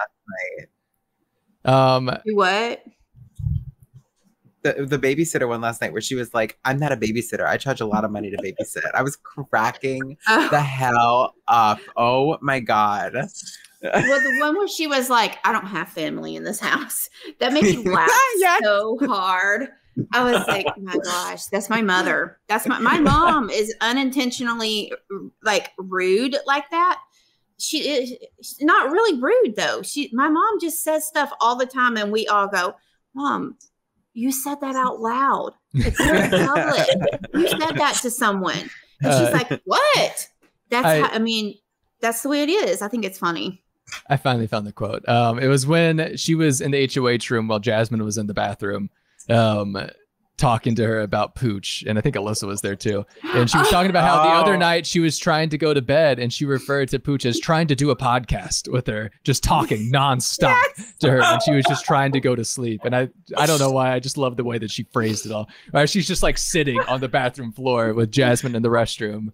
Um, 1.64 2.12
what? 2.34 2.84
The, 4.64 4.86
the 4.86 5.00
babysitter 5.00 5.48
one 5.48 5.62
last 5.62 5.82
night 5.82 5.92
where 5.92 6.02
she 6.02 6.16
was 6.16 6.34
like, 6.34 6.58
I'm 6.64 6.80
not 6.80 6.92
a 6.92 6.98
babysitter. 6.98 7.46
I 7.46 7.58
charge 7.58 7.82
a 7.82 7.86
lot 7.86 8.06
of 8.06 8.12
money 8.12 8.30
to 8.30 8.38
babysit. 8.38 8.90
I 8.94 9.02
was 9.02 9.16
cracking 9.16 10.18
oh. 10.28 10.50
the 10.50 10.60
hell 10.62 11.36
up. 11.48 11.80
Oh 11.98 12.38
my 12.42 12.60
God. 12.60 13.14
well, 13.14 14.22
the 14.22 14.38
one 14.40 14.56
where 14.56 14.68
she 14.68 14.88
was 14.88 15.10
like, 15.10 15.40
I 15.44 15.52
don't 15.52 15.66
have 15.66 15.90
family 15.90 16.36
in 16.36 16.44
this 16.44 16.60
house. 16.60 17.10
That 17.40 17.54
made 17.54 17.64
me 17.64 17.78
laugh 17.92 18.10
yes. 18.38 18.62
so 18.64 18.98
hard. 19.02 19.70
I 20.14 20.24
was 20.24 20.48
like, 20.48 20.66
oh 20.68 20.82
my 20.82 20.96
gosh, 21.04 21.46
that's 21.48 21.70
my 21.70 21.82
mother. 21.82 22.40
That's 22.48 22.66
my 22.66 22.80
my 22.80 23.00
mom 23.00 23.50
is 23.50 23.76
unintentionally 23.82 24.94
like 25.44 25.72
rude 25.78 26.38
like 26.46 26.70
that. 26.72 27.00
She 27.58 27.90
is 27.90 28.18
not 28.62 28.90
really 28.90 29.22
rude 29.22 29.56
though. 29.58 29.82
She 29.82 30.10
my 30.14 30.30
mom 30.30 30.60
just 30.62 30.82
says 30.82 31.06
stuff 31.06 31.32
all 31.42 31.58
the 31.58 31.66
time 31.66 31.98
and 31.98 32.12
we 32.12 32.26
all 32.28 32.48
go, 32.48 32.76
Mom, 33.14 33.58
you 34.14 34.32
said 34.32 34.62
that 34.62 34.76
out 34.76 35.00
loud. 35.00 35.54
It's 35.74 35.98
public. 35.98 36.88
you 37.34 37.48
said 37.48 37.78
that 37.78 38.00
to 38.02 38.12
someone. 38.12 38.70
And 39.02 39.14
she's 39.14 39.30
uh, 39.30 39.32
like, 39.32 39.62
what? 39.66 40.28
That's 40.70 40.86
I, 40.86 41.00
how, 41.02 41.08
I 41.08 41.20
mean, 41.20 41.56
that's 42.02 42.22
the 42.24 42.30
way 42.30 42.44
it 42.44 42.50
is. 42.50 42.82
I 42.82 42.88
think 42.88 43.06
it's 43.06 43.18
funny. 43.18 43.64
I 44.08 44.18
finally 44.18 44.48
found 44.48 44.68
the 44.68 44.72
quote. 44.72 45.08
Um, 45.08 45.40
it 45.40 45.48
was 45.48 45.66
when 45.66 46.18
she 46.18 46.36
was 46.36 46.62
in 46.62 46.72
the 46.72 46.90
HOH 46.94 47.34
room 47.34 47.48
while 47.48 47.60
Jasmine 47.60 48.04
was 48.04 48.18
in 48.18 48.28
the 48.28 48.34
bathroom. 48.34 48.90
Um, 49.30 49.78
talking 50.42 50.76
to 50.76 50.84
her 50.86 51.00
about 51.02 51.36
Pooch, 51.36 51.84
and 51.88 51.98
I 51.98 52.02
think 52.02 52.16
Alyssa 52.16 52.48
was 52.48 52.60
there 52.62 52.76
too. 52.76 53.06
And 53.24 53.50
she 53.50 53.58
was 53.58 53.70
talking 53.70 53.90
about 53.90 54.04
how 54.06 54.24
the 54.24 54.30
other 54.42 54.56
Oh. 54.56 54.58
night 54.58 54.86
she 54.86 55.00
was 55.00 55.18
trying 55.18 55.50
to 55.50 55.58
go 55.58 55.74
to 55.74 55.82
bed, 55.82 56.20
and 56.20 56.34
she 56.34 56.46
referred 56.46 56.90
to 56.90 57.00
Pooch 57.00 57.26
as 57.26 57.40
trying 57.40 57.68
to 57.68 57.76
do 57.76 57.92
a 57.92 57.96
podcast 57.96 58.70
with 58.70 58.88
her, 58.88 59.12
just 59.24 59.44
talking 59.44 59.92
nonstop 59.94 60.60
to 61.00 61.10
her, 61.12 61.22
and 61.22 61.42
she 61.44 61.52
was 61.54 61.64
just 61.66 61.86
trying 61.86 62.12
to 62.12 62.20
go 62.20 62.36
to 62.36 62.44
sleep. 62.44 62.82
And 62.84 62.96
I, 62.96 63.08
I 63.38 63.46
don't 63.46 63.60
know 63.60 63.72
why, 63.72 63.94
I 63.94 64.00
just 64.00 64.18
love 64.18 64.36
the 64.36 64.44
way 64.44 64.58
that 64.58 64.72
she 64.72 64.84
phrased 64.92 65.26
it 65.26 65.32
all. 65.32 65.48
She's 65.86 66.08
just 66.08 66.24
like 66.24 66.38
sitting 66.38 66.80
on 66.82 67.00
the 67.00 67.08
bathroom 67.08 67.52
floor 67.54 67.94
with 67.94 68.12
Jasmine 68.12 68.56
in 68.56 68.64
the 68.64 68.70
restroom, 68.70 69.30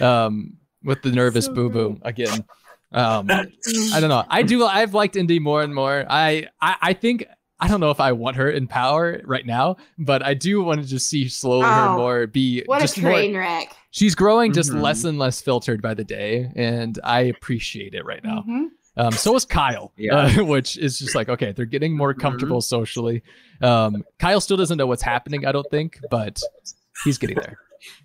um, 0.00 0.58
with 0.84 1.02
the 1.02 1.10
nervous 1.10 1.46
So 1.46 1.54
boo 1.54 1.70
boo 1.70 1.98
again. 2.02 2.44
Um, 2.92 3.30
I 3.30 4.00
don't 4.00 4.10
know. 4.10 4.22
I 4.28 4.42
do. 4.42 4.66
I've 4.66 4.92
liked 4.92 5.16
Indy 5.16 5.38
more 5.38 5.62
and 5.62 5.74
more. 5.74 6.04
I, 6.08 6.48
I, 6.60 6.76
I 6.82 6.92
think. 6.92 7.24
I 7.62 7.68
don't 7.68 7.78
know 7.80 7.90
if 7.92 8.00
I 8.00 8.10
want 8.12 8.36
her 8.36 8.50
in 8.50 8.66
power 8.66 9.20
right 9.24 9.46
now, 9.46 9.76
but 9.96 10.22
I 10.22 10.34
do 10.34 10.62
want 10.62 10.82
to 10.82 10.86
just 10.86 11.08
see 11.08 11.28
slowly 11.28 11.64
her 11.66 11.88
Oh, 11.90 11.96
more 11.96 12.26
be 12.26 12.64
What 12.66 12.80
just 12.80 12.98
a 12.98 13.02
more. 13.02 13.12
train 13.12 13.36
wreck. 13.36 13.74
She's 13.92 14.14
growing 14.16 14.52
just 14.52 14.70
Mhm. 14.72 14.82
less 14.82 15.04
and 15.04 15.18
less 15.18 15.40
filtered 15.40 15.80
by 15.80 15.94
the 15.94 16.02
day, 16.02 16.50
and 16.56 16.98
I 17.04 17.20
appreciate 17.20 17.94
it 17.94 18.04
right 18.04 18.22
now. 18.24 18.44
Mhm. 18.48 18.66
Um, 18.96 19.12
so 19.12 19.36
is 19.36 19.44
Kyle, 19.44 19.92
Yeah. 19.96 20.16
uh, 20.16 20.44
which 20.44 20.76
is 20.76 20.98
just 20.98 21.14
like 21.14 21.28
okay, 21.28 21.52
they're 21.52 21.64
getting 21.64 21.96
more 21.96 22.12
comfortable 22.14 22.60
socially. 22.60 23.22
Um, 23.60 24.04
Kyle 24.18 24.40
still 24.40 24.56
doesn't 24.56 24.76
know 24.76 24.86
what's 24.86 25.02
happening, 25.02 25.46
I 25.46 25.52
don't 25.52 25.70
think, 25.70 25.98
but 26.10 26.40
he's 27.04 27.16
getting 27.16 27.36
there. 27.36 27.58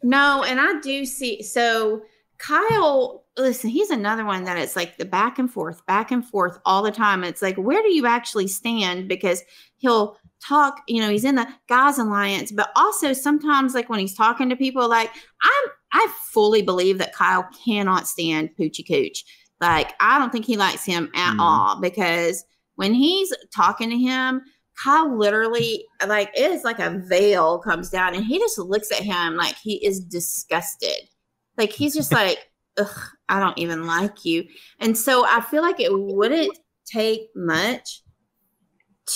No, 0.04 0.44
and 0.44 0.60
I 0.62 0.80
do 0.82 1.04
see. 1.06 1.42
So 1.42 2.04
Kyle, 2.38 3.24
listen, 3.38 3.70
he's 3.70 3.90
another 3.90 4.26
one 4.26 4.44
that 4.46 4.58
it's 4.58 4.76
like 4.76 4.98
the 4.98 5.06
back 5.06 5.40
and 5.40 5.52
forth, 5.52 5.86
back 5.86 6.12
and 6.12 6.26
forth 6.26 6.60
all 6.66 6.82
the 6.82 6.92
time. 6.92 7.24
It's 7.24 7.42
like, 7.42 7.56
where 7.56 7.82
do 7.82 7.94
you 7.94 8.06
actually 8.06 8.48
stand? 8.48 9.08
Because 9.08 9.44
he'll 9.78 10.18
talk, 10.46 10.82
you 10.88 11.02
know, 11.02 11.10
he's 11.10 11.24
in 11.24 11.36
the 11.36 11.48
guys 11.68 11.98
alliance, 11.98 12.52
but 12.52 12.72
also 12.76 13.14
sometimes 13.14 13.74
like 13.74 13.90
when 13.90 14.00
he's 14.00 14.16
talking 14.16 14.50
to 14.50 14.56
people, 14.56 14.88
like 14.90 15.12
I'm, 15.42 15.72
I 15.94 16.14
fully 16.32 16.62
believe 16.62 16.98
that 16.98 17.14
Kyle 17.14 17.48
cannot 17.66 18.08
stand 18.08 18.50
Poochie 18.60 18.88
Cooch. 18.88 19.24
Like 19.60 19.94
I 20.00 20.20
don't 20.20 20.32
think 20.32 20.46
he 20.46 20.58
likes 20.58 20.86
him 20.86 21.10
at 21.16 21.36
Mhm. 21.36 21.40
all 21.40 21.82
because 21.82 22.44
when 22.76 22.94
he's 22.94 23.34
talking 23.56 23.90
to 23.90 23.98
him, 23.98 24.42
Kyle 24.84 25.18
literally 25.18 25.86
like 26.06 26.30
it 26.36 26.52
is 26.52 26.64
like 26.64 26.78
a 26.80 27.02
veil 27.08 27.58
comes 27.58 27.90
down 27.90 28.14
and 28.14 28.24
he 28.24 28.38
just 28.38 28.60
looks 28.60 28.92
at 28.92 29.00
him 29.00 29.36
like 29.36 29.56
he 29.56 29.84
is 29.84 30.00
disgusted. 30.00 31.10
Like 31.58 31.72
he's 31.72 31.96
just 31.96 32.12
like, 32.12 32.38
ugh, 32.78 33.00
I 33.30 33.40
don't 33.40 33.58
even 33.58 33.86
like 33.86 34.26
you. 34.26 34.46
And 34.80 34.98
so 34.98 35.26
I 35.26 35.42
feel 35.42 35.62
like 35.62 35.80
it 35.80 35.92
wouldn't 35.92 36.58
take 36.86 37.30
much 37.36 38.02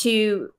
to 0.02 0.50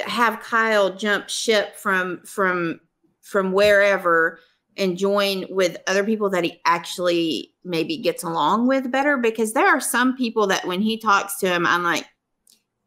have 0.00 0.40
Kyle 0.40 0.94
jump 0.94 1.28
ship 1.28 1.76
from 1.76 2.20
from 2.24 2.80
from 3.22 3.52
wherever 3.52 4.38
and 4.76 4.96
join 4.96 5.44
with 5.50 5.76
other 5.86 6.04
people 6.04 6.30
that 6.30 6.44
he 6.44 6.60
actually 6.64 7.52
maybe 7.64 7.98
gets 7.98 8.22
along 8.22 8.68
with 8.68 8.92
better 8.92 9.16
because 9.16 9.52
there 9.52 9.66
are 9.66 9.80
some 9.80 10.16
people 10.16 10.46
that 10.46 10.66
when 10.66 10.80
he 10.80 10.98
talks 10.98 11.38
to 11.38 11.48
him 11.48 11.66
I'm 11.66 11.82
like 11.82 12.06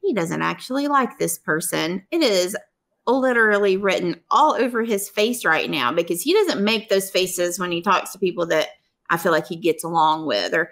he 0.02 0.14
doesn't 0.14 0.42
actually 0.42 0.88
like 0.88 1.18
this 1.18 1.38
person. 1.38 2.06
It 2.12 2.24
is 2.24 2.58
literally 3.08 3.78
written 3.78 4.20
all 4.30 4.56
over 4.56 4.84
his 4.84 5.10
face 5.10 5.46
right 5.46 5.70
now 5.70 5.92
because 5.92 6.22
he 6.22 6.34
doesn't 6.34 6.64
make 6.64 6.90
those 6.90 7.10
faces 7.10 7.60
when 7.60 7.72
he 7.72 7.82
talks 7.82 8.12
to 8.12 8.20
people 8.20 8.46
that 8.48 8.70
I 9.12 9.18
feel 9.18 9.32
like 9.32 9.46
he 9.46 9.56
gets 9.58 9.84
along 9.84 10.26
with 10.26 10.54
or 10.56 10.72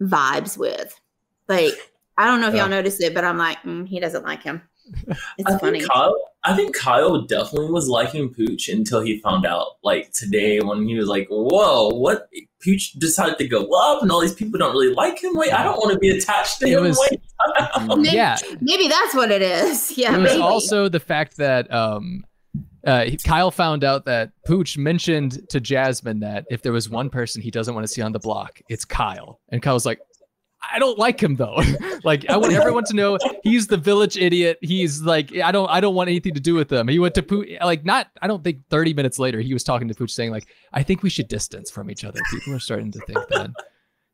vibes 0.00 0.56
with. 0.56 1.00
Like, 1.48 1.74
I 2.16 2.26
don't 2.26 2.40
know 2.40 2.48
if 2.48 2.54
Yeah. 2.54 2.60
y'all 2.62 2.68
noticed 2.70 3.02
it, 3.02 3.14
but 3.14 3.24
I'm 3.24 3.38
like, 3.38 3.58
mm, 3.62 3.86
he 3.88 3.98
doesn't 4.00 4.24
like 4.24 4.42
him. 4.42 4.62
It's 5.38 5.50
I 5.50 5.58
funny. 5.58 5.80
think 5.80 5.90
Kyle. 5.90 6.14
I 6.46 6.54
think 6.54 6.76
Kyle 6.76 7.22
definitely 7.22 7.70
was 7.72 7.88
liking 7.88 8.32
Pooch 8.34 8.68
until 8.68 9.00
he 9.00 9.18
found 9.20 9.46
out, 9.46 9.66
like 9.82 10.12
today, 10.12 10.60
when 10.60 10.86
he 10.86 10.94
was 10.94 11.08
like, 11.08 11.26
"Whoa, 11.30 11.88
what?" 11.88 12.28
Pooch 12.62 12.92
decided 12.92 13.38
to 13.38 13.48
go 13.48 13.66
up, 13.72 14.02
and 14.02 14.12
all 14.12 14.20
these 14.20 14.34
people 14.34 14.58
don't 14.58 14.72
really 14.72 14.92
like 14.94 15.22
him. 15.24 15.34
Wait, 15.34 15.54
I 15.54 15.62
don't 15.64 15.78
want 15.78 15.94
to 15.94 15.98
be 15.98 16.10
attached 16.10 16.60
to 16.60 16.66
It 16.66 16.72
him. 16.76 16.82
was- 16.82 16.98
Wait, 17.10 17.18
Maybe, 17.96 18.14
Yeah. 18.16 18.36
maybe 18.60 18.88
that's 18.88 19.14
what 19.14 19.30
it 19.30 19.40
is. 19.42 19.92
Yeah, 19.96 20.16
it 20.16 20.20
was 20.20 20.32
maybe. 20.32 20.42
also 20.42 20.88
the 20.90 21.00
fact 21.00 21.38
that 21.38 21.72
um, 21.72 22.24
uh, 22.86 23.06
Kyle 23.24 23.50
found 23.50 23.84
out 23.84 24.04
that 24.04 24.32
Pooch 24.46 24.76
mentioned 24.76 25.48
to 25.50 25.60
Jasmine 25.60 26.20
that 26.20 26.44
if 26.50 26.62
there 26.62 26.72
was 26.72 26.88
one 26.88 27.10
person 27.10 27.40
he 27.40 27.50
doesn't 27.50 27.74
want 27.74 27.86
to 27.86 27.92
see 27.92 28.02
on 28.02 28.12
the 28.12 28.18
block, 28.18 28.60
it's 28.68 28.84
Kyle. 28.84 29.40
And 29.48 29.62
Kyle's 29.62 29.86
like, 29.86 30.00
I 30.72 30.78
don't 30.78 30.98
like 30.98 31.22
him 31.22 31.36
though. 31.36 31.60
like 32.04 32.28
I 32.28 32.36
want 32.36 32.52
everyone 32.52 32.84
to 32.84 32.94
know 32.94 33.18
he's 33.42 33.66
the 33.66 33.76
village 33.76 34.16
idiot. 34.16 34.58
He's 34.60 35.02
like 35.02 35.36
I 35.36 35.52
don't 35.52 35.68
I 35.68 35.80
don't 35.80 35.94
want 35.94 36.08
anything 36.08 36.34
to 36.34 36.40
do 36.40 36.54
with 36.54 36.72
him. 36.72 36.88
He 36.88 36.98
went 36.98 37.14
to 37.14 37.22
Pooch 37.22 37.48
like 37.62 37.84
not 37.84 38.08
I 38.22 38.26
don't 38.26 38.42
think 38.42 38.60
30 38.70 38.94
minutes 38.94 39.18
later 39.18 39.40
he 39.40 39.52
was 39.52 39.64
talking 39.64 39.88
to 39.88 39.94
Pooch 39.94 40.12
saying 40.12 40.30
like 40.30 40.46
I 40.72 40.82
think 40.82 41.02
we 41.02 41.10
should 41.10 41.28
distance 41.28 41.70
from 41.70 41.90
each 41.90 42.04
other. 42.04 42.20
People 42.30 42.54
are 42.54 42.60
starting 42.60 42.90
to 42.92 43.00
think 43.00 43.18
that 43.28 43.50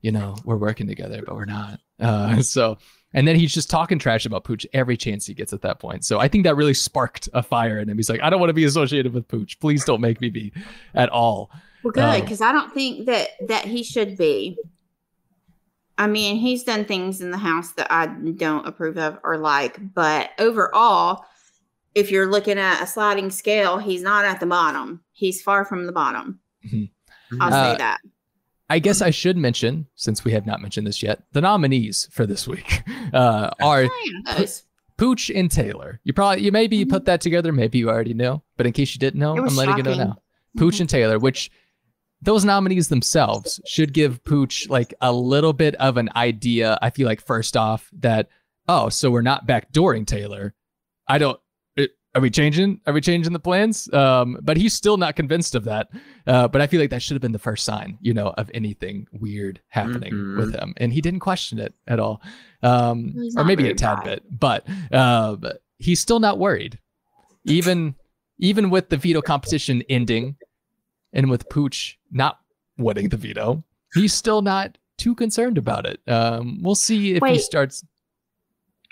you 0.01 0.13
know 0.13 0.37
we're 0.45 0.57
working 0.57 0.87
together 0.87 1.23
but 1.25 1.35
we're 1.35 1.45
not. 1.45 1.81
Uh, 1.99 2.43
so 2.43 2.79
and 3.15 3.27
then 3.27 3.37
he's 3.37 3.53
just 3.53 3.69
talking 3.71 3.99
trash 3.99 4.25
about 4.27 4.45
Pooch 4.45 4.67
every 4.73 4.97
chance 4.97 5.27
he 5.27 5.35
gets 5.35 5.53
at 5.53 5.63
that 5.63 5.79
point. 5.79 6.05
So 6.05 6.19
I 6.21 6.29
think 6.29 6.45
that 6.45 6.57
really 6.57 6.75
sparked 6.75 7.29
a 7.33 7.43
fire 7.43 7.79
in 7.79 7.89
him. 7.89 7.97
He's 7.97 8.09
like, 8.11 8.21
I 8.23 8.31
don't 8.31 8.41
want 8.41 8.51
to 8.51 8.55
be 8.55 8.65
associated 8.65 9.13
with 9.13 9.27
Pooch. 9.29 9.59
Please 9.61 9.85
don't 9.85 10.01
make 10.01 10.21
me 10.21 10.31
be 10.31 10.53
at 10.95 11.09
all. 11.09 11.51
Well, 11.83 11.93
good 11.93 12.05
Um, 12.05 12.21
because 12.21 12.41
I 12.41 12.53
don't 12.53 12.73
think 12.73 13.07
that 13.07 13.29
that 13.49 13.65
he 13.65 13.83
should 13.83 14.17
be. 14.17 14.59
I 15.99 16.07
mean, 16.07 16.37
he's 16.37 16.65
done 16.65 16.85
things 16.87 17.21
in 17.21 17.31
the 17.31 17.37
house 17.39 17.73
that 17.73 17.87
I 17.93 18.07
don't 18.07 18.67
approve 18.67 18.97
of 18.97 19.19
or 19.23 19.37
like, 19.37 19.79
but 19.95 20.31
overall, 20.39 21.25
if 21.95 22.11
you're 22.11 22.31
looking 22.31 22.59
at 22.59 22.83
a 22.83 22.87
sliding 22.87 23.31
scale, 23.31 23.77
he's 23.77 24.01
not 24.03 24.25
at 24.25 24.41
the 24.41 24.47
bottom. 24.47 25.03
He's 25.13 25.43
far 25.43 25.65
from 25.67 25.85
the 25.87 25.93
bottom. 25.93 26.39
I'll 27.39 27.53
Uh, 27.53 27.73
say 27.73 27.79
that. 27.79 27.99
I 28.71 28.79
guess 28.79 29.03
I 29.03 29.11
should 29.11 29.37
mention, 29.37 29.87
since 29.97 30.25
we 30.25 30.33
have 30.33 30.47
not 30.47 30.63
mentioned 30.63 30.87
this 30.87 31.03
yet, 31.03 31.23
the 31.33 31.41
nominees 31.43 32.09
for 32.13 32.25
this 32.25 32.47
week 32.49 32.83
uh, 33.13 33.51
are 33.61 33.89
Oh. 34.27 34.45
Pooch 34.97 35.31
and 35.31 35.51
Taylor. 35.51 36.01
You 36.05 36.13
probably 36.13 36.43
you 36.45 36.53
maybe 36.53 36.77
you 36.77 36.87
put 36.87 37.05
that 37.07 37.21
together, 37.21 37.53
maybe 37.53 37.79
you 37.79 37.89
already 37.89 38.15
know, 38.15 38.43
but 38.57 38.67
in 38.67 38.73
case 38.73 38.95
you 38.95 38.99
didn't 38.99 39.19
know, 39.19 39.37
I'm 39.37 39.57
letting 39.57 39.77
you 39.79 39.83
know 39.83 39.95
now. 39.95 40.19
Pooch 40.59 40.77
Mhm. 40.77 40.81
and 40.81 40.91
Taylor, 40.91 41.19
which 41.19 41.51
those 42.23 42.45
nominees 42.45 42.89
themselves 42.89 43.61
should 43.67 43.95
give 43.95 44.23
Pooch 44.25 44.69
like 44.69 44.93
a 45.01 45.11
little 45.13 45.55
bit 45.55 45.75
of 45.77 45.97
an 45.97 46.11
idea. 46.15 46.79
I 46.83 46.91
feel 46.91 47.07
like 47.07 47.21
first 47.23 47.57
off 47.57 47.89
that 48.01 48.29
oh, 48.69 48.89
so 48.91 49.11
we're 49.11 49.23
not 49.23 49.47
backdooring 49.49 50.07
Taylor. 50.07 50.55
I 51.09 51.19
don't. 51.19 51.41
It- 52.15 52.19
Are 52.19 52.21
we 52.21 52.31
changing? 52.31 52.81
Are 52.87 52.93
we 52.93 53.01
changing 53.01 53.33
the 53.33 53.39
plans? 53.39 53.93
Um, 53.93 54.39
but 54.43 54.57
he's 54.57 54.75
still 54.75 54.97
not 54.97 55.17
convinced 55.17 55.55
of 55.55 55.65
that. 55.65 55.89
Uh, 56.27 56.49
but 56.49 56.61
I 56.61 56.67
feel 56.67 56.81
like 56.81 56.91
that 56.91 57.03
should 57.03 57.15
have 57.15 57.23
been 57.23 57.33
the 57.33 57.39
first 57.39 57.65
sign, 57.65 57.99
you 58.01 58.13
know, 58.15 58.29
of 58.37 58.51
anything 58.55 59.07
weird 59.13 59.61
happening 59.69 60.13
Mhm. 60.13 60.37
with 60.39 60.55
him, 60.55 60.75
and 60.77 60.93
he 60.93 61.01
didn't 61.01 61.21
question 61.21 61.59
it 61.59 61.75
at 61.87 61.99
all, 62.01 62.21
um, 62.63 63.15
or 63.37 63.45
maybe 63.45 63.69
a 63.69 63.75
tad 63.75 63.97
bright. 64.03 64.05
bit. 64.07 64.39
But 64.41 64.67
uh, 64.93 65.37
he's 65.79 66.01
still 66.01 66.21
not 66.21 66.39
worried, 66.39 66.79
even 67.45 67.95
even 68.43 68.71
with 68.71 68.89
the 68.89 68.97
veto 68.97 69.21
competition 69.21 69.83
ending, 69.91 70.35
and 71.13 71.29
with 71.31 71.47
Pooch 71.51 71.99
not 72.11 72.39
winning 72.79 73.11
the 73.11 73.17
veto, 73.19 73.63
he's 73.95 74.15
still 74.15 74.41
not 74.41 74.79
too 74.97 75.15
concerned 75.15 75.59
about 75.59 75.85
it. 75.85 76.01
Um, 76.09 76.59
we'll 76.63 76.75
see 76.75 77.13
if 77.13 77.23
he 77.23 77.39
starts. 77.39 77.85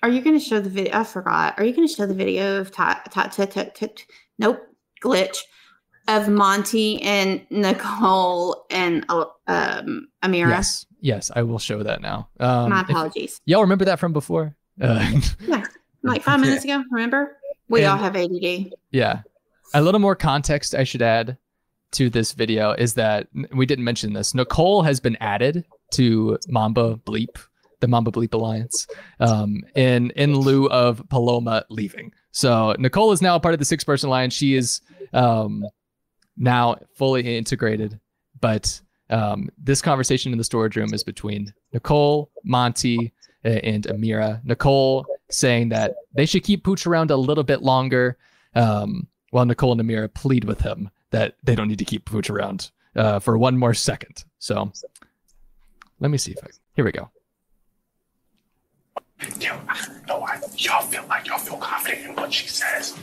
Are 0.03 0.09
you 0.09 0.20
going 0.20 0.38
to 0.38 0.45
show 0.45 0.61
the 0.61 0.70
video? 0.70 0.99
I 1.00 1.04
forgot. 1.04 1.58
Are 1.58 1.64
you 1.64 1.72
going 1.75 1.88
to 1.88 1.92
show 1.92 2.07
the 2.07 2.14
video 2.14 2.61
of 2.61 2.70
ta- 2.70 3.03
ta- 3.11 3.29
ta- 3.29 3.46
ta- 3.46 3.64
ta- 3.75 3.87
nope 4.38 4.61
glitch 5.03 5.38
of 6.07 6.29
Monte 6.29 7.03
and 7.03 7.45
Nicole 7.50 8.64
and 8.70 9.04
um, 9.08 10.08
Ameerah? 10.22 10.50
Yes, 10.50 10.87
yes, 11.00 11.30
I 11.34 11.42
will 11.42 11.58
show 11.58 11.83
that 11.83 12.00
now. 12.00 12.29
Um, 12.41 12.70
My 12.70 12.83
apologies. 12.83 13.41
y'all 13.45 13.62
remember 13.62 13.84
that 13.87 13.99
from 13.99 14.12
before? 14.12 14.54
Uh, 14.80 15.20
Like 16.03 16.22
five 16.22 16.41
minutes 16.41 16.64
ago. 16.64 16.83
Remember? 16.92 17.37
We 17.68 17.84
all 17.84 17.99
have 17.99 18.16
ADD. 18.16 18.72
Yeah. 18.92 19.22
A 19.75 19.83
little 19.83 20.00
more 20.00 20.14
context 20.16 20.75
I 20.75 20.84
should 20.84 21.03
add 21.03 21.37
to 21.92 22.08
this 22.08 22.33
video 22.33 22.72
is 22.72 22.95
that 22.95 23.26
we 23.53 23.66
didn't 23.66 23.84
mention 23.84 24.12
this. 24.12 24.34
Nicole 24.34 24.83
has 24.83 25.00
been 25.00 25.16
added 25.20 25.66
to 25.92 26.38
Mamba 26.49 26.96
Bleep, 27.04 27.37
the 27.80 27.88
Mamba 27.88 28.11
Bleep 28.11 28.34
Alliance, 28.34 28.87
um, 29.21 29.63
in 29.75 30.11
in 30.11 30.37
lieu 30.37 30.68
of 30.68 31.03
Paloma 31.09 31.64
leaving. 31.71 32.13
So 32.33 32.75
Nicole 32.79 33.13
is 33.13 33.22
now 33.22 33.38
part 33.38 33.55
of 33.55 33.59
the 33.59 33.64
six 33.64 33.84
person 33.84 34.09
alliance. 34.09 34.34
She 34.34 34.55
is 34.55 34.80
um, 35.13 35.64
now 36.37 36.76
fully 36.95 37.37
integrated, 37.37 37.99
but 38.41 38.80
um, 39.11 39.49
this 39.57 39.80
conversation 39.80 40.33
in 40.33 40.38
the 40.38 40.45
storage 40.45 40.76
room 40.76 40.92
is 40.92 41.03
between 41.03 41.53
Nicole, 41.72 42.30
Monte, 42.45 43.13
uh, 43.45 43.49
and 43.49 43.87
Ameerah. 43.87 44.45
Nicole 44.45 45.07
saying 45.30 45.71
that 45.71 45.95
they 46.14 46.26
should 46.26 46.45
keep 46.45 46.64
Pooch 46.64 46.87
around 46.87 47.11
a 47.11 47.17
little 47.17 47.45
bit 47.45 47.63
longer, 47.63 48.17
um, 48.55 49.07
while 49.30 49.45
Nicole 49.45 49.72
and 49.72 49.80
Ameerah 49.80 50.13
plead 50.13 50.45
with 50.45 50.61
him 50.61 50.91
that 51.11 51.37
they 51.42 51.55
don't 51.55 51.68
need 51.68 51.79
to 51.79 51.84
keep 51.84 52.05
Pooch 52.05 52.30
around 52.30 52.71
uh, 52.96 53.18
for 53.18 53.38
one 53.38 53.57
more 53.57 53.75
second. 53.75 54.25
So 54.38 54.72
let 56.00 56.11
me 56.11 56.18
see 56.18 56.33
if 56.33 56.38
I 56.42 56.49
here 56.75 56.84
we 56.84 56.92
go. 56.92 57.11
Yo, 59.41 59.59
no, 60.07 60.22
I, 60.22 60.41
y'all 60.68 60.82
feel 60.82 61.04
like 61.08 61.26
y'all 61.26 61.38
feel 61.38 61.57
confident 61.57 62.04
in 62.07 62.14
what 62.14 62.32
she 62.32 62.46
says. 62.46 62.96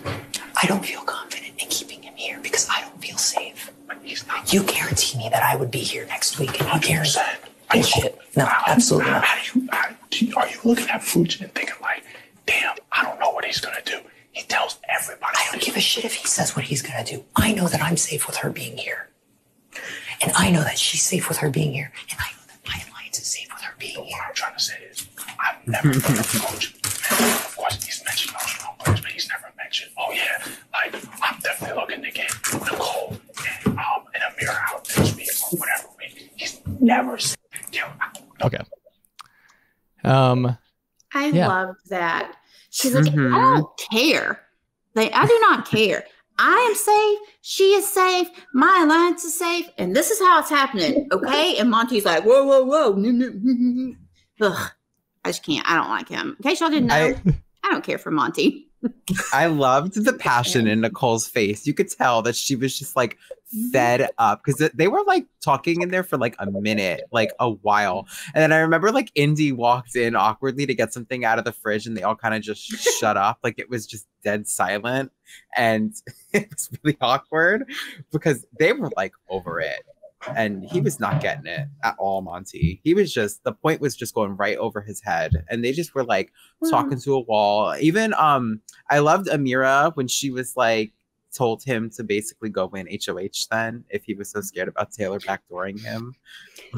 I 0.61 0.67
don't 0.67 0.85
feel 0.85 1.01
confident 1.01 1.53
in 1.61 1.67
keeping 1.67 2.01
him 2.03 2.13
here 2.15 2.39
because 2.41 2.67
I 2.69 2.81
don't 2.81 3.01
feel 3.01 3.17
safe. 3.17 3.71
But 3.87 3.97
he's 4.03 4.25
not. 4.27 4.51
You 4.53 4.63
guarantee 4.63 5.17
me 5.17 5.29
that 5.29 5.43
I 5.43 5.55
would 5.55 5.71
be 5.71 5.79
here 5.79 6.05
next 6.05 6.39
week, 6.39 6.59
and 6.61 6.73
you 6.73 6.87
guarantee. 6.87 7.19
100%. 7.19 7.37
Are 7.71 7.73
Bullshit. 7.73 8.19
No, 8.37 8.45
how- 8.45 8.63
absolutely 8.71 9.09
how- 9.11 9.17
not. 9.19 9.25
How 9.25 9.53
do 9.53 9.59
you, 9.59 9.67
how, 9.71 9.89
do 10.11 10.25
you, 10.25 10.35
are 10.37 10.47
you 10.47 10.57
looking 10.63 10.89
at 10.89 11.03
Fuji 11.03 11.43
and 11.43 11.53
thinking 11.53 11.75
like, 11.81 12.03
damn, 12.45 12.75
I 12.91 13.03
don't 13.03 13.19
know 13.19 13.31
what 13.31 13.43
he's 13.45 13.59
gonna 13.59 13.81
do. 13.85 13.99
He 14.31 14.43
tells 14.43 14.77
everybody. 14.87 15.35
I 15.37 15.47
don't 15.51 15.61
give 15.63 15.75
a 15.75 15.79
shit 15.81 16.05
if 16.05 16.13
he 16.13 16.27
says 16.27 16.55
what 16.55 16.65
he's 16.65 16.81
gonna 16.83 17.03
do. 17.03 17.23
I 17.35 17.53
know 17.53 17.67
that 17.67 17.81
I'm 17.81 17.97
safe 17.97 18.27
with 18.27 18.37
her 18.37 18.49
being 18.51 18.77
here. 18.77 19.09
And 20.21 20.31
I 20.35 20.51
know 20.51 20.61
that 20.63 20.77
she's 20.77 21.01
safe 21.03 21.27
with 21.27 21.37
her 21.39 21.49
being 21.49 21.73
here. 21.73 21.91
And 22.11 22.19
I 22.19 22.31
know 22.31 22.43
that 22.47 22.59
my 22.67 22.91
alliance 22.91 23.19
is 23.19 23.27
safe 23.27 23.47
with 23.53 23.61
her 23.63 23.73
being 23.79 23.97
What 23.97 24.07
here. 24.07 24.17
I'm 24.27 24.33
trying 24.35 24.53
to 24.55 24.63
say 24.63 24.75
is, 24.91 25.07
I've 25.39 25.67
never 25.67 25.87
heard 25.89 26.19
of 26.19 26.41
coach. 26.41 26.73
Of 27.11 27.56
course, 27.57 27.84
he's 27.84 28.03
mentioned 28.06 28.34
those 28.40 28.49
strong 28.52 28.76
players, 28.80 29.02
but 29.02 29.11
he's 29.11 29.27
never 29.30 29.53
mentioned, 29.57 29.91
oh 29.98 30.11
yeah, 30.11 30.44
like 30.73 30.95
I'm 31.22 31.40
definitely 31.40 31.76
looking 31.82 32.02
to 32.03 32.11
get 32.11 32.32
Nicole 32.53 33.18
and 33.65 33.77
um 33.80 34.03
and 34.14 34.23
Amir 34.34 34.52
out 34.72 34.88
next 34.98 35.15
week 35.15 35.30
or 35.52 35.57
whatever 35.60 35.88
week. 35.98 36.32
He's 36.36 36.61
never 36.80 37.18
said, 37.18 37.38
yo, 37.72 37.84
I- 37.99 38.45
Okay. 38.45 38.60
Um, 40.03 40.57
I 41.14 41.27
Yeah. 41.27 41.48
love 41.48 41.76
that. 41.90 42.36
She's 42.69 42.94
like, 42.94 43.06
Mhm. 43.06 43.34
I 43.34 43.56
don't 43.56 43.69
care. 43.91 44.41
Like, 44.94 45.11
I 45.14 45.26
do 45.26 45.38
not 45.41 45.68
care. 45.69 46.06
I 46.38 46.57
am 46.69 46.76
safe. 46.76 47.19
She 47.41 47.73
is 47.76 47.90
safe. 47.90 48.27
My 48.53 48.82
alliance 48.84 49.23
is 49.23 49.38
safe. 49.40 49.69
And 49.77 49.95
this 49.95 50.11
is 50.11 50.19
how 50.19 50.40
it's 50.40 50.49
happening. 50.49 51.07
Okay. 51.11 51.57
And 51.57 51.69
Monte's 51.72 52.03
like, 52.06 52.23
whoa, 52.26 52.44
whoa, 52.44 52.64
whoa. 52.64 52.94
no, 52.94 53.10
no, 53.11 53.32
no, 53.34 53.53
no." 54.40 54.48
Ugh. 54.48 54.72
I 55.26 55.30
just 55.30 55.43
can't. 55.43 55.68
I 55.68 55.76
don't 55.76 55.89
like 55.89 56.07
him. 56.07 56.35
In 56.38 56.43
case 56.43 56.61
y'all 56.61 56.69
didn't 56.69 56.88
know, 56.88 56.95
I, 56.95 57.15
I- 57.64 57.72
don't 57.72 57.84
care 57.84 57.97
for 57.97 58.11
Monte. 58.11 58.68
I 59.34 59.47
loved 59.47 59.95
the 59.95 60.14
passion 60.19 60.68
in 60.68 60.81
Nicole's 60.81 61.27
face. 61.27 61.65
You 61.65 61.73
could 61.73 61.89
tell 61.89 62.22
that 62.22 62.35
she 62.35 62.56
was 62.56 62.77
just 62.77 62.95
like 62.95 63.18
mm-hmm. 63.53 63.72
fed 63.72 64.10
up 64.19 64.43
because 64.43 64.69
they 64.76 64.88
were 64.88 65.03
like 65.06 65.26
talking 65.43 65.81
in 65.81 65.89
there 65.89 66.03
for 66.03 66.18
like 66.18 66.35
a 66.38 66.49
minute, 66.52 67.02
like 67.11 67.31
a 67.39 67.49
while. 67.49 68.07
And 68.35 68.41
then 68.43 68.52
I 68.52 68.57
remember 68.57 68.91
like 68.91 69.11
Indy 69.15 69.52
walked 69.52 69.95
in 69.95 70.15
awkwardly 70.15 70.68
to 70.68 70.76
get 70.76 70.93
something 70.93 71.26
out 71.26 71.39
of 71.39 71.45
the 71.45 71.52
fridge 71.52 71.88
and 71.88 71.97
they 71.97 72.03
all 72.03 72.15
kind 72.15 72.35
of 72.35 72.41
just 72.43 72.61
shut 72.99 73.18
up. 73.18 73.39
Like 73.43 73.57
it 73.57 73.69
was 73.69 73.88
just 73.88 74.06
dead 74.23 74.47
silent. 74.47 75.11
And 75.56 75.93
it 76.34 76.49
was 76.52 76.69
really 76.84 76.97
awkward 77.02 77.72
because 78.11 78.45
they 78.60 78.73
were 78.73 78.91
like 78.95 79.14
over 79.30 79.60
it. 79.60 79.81
And 80.35 80.64
he 80.65 80.81
was 80.81 80.99
not 80.99 81.22
getting 81.22 81.45
it 81.45 81.68
at 81.84 81.95
all, 81.97 82.22
Monte. 82.22 82.80
He 82.84 82.93
was 82.93 83.14
just 83.14 83.43
the 83.43 83.52
point 83.52 83.81
was 83.81 83.95
just 83.95 84.14
going 84.15 84.35
right 84.38 84.57
over 84.57 84.81
his 84.81 85.02
head. 85.02 85.45
And 85.49 85.64
they 85.64 85.72
just 85.72 85.93
were 85.95 86.03
like 86.03 86.31
talking 86.69 86.99
to 87.02 87.15
a 87.15 87.19
wall. 87.22 87.76
Even 87.80 88.14
um 88.15 88.61
I 88.89 88.99
loved 88.99 89.27
Ameerah 89.27 89.95
when 89.95 90.07
she 90.07 90.31
was 90.31 90.56
like 90.57 90.91
told 91.34 91.61
him 91.64 91.89
to 91.89 92.03
basically 92.03 92.49
go 92.49 92.65
win 92.68 92.88
HOH 92.88 93.47
then 93.52 93.84
if 93.89 94.06
he 94.06 94.14
was 94.14 94.30
so 94.31 94.39
scared 94.41 94.69
about 94.69 94.91
Taylor 94.91 95.19
backdooring 95.19 95.80
him. 95.81 96.15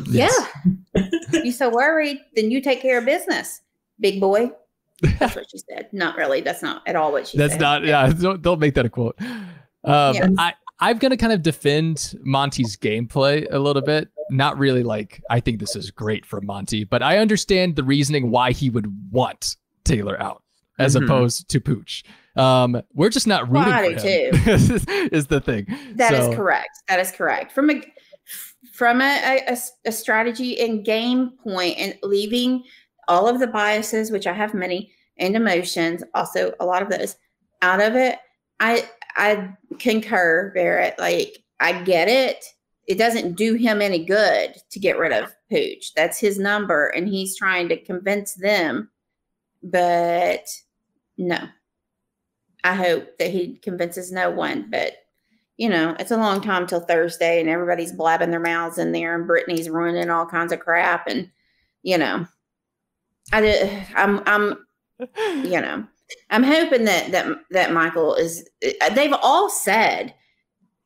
yes. 0.09 0.33
Yeah. 0.95 1.41
you 1.43 1.51
so 1.51 1.69
worried, 1.69 2.19
then 2.35 2.49
you 2.49 2.59
take 2.59 2.81
care 2.81 2.97
of 2.97 3.05
business, 3.05 3.61
big 3.99 4.19
boy. 4.19 4.51
That's 5.19 5.35
what 5.35 5.45
she 5.51 5.59
said. 5.59 5.89
Not 5.91 6.17
really. 6.17 6.41
That's 6.41 6.63
not 6.63 6.81
at 6.87 6.95
all 6.95 7.11
what 7.11 7.27
she 7.27 7.37
That's 7.37 7.53
said. 7.53 7.61
not. 7.61 7.83
Yeah, 7.83 8.07
don't, 8.19 8.41
don't 8.41 8.59
make 8.59 8.73
that 8.73 8.85
a 8.85 8.89
quote. 8.89 9.15
Um, 9.21 9.45
Yes. 10.15 10.31
I 10.39 10.53
I'm 10.79 10.97
gonna 10.97 11.17
kind 11.17 11.33
of 11.33 11.41
defend 11.41 12.15
Monte's 12.23 12.75
gameplay 12.77 13.47
a 13.51 13.59
little 13.59 13.81
bit. 13.81 14.09
Not 14.29 14.57
really 14.57 14.83
like 14.83 15.21
I 15.29 15.39
think 15.39 15.59
this 15.59 15.75
is 15.75 15.89
great 15.91 16.25
for 16.25 16.41
Monte, 16.41 16.83
but 16.85 17.01
I 17.01 17.17
understand 17.17 17.75
the 17.75 17.83
reasoning 17.83 18.29
why 18.31 18.51
he 18.51 18.69
would 18.69 18.87
want 19.11 19.55
Taylor 19.83 20.21
out 20.21 20.43
as 20.79 20.95
Mhm. 20.95 21.05
opposed 21.05 21.49
to 21.49 21.59
Pooch. 21.59 22.03
Um, 22.35 22.81
we're 22.93 23.09
just 23.09 23.25
not 23.25 23.49
rooting 23.49 23.73
Well, 23.73 23.93
for 23.93 23.99
do 23.99 24.07
him. 24.07 24.35
is 25.11 25.27
the 25.27 25.41
thing. 25.41 25.65
That 25.95 26.13
is 26.13 26.25
So- 26.25 26.35
correct. 26.35 26.69
That 26.87 26.99
is 26.99 27.11
correct. 27.11 27.51
From 27.51 27.69
a 27.71 27.81
from 28.73 29.01
a, 29.01 29.05
a- 29.05 29.45
a 29.47 29.51
s- 29.51 29.71
a 29.85 29.91
strategy 29.91 30.59
and 30.59 30.85
game 30.85 31.31
point, 31.43 31.77
and 31.79 31.97
leaving 32.03 32.63
all 33.07 33.27
of 33.27 33.39
the 33.39 33.47
biases, 33.47 34.11
which 34.11 34.27
I 34.27 34.33
have 34.33 34.53
many, 34.53 34.91
and 35.17 35.35
emotions, 35.35 36.03
also 36.13 36.53
a 36.59 36.65
lot 36.65 36.83
of 36.83 36.89
those 36.89 37.15
out 37.63 37.81
of 37.81 37.95
it. 37.95 38.19
I 38.59 38.87
I 39.17 39.49
concur, 39.79 40.51
Barrett. 40.53 40.97
Like 40.99 41.43
I 41.59 41.81
get 41.83 42.07
it. 42.07 42.45
It 42.87 42.97
doesn't 42.97 43.35
do 43.35 43.55
him 43.55 43.81
any 43.81 44.05
good 44.05 44.55
to 44.71 44.79
get 44.79 44.97
rid 44.97 45.11
of 45.11 45.35
Pooch. 45.51 45.93
That's 45.95 46.19
his 46.19 46.39
number, 46.39 46.87
and 46.87 47.07
he's 47.07 47.35
trying 47.35 47.67
to 47.69 47.83
convince 47.83 48.35
them. 48.35 48.89
But 49.61 50.47
no, 51.17 51.39
I 52.63 52.75
hope 52.75 53.17
that 53.17 53.31
he 53.31 53.57
convinces 53.57 54.11
no 54.11 54.29
one. 54.29 54.69
But 54.69 54.93
you 55.57 55.69
know, 55.69 55.95
it's 55.99 56.11
a 56.11 56.17
long 56.17 56.39
time 56.39 56.67
till 56.67 56.79
Thursday, 56.79 57.41
and 57.41 57.49
everybody's 57.49 57.91
blabbing 57.91 58.31
their 58.31 58.39
mouths 58.39 58.77
in 58.77 58.91
there, 58.91 59.15
and 59.15 59.27
Brittany's 59.27 59.69
ruining 59.69 60.09
all 60.09 60.25
kinds 60.25 60.53
of 60.53 60.59
crap, 60.59 61.07
and 61.07 61.29
you 61.81 61.97
know, 61.97 62.27
I 63.33 63.41
did. 63.41 63.87
I'm, 63.95 64.21
I'm, 64.25 64.65
you 65.45 65.59
know, 65.59 65.85
I'm 66.29 66.43
hoping 66.43 66.85
that 66.85 67.11
that 67.11 67.27
that 67.51 67.73
Michael 67.73 68.15
is. 68.15 68.47
uh, 68.81 68.93
They've 68.93 69.13
all 69.21 69.49
said, 69.49 70.13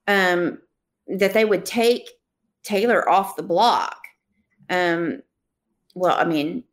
um, 0.07 0.59
that 1.07 1.33
they 1.33 1.45
would 1.45 1.65
take 1.65 2.09
Taylor 2.63 3.07
off 3.09 3.35
the 3.35 3.43
block. 3.43 3.97
Um, 4.69 5.21
well, 5.95 6.17
I 6.17 6.23
mean, 6.23 6.63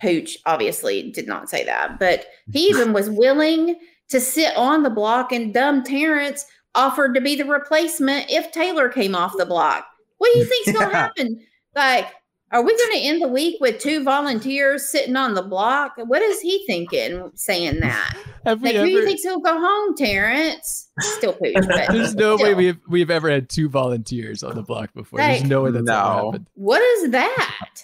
Pooch 0.00 0.36
obviously 0.46 1.10
did 1.10 1.26
not 1.26 1.48
say 1.48 1.64
that, 1.64 1.98
but 1.98 2.26
he 2.52 2.66
even 2.68 2.92
was 2.92 3.08
willing 3.10 3.76
to 4.08 4.20
sit 4.20 4.56
on 4.56 4.82
the 4.82 4.90
block, 4.90 5.32
and 5.32 5.54
dumb 5.54 5.82
Terrance 5.82 6.44
offered 6.74 7.14
to 7.14 7.20
be 7.20 7.34
the 7.34 7.44
replacement 7.44 8.30
if 8.30 8.50
Taylor 8.52 8.88
came 8.88 9.14
off 9.14 9.36
the 9.36 9.46
block. 9.46 9.86
What 10.18 10.32
do 10.32 10.38
you 10.38 10.44
think's 10.44 10.72
going 10.78 10.90
to 10.90 10.96
happen? 10.96 11.40
Like, 11.74 12.06
are 12.52 12.62
we 12.62 12.76
going 12.76 12.92
to 13.00 13.06
end 13.06 13.22
the 13.22 13.28
week 13.28 13.56
with 13.60 13.80
two 13.80 14.04
volunteers 14.04 14.88
sitting 14.88 15.16
on 15.16 15.34
the 15.34 15.42
block? 15.42 15.94
What 15.96 16.22
is 16.22 16.40
he 16.40 16.64
thinking 16.66 17.30
saying 17.34 17.80
that? 17.80 18.16
Have 18.44 18.60
we 18.62 18.68
Like, 18.68 18.76
who 18.76 18.84
do 18.84 18.90
you 18.90 18.98
ever- 18.98 19.06
think's 19.06 19.24
going 19.24 19.38
to 19.38 19.42
go 19.42 19.58
home, 19.60 19.96
Terrance? 19.96 20.88
Still 21.00 21.32
Pooch, 21.42 21.54
but 21.54 21.88
There's 21.90 22.14
no 22.14 22.36
way 22.36 22.54
we've 22.54 22.78
we've 22.88 23.10
ever 23.10 23.30
had 23.30 23.48
two 23.48 23.68
volunteers 23.68 24.42
on 24.42 24.54
the 24.54 24.62
block 24.62 24.92
before. 24.94 25.18
There's 25.18 25.44
no 25.44 25.62
way 25.62 25.70
that's 25.70 25.88
ever 25.88 25.98
No. 25.98 26.24
happened. 26.26 26.46
what 26.54 26.82
is 26.82 27.10
that? 27.12 27.82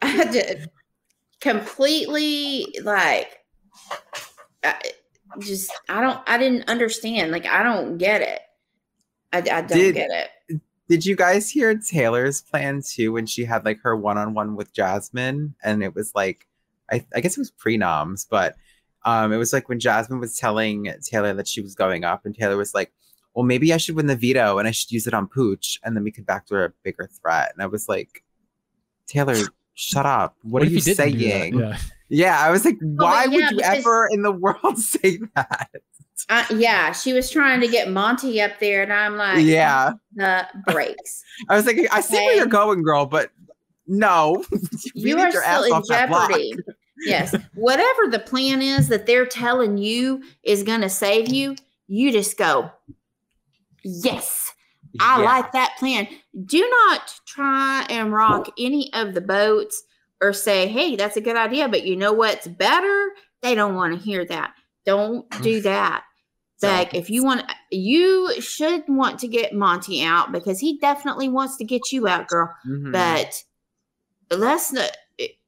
I 0.00 0.24
did 0.24 0.70
completely 1.40 2.66
like 2.82 3.38
I, 4.64 4.74
just 5.40 5.70
I 5.88 6.00
don't 6.00 6.18
I 6.26 6.38
didn't 6.38 6.68
understand. 6.68 7.30
Like 7.32 7.44
I 7.46 7.62
don't 7.62 7.98
get 7.98 8.22
it. 8.22 8.40
I, 9.32 9.38
I 9.38 9.42
don't 9.42 9.68
Did- 9.68 9.94
get 9.96 10.10
it. 10.10 10.60
Did 10.88 11.04
you 11.04 11.16
guys 11.16 11.50
hear 11.50 11.76
Taylor's 11.76 12.42
plan 12.42 12.82
too 12.86 13.12
when 13.12 13.26
she 13.26 13.44
had 13.44 13.64
like 13.64 13.80
her 13.82 13.96
one 13.96 14.18
on 14.18 14.34
one 14.34 14.54
with 14.56 14.72
Jasmine? 14.72 15.54
And 15.64 15.82
it 15.82 15.94
was 15.94 16.12
like, 16.14 16.46
I, 16.90 17.04
I 17.14 17.20
guess 17.20 17.36
it 17.36 17.40
was 17.40 17.50
pre 17.50 17.76
noms, 17.76 18.26
but 18.30 18.56
um, 19.04 19.32
it 19.32 19.36
was 19.36 19.52
like 19.52 19.68
when 19.68 19.80
Jasmine 19.80 20.20
was 20.20 20.36
telling 20.36 20.92
Taylor 21.02 21.32
that 21.34 21.48
she 21.48 21.60
was 21.60 21.74
going 21.74 22.04
up, 22.04 22.24
and 22.26 22.34
Taylor 22.34 22.56
was 22.56 22.74
like, 22.74 22.92
well, 23.34 23.44
maybe 23.44 23.72
I 23.72 23.76
should 23.76 23.96
win 23.96 24.06
the 24.06 24.16
veto 24.16 24.58
and 24.58 24.66
I 24.66 24.70
should 24.70 24.90
use 24.90 25.06
it 25.06 25.14
on 25.14 25.28
Pooch, 25.28 25.78
and 25.84 25.96
then 25.96 26.04
we 26.04 26.10
could 26.10 26.26
backdoor 26.26 26.64
a 26.64 26.72
bigger 26.82 27.08
threat. 27.20 27.52
And 27.52 27.62
I 27.62 27.66
was 27.66 27.88
like, 27.88 28.24
Taylor, 29.06 29.36
shut 29.74 30.06
up. 30.06 30.36
What, 30.42 30.62
are 30.62 30.66
you 30.66 30.76
he 30.76 30.80
didn't 30.80 31.12
do 31.12 31.18
that? 31.18 31.30
saying? 31.30 31.58
Yeah. 31.58 31.78
Yeah, 32.08 32.38
I 32.40 32.50
was 32.50 32.64
like, 32.64 32.76
why 32.80 33.26
but 33.26 33.34
would 33.34 33.50
you 33.50 33.56
because- 33.56 33.78
ever 33.78 34.08
in 34.10 34.22
the 34.22 34.30
world 34.44 34.78
say 34.78 35.18
that? 35.34 35.70
Uh, 36.28 36.44
yeah, 36.54 36.92
she 36.92 37.12
was 37.12 37.30
trying 37.30 37.60
to 37.60 37.68
get 37.68 37.90
Monte 37.90 38.40
up 38.40 38.58
there, 38.58 38.82
and 38.82 38.92
I'm 38.92 39.16
like, 39.16 39.44
Yeah. 39.44 39.92
the 40.14 40.46
breaks. 40.66 41.22
I 41.48 41.56
was 41.56 41.66
like, 41.66 41.78
I 41.92 42.00
see 42.00 42.16
where 42.16 42.34
you're 42.36 42.46
going, 42.46 42.82
girl, 42.82 43.06
but 43.06 43.30
no, 43.86 44.44
you 44.94 45.14
need 45.16 45.22
are 45.22 45.30
still 45.30 45.62
in 45.64 45.72
off 45.72 45.84
that 45.88 46.08
block. 46.08 46.30
jeopardy. 46.30 46.54
yes, 47.04 47.34
whatever 47.54 48.08
the 48.10 48.18
plan 48.18 48.62
is 48.62 48.88
that 48.88 49.06
they're 49.06 49.26
telling 49.26 49.76
you 49.78 50.22
is 50.42 50.62
going 50.62 50.80
to 50.80 50.88
save 50.88 51.28
you, 51.28 51.54
you 51.86 52.10
just 52.10 52.36
go, 52.38 52.70
yes. 53.84 54.52
I 55.00 55.18
Yeah. 55.20 55.24
like 55.24 55.52
that 55.52 55.76
plan. 55.78 56.08
Do 56.46 56.66
not 56.88 57.14
try 57.26 57.86
and 57.90 58.12
rock 58.12 58.48
any 58.58 58.90
of 58.94 59.14
the 59.14 59.20
boats 59.20 59.82
or 60.22 60.32
say, 60.32 60.66
hey, 60.68 60.96
that's 60.96 61.16
a 61.16 61.20
good 61.20 61.36
idea, 61.36 61.68
but 61.68 61.84
you 61.84 61.94
know 61.96 62.12
what's 62.12 62.46
better? 62.48 63.10
They 63.42 63.54
don't 63.54 63.74
want 63.74 63.92
to 63.92 63.98
hear 64.02 64.24
that. 64.24 64.54
Don't 64.86 65.28
do 65.42 65.60
that. 65.62 66.04
So- 66.58 66.68
Like, 66.68 66.94
if 66.94 67.10
you 67.10 67.22
want, 67.24 67.42
you 67.70 68.40
should 68.40 68.84
want 68.88 69.18
to 69.20 69.28
get 69.28 69.52
Monte 69.52 70.02
out 70.02 70.32
because 70.32 70.58
he 70.58 70.78
definitely 70.78 71.28
wants 71.28 71.56
to 71.58 71.64
get 71.64 71.92
you 71.92 72.08
out, 72.08 72.28
girl. 72.28 72.54
Mhm. 72.66 72.92
But 72.92 73.44
let's 74.38 74.72
not, 74.72 74.90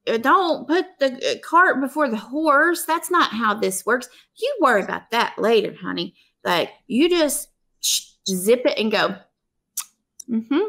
uh, 0.06 0.18
don't 0.18 0.66
put 0.68 0.84
the 0.98 1.14
uh, 1.16 1.38
cart 1.42 1.80
before 1.80 2.08
the 2.10 2.16
horse. 2.18 2.84
That's 2.84 3.10
not 3.10 3.30
how 3.30 3.54
this 3.54 3.86
works. 3.86 4.08
You 4.36 4.54
worry 4.60 4.82
about 4.82 5.10
that 5.12 5.38
later, 5.38 5.74
honey. 5.80 6.14
Like, 6.44 6.70
you 6.86 7.08
just 7.08 7.48
zip 8.28 8.62
it 8.66 8.78
and 8.78 8.92
go, 8.92 9.16
mm-hmm. 10.30 10.60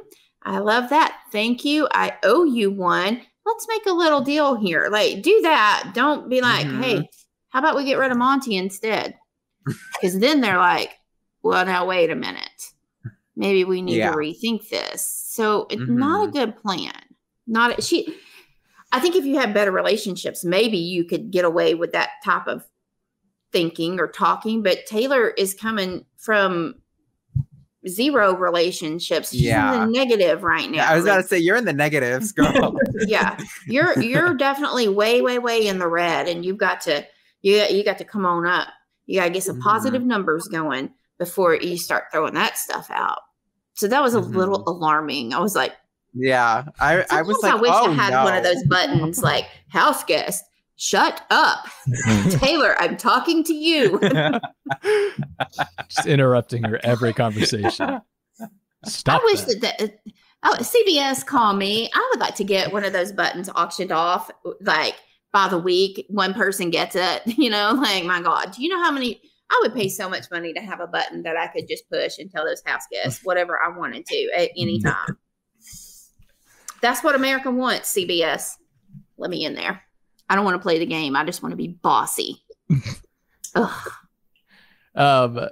I 0.44 0.60
love 0.60 0.90
that. 0.90 1.18
Thank 1.32 1.66
you. 1.66 1.88
I 1.92 2.18
owe 2.24 2.44
you 2.46 2.72
one. 2.72 3.22
let's 3.46 3.68
make 3.68 3.88
a 3.88 3.92
little 3.92 4.22
deal 4.22 4.54
here. 4.56 4.90
Like, 4.92 5.24
do 5.24 5.40
that. 5.42 5.92
Don't 5.96 6.30
be 6.30 6.40
like, 6.40 6.68
Mhm. 6.68 6.84
hey, 6.84 7.10
how 7.50 7.60
about 7.60 7.76
we 7.76 7.86
get 7.86 7.98
rid 7.98 8.12
of 8.12 8.18
Monte 8.18 8.56
instead? 8.56 9.16
Because 10.02 10.18
then 10.20 10.42
they're 10.42 10.58
like, 10.58 10.92
well, 11.44 11.66
now 11.66 11.86
wait 11.86 12.10
a 12.10 12.16
minute. 12.16 12.72
Maybe 13.36 13.64
we 13.66 13.82
need 13.82 13.98
Yeah. 13.98 14.12
to 14.12 14.18
rethink 14.18 14.70
this. 14.70 15.06
So 15.06 15.68
it's 15.70 15.88
not 15.88 16.24
a 16.24 16.28
mm-hmm. 16.28 16.38
good 16.38 16.58
plan. 16.58 16.94
Not 17.46 17.78
a, 17.78 17.82
she. 17.82 18.16
I 18.92 19.00
think 19.00 19.16
if 19.16 19.26
you 19.26 19.38
have 19.38 19.54
better 19.54 19.72
relationships, 19.72 20.44
maybe 20.44 20.78
you 20.78 21.04
could 21.04 21.30
get 21.30 21.46
away 21.46 21.76
with 21.76 21.92
that 21.92 22.10
type 22.26 22.48
of 22.48 22.66
thinking 23.52 24.00
or 24.00 24.08
talking. 24.08 24.64
But 24.64 24.86
Taylor 24.88 25.30
is 25.30 25.54
coming 25.54 26.06
from 26.18 26.76
zero 27.88 28.36
relationships. 28.36 29.32
She's 29.32 29.42
Yeah. 29.44 29.84
in 29.84 29.92
the 29.92 30.00
negative 30.00 30.44
right 30.44 30.70
now. 30.70 30.90
I 30.90 30.96
was 30.96 31.06
about 31.06 31.18
Like, 31.18 31.26
to 31.26 31.30
say 31.30 31.40
you're 31.40 31.56
in 31.56 31.66
the 31.66 31.74
negatives, 31.74 32.32
girl. 32.32 32.78
yeah 33.08 33.38
you're 33.68 33.98
you're 34.00 34.34
definitely 34.48 34.88
way 34.88 35.22
way 35.22 35.40
way 35.40 35.66
in 35.66 35.80
the 35.80 35.88
red 35.88 36.28
and 36.28 36.44
you've 36.44 36.58
got 36.58 36.82
to 36.82 37.06
you 37.42 37.56
you 37.70 37.84
got 37.84 37.98
to 37.98 38.04
come 38.06 38.26
on 38.26 38.46
up 38.46 38.68
you 39.06 39.20
got 39.20 39.26
to 39.26 39.32
get 39.32 39.44
some 39.44 39.58
Mhm. 39.60 39.64
positive 39.64 40.04
numbers 40.04 40.48
going 40.48 40.92
before 41.18 41.56
you 41.56 41.78
start 41.78 42.06
throwing 42.12 42.34
that 42.36 42.58
stuff 42.58 42.90
out 42.92 43.20
so 43.76 43.88
that 43.88 44.02
was 44.02 44.16
a 44.16 44.22
Mhm. 44.22 44.36
little 44.36 44.64
alarming 44.68 45.34
i 45.34 45.40
was 45.40 45.56
like 45.56 45.74
yeah, 46.16 46.66
I 46.80 47.06
I 47.12 47.22
was 47.22 47.38
like, 47.44 47.54
i 47.54 47.56
wish 47.56 47.72
oh 47.72 47.92
i 47.92 47.94
had 47.94 48.10
no. 48.12 48.24
one 48.24 48.36
of 48.36 48.44
those 48.44 48.64
buttons 48.68 49.22
like 49.22 49.46
house 49.70 50.04
guest 50.04 50.44
shut 50.76 51.22
up 51.30 51.68
taylor 52.32 52.76
i'm 52.82 52.98
talking 52.98 53.44
to 53.44 53.54
you 53.54 54.00
Just 55.90 56.08
interrupting 56.08 56.64
her 56.64 56.80
every 56.84 57.14
conversation. 57.14 58.02
Stop 58.86 59.22
i 59.22 59.26
wish 59.26 59.42
that. 59.42 59.62
that, 59.62 59.78
that 59.80 60.00
oh 60.44 60.56
cbs 60.62 61.26
call 61.26 61.54
me 61.54 61.90
i 61.94 62.10
would 62.12 62.20
like 62.22 62.36
to 62.36 62.44
get 62.46 62.72
one 62.72 62.86
of 62.86 62.94
those 62.94 63.12
buttons 63.12 63.50
auctioned 63.56 63.92
off 63.92 64.32
like 64.62 64.96
by 65.32 65.48
the 65.48 65.58
week 65.58 66.06
one 66.10 66.34
person 66.34 66.70
gets 66.70 66.96
it 66.96 67.22
you 67.38 67.50
know 67.50 67.72
like 67.74 68.04
my 68.06 68.22
god 68.22 68.52
do 68.52 68.64
you 68.64 68.70
know 68.70 68.82
how 68.84 68.92
many 68.92 69.22
i 69.50 69.60
would 69.62 69.74
pay 69.74 69.88
so 69.90 70.10
much 70.10 70.26
money 70.32 70.54
to 70.54 70.60
have 70.60 70.80
a 70.80 70.88
button 70.88 71.24
that 71.24 71.38
i 71.38 71.48
could 71.48 71.68
just 71.68 71.90
push 71.90 72.18
and 72.18 72.32
tell 72.32 72.46
those 72.46 72.64
house 72.66 72.84
guests 72.92 73.22
whatever 73.24 73.60
i 73.64 73.76
wanted 73.78 74.06
to 74.06 74.30
at 74.36 74.50
any 74.58 74.80
time 74.80 75.18
that's 76.82 77.04
what 77.04 77.16
america 77.16 77.52
wants 77.52 77.94
cbs 77.94 78.56
let 79.18 79.30
me 79.30 79.46
in 79.46 79.54
there 79.54 79.82
i 80.30 80.36
don't 80.36 80.46
want 80.46 80.56
to 80.56 80.64
play 80.64 80.80
the 80.80 80.86
game 80.86 81.16
i 81.16 81.24
just 81.24 81.44
want 81.44 81.52
to 81.52 81.58
be 81.58 81.68
bossy 81.68 82.44
Ugh. 83.56 83.92
Um, 84.96 85.48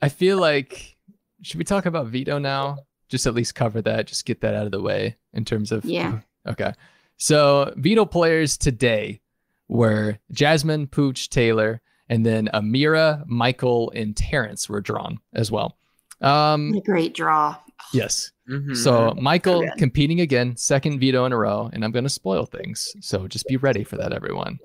I 0.00 0.08
feel 0.08 0.38
like 0.38 0.96
should 1.42 1.58
we 1.58 1.64
talk 1.64 1.86
about 1.86 2.06
veto 2.06 2.38
now? 2.38 2.78
Just 3.08 3.26
at 3.26 3.34
least 3.34 3.54
cover 3.54 3.80
that. 3.82 4.06
Just 4.06 4.26
get 4.26 4.40
that 4.40 4.54
out 4.54 4.66
of 4.66 4.72
the 4.72 4.82
way 4.82 5.16
in 5.32 5.44
terms 5.44 5.72
of 5.72 5.84
Yeah. 5.84 6.20
Okay. 6.46 6.72
So 7.16 7.72
veto 7.76 8.04
players 8.04 8.56
today 8.56 9.20
were 9.68 10.18
Jasmine, 10.30 10.86
Pooch, 10.86 11.28
Taylor, 11.28 11.80
and 12.08 12.24
then 12.24 12.48
Ameerah, 12.54 13.24
Michael, 13.26 13.90
and 13.94 14.16
Terrance 14.16 14.68
were 14.68 14.80
drawn 14.80 15.18
as 15.34 15.50
well. 15.50 15.76
Um, 16.20 16.72
a 16.74 16.80
great 16.80 17.14
draw 17.14 17.56
yes. 17.92 18.32
Mhm. 18.48 18.76
So 18.76 19.14
Michael 19.20 19.60
good. 19.62 19.72
competing 19.76 20.20
again, 20.20 20.56
second 20.56 21.00
veto 21.00 21.24
in 21.24 21.32
a 21.32 21.36
row, 21.36 21.70
and 21.72 21.84
I'm 21.84 21.90
going 21.90 22.04
to 22.04 22.10
spoil 22.10 22.46
things. 22.46 22.94
So 23.00 23.26
just 23.26 23.46
be 23.46 23.56
ready 23.56 23.84
for 23.84 23.96
that, 23.96 24.12
everyone. 24.12 24.58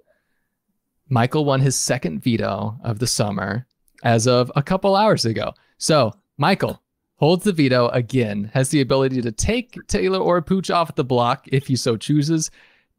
Michael 1.10 1.46
won 1.46 1.60
his 1.60 1.76
second 1.76 2.24
veto 2.24 2.78
of 2.84 3.00
the 3.00 3.08
summer 3.08 3.68
as 4.04 4.28
of 4.28 4.52
a 4.56 4.64
couple 4.64 4.96
hours 4.96 5.26
ago. 5.26 5.54
So 5.78 6.14
Michael 6.38 6.82
holds 7.22 7.44
the 7.44 7.54
veto 7.54 7.88
again, 7.90 8.50
has 8.52 8.70
the 8.70 8.82
ability 8.82 9.22
to 9.22 9.32
take 9.32 9.78
Taylor 9.88 10.18
or 10.18 10.42
Pooch 10.42 10.72
off 10.72 10.96
the 10.96 11.04
block 11.04 11.48
if 11.50 11.68
he 11.68 11.76
so 11.76 11.96
chooses. 11.96 12.50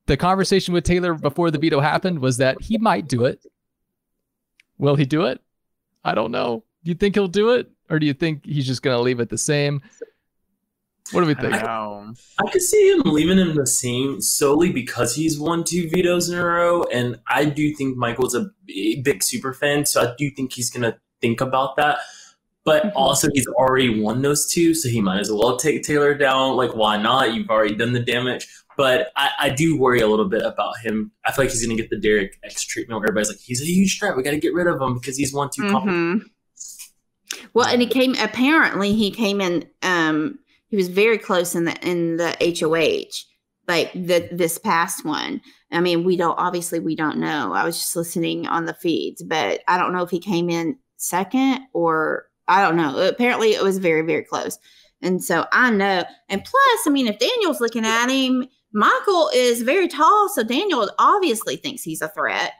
The 0.06 0.16
conversation 0.16 0.72
with 0.72 0.84
Taylor 0.84 1.14
before 1.14 1.50
the 1.50 1.58
veto 1.58 1.80
happened 1.80 2.20
was 2.20 2.36
that 2.36 2.62
he 2.62 2.78
might 2.78 3.08
do 3.08 3.24
it. 3.24 3.44
Will 4.78 4.94
he 4.94 5.04
do 5.04 5.26
it? 5.26 5.40
I 6.04 6.14
don't 6.14 6.30
know. 6.30 6.62
Do 6.84 6.90
you 6.90 6.94
think 6.94 7.16
he'll 7.16 7.26
do 7.26 7.50
it? 7.50 7.68
Or 7.90 7.98
do 7.98 8.06
you 8.06 8.14
think 8.14 8.46
he's 8.46 8.66
just 8.66 8.80
going 8.82 8.96
to 8.96 9.02
leave 9.02 9.18
it 9.18 9.28
the 9.28 9.36
same? 9.36 9.82
What 11.10 11.22
do 11.22 11.26
we 11.26 11.34
think? 11.34 11.52
know. 11.52 12.14
I 12.40 12.50
could 12.50 12.62
see 12.62 12.90
him 12.92 13.02
leaving 13.04 13.38
him 13.38 13.56
the 13.56 13.66
same 13.66 14.20
solely 14.20 14.70
because 14.70 15.16
he's 15.16 15.38
won 15.38 15.64
two 15.64 15.90
vetoes 15.90 16.28
in 16.28 16.38
a 16.38 16.44
row, 16.44 16.84
and 16.84 17.18
I 17.28 17.44
do 17.44 17.74
think 17.74 17.96
Michael's 17.96 18.36
a 18.36 18.50
big, 18.66 19.02
big 19.04 19.22
super 19.22 19.52
fan, 19.52 19.84
so 19.84 20.00
I 20.00 20.14
do 20.16 20.30
think 20.30 20.52
he's 20.52 20.70
gonna 20.70 20.96
think 21.20 21.40
about 21.40 21.76
that. 21.76 21.98
But 22.64 22.84
Mhm. 22.84 22.92
also, 22.94 23.28
he's 23.34 23.46
already 23.48 24.00
won 24.00 24.22
those 24.22 24.46
two, 24.50 24.72
so 24.74 24.88
he 24.88 25.00
might 25.00 25.18
as 25.20 25.30
well 25.32 25.56
take 25.56 25.82
Taylor 25.82 26.14
down. 26.14 26.56
Like, 26.56 26.74
why 26.76 26.96
not? 26.96 27.34
You've 27.34 27.50
already 27.50 27.74
done 27.74 27.92
the 27.92 28.00
damage. 28.00 28.46
But 28.76 29.10
I, 29.16 29.30
I 29.38 29.48
do 29.50 29.76
worry 29.78 30.00
a 30.00 30.06
little 30.06 30.28
bit 30.28 30.42
about 30.42 30.78
him. 30.78 31.10
I 31.26 31.32
feel 31.32 31.44
like 31.44 31.52
he's 31.52 31.64
gonna 31.66 31.76
get 31.76 31.90
the 31.90 31.98
Derek 31.98 32.38
X 32.42 32.62
treatment, 32.64 33.00
where 33.00 33.08
everybody's 33.08 33.28
like, 33.28 33.38
he's 33.40 33.60
a 33.60 33.66
huge 33.66 33.98
threat. 33.98 34.16
We 34.16 34.22
got 34.22 34.30
to 34.30 34.38
get 34.40 34.54
rid 34.54 34.66
of 34.66 34.80
him 34.80 34.94
because 34.94 35.16
he's 35.18 35.32
2 35.32 35.36
competitions. 35.36 36.24
Mhm. 36.24 36.30
Well, 37.54 37.66
and 37.66 37.80
he 37.82 37.86
came 37.86 38.14
apparently 38.18 38.94
he 38.94 39.10
came 39.10 39.40
in 39.40 39.66
um 39.82 40.38
he 40.68 40.76
was 40.76 40.88
very 40.88 41.18
close 41.18 41.54
in 41.54 41.64
the 41.64 41.74
in 41.86 42.16
the 42.16 42.36
HOH 42.40 43.24
like 43.68 43.92
the 43.92 44.28
this 44.32 44.58
past 44.58 45.04
one. 45.04 45.40
I 45.70 45.80
mean, 45.80 46.04
we 46.04 46.16
don't 46.16 46.38
obviously 46.38 46.78
we 46.80 46.94
don't 46.96 47.18
know. 47.18 47.52
I 47.52 47.64
was 47.64 47.78
just 47.78 47.96
listening 47.96 48.46
on 48.46 48.64
the 48.66 48.74
feeds, 48.74 49.22
but 49.22 49.60
I 49.68 49.78
don't 49.78 49.92
know 49.92 50.02
if 50.02 50.10
he 50.10 50.18
came 50.18 50.48
in 50.50 50.76
second 50.96 51.60
or 51.72 52.26
I 52.48 52.62
don't 52.62 52.76
know. 52.76 52.98
Apparently 52.98 53.50
it 53.50 53.62
was 53.62 53.78
very 53.78 54.02
very 54.02 54.24
close. 54.24 54.58
And 55.02 55.22
so 55.22 55.46
I 55.52 55.70
know. 55.70 56.04
And 56.28 56.44
plus, 56.44 56.86
I 56.86 56.90
mean, 56.90 57.08
if 57.08 57.18
Daniel's 57.18 57.60
looking 57.60 57.84
at 57.84 58.08
him, 58.08 58.46
Michael 58.72 59.30
is 59.34 59.62
very 59.62 59.88
tall, 59.88 60.28
so 60.28 60.42
Daniel 60.42 60.88
obviously 60.98 61.56
thinks 61.56 61.82
he's 61.82 62.02
a 62.02 62.08
threat. 62.08 62.52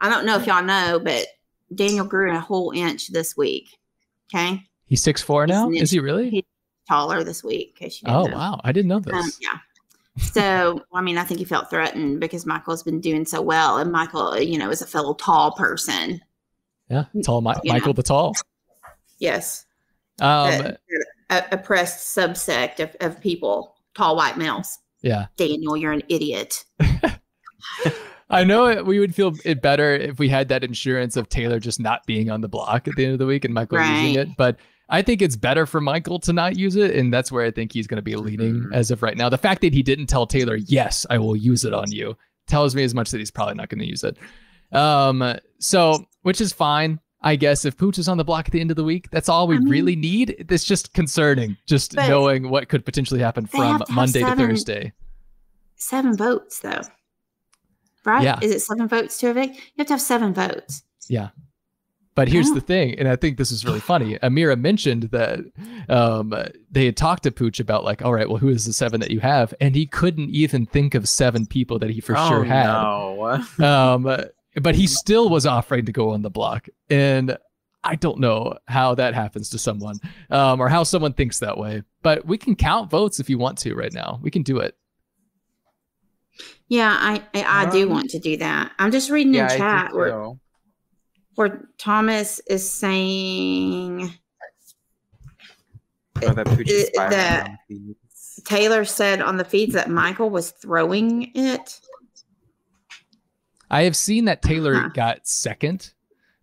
I 0.00 0.08
don't 0.08 0.26
know 0.26 0.36
if 0.36 0.46
y'all 0.46 0.64
know, 0.64 0.98
but 0.98 1.26
Daniel 1.74 2.04
grew 2.04 2.34
a 2.34 2.40
whole 2.40 2.72
inch 2.72 3.08
this 3.08 3.36
week. 3.36 3.78
Okay. 4.34 4.62
He's 4.86 5.02
six 5.02 5.22
four 5.22 5.46
now. 5.46 5.70
Is 5.70 5.90
he 5.90 6.00
really? 6.00 6.30
He's 6.30 6.44
taller 6.88 7.22
this 7.22 7.44
week. 7.44 7.78
In 7.80 7.90
Oh 8.06 8.24
know. 8.24 8.36
wow, 8.36 8.60
I 8.64 8.72
didn't 8.72 8.88
know 8.88 8.98
this. 9.00 9.14
Um, 9.14 9.30
yeah. 9.40 9.58
So, 10.18 10.82
I 10.92 11.00
mean, 11.00 11.16
I 11.16 11.24
think 11.24 11.38
he 11.38 11.44
felt 11.46 11.70
threatened 11.70 12.20
because 12.20 12.44
Michael's 12.44 12.82
been 12.82 13.00
doing 13.00 13.24
so 13.24 13.40
well. 13.40 13.78
And 13.78 13.90
Michael, 13.90 14.38
you 14.38 14.58
know, 14.58 14.70
is 14.70 14.82
a 14.82 14.86
fellow 14.86 15.14
tall 15.14 15.52
person. 15.52 16.20
yeah, 16.90 17.04
tall 17.24 17.40
Mi-. 17.40 17.54
Michael 17.64 17.94
the 17.94 18.02
tall. 18.02 18.34
Yes. 19.22 19.64
Um, 20.20 20.52
a, 20.52 20.76
a 21.30 21.44
oppressed 21.52 22.14
subsect 22.16 22.80
of, 22.80 22.94
of 23.00 23.20
people, 23.20 23.74
tall 23.94 24.16
white 24.16 24.36
males. 24.36 24.78
yeah, 25.00 25.26
Daniel, 25.36 25.76
you're 25.76 25.92
an 25.92 26.02
idiot. 26.08 26.64
I 28.30 28.44
know 28.44 28.66
it, 28.66 28.86
we 28.86 28.98
would 28.98 29.14
feel 29.14 29.34
it 29.44 29.60
better 29.60 29.94
if 29.94 30.18
we 30.18 30.28
had 30.28 30.48
that 30.48 30.64
insurance 30.64 31.16
of 31.16 31.28
Taylor 31.28 31.60
just 31.60 31.78
not 31.80 32.04
being 32.06 32.30
on 32.30 32.40
the 32.40 32.48
block 32.48 32.88
at 32.88 32.96
the 32.96 33.04
end 33.04 33.12
of 33.12 33.18
the 33.18 33.26
week 33.26 33.44
and 33.44 33.52
Michael 33.52 33.78
using 33.78 34.14
it. 34.14 34.28
But 34.36 34.56
I 34.88 35.02
think 35.02 35.20
it's 35.22 35.36
better 35.36 35.66
for 35.66 35.80
Michael 35.80 36.18
to 36.20 36.32
not 36.32 36.56
use 36.56 36.76
it, 36.76 36.96
and 36.96 37.12
that's 37.12 37.30
where 37.30 37.44
I 37.44 37.50
think 37.50 37.72
he's 37.72 37.86
going 37.86 37.96
to 37.96 38.02
be 38.02 38.16
leaning 38.16 38.54
Mhm. 38.64 38.74
as 38.74 38.90
of 38.90 39.02
right 39.02 39.16
now. 39.16 39.28
The 39.28 39.38
fact 39.38 39.60
that 39.62 39.72
he 39.74 39.82
didn't 39.82 40.06
tell 40.06 40.26
Taylor, 40.26 40.56
"Yes, 40.56 41.06
I 41.10 41.18
will 41.18 41.36
use 41.36 41.64
it 41.64 41.74
on 41.74 41.90
you," 41.92 42.16
tells 42.46 42.74
me 42.74 42.82
as 42.84 42.94
much 42.94 43.10
that 43.10 43.18
he's 43.18 43.30
probably 43.30 43.54
not 43.54 43.68
going 43.68 43.80
to 43.80 43.86
use 43.86 44.02
it. 44.02 44.16
Um, 44.74 45.36
so 45.58 46.06
which 46.22 46.40
is 46.40 46.52
fine. 46.52 47.00
I 47.24 47.36
guess 47.36 47.64
if 47.64 47.76
Pooch 47.76 47.98
is 47.98 48.08
on 48.08 48.16
the 48.16 48.24
block 48.24 48.46
at 48.46 48.52
the 48.52 48.60
end 48.60 48.70
of 48.70 48.76
the 48.76 48.84
week, 48.84 49.08
that's 49.10 49.28
all 49.28 49.46
we 49.46 49.56
I 49.56 49.58
mean- 49.60 49.68
really 49.68 49.96
need. 49.96 50.46
It's 50.50 50.64
just 50.64 50.92
concerning, 50.92 51.56
just 51.66 51.94
knowing 51.94 52.50
what 52.50 52.68
could 52.68 52.84
potentially 52.84 53.20
happen 53.20 53.46
from 53.46 53.60
to 53.60 53.84
have 53.84 53.90
Monday 53.90 54.20
to 54.22 54.34
Thursday. 54.36 54.92
Seven 55.76 56.16
votes, 56.16 56.60
though. 56.60 56.82
Right? 58.04 58.24
Yeah. 58.24 58.38
Is 58.42 58.50
it 58.50 58.60
seven 58.60 58.88
votes 58.88 59.18
to 59.18 59.30
evict? 59.30 59.54
You 59.56 59.60
have 59.78 59.86
to 59.88 59.92
have 59.94 60.00
seven 60.00 60.34
votes. 60.34 60.82
Yeah. 61.08 61.28
But 62.14 62.28
here's 62.28 62.48
Yeah. 62.48 62.54
the 62.54 62.60
thing, 62.60 62.98
and 62.98 63.08
I 63.08 63.16
think 63.16 63.38
this 63.38 63.50
is 63.50 63.64
really 63.64 63.80
funny. 63.80 64.18
Ameerah 64.22 64.60
mentioned 64.60 65.04
that 65.04 65.40
um, 65.88 66.34
they 66.70 66.84
had 66.84 66.96
talked 66.96 67.22
to 67.22 67.30
Pooch 67.32 67.58
about 67.58 67.84
like, 67.84 68.02
all 68.02 68.12
right, 68.12 68.28
well, 68.28 68.36
who 68.38 68.48
is 68.48 68.66
the 68.66 68.72
seven 68.72 69.00
that 69.00 69.10
you 69.10 69.20
have? 69.20 69.54
And 69.60 69.74
he 69.74 69.86
couldn't 69.86 70.28
even 70.30 70.66
think 70.66 70.94
of 70.94 71.08
seven 71.08 71.46
people 71.46 71.78
that 71.78 71.88
he 71.90 72.00
for 72.00 72.14
oh, 72.18 72.28
sure 72.28 72.44
had. 72.44 72.66
No. 72.66 73.42
Um, 73.64 74.04
but 74.60 74.74
he 74.74 74.86
still 74.86 75.28
was 75.28 75.46
offering 75.46 75.86
to 75.86 75.92
go 75.92 76.10
on 76.10 76.22
the 76.22 76.30
block, 76.30 76.68
and 76.90 77.36
I 77.84 77.94
don't 77.96 78.20
know 78.20 78.58
how 78.68 78.94
that 78.96 79.14
happens 79.14 79.50
to 79.50 79.58
someone, 79.58 79.98
um, 80.30 80.60
or 80.60 80.68
how 80.68 80.82
someone 80.84 81.14
thinks 81.14 81.38
that 81.40 81.56
way. 81.58 81.82
But 82.02 82.24
we 82.26 82.36
can 82.38 82.54
count 82.54 82.90
votes 82.90 83.18
if 83.20 83.28
you 83.30 83.38
want 83.38 83.58
to 83.58 83.74
right 83.74 83.92
now. 83.92 84.20
We 84.22 84.30
can 84.30 84.42
do 84.42 84.58
it. 84.58 84.76
Yeah, 86.68 86.96
I 86.98 87.22
I, 87.34 87.66
I 87.66 87.70
do 87.70 87.84
Um, 87.84 87.90
want 87.90 88.10
to 88.10 88.18
do 88.18 88.36
that. 88.38 88.72
I'm 88.78 88.90
just 88.92 89.10
reading 89.10 89.34
yeah, 89.34 89.52
in 89.52 89.58
chat 89.58 89.90
do 89.90 89.96
where, 89.96 90.10
too. 90.10 90.40
where 91.34 91.68
Thomas 91.78 92.40
is 92.48 92.68
saying 92.70 94.12
Oh, 96.24 96.32
that 96.34 96.46
Pooch 96.46 96.68
is 96.68 96.86
spiraling 96.88 97.58
the- 97.68 97.96
Taylor 98.44 98.84
said 98.84 99.20
on 99.20 99.36
the 99.36 99.44
feeds 99.44 99.74
that 99.74 99.90
Michael 99.90 100.30
was 100.30 100.52
throwing 100.52 101.30
it. 101.36 101.80
I 103.72 103.82
have 103.84 103.96
seen 103.96 104.26
that 104.26 104.42
Taylor 104.42 104.74
Huh. 104.74 104.88
got 104.94 105.26
second. 105.26 105.92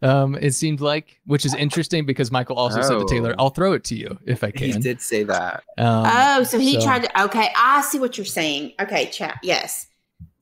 Um, 0.01 0.35
it 0.41 0.53
seemed 0.55 0.79
like, 0.81 1.19
which 1.25 1.45
is 1.45 1.53
interesting 1.55 2.05
because 2.05 2.31
Michael 2.31 2.55
also 2.57 2.81
said 2.81 2.97
to 2.99 3.05
Taylor, 3.05 3.35
Oh. 3.37 3.43
"I'll 3.43 3.49
throw 3.49 3.73
it 3.73 3.83
to 3.85 3.95
you 3.95 4.17
if 4.25 4.43
I 4.43 4.51
can." 4.51 4.67
He 4.67 4.79
did 4.79 5.01
say 5.01 5.23
that. 5.23 5.63
Um, 5.77 6.05
oh, 6.11 6.43
so 6.43 6.57
he 6.57 6.75
so- 6.75 6.85
tried 6.85 7.03
to. 7.03 7.23
Okay, 7.23 7.49
I 7.55 7.81
see 7.81 7.99
what 7.99 8.17
you're 8.17 8.25
saying. 8.25 8.73
Okay, 8.81 9.07
chat. 9.11 9.39
Yes. 9.43 9.87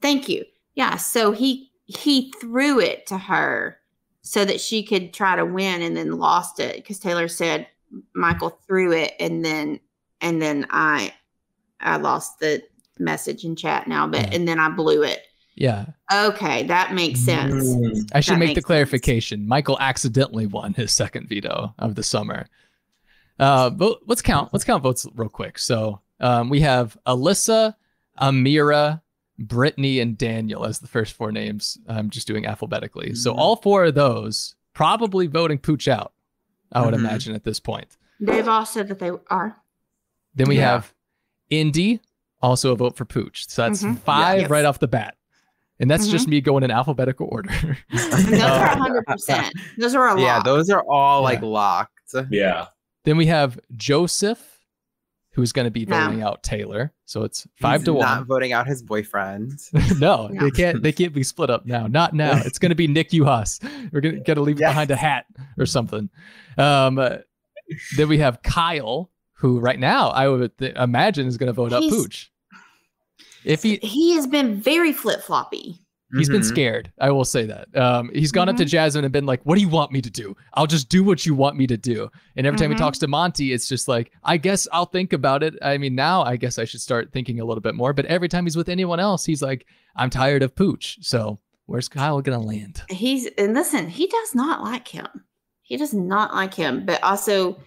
Thank 0.01 0.29
you. 0.29 0.45
Yeah. 0.75 0.95
So 0.97 1.31
he 1.31 1.71
he 1.85 2.31
threw 2.39 2.79
it 2.79 3.07
to 3.07 3.17
her 3.17 3.77
so 4.21 4.43
that 4.45 4.59
she 4.61 4.83
could 4.83 5.13
try 5.13 5.35
to 5.35 5.45
win 5.45 5.81
and 5.81 5.95
then 5.97 6.11
lost 6.19 6.59
it 6.59 6.75
because 6.75 6.99
Taylor 6.99 7.27
said 7.27 7.65
Michael 8.13 8.59
threw 8.67 8.91
it 8.91 9.13
and 9.19 9.43
then 9.43 9.79
and 10.21 10.39
then 10.41 10.67
I 10.69 11.13
I 11.79 11.97
lost 11.97 12.39
the 12.39 12.61
message 12.99 13.43
in 13.43 13.55
chat 13.55 13.87
now, 13.87 14.05
but 14.05 14.21
Yeah. 14.21 14.29
and 14.33 14.47
then 14.47 14.59
I 14.59 14.69
blew 14.69 15.01
it. 15.03 15.21
Yeah. 15.59 15.85
Okay, 16.13 16.63
that 16.67 16.93
makes 16.93 17.19
sense. 17.19 17.65
Mm. 17.65 18.09
I 18.13 18.19
should 18.19 18.35
That 18.35 18.39
make 18.39 18.45
the 18.49 18.49
makes 18.49 18.55
sense. 18.57 18.65
clarification. 18.65 19.47
Michael 19.47 19.77
accidentally 19.79 20.45
won 20.45 20.73
his 20.75 20.91
second 20.93 21.27
veto 21.27 21.73
of 21.79 21.95
the 21.95 22.03
summer. 22.03 22.47
Uh, 23.39 23.69
but 23.71 23.99
let's 24.05 24.21
count. 24.21 24.53
Let's 24.53 24.63
count 24.63 24.83
votes 24.83 25.05
real 25.15 25.29
quick. 25.29 25.57
So 25.57 26.01
um, 26.19 26.49
we 26.49 26.61
have 26.61 26.95
Alyssa, 27.07 27.73
Ameerah, 28.21 29.01
Brittany, 29.39 29.99
and 29.99 30.15
Daniel 30.17 30.63
as 30.63 30.79
the 30.79 30.87
first 30.87 31.13
four 31.13 31.31
names. 31.31 31.77
I'm 31.87 32.09
just 32.11 32.27
doing 32.27 32.45
alphabetically. 32.45 33.15
So 33.15 33.33
Mhm. 33.33 33.37
all 33.37 33.55
four 33.55 33.85
of 33.85 33.95
those 33.95 34.55
probably 34.73 35.25
voting 35.27 35.57
Pooch 35.57 35.87
out. 35.87 36.13
I 36.71 36.85
would 36.85 36.93
Mhm. 36.93 36.99
imagine 36.99 37.35
at 37.35 37.43
this 37.43 37.59
point. 37.59 37.97
They've 38.19 38.47
all 38.47 38.65
said 38.65 38.87
that 38.89 38.99
they 38.99 39.09
are. 39.29 39.57
Then 40.35 40.47
we 40.47 40.57
Yeah. 40.57 40.71
have 40.71 40.93
Indy, 41.49 41.99
also 42.41 42.73
a 42.73 42.75
vote 42.75 42.95
for 42.95 43.05
Pooch. 43.05 43.47
So 43.49 43.63
that's 43.63 43.81
Mhm. 43.83 43.97
five 43.99 44.41
Yes. 44.41 44.49
right 44.51 44.65
off 44.65 44.77
the 44.79 44.87
bat. 44.87 45.15
And 45.79 45.89
that's 45.91 46.03
Mm-hmm. 46.05 46.11
just 46.11 46.27
me 46.27 46.41
going 46.41 46.63
in 46.63 46.71
alphabetical 46.71 47.27
order. 47.31 47.49
Those 47.91 48.33
are 48.33 48.35
Uh, 48.35 48.75
hundred 48.77 49.05
percent. 49.05 49.53
Those 49.77 49.93
are 49.95 50.07
a 50.07 50.19
Yeah, 50.21 50.41
those 50.43 50.69
are 50.69 50.83
all 50.89 51.21
like 51.21 51.41
locked. 51.41 51.93
Yeah. 52.31 52.67
Then 53.05 53.17
we 53.17 53.27
have 53.27 53.59
Joseph, 53.75 54.59
who's 55.33 55.51
going 55.51 55.65
to 55.65 55.71
be 55.71 55.85
No. 55.85 55.99
voting 56.05 56.21
out 56.23 56.41
Taylor. 56.43 56.93
So 57.05 57.23
it's 57.23 57.47
five 57.61 57.81
He's 57.81 57.85
to 57.85 57.91
not 57.91 57.97
one. 57.99 58.07
Not 58.07 58.27
voting 58.27 58.53
out 58.53 58.65
his 58.67 58.81
boyfriend. 58.81 59.53
no, 59.99 60.27
No. 60.27 60.41
they 60.41 60.51
can't. 60.51 60.81
They 60.81 60.91
can't 60.91 61.13
be 61.13 61.23
split 61.23 61.49
up 61.49 61.65
now. 61.65 61.85
Not 61.87 62.13
now. 62.13 62.41
It's 62.45 62.59
going 62.59 62.69
to 62.71 62.75
be 62.75 62.87
Nick 62.87 63.11
Uhas. 63.11 63.61
We're 63.93 64.01
going 64.01 64.23
to 64.23 64.41
leave 64.41 64.57
it 64.57 64.61
Yes. 64.61 64.71
behind 64.71 64.91
a 64.91 64.95
hat 64.95 65.25
or 65.59 65.65
something. 65.65 66.09
Um, 66.57 66.97
uh, 66.97 67.17
then 67.97 68.07
we 68.09 68.17
have 68.17 68.41
Kyle, 68.41 69.11
who 69.33 69.59
right 69.59 69.79
now 69.79 70.09
I 70.09 70.27
would 70.27 70.57
th- 70.57 70.75
imagine 70.75 71.27
is 71.27 71.37
going 71.37 71.47
to 71.47 71.53
vote 71.53 71.71
out 71.71 71.83
He's- 71.83 71.93
Pooch. 71.93 72.31
If 73.43 73.63
he 73.63 73.77
he 73.77 74.15
has 74.15 74.27
been 74.27 74.55
very 74.61 74.93
flip 74.93 75.21
floppy. 75.21 75.79
He's 76.17 76.29
been 76.29 76.39
Mhm. 76.39 76.45
scared. 76.45 76.91
I 77.01 77.11
will 77.11 77.25
say 77.25 77.45
that. 77.47 77.67
Um, 77.75 78.09
he's 78.13 78.31
gone 78.31 78.47
up 78.47 78.55
to 78.55 78.63
Mm-hmm. 78.63 78.69
Jasmine 78.69 79.03
and 79.03 79.11
been 79.11 79.25
like, 79.25 79.41
"What 79.43 79.55
do 79.55 79.61
you 79.61 79.67
want 79.67 79.91
me 79.91 80.01
to 80.01 80.09
do? 80.09 80.37
I'll 80.53 80.65
just 80.65 80.87
do 80.87 81.03
what 81.03 81.25
you 81.25 81.35
want 81.35 81.57
me 81.57 81.67
to 81.67 81.75
do." 81.75 82.09
And 82.37 82.47
every 82.47 82.57
time 82.57 82.69
he 82.71 82.75
Mhm. 82.75 82.79
talks 82.79 82.97
to 82.99 83.09
Monte, 83.09 83.51
it's 83.51 83.67
just 83.67 83.89
like, 83.89 84.13
"I 84.23 84.37
guess 84.37 84.69
I'll 84.71 84.85
think 84.85 85.11
about 85.11 85.43
it." 85.43 85.55
I 85.61 85.77
mean, 85.77 85.95
now 85.95 86.21
I 86.23 86.37
guess 86.37 86.57
I 86.57 86.63
should 86.63 86.79
start 86.79 87.11
thinking 87.11 87.41
a 87.41 87.45
little 87.45 87.59
bit 87.59 87.75
more. 87.75 87.91
But 87.91 88.05
every 88.05 88.29
time 88.29 88.45
he's 88.45 88.55
with 88.55 88.69
anyone 88.69 89.01
else, 89.01 89.25
he's 89.25 89.41
like, 89.41 89.65
"I'm 89.97 90.09
tired 90.09 90.43
of 90.43 90.55
Pooch." 90.55 90.97
So 91.01 91.39
where's 91.65 91.89
Kyle 91.89 92.21
gonna 92.21 92.39
land? 92.39 92.83
He's 92.89 93.25
and 93.37 93.53
listen, 93.53 93.89
he 93.89 94.07
does 94.07 94.33
not 94.33 94.63
like 94.63 94.87
him. 94.87 95.07
He 95.61 95.75
does 95.75 95.93
not 95.93 96.33
like 96.33 96.53
him, 96.53 96.85
but 96.85 97.03
also 97.03 97.59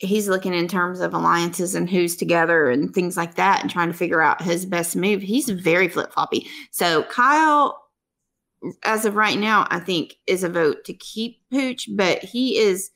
he's 0.00 0.28
looking 0.28 0.54
in 0.54 0.68
terms 0.68 1.00
of 1.00 1.12
alliances 1.12 1.74
and 1.74 1.90
who's 1.90 2.16
together 2.16 2.70
and 2.70 2.94
things 2.94 3.16
like 3.16 3.34
that 3.34 3.62
and 3.62 3.70
trying 3.70 3.88
to 3.88 3.96
figure 3.96 4.22
out 4.22 4.42
his 4.42 4.64
best 4.64 4.96
move. 4.96 5.22
He's 5.22 5.48
very 5.48 5.88
flip 5.88 6.12
floppy. 6.12 6.46
So 6.70 7.02
Kyle, 7.04 7.84
as 8.84 9.04
of 9.04 9.16
right 9.16 9.38
now, 9.38 9.66
I 9.70 9.80
think 9.80 10.16
is 10.26 10.44
a 10.44 10.48
vote 10.48 10.84
to 10.84 10.92
keep 10.92 11.40
Pooch, 11.50 11.88
but 11.96 12.22
he 12.22 12.58
is. 12.58 12.90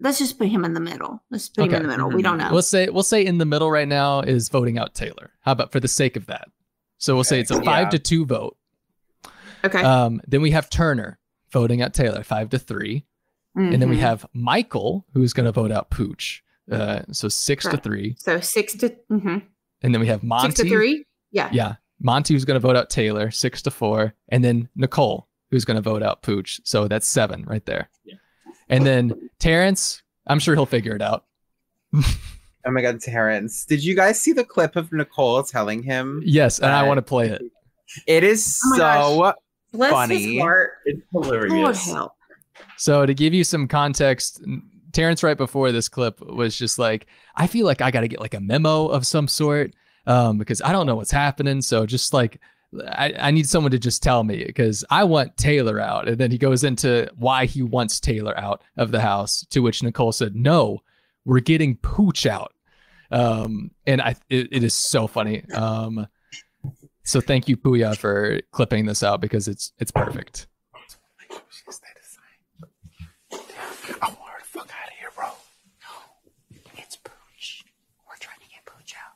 Let's 0.00 0.18
just 0.18 0.38
put 0.38 0.46
him 0.46 0.64
in 0.64 0.74
the 0.74 0.80
middle. 0.80 1.20
Let's 1.28 1.48
put 1.48 1.64
him 1.64 1.74
in 1.74 1.82
the 1.82 1.88
middle. 1.88 2.08
We 2.08 2.22
don't 2.22 2.38
know. 2.38 2.50
We'll 2.52 2.62
say 2.62 2.88
we'll 2.88 3.02
say 3.02 3.26
in 3.26 3.38
the 3.38 3.44
middle 3.44 3.68
right 3.68 3.88
now 3.88 4.20
is 4.20 4.48
voting 4.48 4.78
out 4.78 4.94
Taylor. 4.94 5.32
How 5.40 5.52
about 5.52 5.72
for 5.72 5.80
the 5.80 5.88
sake 5.88 6.16
of 6.16 6.26
that? 6.26 6.48
So 6.98 7.14
we'll 7.14 7.24
say 7.24 7.40
it's 7.40 7.50
a 7.50 7.60
five 7.62 7.86
yeah. 7.86 7.90
to 7.90 7.98
two 7.98 8.24
vote. 8.24 8.56
okay. 9.64 9.82
Um, 9.82 10.20
then 10.26 10.40
we 10.40 10.52
have 10.52 10.70
Turner 10.70 11.18
voting 11.50 11.82
out 11.82 11.94
Taylor, 11.94 12.22
five 12.22 12.50
to 12.50 12.58
three. 12.60 13.04
And 13.58 13.82
then 13.82 13.88
we 13.88 13.96
Mhm. 13.96 14.00
have 14.00 14.26
Michael, 14.32 15.04
who's 15.14 15.32
going 15.32 15.46
to 15.46 15.52
vote 15.52 15.72
out 15.72 15.90
Pooch. 15.90 16.42
Uh, 16.70 17.02
so 17.12 17.28
six 17.28 17.64
to 17.66 17.76
three. 17.78 18.14
so 18.18 18.40
six 18.40 18.74
to 18.76 18.94
mhm. 19.10 19.42
And 19.82 19.94
then 19.94 20.00
we 20.00 20.06
have 20.08 20.22
Monte. 20.22 20.48
six 20.50 20.60
to 20.60 20.68
three. 20.68 21.04
Yeah. 21.32 21.48
Yeah. 21.52 21.74
Monte, 22.00 22.32
who's 22.34 22.44
going 22.44 22.56
to 22.56 22.60
vote 22.60 22.76
out 22.76 22.90
Taylor, 22.90 23.30
six 23.30 23.62
to 23.62 23.70
four. 23.70 24.14
And 24.28 24.44
then 24.44 24.68
Nicole, 24.76 25.28
who's 25.50 25.64
going 25.64 25.76
to 25.76 25.80
vote 25.82 26.02
out 26.02 26.22
Pooch. 26.22 26.60
So 26.64 26.86
that's 26.88 27.06
seven 27.06 27.44
right 27.46 27.64
there. 27.66 27.88
Yeah. 28.04 28.14
And 28.68 28.84
then 28.86 29.30
Terrance, 29.38 30.02
I'm 30.26 30.38
sure 30.38 30.54
he'll 30.54 30.66
figure 30.66 30.94
it 30.94 31.02
out. 31.02 31.24
Oh 32.66 32.70
my 32.70 32.82
god, 32.82 33.00
Terrance. 33.00 33.64
Did 33.64 33.82
you 33.82 33.94
guys 33.96 34.20
see 34.20 34.32
the 34.32 34.44
clip 34.44 34.76
of 34.76 34.92
Nicole 34.92 35.42
telling 35.42 35.82
him? 35.82 36.20
Yes. 36.26 36.58
And 36.58 36.70
I 36.70 36.82
want 36.82 36.98
to 36.98 37.02
play 37.02 37.28
it. 37.28 37.40
It 38.06 38.24
is 38.24 38.58
Oh 38.66 38.70
my 38.70 38.76
so 38.76 39.34
Bless 39.72 39.90
Funny. 39.92 40.18
his 40.34 40.42
heart. 40.42 40.72
It's 40.84 41.00
Lord 41.14 41.50
help. 41.76 42.12
So 42.76 43.06
to 43.06 43.14
give 43.14 43.34
you 43.34 43.44
some 43.44 43.68
context, 43.68 44.42
Terrance 44.92 45.22
right 45.22 45.36
before 45.36 45.72
this 45.72 45.88
clip 45.88 46.20
was 46.20 46.56
just 46.56 46.78
like, 46.78 47.06
I 47.34 47.46
feel 47.46 47.66
like 47.66 47.80
I 47.80 47.90
got 47.90 48.00
to 48.00 48.08
get 48.08 48.20
like 48.20 48.34
a 48.34 48.40
memo 48.40 48.86
of 48.86 49.06
some 49.06 49.28
sort 49.28 49.74
um, 50.06 50.38
because 50.38 50.62
I 50.62 50.72
don't 50.72 50.86
know 50.86 50.96
what's 50.96 51.10
happening. 51.10 51.60
So 51.62 51.86
just 51.86 52.12
like, 52.12 52.40
I, 52.86 53.14
I 53.18 53.30
need 53.30 53.48
someone 53.48 53.72
to 53.72 53.78
just 53.78 54.02
tell 54.02 54.24
me 54.24 54.44
because 54.44 54.84
I 54.90 55.04
want 55.04 55.36
Taylor 55.36 55.80
out. 55.80 56.08
And 56.08 56.18
then 56.18 56.30
he 56.30 56.38
goes 56.38 56.64
into 56.64 57.10
why 57.16 57.46
he 57.46 57.62
wants 57.62 57.98
Taylor 58.00 58.38
out 58.38 58.62
of 58.76 58.90
the 58.90 59.00
house, 59.00 59.46
to 59.50 59.60
which 59.60 59.82
Nicole 59.82 60.12
said, 60.12 60.34
No, 60.34 60.80
we're 61.24 61.40
getting 61.40 61.76
Pooch 61.76 62.26
out. 62.26 62.52
Um, 63.10 63.70
and 63.86 64.02
I, 64.02 64.16
it, 64.28 64.48
it 64.52 64.64
is 64.64 64.74
so 64.74 65.06
funny. 65.06 65.48
Um, 65.52 66.06
so 67.04 67.22
thank 67.22 67.48
you, 67.48 67.56
Puya, 67.56 67.96
for 67.96 68.40
clipping 68.52 68.84
this 68.84 69.02
out 69.02 69.22
because 69.22 69.48
it's 69.48 69.72
it's 69.78 69.90
perfect. 69.90 70.46
I 73.32 74.08
want 74.08 74.30
her 74.30 74.38
to 74.40 74.44
fuck 74.44 74.70
out 74.70 74.88
of 74.88 74.94
here, 75.00 75.08
bro. 75.14 75.28
It's 76.76 76.96
Pooch. 76.96 77.64
We're 78.06 78.16
trying 78.20 78.40
to 78.40 78.48
get 78.48 78.66
Pooch 78.66 78.94
out. 78.94 79.14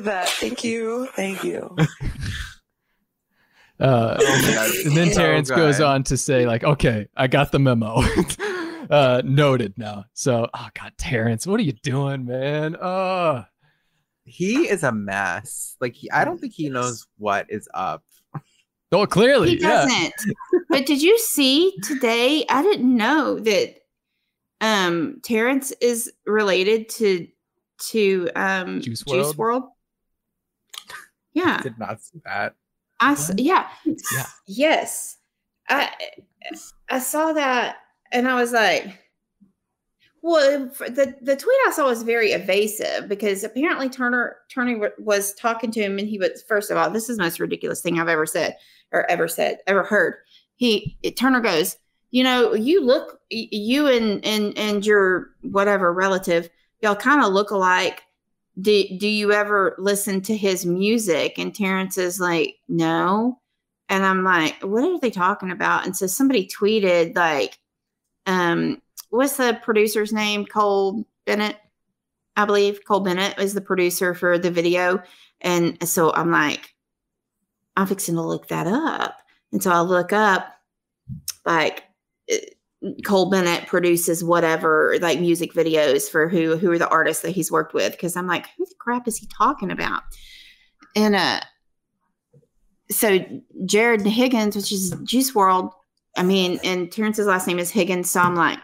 I 0.00 0.04
that. 0.04 0.28
Thank 0.28 0.64
you. 0.64 1.08
Thank 1.14 1.44
you. 1.44 1.76
Uh, 3.78 4.18
Oh 4.20 4.82
and 4.84 4.94
then 4.94 5.10
so 5.10 5.22
Terrance 5.22 5.48
goes 5.48 5.80
on 5.80 6.04
to 6.04 6.18
say, 6.18 6.44
like, 6.44 6.62
okay, 6.64 7.08
I 7.16 7.28
got 7.28 7.50
the 7.50 7.58
memo. 7.58 8.02
uh, 8.90 9.22
noted 9.24 9.72
now. 9.78 10.04
So, 10.12 10.48
oh 10.52 10.68
God, 10.74 10.92
Terrance, 10.98 11.46
what 11.46 11.58
are 11.60 11.62
you 11.62 11.72
doing, 11.72 12.26
man? 12.26 12.76
Uh, 12.76 13.44
he 14.24 14.68
is 14.68 14.82
a 14.82 14.92
mess. 14.92 15.76
Like 15.80 15.94
he, 15.94 16.10
I 16.10 16.26
don't 16.26 16.38
think 16.38 16.52
he 16.52 16.68
knows 16.68 17.06
what 17.16 17.46
is 17.48 17.70
up. 17.72 18.04
oh, 18.92 19.06
clearly, 19.06 19.50
He 19.50 19.56
doesn't. 19.56 20.12
but 20.68 20.84
did 20.84 21.00
you 21.00 21.18
see 21.18 21.74
today? 21.82 22.44
I 22.50 22.62
didn't 22.62 22.94
know 22.94 23.38
that 23.38 23.76
um 24.60 25.20
Terrance 25.22 25.72
is 25.80 26.12
related 26.26 26.90
to 26.90 27.26
to 27.88 28.28
um 28.36 28.82
Juice 28.82 29.02
Juice 29.04 29.32
WRLD. 29.32 29.68
Yeah. 31.32 31.58
I 31.60 31.62
Did 31.62 31.78
not 31.78 32.02
see 32.02 32.20
that. 32.24 32.54
I 33.00 33.12
s- 33.12 33.32
yeah. 33.36 33.68
Yeah. 33.84 34.26
Yes. 34.46 35.16
I 35.68 35.90
I 36.90 36.98
saw 36.98 37.32
that 37.32 37.76
and 38.12 38.28
I 38.28 38.34
was 38.34 38.52
like 38.52 38.98
well, 40.22 40.66
the 40.78 41.14
the 41.22 41.36
tweet 41.36 41.56
I 41.66 41.70
saw 41.72 41.86
was 41.86 42.02
very 42.02 42.32
evasive 42.32 43.08
because 43.08 43.42
apparently 43.42 43.88
Turner 43.88 44.36
Turner 44.52 44.90
was 44.98 45.32
talking 45.34 45.70
to 45.72 45.80
him 45.80 45.98
and 45.98 46.06
he 46.08 46.18
was 46.18 46.44
first 46.46 46.70
of 46.70 46.76
all 46.76 46.90
this 46.90 47.08
is 47.08 47.16
the 47.16 47.22
most 47.22 47.40
ridiculous 47.40 47.80
thing 47.80 47.98
I've 47.98 48.08
ever 48.08 48.26
said 48.26 48.56
or 48.92 49.10
ever 49.10 49.28
said 49.28 49.58
ever 49.66 49.82
heard. 49.82 50.16
He 50.56 50.98
Turner 51.16 51.40
goes, 51.40 51.76
you 52.10 52.22
know, 52.22 52.52
you 52.52 52.84
look 52.84 53.20
you 53.30 53.86
and 53.86 54.22
and 54.24 54.56
and 54.58 54.84
your 54.84 55.30
whatever 55.42 55.90
relative 55.92 56.50
y'all 56.82 56.96
kind 56.96 57.24
of 57.24 57.32
look 57.32 57.50
alike 57.50 58.02
do, 58.60 58.84
do 58.98 59.08
you 59.08 59.32
ever 59.32 59.74
listen 59.78 60.20
to 60.22 60.36
his 60.36 60.66
music? 60.66 61.38
And 61.38 61.54
Terrance 61.54 61.98
is 61.98 62.20
like, 62.20 62.56
no. 62.68 63.38
And 63.88 64.04
I'm 64.04 64.24
like, 64.24 64.56
what 64.62 64.84
are 64.84 64.98
they 65.00 65.10
talking 65.10 65.50
about? 65.50 65.84
And 65.84 65.96
so 65.96 66.06
somebody 66.06 66.48
tweeted 66.48 67.16
like, 67.16 67.58
um, 68.26 68.80
what's 69.10 69.36
the 69.36 69.58
producer's 69.62 70.12
name? 70.12 70.46
Cole 70.46 71.04
Bennett, 71.26 71.56
I 72.36 72.44
believe. 72.44 72.84
Cole 72.86 73.00
Bennett 73.00 73.38
is 73.38 73.54
the 73.54 73.60
producer 73.60 74.14
for 74.14 74.38
the 74.38 74.50
video. 74.50 75.02
And 75.40 75.88
so 75.88 76.12
I'm 76.12 76.30
like, 76.30 76.74
I'm 77.76 77.86
fixing 77.86 78.14
to 78.14 78.22
look 78.22 78.48
that 78.48 78.66
up. 78.66 79.18
And 79.52 79.62
so 79.62 79.70
I 79.70 79.80
look 79.80 80.12
up 80.12 80.54
like 81.44 81.84
Cole 83.04 83.28
Bennett 83.30 83.66
produces 83.66 84.24
whatever 84.24 84.96
like 85.00 85.20
music 85.20 85.52
videos 85.52 86.08
for 86.08 86.28
who 86.28 86.56
who 86.56 86.70
are 86.72 86.78
the 86.78 86.88
artists 86.88 87.22
that 87.22 87.30
he's 87.32 87.50
worked 87.52 87.74
with 87.74 87.92
because 87.92 88.16
I'm 88.16 88.26
like, 88.26 88.46
who 88.56 88.64
the 88.64 88.74
crap 88.78 89.06
is 89.06 89.18
he 89.18 89.26
talking 89.26 89.70
about? 89.70 90.02
And 90.96 91.14
uh 91.14 91.40
so 92.90 93.18
Jarad 93.66 94.06
Higgins, 94.06 94.56
which 94.56 94.72
is 94.72 94.94
Juice 95.04 95.30
WRLD, 95.32 95.70
I 96.16 96.22
mean, 96.22 96.58
and 96.64 96.90
Terrance's 96.90 97.26
last 97.26 97.46
name 97.46 97.58
is 97.58 97.70
Higgins, 97.70 98.10
so 98.10 98.20
I'm 98.20 98.34
like, 98.34 98.58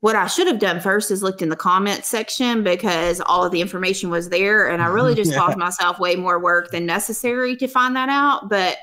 what 0.00 0.16
I 0.16 0.26
should 0.26 0.46
have 0.46 0.58
done 0.58 0.80
first 0.80 1.10
is 1.10 1.22
looked 1.22 1.42
in 1.42 1.48
the 1.48 1.56
comments 1.56 2.08
section 2.08 2.64
because 2.64 3.20
all 3.20 3.44
of 3.44 3.52
the 3.52 3.60
information 3.60 4.10
was 4.10 4.30
there, 4.30 4.68
and 4.68 4.82
I 4.82 4.86
really 4.86 5.14
just 5.14 5.30
Yeah. 5.32 5.38
caused 5.38 5.58
myself 5.66 5.98
way 6.00 6.16
more 6.16 6.40
work 6.40 6.70
than 6.70 6.86
necessary 6.86 7.54
to 7.56 7.68
find 7.68 7.94
that 7.96 8.08
out. 8.08 8.48
But 8.48 8.78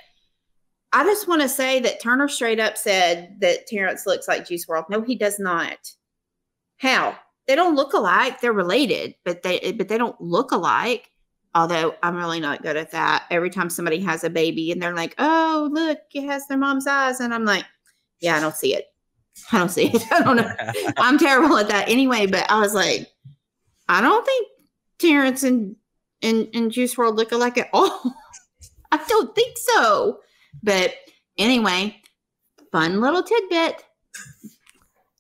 I 0.94 1.04
just 1.04 1.28
want 1.28 1.42
to 1.42 1.50
say 1.50 1.80
that 1.80 2.02
Turner 2.02 2.28
straight 2.28 2.60
up 2.60 2.78
said 2.78 3.38
that 3.42 3.66
Terrance 3.66 4.06
looks 4.06 4.28
like 4.28 4.48
Juice 4.48 4.68
WRLD. 4.68 4.90
No, 4.90 5.02
he 5.02 5.16
does 5.16 5.40
not. 5.40 5.92
How? 6.78 7.18
They 7.48 7.56
don't 7.56 7.76
look 7.76 7.94
alike. 7.94 8.40
They're 8.40 8.54
related, 8.54 9.16
but 9.26 9.42
they 9.42 9.74
but 9.74 9.88
they 9.88 9.98
don't 9.98 10.20
look 10.22 10.52
alike. 10.52 11.10
Although 11.56 11.96
I'm 12.02 12.16
really 12.16 12.40
not 12.40 12.62
good 12.62 12.78
at 12.78 12.92
that. 12.92 13.26
Every 13.32 13.50
time 13.50 13.70
somebody 13.70 14.00
has 14.02 14.24
a 14.24 14.30
baby 14.30 14.72
and 14.72 14.82
they're 14.82 14.96
like, 14.96 15.16
"Oh, 15.18 15.68
look, 15.72 16.00
it 16.14 16.26
has 16.26 16.48
their 16.48 16.58
mom's 16.58 16.88
eyes," 16.88 17.20
and 17.20 17.34
I'm 17.34 17.44
like, 17.44 17.66
"Yeah, 18.22 18.38
I 18.38 18.40
don't 18.40 18.56
see 18.56 18.76
it. 18.76 18.86
I 19.52 19.58
don't 19.58 19.70
see 19.70 19.88
it. 19.88 20.04
I 20.12 20.22
don't 20.22 20.38
know. 20.38 20.52
I'm 20.98 21.18
terrible 21.18 21.58
at 21.58 21.70
that 21.70 21.90
anyway." 21.90 22.28
But 22.28 22.50
I 22.50 22.60
was 22.60 22.74
like, 22.74 23.10
"I 23.90 24.00
don't 24.00 24.26
think 24.26 24.48
Terrance 25.00 25.44
and 25.44 25.76
and, 26.22 26.48
and 26.54 26.72
Juice 26.72 26.96
WRLD 26.96 27.18
look 27.18 27.32
alike 27.32 27.58
at 27.58 27.70
all. 27.74 28.16
I 28.92 29.04
don't 29.08 29.34
think 29.36 29.58
so." 29.58 30.20
But 30.62 30.94
anyway, 31.38 32.02
fun 32.72 33.02
little 33.02 33.24
tidbit. 33.24 33.84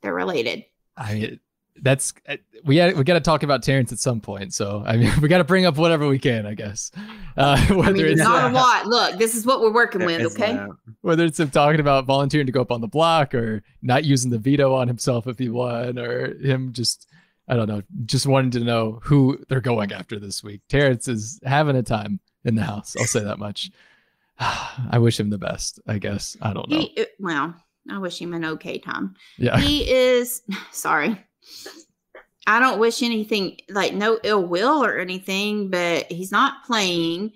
They're 0.01 0.13
related. 0.13 0.65
I 0.97 1.39
that's 1.81 2.13
uh, 2.27 2.37
we 2.65 2.75
got 2.75 2.95
we 2.95 3.03
got 3.03 3.15
to 3.15 3.19
talk 3.19 3.43
about 3.43 3.63
Terrance 3.63 3.91
at 3.91 3.99
some 3.99 4.21
point. 4.21 4.53
So 4.53 4.83
I 4.85 4.97
mean, 4.97 5.11
we 5.21 5.27
got 5.27 5.39
to 5.39 5.43
bring 5.43 5.65
up 5.65 5.77
whatever 5.77 6.07
we 6.07 6.19
can, 6.19 6.45
I 6.45 6.53
guess. 6.53 6.91
Uh, 7.35 7.57
whether 7.67 7.89
I 7.89 7.91
mean, 7.91 8.05
it's 8.05 8.21
not 8.21 8.45
uh, 8.45 8.49
a 8.49 8.51
lot. 8.53 8.85
Look, 8.85 9.17
this 9.17 9.35
is 9.35 9.45
what 9.45 9.61
we're 9.61 9.73
working 9.73 10.05
with, 10.05 10.21
okay? 10.33 10.53
that- 10.53 10.69
whether 11.01 11.25
it's 11.25 11.39
him 11.39 11.49
talking 11.49 11.79
about 11.79 12.05
volunteering 12.05 12.45
to 12.45 12.51
go 12.51 12.61
up 12.61 12.71
on 12.71 12.81
the 12.81 12.87
block 12.87 13.33
or 13.33 13.63
not 13.81 14.03
using 14.03 14.29
the 14.29 14.37
veto 14.37 14.73
on 14.73 14.87
himself 14.87 15.27
if 15.27 15.39
he 15.39 15.49
won, 15.49 15.97
or 15.97 16.35
him 16.39 16.73
just 16.73 17.09
I 17.47 17.55
don't 17.55 17.67
know, 17.67 17.81
just 18.05 18.25
wanting 18.27 18.51
to 18.51 18.59
know 18.61 18.99
who 19.03 19.37
they're 19.49 19.61
going 19.61 19.91
after 19.91 20.19
this 20.19 20.43
week. 20.43 20.61
Terrance 20.69 21.07
is 21.07 21.39
having 21.43 21.75
a 21.75 21.83
time 21.83 22.19
in 22.45 22.55
the 22.55 22.63
house. 22.63 22.95
I'll 22.97 23.05
say 23.05 23.23
that 23.23 23.39
much. 23.39 23.71
I 24.39 24.99
wish 24.99 25.19
him 25.19 25.29
the 25.29 25.37
best. 25.37 25.79
I 25.87 25.97
guess 25.97 26.35
I 26.41 26.53
don't 26.53 26.69
know. 26.69 26.77
He, 26.79 27.05
well, 27.19 27.55
I 27.89 27.97
wish 27.97 28.21
him 28.21 28.33
an 28.33 28.45
okay 28.45 28.77
time. 28.77 29.15
Yeah, 29.37 29.57
He 29.59 29.89
is 29.89 30.41
sorry. 30.71 31.17
I 32.45 32.59
don't 32.59 32.79
wish 32.79 33.01
anything 33.01 33.57
like 33.69 33.93
no 33.93 34.19
ill 34.23 34.45
will 34.45 34.83
or 34.83 34.97
anything, 34.97 35.69
but 35.69 36.11
he's 36.11 36.31
not 36.31 36.65
playing 36.65 37.31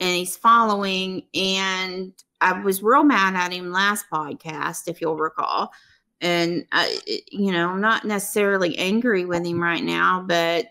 and 0.00 0.16
he's 0.16 0.36
following. 0.36 1.22
And 1.32 2.12
I 2.40 2.60
was 2.60 2.82
real 2.82 3.04
mad 3.04 3.34
at 3.34 3.52
him 3.52 3.70
last 3.70 4.06
podcast, 4.12 4.88
if 4.88 5.00
you'll 5.00 5.16
recall. 5.16 5.72
And 6.20 6.66
I, 6.72 6.98
you 7.30 7.52
know, 7.52 7.68
I'm 7.68 7.80
not 7.80 8.04
necessarily 8.04 8.76
angry 8.78 9.24
with 9.24 9.46
him 9.46 9.62
right 9.62 9.82
now, 9.82 10.24
but 10.26 10.66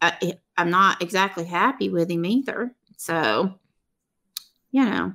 I, 0.00 0.38
I'm 0.56 0.70
not 0.70 1.02
exactly 1.02 1.44
happy 1.44 1.90
with 1.90 2.10
him 2.10 2.24
either. 2.24 2.74
So, 2.96 3.58
you 4.70 4.84
know, 4.84 5.14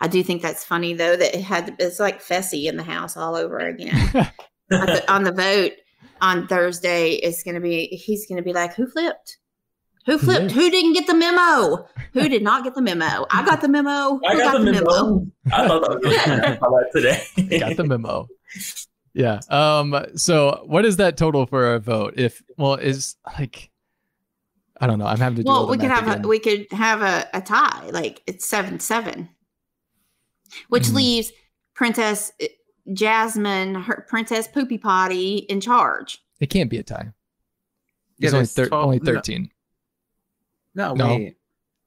I 0.00 0.08
do 0.08 0.22
think 0.22 0.42
that's 0.42 0.64
funny 0.64 0.94
though 0.94 1.16
that 1.16 1.34
it 1.34 1.42
had 1.42 1.76
it's 1.78 2.00
like 2.00 2.22
Fessy 2.22 2.66
in 2.66 2.76
the 2.76 2.82
house 2.82 3.16
all 3.16 3.36
over 3.36 3.58
again. 3.58 3.94
on, 4.72 4.86
the, 4.86 5.12
on 5.12 5.24
the 5.24 5.32
vote 5.32 5.72
on 6.20 6.48
Thursday 6.48 7.12
it's 7.12 7.42
going 7.42 7.54
to 7.54 7.60
be 7.60 7.86
he's 7.86 8.26
going 8.26 8.38
to 8.38 8.42
be 8.42 8.52
like 8.52 8.74
who 8.74 8.86
flipped? 8.86 9.38
Who 10.06 10.18
flipped? 10.18 10.52
Who 10.52 10.70
didn't 10.70 10.92
get 10.92 11.08
the 11.08 11.14
memo? 11.14 11.88
Who 12.12 12.28
did 12.28 12.42
not 12.42 12.62
get 12.62 12.76
the 12.76 12.82
memo? 12.82 13.26
I 13.28 13.44
got 13.44 13.60
the 13.60 13.68
memo. 13.68 14.20
I 14.24 14.34
Who 14.34 14.38
got 14.38 14.64
the 14.64 14.72
memo. 14.72 15.26
I 15.52 15.66
thought 15.66 15.82
that 15.82 15.90
was 15.90 16.04
really 16.04 16.56
funny. 16.58 16.76
I 17.36 17.42
today. 17.42 17.58
got 17.58 17.76
the 17.76 17.84
memo. 17.84 18.28
Yeah. 19.14 19.40
Um. 19.48 20.06
So, 20.14 20.62
what 20.66 20.84
is 20.84 20.98
that 20.98 21.16
total 21.16 21.46
for 21.46 21.74
a 21.74 21.80
vote? 21.80 22.14
If 22.16 22.40
well, 22.56 22.74
is 22.74 23.16
like, 23.38 23.70
I 24.80 24.86
don't 24.86 24.98
know. 24.98 25.06
I'm 25.06 25.18
having 25.18 25.36
to 25.36 25.42
do. 25.42 25.48
Well, 25.50 25.68
we 25.68 25.78
could 25.78 25.90
have 25.90 26.06
again. 26.06 26.24
a 26.24 26.28
we 26.28 26.38
could 26.38 26.66
have 26.72 27.02
a, 27.02 27.26
a 27.34 27.40
tie. 27.40 27.88
Like 27.92 28.22
it's 28.26 28.46
seven 28.46 28.78
seven, 28.80 29.30
which 30.68 30.84
Mhm. 30.84 30.94
leaves 30.94 31.32
Princess 31.74 32.32
uh, 32.42 32.46
Jasmine, 32.92 33.74
her 33.74 34.04
Princess 34.08 34.46
Poopy 34.48 34.78
Potty 34.78 35.36
in 35.38 35.60
charge. 35.60 36.22
It 36.40 36.50
can't 36.50 36.68
be 36.70 36.78
a 36.78 36.82
tie. 36.82 37.12
Yeah, 38.18 38.28
only, 38.28 38.38
there's 38.40 38.52
thir- 38.54 38.68
12 38.68 38.84
only 38.84 38.98
13. 38.98 39.50
No, 40.74 40.94
No. 40.94 41.08
wait. 41.16 41.36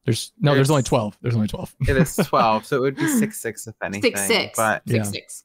There's 0.05 0.31
no. 0.39 0.55
There's, 0.55 0.69
only 0.71 0.83
12. 0.83 1.17
There's 1.21 1.35
only 1.35 1.47
12. 1.47 1.75
It 1.87 1.95
is 1.97 2.15
12, 2.27 2.65
so 2.65 2.77
it 2.77 2.79
would 2.81 2.95
be 2.95 3.07
6 3.07 3.39
6 3.39 3.67
if 3.67 3.75
anything. 3.83 4.01
Six 4.15 4.27
six, 4.27 4.57
But, 4.57 4.81
six 4.87 4.95
Yeah. 4.97 5.03
six. 5.03 5.43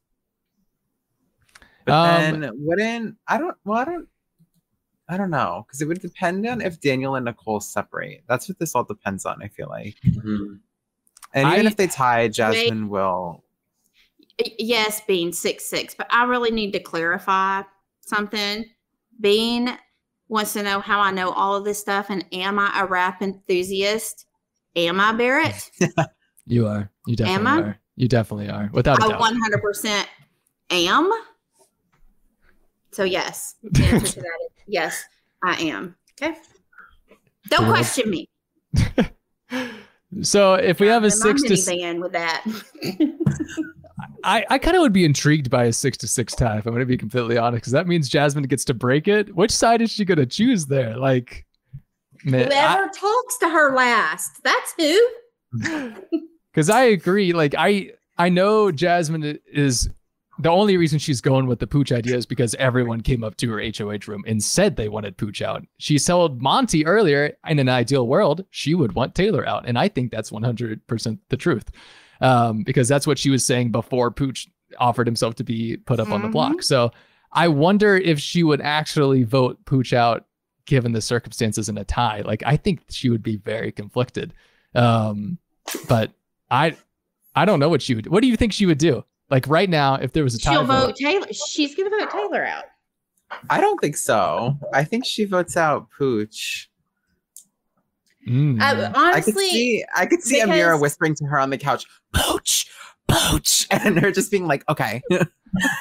but 1.84 1.92
Um, 1.92 2.40
then 2.40 2.50
wouldn't, 2.54 3.16
I 3.28 3.36
don't, 3.38 3.56
well, 3.64 3.78
I 3.78 3.84
don't, 3.84 4.08
I 5.08 5.16
don't 5.16 5.30
know. 5.30 5.64
Because 5.66 5.82
it 5.82 5.88
would 5.88 6.00
depend 6.00 6.46
on 6.46 6.60
if 6.60 6.80
Daniel 6.80 7.14
and 7.16 7.24
Nicole 7.24 7.60
separate. 7.60 8.24
That's 8.28 8.48
what 8.48 8.58
this 8.58 8.74
all 8.74 8.84
depends 8.84 9.26
on, 9.26 9.42
I 9.42 9.48
feel 9.48 9.68
like. 9.68 9.96
Mhm. 10.04 10.60
And 11.34 11.48
even 11.52 11.66
I- 11.66 11.70
if 11.70 11.76
they 11.76 11.86
tie, 11.86 12.28
Jasmine 12.28 12.88
will. 12.88 13.44
Yes, 14.58 15.00
Bean 15.06 15.32
six 15.32 15.64
six, 15.64 15.94
but 15.94 16.06
I 16.10 16.24
really 16.24 16.50
need 16.50 16.72
to 16.72 16.80
clarify 16.80 17.62
something. 18.00 18.64
Bean 19.20 19.78
wants 20.28 20.54
to 20.54 20.62
know 20.62 20.80
how 20.80 21.00
I 21.00 21.10
know 21.12 21.30
all 21.30 21.54
of 21.54 21.64
this 21.64 21.78
stuff, 21.78 22.06
and 22.10 22.24
am 22.32 22.58
I 22.58 22.80
a 22.80 22.86
rap 22.86 23.22
enthusiast? 23.22 24.26
Am 24.76 24.98
I 25.00 25.12
Barrett? 25.12 25.70
You 26.46 26.66
are. 26.66 26.90
You 27.06 27.16
definitely 27.16 27.46
I? 27.46 27.60
are. 27.68 27.80
You 27.96 28.06
definitely 28.06 28.50
are. 28.50 28.68
Without 28.74 29.00
a 29.00 29.04
I 29.06 29.08
doubt. 29.08 29.20
one 29.20 29.34
hundred 29.40 29.62
percent 29.62 30.06
am. 30.68 31.10
So 32.94 33.04
yes, 33.04 33.56
the 33.62 33.84
answer 33.92 34.14
to 34.14 34.20
that 34.20 34.38
is 34.46 34.50
yes, 34.66 35.04
I 35.42 35.60
am. 35.62 35.96
Okay. 36.22 36.38
Don't 37.48 37.66
question 37.68 38.08
me. 38.08 38.28
So 40.22 40.54
if 40.54 40.78
we 40.78 40.86
have 40.86 41.02
a 41.02 41.10
six 41.10 41.42
to, 41.42 41.54
minivan 41.54 42.00
with 42.00 42.12
that. 42.12 42.44
I, 44.24 44.46
I 44.48 44.58
kind 44.58 44.76
of 44.76 44.82
would 44.82 44.92
be 44.92 45.04
intrigued 45.04 45.50
by 45.50 45.64
a 45.64 45.72
six 45.72 45.98
to 45.98 46.08
six 46.08 46.34
tie. 46.34 46.58
If 46.58 46.66
I'm 46.66 46.72
going 46.72 46.80
to 46.80 46.86
be 46.86 46.96
completely 46.96 47.36
honest, 47.36 47.62
because 47.62 47.72
that 47.72 47.86
means 47.86 48.08
Jasmine 48.08 48.44
gets 48.44 48.64
to 48.66 48.74
break 48.74 49.08
it. 49.08 49.34
Which 49.34 49.50
side 49.50 49.82
is 49.82 49.90
she 49.90 50.04
going 50.04 50.18
to 50.18 50.26
choose 50.26 50.66
there? 50.66 50.96
Like, 50.96 51.44
man, 52.24 52.46
Whoever 52.46 52.88
talks 52.88 53.38
to 53.38 53.48
her 53.48 53.74
last, 53.74 54.40
that's 54.44 54.74
who. 54.78 55.94
because 56.52 56.70
I 56.70 56.82
agree. 56.84 57.32
Like, 57.32 57.54
I 57.58 57.90
I 58.16 58.28
know 58.28 58.70
Jasmine 58.70 59.38
is 59.52 59.90
the 60.38 60.50
only 60.50 60.76
reason 60.76 60.98
she's 60.98 61.20
going 61.20 61.46
with 61.46 61.60
the 61.60 61.66
pooch 61.66 61.92
idea 61.92 62.16
is 62.16 62.26
because 62.26 62.54
everyone 62.56 63.00
came 63.00 63.22
up 63.22 63.36
to 63.36 63.50
her 63.50 63.62
HOH 63.62 64.10
room 64.10 64.24
and 64.26 64.42
said 64.42 64.76
they 64.76 64.88
wanted 64.88 65.16
pooch 65.16 65.42
out. 65.42 65.64
She 65.78 65.98
told 65.98 66.42
Monte 66.42 66.84
earlier, 66.86 67.36
in 67.46 67.58
an 67.58 67.68
ideal 67.68 68.06
world, 68.06 68.44
she 68.50 68.74
would 68.74 68.94
want 68.94 69.14
Taylor 69.14 69.46
out, 69.46 69.66
and 69.66 69.78
I 69.78 69.88
think 69.88 70.10
that's 70.10 70.30
100% 70.30 71.18
the 71.28 71.36
truth, 71.36 71.70
um, 72.20 72.64
because 72.64 72.88
that's 72.88 73.06
what 73.06 73.18
she 73.18 73.30
was 73.30 73.44
saying 73.44 73.70
before 73.70 74.10
Pooch 74.10 74.48
offered 74.78 75.06
himself 75.06 75.36
to 75.36 75.44
be 75.44 75.76
put 75.76 76.00
up 76.00 76.10
on 76.10 76.22
the 76.22 76.28
block. 76.28 76.62
So 76.62 76.90
I 77.32 77.48
wonder 77.48 77.96
if 77.96 78.18
she 78.18 78.42
would 78.42 78.60
actually 78.60 79.24
vote 79.24 79.64
Pooch 79.66 79.92
out 79.92 80.26
given 80.66 80.92
the 80.92 81.00
circumstances 81.00 81.68
in 81.68 81.78
a 81.78 81.84
tie. 81.84 82.22
Like 82.24 82.42
I 82.46 82.56
think 82.56 82.82
she 82.88 83.10
would 83.10 83.22
be 83.22 83.36
very 83.36 83.70
conflicted. 83.72 84.32
Um, 84.74 85.38
but 85.88 86.12
I 86.50 86.76
I 87.34 87.44
don't 87.44 87.60
know 87.60 87.68
what 87.68 87.82
she 87.82 87.94
would. 87.94 88.06
What 88.06 88.22
do 88.22 88.28
you 88.28 88.36
think 88.36 88.52
she 88.52 88.66
would 88.66 88.78
do? 88.78 89.04
Like 89.34 89.48
right 89.48 89.68
now, 89.68 89.96
if 89.96 90.12
there 90.12 90.22
was 90.22 90.36
a 90.36 90.38
tie 90.38 90.52
She'll 90.52 90.62
vote, 90.62 90.86
vote 90.86 90.96
Taylor. 90.96 91.26
She's 91.32 91.74
gonna 91.74 91.90
vote 91.90 92.08
Taylor 92.08 92.44
out. 92.44 92.66
I 93.50 93.60
don't 93.60 93.80
think 93.80 93.96
so. 93.96 94.56
I 94.72 94.84
think 94.84 95.04
she 95.04 95.24
votes 95.24 95.56
out 95.56 95.88
Pooch. 95.90 96.68
Mm. 98.28 98.60
I, 98.60 98.70
I 98.70 98.74
could 98.74 98.96
honestly, 98.96 99.48
see 99.50 99.84
I 99.92 100.06
could 100.06 100.22
see 100.22 100.40
Ameerah 100.40 100.80
whispering 100.80 101.16
to 101.16 101.24
her 101.24 101.40
on 101.40 101.50
the 101.50 101.58
couch, 101.58 101.84
Pooch, 102.12 102.66
Pooch, 103.08 103.66
and 103.72 103.98
her 103.98 104.12
just 104.12 104.30
being 104.30 104.46
like, 104.46 104.62
okay. 104.68 105.02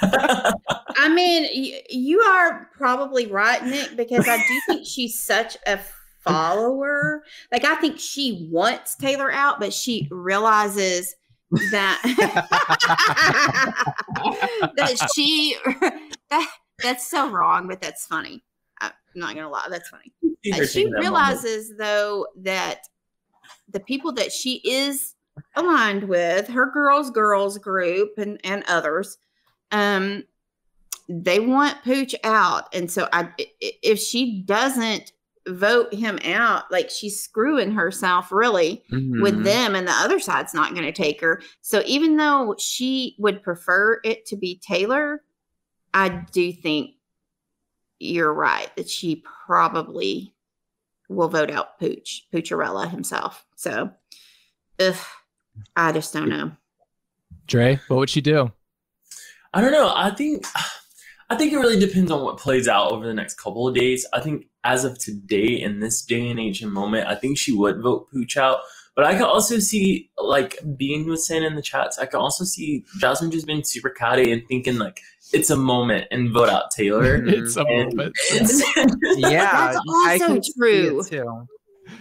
I 0.02 1.10
mean, 1.14 1.44
y- 1.44 1.84
you 1.92 2.22
are 2.22 2.72
probably 2.76 3.28
right, 3.28 3.64
Nick, 3.64 3.96
because 3.96 4.28
I 4.28 4.38
do 4.38 4.62
think 4.66 4.88
she's 4.88 5.22
such 5.24 5.58
a 5.68 5.80
follower. 6.22 7.24
Like, 7.52 7.66
I 7.66 7.76
think 7.76 8.00
she 8.00 8.48
wants 8.50 8.96
Taylor 8.96 9.32
out, 9.32 9.60
but 9.60 9.74
she 9.74 10.08
realizes 10.10 11.16
that 11.72 12.02
that 14.76 15.10
she 15.16 15.56
that, 16.30 16.50
that's 16.82 17.10
so 17.10 17.30
wrong, 17.30 17.68
but 17.68 17.82
that's 17.82 18.06
funny. 18.06 18.44
I'm 18.82 18.92
not 19.16 19.36
gonna 19.36 19.50
lie, 19.50 19.68
that's 19.70 19.90
funny. 19.90 20.12
Uh, 20.24 20.66
she 20.66 20.86
taking 20.86 20.92
that 20.92 21.02
moment. 21.02 21.02
realizes 21.02 21.74
though 21.78 22.28
that 22.38 22.82
the 23.70 23.80
people 23.80 24.12
that 24.14 24.32
she 24.32 24.62
is 24.64 25.16
aligned 25.56 26.04
with, 26.04 26.48
her 26.48 26.72
girls 26.72 27.12
girls 27.12 27.58
group 27.58 28.18
and 28.18 28.40
and 28.44 28.64
others, 28.68 29.18
um, 29.72 30.24
they 31.08 31.40
want 31.40 31.84
Pooch 31.84 32.16
out, 32.24 32.74
and 32.74 32.90
so 32.90 33.08
I, 33.14 33.30
if 33.60 34.00
she 34.00 34.42
doesn't 34.42 35.12
vote 35.48 35.94
him 35.94 36.20
out, 36.24 36.72
like 36.72 36.90
she's 36.90 37.20
screwing 37.22 37.72
herself 37.72 38.32
really 38.32 38.84
Mhm. 38.92 39.22
with 39.22 39.44
them, 39.44 39.76
and 39.76 39.88
the 39.88 39.92
other 39.92 40.20
side's 40.20 40.54
not 40.54 40.72
going 40.74 40.86
to 40.86 40.92
take 40.94 41.20
her. 41.22 41.42
So 41.62 41.84
even 41.86 42.16
though 42.18 42.56
she 42.58 43.16
would 43.20 43.44
prefer 43.44 44.00
it 44.04 44.26
to 44.28 44.38
be 44.38 44.60
Taylor, 44.66 45.24
I 45.94 46.10
do 46.32 46.52
think 46.54 46.96
you're 48.00 48.34
right 48.34 48.74
that 48.78 48.90
she 48.90 49.24
probably 49.46 50.34
will 51.10 51.30
vote 51.30 51.52
out 51.52 51.78
Pooch, 51.80 52.26
Poocherella 52.34 52.90
himself. 52.90 53.46
So, 53.56 53.92
ugh, 54.80 54.96
I 55.76 55.92
just 55.92 56.14
don't 56.14 56.30
know. 56.30 56.54
Dre, 57.48 57.80
what 57.88 57.98
would 57.98 58.10
she 58.10 58.22
do? 58.22 58.52
I 59.54 59.62
don't 59.62 59.72
know. 59.74 59.92
I 59.94 60.10
think 60.12 60.46
I 61.30 61.36
think 61.36 61.52
it 61.54 61.58
really 61.58 61.80
depends 61.80 62.12
on 62.12 62.22
what 62.24 62.38
plays 62.38 62.68
out 62.68 62.92
over 62.92 63.06
the 63.08 63.14
next 63.14 63.36
couple 63.36 63.68
of 63.68 63.76
days. 63.76 64.06
I 64.14 64.20
think 64.20 64.48
as 64.64 64.86
of 64.86 64.98
today, 65.00 65.46
in 65.62 65.80
this 65.80 66.02
day 66.02 66.30
and 66.30 66.40
age 66.40 66.62
and 66.62 66.72
moment, 66.72 67.08
I 67.08 67.16
think 67.16 67.38
she 67.38 67.52
would 67.52 67.82
vote 67.82 68.10
Pooch 68.12 68.38
out. 68.38 68.60
But 68.96 69.06
I 69.06 69.14
could 69.14 69.26
also 69.26 69.58
see, 69.60 70.12
like 70.22 70.60
Bean 70.78 71.08
was 71.10 71.26
saying 71.28 71.44
in 71.44 71.56
the 71.56 71.62
chats, 71.64 71.98
I 71.98 72.06
could 72.06 72.20
also 72.20 72.44
see 72.44 72.86
Jasmine 73.00 73.32
just 73.32 73.48
being 73.48 73.64
super 73.64 73.90
catty 73.90 74.32
and 74.32 74.44
thinking 74.48 74.78
like 74.78 75.00
it's 75.34 75.50
a 75.50 75.56
moment 75.58 76.06
and 76.12 76.32
vote 76.32 76.50
out 76.50 76.70
Taylor. 76.70 77.16
it's 77.26 77.58
a 77.58 77.62
And- 77.66 77.94
moment. 77.96 78.16
yeah, 79.18 79.72
That's 79.74 79.78
I 80.06 80.14
also 80.14 80.28
can 80.28 80.44
see 80.44 80.54
true. 80.58 81.00
it 81.00 81.08
too. 81.08 81.48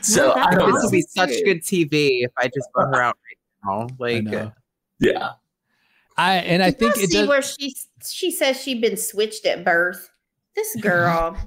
so 0.03 0.27
No, 0.29 0.33
I 0.35 0.55
don't 0.55 0.73
This 0.73 0.83
know. 0.83 0.87
would 0.89 0.93
be 0.93 1.03
such 1.03 1.31
good 1.45 1.63
TV 1.63 2.25
if 2.25 2.31
I 2.39 2.45
just 2.49 2.69
vote 2.77 2.95
her 2.95 3.03
out 3.03 3.17
right 3.17 3.65
now. 3.65 3.87
Like, 3.99 4.25
know. 4.25 4.53
Yeah. 5.01 5.31
I 6.19 6.35
and 6.37 6.63
I 6.63 6.71
Did 6.71 6.79
think 6.79 6.97
y'all 6.97 7.05
it 7.05 7.11
see 7.11 7.19
does. 7.21 7.29
where 7.29 7.43
she 7.43 7.75
she 8.07 8.31
says 8.31 8.61
she'd 8.61 8.83
been 8.83 8.99
switched 8.99 9.47
at 9.47 9.65
birth. 9.65 10.11
This 10.55 10.77
girl, 10.77 11.39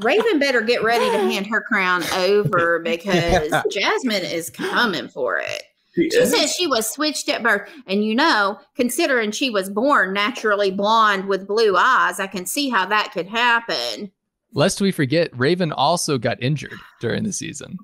Raven, 0.00 0.38
better 0.38 0.60
get 0.60 0.82
ready 0.82 1.04
to 1.10 1.18
hand 1.18 1.46
her 1.48 1.60
crown 1.60 2.02
over 2.14 2.78
because 2.84 3.52
Jasmine 3.70 4.24
is 4.24 4.50
coming 4.50 5.08
for 5.08 5.38
it. 5.38 5.62
She 5.94 6.08
She 6.10 6.16
is. 6.18 6.30
said 6.30 6.46
she 6.46 6.66
was 6.66 6.90
switched 6.90 7.28
at 7.28 7.42
birth, 7.42 7.68
and 7.86 8.02
you 8.04 8.14
know, 8.14 8.58
considering 8.76 9.30
she 9.30 9.50
was 9.50 9.68
born 9.68 10.14
naturally 10.14 10.70
blonde 10.70 11.26
with 11.28 11.46
blue 11.46 11.76
eyes, 11.76 12.18
I 12.18 12.26
can 12.28 12.46
see 12.46 12.70
how 12.70 12.86
that 12.86 13.12
could 13.12 13.26
happen. 13.26 14.10
Lest 14.54 14.80
we 14.80 14.90
forget, 14.90 15.36
Raven 15.38 15.70
also 15.72 16.16
got 16.18 16.42
injured 16.42 16.78
during 17.00 17.24
the 17.24 17.32
season. 17.32 17.78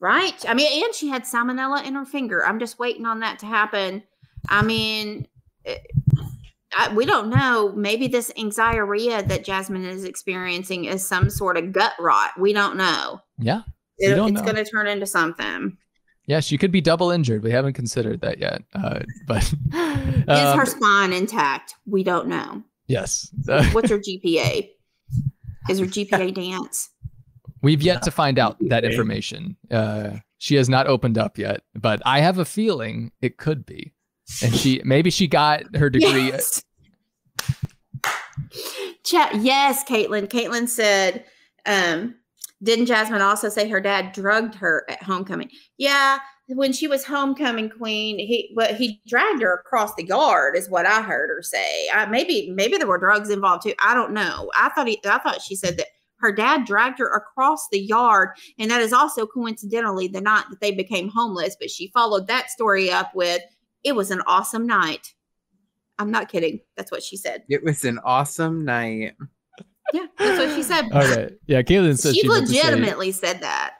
Right? 0.00 0.44
I 0.48 0.52
mean, 0.54 0.84
and 0.84 0.94
she 0.94 1.08
had 1.08 1.22
salmonella 1.22 1.86
in 1.86 1.94
her 1.94 2.04
finger. 2.04 2.44
I'm 2.44 2.58
just 2.58 2.78
waiting 2.78 3.06
on 3.06 3.20
that 3.20 3.38
to 3.38 3.46
happen. 3.46 4.02
I 4.48 4.62
mean, 4.62 5.26
eh, 5.64 5.78
I, 6.76 6.92
we 6.94 7.04
don't 7.04 7.28
know. 7.30 7.72
Maybe 7.74 8.08
this 8.08 8.32
anxiety 8.38 9.08
that 9.10 9.44
Jasmine 9.44 9.84
is 9.84 10.04
experiencing 10.04 10.86
is 10.86 11.06
some 11.06 11.28
sort 11.30 11.56
of 11.56 11.72
gut 11.72 11.92
rot. 11.98 12.30
We 12.38 12.52
don't 12.52 12.76
know. 12.76 13.20
Yeah. 13.38 13.62
We 14.00 14.06
It- 14.06 14.16
don't 14.16 14.30
it's 14.32 14.42
going 14.42 14.56
to 14.56 14.64
turn 14.64 14.86
into 14.86 15.06
something. 15.06 15.76
Yeah, 16.26 16.38
she 16.40 16.56
could 16.56 16.70
be 16.70 16.80
double 16.80 17.10
injured. 17.10 17.42
We 17.42 17.50
haven't 17.50 17.72
considered 17.72 18.20
that 18.20 18.38
yet. 18.38 18.62
Uh, 18.74 19.00
but 19.26 19.42
is 19.72 20.28
um, 20.28 20.58
her 20.58 20.66
spine 20.66 21.12
intact? 21.12 21.74
We 21.84 22.04
don't 22.04 22.28
know. 22.28 22.62
yes, 22.86 23.28
What's 23.72 23.90
her 23.90 23.98
GPA? 23.98 24.68
Is 25.68 25.78
her 25.80 25.86
GPA 25.86 26.32
dance? 26.34 26.90
we've 27.60 27.82
yet 27.82 28.02
to 28.02 28.10
find 28.10 28.38
out 28.40 28.56
that 28.60 28.84
information. 28.84 29.56
Uh, 29.70 30.16
she 30.38 30.56
has 30.56 30.68
not 30.68 30.88
opened 30.88 31.16
up 31.18 31.38
yet, 31.38 31.62
but 31.76 32.02
I 32.04 32.18
have 32.20 32.38
a 32.38 32.44
feeling 32.44 33.12
it 33.20 33.36
could 33.36 33.64
be. 33.64 33.92
And 34.42 34.54
she 34.54 34.80
maybe 34.84 35.10
she 35.10 35.26
got 35.26 35.76
her 35.76 35.90
degree. 35.90 36.28
Yes. 36.28 36.64
Chat. 39.04 39.34
Yes, 39.36 39.84
Caitlin. 39.84 40.28
Caitlin 40.28 40.68
said, 40.68 41.24
um, 41.66 42.14
didn't 42.62 42.86
Jasmine 42.86 43.22
also 43.22 43.48
say 43.48 43.68
her 43.68 43.80
dad 43.80 44.12
drugged 44.12 44.54
her 44.56 44.84
at 44.88 45.02
homecoming? 45.02 45.50
Yeah, 45.78 46.18
when 46.48 46.72
she 46.72 46.86
was 46.86 47.04
homecoming 47.04 47.70
queen, 47.70 48.18
he 48.18 48.52
but 48.54 48.76
he 48.76 49.00
dragged 49.06 49.42
her 49.42 49.54
across 49.54 49.94
the 49.94 50.06
yard, 50.06 50.56
is 50.56 50.68
what 50.68 50.86
I 50.86 51.02
heard 51.02 51.30
her 51.30 51.42
say. 51.42 51.88
I, 51.92 52.06
maybe 52.06 52.50
maybe 52.54 52.76
there 52.76 52.86
were 52.86 52.98
drugs 52.98 53.30
involved 53.30 53.64
too. 53.64 53.74
I 53.82 53.94
don't 53.94 54.12
know. 54.12 54.50
I 54.56 54.68
thought 54.70 54.88
he, 54.88 55.00
I 55.04 55.18
thought 55.18 55.42
she 55.42 55.56
said 55.56 55.76
that 55.78 55.88
her 56.18 56.32
dad 56.32 56.64
dragged 56.64 56.98
her 56.98 57.12
across 57.14 57.68
the 57.70 57.80
yard, 57.80 58.30
and 58.58 58.70
that 58.70 58.80
is 58.80 58.92
also 58.92 59.26
coincidentally 59.26 60.08
the 60.08 60.20
night 60.20 60.44
that 60.50 60.60
they 60.60 60.72
became 60.72 61.08
homeless. 61.08 61.56
But 61.58 61.70
she 61.70 61.90
followed 61.92 62.28
that 62.28 62.50
story 62.50 62.90
up 62.90 63.14
with, 63.14 63.42
"It 63.84 63.92
was 63.94 64.10
an 64.10 64.22
awesome 64.26 64.66
night." 64.66 65.14
I'm 65.98 66.10
not 66.10 66.28
kidding. 66.30 66.60
That's 66.76 66.90
what 66.90 67.02
she 67.02 67.16
said. 67.16 67.44
it 67.48 67.62
was 67.62 67.84
an 67.84 67.98
awesome 68.04 68.64
night. 68.64 69.14
Yeah, 69.92 70.06
that's 70.18 70.38
what 70.38 70.54
she 70.56 70.62
said. 70.62 70.86
Okay, 70.90 71.34
yeah. 71.46 71.62
Caitlin 71.62 71.98
said 71.98 72.14
she 72.14 72.22
she 72.22 72.28
meant 72.28 72.46
to 72.46 72.52
say- 72.52 72.62
legitimately 72.62 73.12
said 73.12 73.40
that. 73.42 73.74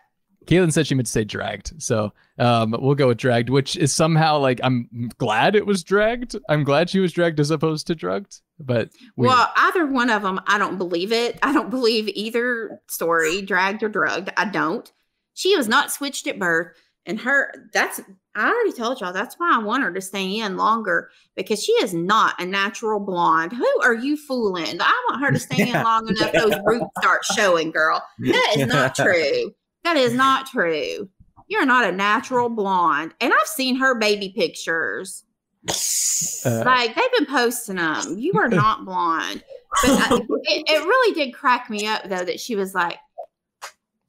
Caitlin 0.46 0.72
said 0.72 0.86
she 0.86 0.94
meant 0.96 1.06
to 1.06 1.12
say 1.12 1.24
dragged. 1.24 1.72
So 1.80 2.12
um, 2.38 2.74
we'll 2.78 2.96
go 2.96 3.06
with 3.08 3.18
dragged, 3.18 3.48
which 3.48 3.76
is 3.76 3.92
somehow 3.94 4.38
like 4.38 4.60
I'm 4.62 5.10
glad 5.18 5.54
it 5.54 5.64
was 5.66 5.84
dragged. 5.84 6.36
I'm 6.48 6.64
glad 6.64 6.90
she 6.90 6.98
was 7.00 7.12
dragged 7.12 7.38
as 7.40 7.50
opposed 7.52 7.86
to 7.86 7.94
drugged. 7.94 8.40
But 8.58 8.90
we, 9.16 9.28
Well, 9.28 9.50
either 9.56 9.86
one 9.86 10.10
of 10.10 10.22
them, 10.22 10.40
I 10.46 10.58
don't 10.58 10.78
believe 10.78 11.12
it. 11.12 11.38
I 11.42 11.52
don't 11.52 11.70
believe 11.70 12.08
either 12.08 12.80
story, 12.88 13.42
dragged 13.42 13.82
or 13.84 13.88
drugged. 13.88 14.30
I 14.36 14.44
don't. 14.46 14.90
She 15.34 15.56
was 15.56 15.68
not 15.68 15.92
switched 15.92 16.26
at 16.26 16.38
birth. 16.38 16.76
And 17.06 17.20
her, 17.20 17.52
that's, 17.72 18.00
I 18.34 18.48
already 18.48 18.72
told 18.72 19.00
y'all, 19.00 19.12
that's 19.12 19.34
why 19.38 19.52
I 19.54 19.58
want 19.58 19.82
her 19.82 19.92
to 19.92 20.00
stay 20.00 20.38
in 20.40 20.56
longer 20.56 21.10
because 21.36 21.62
she 21.62 21.72
is 21.72 21.92
not 21.92 22.40
a 22.40 22.46
natural 22.46 22.98
blonde. 22.98 23.52
Who 23.52 23.68
are 23.82 23.94
you 23.94 24.16
fooling? 24.16 24.80
I 24.80 25.06
want 25.10 25.22
her 25.22 25.32
to 25.32 25.38
stay 25.38 25.68
in 25.68 25.72
long 25.84 26.08
enough 26.08 26.32
those 26.32 26.54
roots 26.64 26.86
start 26.98 27.24
showing, 27.36 27.70
girl. 27.70 28.02
That 28.18 28.54
is 28.56 28.66
not 28.66 28.94
true. 28.96 29.52
That 29.84 29.96
is 29.96 30.14
not 30.14 30.46
true. 30.46 31.08
You're 31.48 31.66
not 31.66 31.84
a 31.84 31.92
natural 31.92 32.48
blonde. 32.48 33.12
And 33.20 33.32
I've 33.32 33.46
seen 33.46 33.76
her 33.76 33.98
baby 33.98 34.32
pictures. 34.34 35.24
uh, 36.46 36.62
Like 36.64 36.94
they've 36.94 37.12
been 37.18 37.26
posting 37.26 37.76
them. 37.76 38.18
You 38.18 38.32
are 38.36 38.48
not 38.48 38.84
blonde. 38.86 39.44
But 39.82 39.90
I, 39.90 40.14
it, 40.14 40.64
it 40.68 40.84
really 40.84 41.14
did 41.14 41.34
crack 41.34 41.68
me 41.68 41.86
up 41.86 42.04
though 42.04 42.24
that 42.24 42.40
she 42.40 42.56
was 42.56 42.74
like, 42.74 42.98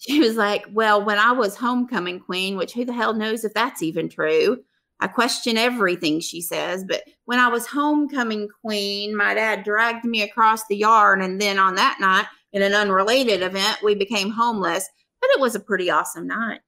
she 0.06 0.20
was 0.20 0.36
like, 0.36 0.66
well, 0.72 1.04
when 1.04 1.18
I 1.18 1.32
was 1.32 1.56
homecoming 1.56 2.20
queen, 2.20 2.58
which 2.58 2.74
who 2.74 2.84
the 2.84 2.94
hell 2.94 3.14
knows 3.14 3.44
if 3.44 3.54
that's 3.54 3.82
even 3.82 4.10
true. 4.10 4.64
I 5.00 5.08
question 5.08 5.58
everything 5.58 6.20
she 6.20 6.40
says, 6.42 6.86
but 6.86 7.04
when 7.26 7.40
I 7.40 7.50
was 7.50 7.68
homecoming 7.68 8.48
queen, 8.62 9.16
my 9.16 9.34
dad 9.34 9.64
dragged 9.64 10.06
me 10.06 10.22
across 10.22 10.66
the 10.68 10.78
yard, 10.78 11.22
and 11.22 11.42
then 11.42 11.60
on 11.60 11.76
that 11.76 11.98
night, 12.00 12.26
in 12.54 12.62
an 12.62 12.74
unrelated 12.74 13.42
event, 13.42 13.80
we 13.84 13.96
became 13.96 14.30
homeless. 14.30 14.88
But 15.20 15.30
it 15.32 15.42
was 15.42 15.56
a 15.56 15.60
pretty 15.60 15.90
awesome 15.90 16.28
night. 16.28 16.62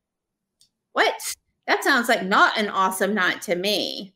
What? 0.93 1.13
That 1.67 1.83
sounds 1.83 2.09
like 2.09 2.23
not 2.23 2.57
an 2.57 2.69
awesome 2.69 3.13
night 3.13 3.41
to 3.43 3.55
me. 3.55 4.13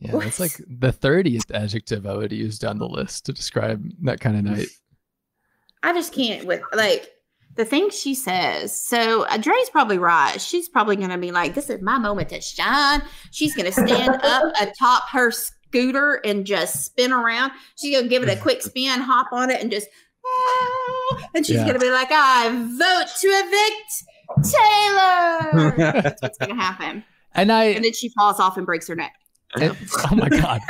yeah, 0.00 0.16
that's 0.16 0.40
like 0.40 0.56
the 0.68 0.92
30th 0.92 1.50
adjective 1.52 2.06
I 2.06 2.16
would 2.16 2.32
use 2.32 2.58
down 2.58 2.78
the 2.78 2.88
list 2.88 3.26
to 3.26 3.32
describe 3.32 3.84
that 4.02 4.20
kind 4.20 4.36
of 4.36 4.44
night. 4.44 4.68
I 5.82 5.92
just 5.92 6.12
can't 6.12 6.46
with 6.46 6.62
like 6.72 7.10
the 7.58 7.64
things 7.66 7.94
she 7.98 8.14
says. 8.14 8.74
So 8.86 9.24
uh, 9.24 9.36
Dre's 9.36 9.68
probably 9.68 9.98
right. 9.98 10.40
She's 10.40 10.68
probably 10.68 10.96
going 10.96 11.10
to 11.10 11.18
be 11.18 11.30
like, 11.32 11.54
"This 11.54 11.68
is 11.68 11.82
my 11.82 11.98
moment 11.98 12.30
to 12.30 12.40
shine." 12.40 13.02
She's 13.32 13.54
going 13.54 13.66
to 13.66 13.72
stand 13.72 14.18
up 14.22 14.44
atop 14.58 15.10
her 15.10 15.30
scooter 15.30 16.20
and 16.24 16.46
just 16.46 16.86
spin 16.86 17.12
around. 17.12 17.52
She's 17.76 17.92
going 17.92 18.04
to 18.04 18.08
give 18.08 18.22
it 18.22 18.30
a 18.30 18.36
quick 18.40 18.62
spin, 18.62 19.00
hop 19.00 19.26
on 19.32 19.50
it, 19.50 19.60
and 19.60 19.70
just. 19.70 19.88
"Ah," 20.26 21.28
And 21.34 21.44
she's 21.46 21.56
Yeah. 21.56 21.62
going 21.66 21.74
to 21.74 21.80
be 21.80 21.90
like, 21.90 22.08
"I 22.10 22.48
vote 22.48 23.08
to 23.20 23.26
evict 23.28 24.52
Taylor." 24.52 25.74
That's 26.02 26.22
what's 26.22 26.38
going 26.38 26.50
to 26.56 26.62
happen. 26.62 27.04
And 27.34 27.52
I, 27.52 27.64
And 27.64 27.84
then 27.84 27.92
she 27.92 28.08
falls 28.10 28.40
off 28.40 28.56
and 28.56 28.66
breaks 28.66 28.88
her 28.88 28.94
neck. 28.94 29.14
and- 29.60 29.76
oh 30.10 30.14
my 30.16 30.28
God, 30.28 30.60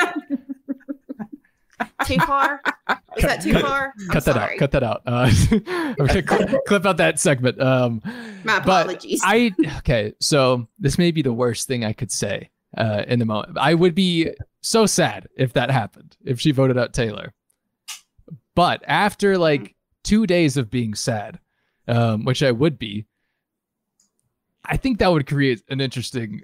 Too 2.06 2.18
far? 2.20 2.60
Is 3.16 3.22
that 3.24 3.42
too 3.42 3.58
far? 3.58 3.92
I'm 4.00 4.08
cut 4.08 4.24
that 4.24 4.34
sorry. 4.34 4.54
out. 4.54 4.58
Cut 4.58 4.70
that 4.72 4.82
out. 4.82 5.02
Uh, 5.06 5.30
I'm 6.00 6.08
cl- 6.08 6.60
clip 6.66 6.86
out 6.86 6.96
that 6.98 7.18
segment. 7.18 7.60
Um, 7.60 8.00
My 8.44 8.58
apologies. 8.58 9.20
I 9.24 9.52
okay, 9.78 10.12
so 10.20 10.68
this 10.78 10.98
may 10.98 11.10
be 11.10 11.22
the 11.22 11.32
worst 11.32 11.68
thing 11.68 11.84
I 11.84 11.92
could 11.92 12.10
say 12.10 12.50
uh, 12.76 13.04
in 13.06 13.18
the 13.18 13.24
moment. 13.26 13.58
I 13.58 13.74
would 13.74 13.94
be 13.94 14.30
so 14.60 14.86
sad 14.86 15.28
if 15.36 15.52
that 15.54 15.70
happened, 15.70 16.16
if 16.24 16.40
she 16.40 16.50
voted 16.52 16.78
out 16.78 16.92
Taylor. 16.92 17.32
But 18.54 18.82
after 18.86 19.38
like 19.38 19.74
two 20.02 20.26
days 20.26 20.56
of 20.56 20.70
being 20.70 20.94
sad, 20.94 21.38
um, 21.86 22.24
which 22.24 22.42
I 22.42 22.50
would 22.50 22.78
be, 22.78 23.06
I 24.64 24.76
think 24.76 24.98
that 24.98 25.12
would 25.12 25.26
create 25.26 25.62
an 25.68 25.80
interesting 25.80 26.42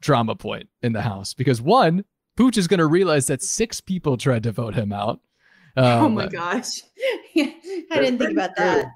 drama 0.00 0.34
point 0.34 0.68
in 0.82 0.92
the 0.92 1.02
house 1.02 1.34
because 1.34 1.60
one, 1.60 2.04
Pooch 2.36 2.56
is 2.56 2.68
going 2.68 2.78
to 2.78 2.86
realize 2.86 3.26
that 3.26 3.42
six 3.42 3.80
people 3.80 4.16
tried 4.16 4.42
to 4.44 4.52
vote 4.52 4.74
him 4.74 4.92
out. 4.92 5.20
oh 5.76 6.06
Um, 6.06 6.14
my 6.14 6.26
gosh. 6.28 6.68
I 7.36 7.54
didn't 7.90 8.18
think 8.18 8.32
about 8.32 8.50
that. 8.56 8.86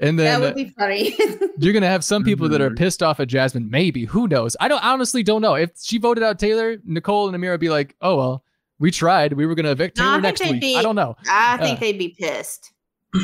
And 0.00 0.18
then 0.18 0.40
that 0.40 0.46
would 0.46 0.54
be 0.56 0.70
funny. 0.76 1.16
you're 1.58 1.72
gonna 1.72 1.86
have 1.86 2.02
some 2.02 2.24
people 2.24 2.48
that 2.48 2.60
are 2.60 2.70
Mhm. 2.70 2.76
pissed 2.78 3.04
off 3.04 3.20
at 3.20 3.28
Jasmine. 3.28 3.70
Maybe 3.70 4.04
who 4.04 4.26
knows? 4.26 4.56
I 4.58 4.66
don't 4.66 4.82
I 4.84 4.90
honestly 4.90 5.22
don't 5.22 5.40
know. 5.40 5.54
If 5.54 5.70
she 5.80 5.98
voted 5.98 6.24
out 6.24 6.40
Taylor, 6.40 6.76
Nicole 6.84 7.28
and 7.32 7.36
Ameerah 7.40 7.52
would 7.52 7.60
be 7.60 7.68
like, 7.68 7.94
oh 8.00 8.16
well, 8.16 8.44
We 8.80 8.90
tried. 8.90 9.32
We 9.34 9.46
were 9.46 9.54
going 9.54 9.64
to 9.66 9.70
evict 9.70 9.96
No, 9.98 10.02
I 10.02 10.06
Taylor 10.06 10.14
think 10.22 10.40
next 10.40 10.50
week. 10.52 10.60
be- 10.60 10.76
I 10.76 10.82
don't 10.82 10.96
know. 10.96 11.14
I 11.30 11.56
think 11.58 11.78
Uh, 11.78 11.80
they'd 11.80 11.98
be 11.98 12.16
pissed 12.18 12.72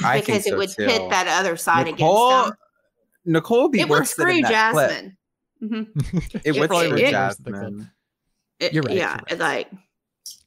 I 0.04 0.20
because 0.20 0.44
think 0.44 0.54
it 0.54 0.56
would 0.56 0.68
too. 0.70 0.86
pit 0.86 1.02
that 1.10 1.26
other 1.26 1.56
side 1.56 1.86
Nicole, 1.86 2.30
against 2.42 2.48
them. 2.50 2.56
Nicole 3.24 3.62
would 3.64 3.72
be 3.72 3.80
It 3.80 3.88
would 3.88 3.98
worse 3.98 4.14
than 4.14 4.26
screw 4.26 4.36
in 4.36 4.42
that 4.42 4.72
clip. 4.72 4.88
Jasmine. 4.90 5.16
hmm 5.60 5.82
It 6.36 6.42
It 6.44 6.60
would 6.60 6.70
screw 6.70 6.78
would 6.90 6.96
be 6.96 7.02
worse 7.02 7.36
than 7.36 7.44
the 7.44 7.50
clip. 7.50 7.60
Jasmine. 7.62 7.90
It, 8.62 8.72
You're 8.72 8.82
right, 8.84 8.96
Yeah, 8.96 9.20
you're 9.28 9.38
right. 9.38 9.66
like 9.72 9.80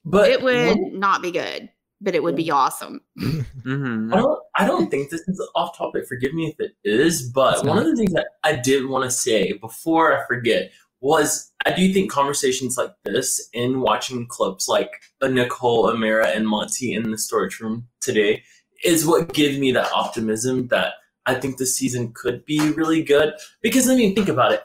But 0.06 0.30
it 0.32 0.42
would 0.42 0.68
one- 0.80 1.00
not 1.00 1.22
be 1.22 1.32
good, 1.32 1.70
but 2.02 2.16
it 2.16 2.24
would 2.24 2.36
be 2.36 2.50
awesome. 2.52 3.02
Mhm. 3.66 4.14
I 4.14 4.18
don't. 4.18 4.40
I 4.58 4.66
don't 4.68 4.90
think 4.92 5.10
this 5.10 5.22
is 5.28 5.50
off 5.56 5.76
topic. 5.78 6.08
Forgive 6.08 6.34
me 6.34 6.48
if 6.48 6.56
it 6.60 6.76
is, 6.84 7.30
but 7.30 7.56
It's 7.56 7.64
one 7.64 7.78
not. 7.78 7.86
of 7.86 7.92
the 7.92 7.96
things 7.98 8.14
that 8.14 8.28
I 8.44 8.56
did 8.56 8.86
want 8.88 9.04
to 9.04 9.10
say 9.12 9.54
before 9.54 10.16
I 10.16 10.26
forget 10.28 10.72
was 11.02 11.52
I 11.66 11.72
do 11.74 11.92
think 11.92 12.12
conversations 12.12 12.78
like 12.78 12.92
this 13.04 13.50
and 13.56 13.82
watching 13.82 14.28
clips 14.28 14.68
like 14.68 14.92
a 15.22 15.28
Nicole, 15.28 15.88
Ameerah, 15.88 16.36
and 16.36 16.48
Monte 16.48 16.94
in 16.94 17.10
the 17.12 17.18
storage 17.18 17.60
room 17.60 17.88
today 18.02 18.44
is 18.84 19.06
what 19.06 19.34
gives 19.34 19.58
me 19.58 19.72
that 19.72 19.92
optimism 19.92 20.68
that 20.68 20.94
I 21.26 21.34
think 21.36 21.58
this 21.58 21.76
season 21.76 22.14
could 22.14 22.46
be 22.46 22.60
really 22.72 23.02
good. 23.04 23.34
Because 23.62 23.90
I 23.90 23.96
mean, 23.96 24.14
think 24.16 24.30
about 24.30 24.52
it. 24.54 24.62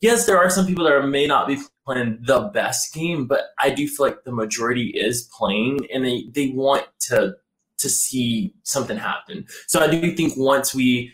Yes, 0.00 0.24
there 0.24 0.38
are 0.38 0.48
some 0.50 0.66
people 0.66 0.84
that 0.84 1.04
may 1.08 1.26
not 1.26 1.48
be 1.48 1.58
playing 1.86 2.18
the 2.22 2.40
best 2.52 2.92
game, 2.92 3.26
but 3.26 3.42
I 3.60 3.70
do 3.70 3.86
feel 3.88 4.06
like 4.06 4.24
the 4.24 4.32
majority 4.32 4.88
is 4.88 5.30
playing, 5.36 5.86
and 5.92 6.04
they 6.04 6.24
they 6.32 6.48
want 6.48 6.86
to 7.08 7.36
to 7.78 7.88
see 7.88 8.54
something 8.64 8.96
happen. 8.96 9.46
So 9.66 9.80
I 9.80 9.86
do 9.86 10.14
think 10.16 10.34
once 10.36 10.74
we 10.74 11.12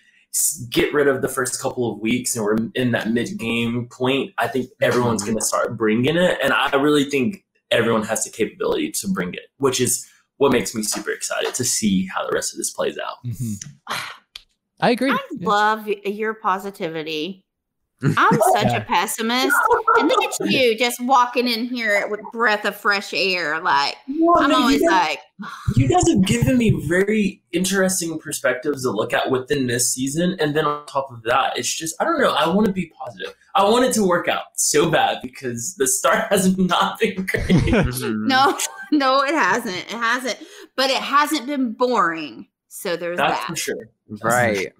get 0.71 0.95
rid 0.95 1.09
of 1.09 1.21
the 1.21 1.29
first 1.29 1.61
couple 1.61 1.93
of 1.93 1.99
weeks 2.01 2.35
and 2.37 2.45
we're 2.45 2.57
in 2.75 2.93
that 2.93 3.11
mid 3.11 3.37
game 3.37 3.89
point, 3.93 4.33
I 4.39 4.49
think 4.49 4.71
everyone's 4.81 5.23
going 5.25 5.37
to 5.37 5.45
start 5.45 5.77
bringing 5.77 6.17
it, 6.17 6.39
and 6.43 6.53
I 6.53 6.75
really 6.77 7.05
think 7.05 7.45
everyone 7.71 8.03
has 8.05 8.25
the 8.25 8.31
capability 8.31 8.91
to 8.93 9.09
bring 9.09 9.35
it, 9.35 9.49
which 9.59 9.81
is 9.81 10.09
what 10.39 10.53
makes 10.53 10.75
me 10.75 10.83
super 10.83 11.11
excited 11.11 11.55
to 11.55 11.65
see 11.65 12.07
how 12.07 12.27
the 12.27 12.33
rest 12.33 12.53
of 12.53 12.59
this 12.59 12.71
plays 12.71 12.99
out. 12.99 13.17
Mhm. 13.27 13.63
I 14.81 14.91
agree. 14.91 15.11
I 15.13 15.19
Yeah. 15.39 15.49
love 15.49 15.87
your 15.87 16.35
positivity. 16.35 17.45
I'm 18.05 18.41
such 18.55 18.65
Yeah. 18.67 18.77
a 18.79 18.85
pessimist, 18.85 19.57
and 19.99 20.11
then 20.11 20.17
it's 20.21 20.39
you 20.41 20.77
just 20.77 21.01
walking 21.01 21.47
in 21.49 21.67
here 21.67 22.07
with 22.09 22.21
breath 22.33 22.65
of 22.65 22.77
fresh 22.77 23.13
air. 23.15 23.61
Like 23.61 23.97
Well, 24.19 24.43
I'm 24.43 24.51
no, 24.51 24.61
always 24.63 24.81
you 24.81 24.89
guys- 24.89 25.17
like, 25.41 25.49
you 25.77 25.89
guys 25.89 26.03
have 26.09 26.25
given 26.25 26.57
me 26.59 26.71
very 26.89 27.43
interesting 27.53 28.19
perspectives 28.19 28.83
to 28.83 28.91
look 28.91 29.13
at 29.13 29.31
within 29.31 29.67
this 29.67 29.93
season. 29.93 30.37
And 30.41 30.55
then 30.55 30.65
on 30.67 30.87
top 30.87 31.11
of 31.11 31.23
that, 31.25 31.59
it's 31.59 31.73
just, 31.73 31.95
I 32.01 32.05
don't 32.05 32.21
know, 32.21 32.33
I 32.33 32.47
want 32.49 32.67
to 32.67 32.73
be 32.73 32.93
positive. 32.99 33.35
I 33.55 33.65
want 33.69 33.85
it 33.85 33.93
to 33.95 34.07
work 34.07 34.29
out 34.29 34.45
so 34.55 34.91
bad 34.91 35.19
because 35.23 35.75
the 35.77 35.87
start 35.87 36.27
has 36.31 36.57
not 36.59 36.99
been 37.01 37.27
great. 37.27 37.47
Mhm. 37.49 38.27
no, 38.27 38.59
no, 38.93 39.23
it 39.23 39.35
hasn't. 39.35 39.77
It 39.77 39.91
hasn't, 39.91 40.39
but 40.77 40.91
it 40.91 40.97
hasn't 41.03 41.47
been 41.47 41.73
boring. 41.73 42.47
So 42.69 42.97
there's 42.97 43.19
That's 43.19 43.39
that. 43.41 43.47
for 43.49 43.57
sure. 43.57 43.89
Right. 44.23 44.73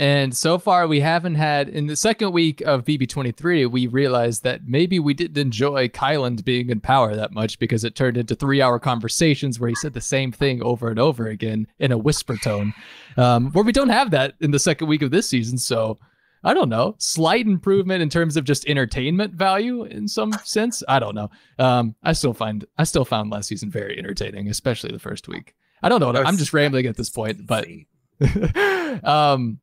And 0.00 0.34
so 0.34 0.56
far, 0.56 0.88
we 0.88 1.00
haven't 1.00 1.34
had 1.34 1.68
in 1.68 1.86
the 1.86 1.94
second 1.94 2.32
week 2.32 2.62
of 2.62 2.86
BB23, 2.86 3.70
we 3.70 3.86
realized 3.86 4.44
that 4.44 4.66
maybe 4.66 4.98
we 4.98 5.12
didn't 5.12 5.36
enjoy 5.36 5.88
Kyland 5.88 6.42
being 6.42 6.70
in 6.70 6.80
power 6.80 7.14
that 7.14 7.32
much 7.32 7.58
because 7.58 7.84
it 7.84 7.94
turned 7.94 8.16
into 8.16 8.34
three 8.34 8.62
hour 8.62 8.78
conversations 8.78 9.60
where 9.60 9.68
he 9.68 9.74
said 9.74 9.92
the 9.92 10.00
same 10.00 10.32
thing 10.32 10.62
over 10.62 10.88
and 10.88 10.98
over 10.98 11.26
again 11.26 11.66
in 11.80 11.92
a 11.92 11.98
whisper 11.98 12.38
tone, 12.38 12.72
um, 13.18 13.52
where 13.52 13.62
we 13.62 13.72
don't 13.72 13.90
have 13.90 14.10
that 14.12 14.36
in 14.40 14.52
the 14.52 14.58
second 14.58 14.88
week 14.88 15.02
of 15.02 15.10
this 15.10 15.28
season. 15.28 15.58
So 15.58 15.98
I 16.42 16.54
don't 16.54 16.70
know, 16.70 16.94
slight 16.96 17.46
improvement 17.46 18.00
in 18.00 18.08
terms 18.08 18.38
of 18.38 18.44
just 18.46 18.66
entertainment 18.66 19.34
value 19.34 19.84
in 19.84 20.08
some 20.08 20.32
sense. 20.44 20.82
I 20.88 20.98
don't 20.98 21.14
know. 21.14 21.28
Um, 21.58 21.94
I 22.02 22.14
still 22.14 22.32
find 22.32 22.64
I 22.78 22.84
still 22.84 23.04
found 23.04 23.30
last 23.30 23.48
season 23.48 23.70
very 23.70 23.98
entertaining, 23.98 24.48
especially 24.48 24.92
the 24.92 24.98
first 24.98 25.28
week. 25.28 25.54
I 25.82 25.90
don't 25.90 26.00
know. 26.00 26.18
I'm 26.22 26.38
just 26.38 26.54
rambling 26.54 26.86
at 26.86 26.96
this 26.96 27.10
point, 27.10 27.46
but 27.46 27.68
um 29.04 29.60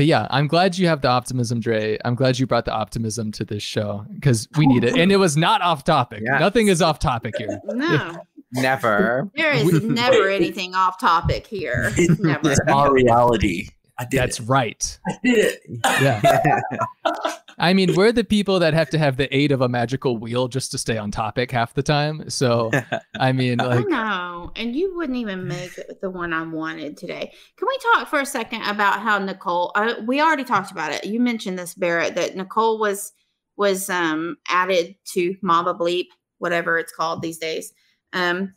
but 0.00 0.06
yeah 0.06 0.26
i'm 0.30 0.46
glad 0.46 0.78
you 0.78 0.86
have 0.88 1.02
the 1.02 1.08
optimism 1.08 1.60
dre 1.60 1.98
i'm 2.06 2.14
glad 2.14 2.38
you 2.38 2.46
brought 2.46 2.64
the 2.64 2.72
optimism 2.72 3.30
to 3.30 3.44
this 3.44 3.62
show 3.62 4.06
because 4.14 4.48
we 4.56 4.66
need 4.66 4.82
it 4.82 4.96
and 4.96 5.12
it 5.12 5.18
was 5.18 5.36
not 5.36 5.60
off 5.60 5.84
topic 5.84 6.22
Yes. 6.24 6.40
nothing 6.40 6.68
is 6.68 6.80
off 6.80 6.98
topic 6.98 7.34
here 7.36 7.60
No, 7.66 8.16
never. 8.54 9.30
there 9.36 9.52
is 9.52 9.82
never 9.82 10.30
anything 10.30 10.74
off 10.74 10.98
topic 10.98 11.46
here. 11.46 11.92
Never. 12.18 12.50
It's 12.50 12.60
our 12.68 12.90
reality. 12.92 13.68
I 14.00 14.04
did 14.06 14.18
that's 14.18 14.40
it. 14.40 14.46
right 14.48 14.98
I 15.06 15.18
did 15.22 15.38
it. 15.38 15.80
yeah 16.02 16.60
i 17.58 17.74
mean 17.74 17.94
we're 17.94 18.12
the 18.12 18.24
people 18.24 18.58
that 18.60 18.72
have 18.72 18.88
to 18.90 18.98
have 18.98 19.18
the 19.18 19.34
aid 19.36 19.52
of 19.52 19.60
a 19.60 19.68
magical 19.68 20.16
wheel 20.16 20.48
just 20.48 20.70
to 20.72 20.78
stay 20.78 20.96
on 20.96 21.10
topic 21.10 21.50
half 21.50 21.74
the 21.74 21.82
time 21.82 22.28
so 22.30 22.70
i 23.20 23.30
mean 23.32 23.60
I 23.60 23.64
like 23.76 23.86
know, 23.88 24.50
and 24.56 24.74
you 24.74 24.96
wouldn't 24.96 25.18
even 25.18 25.46
make 25.46 25.76
it 25.76 26.00
the 26.00 26.08
one 26.10 26.32
I 26.32 26.42
wanted 26.42 26.96
today. 26.96 27.30
Can 27.58 27.68
we 27.68 27.78
talk 27.94 28.08
for 28.08 28.20
a 28.20 28.26
second 28.26 28.62
about 28.62 29.00
how 29.00 29.18
Nicole? 29.18 29.72
Uh, 29.74 29.94
we 30.06 30.20
already 30.22 30.44
talked 30.44 30.70
about 30.70 30.92
it. 30.92 31.04
You 31.04 31.20
mentioned 31.20 31.58
this, 31.58 31.74
Barrett, 31.74 32.14
that 32.14 32.36
Nicole 32.36 32.78
was 32.78 33.12
was 33.56 33.90
um, 33.90 34.36
added 34.48 34.94
to 35.12 35.34
Mama 35.42 35.74
Bleep, 35.74 36.06
whatever 36.38 36.78
it's 36.78 36.92
called 36.92 37.20
these 37.20 37.36
days, 37.38 37.72
um, 38.14 38.54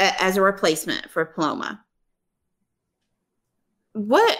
a- 0.00 0.22
as 0.22 0.36
a 0.36 0.42
replacement 0.42 1.08
for 1.10 1.24
Paloma. 1.24 1.83
What? 3.94 4.38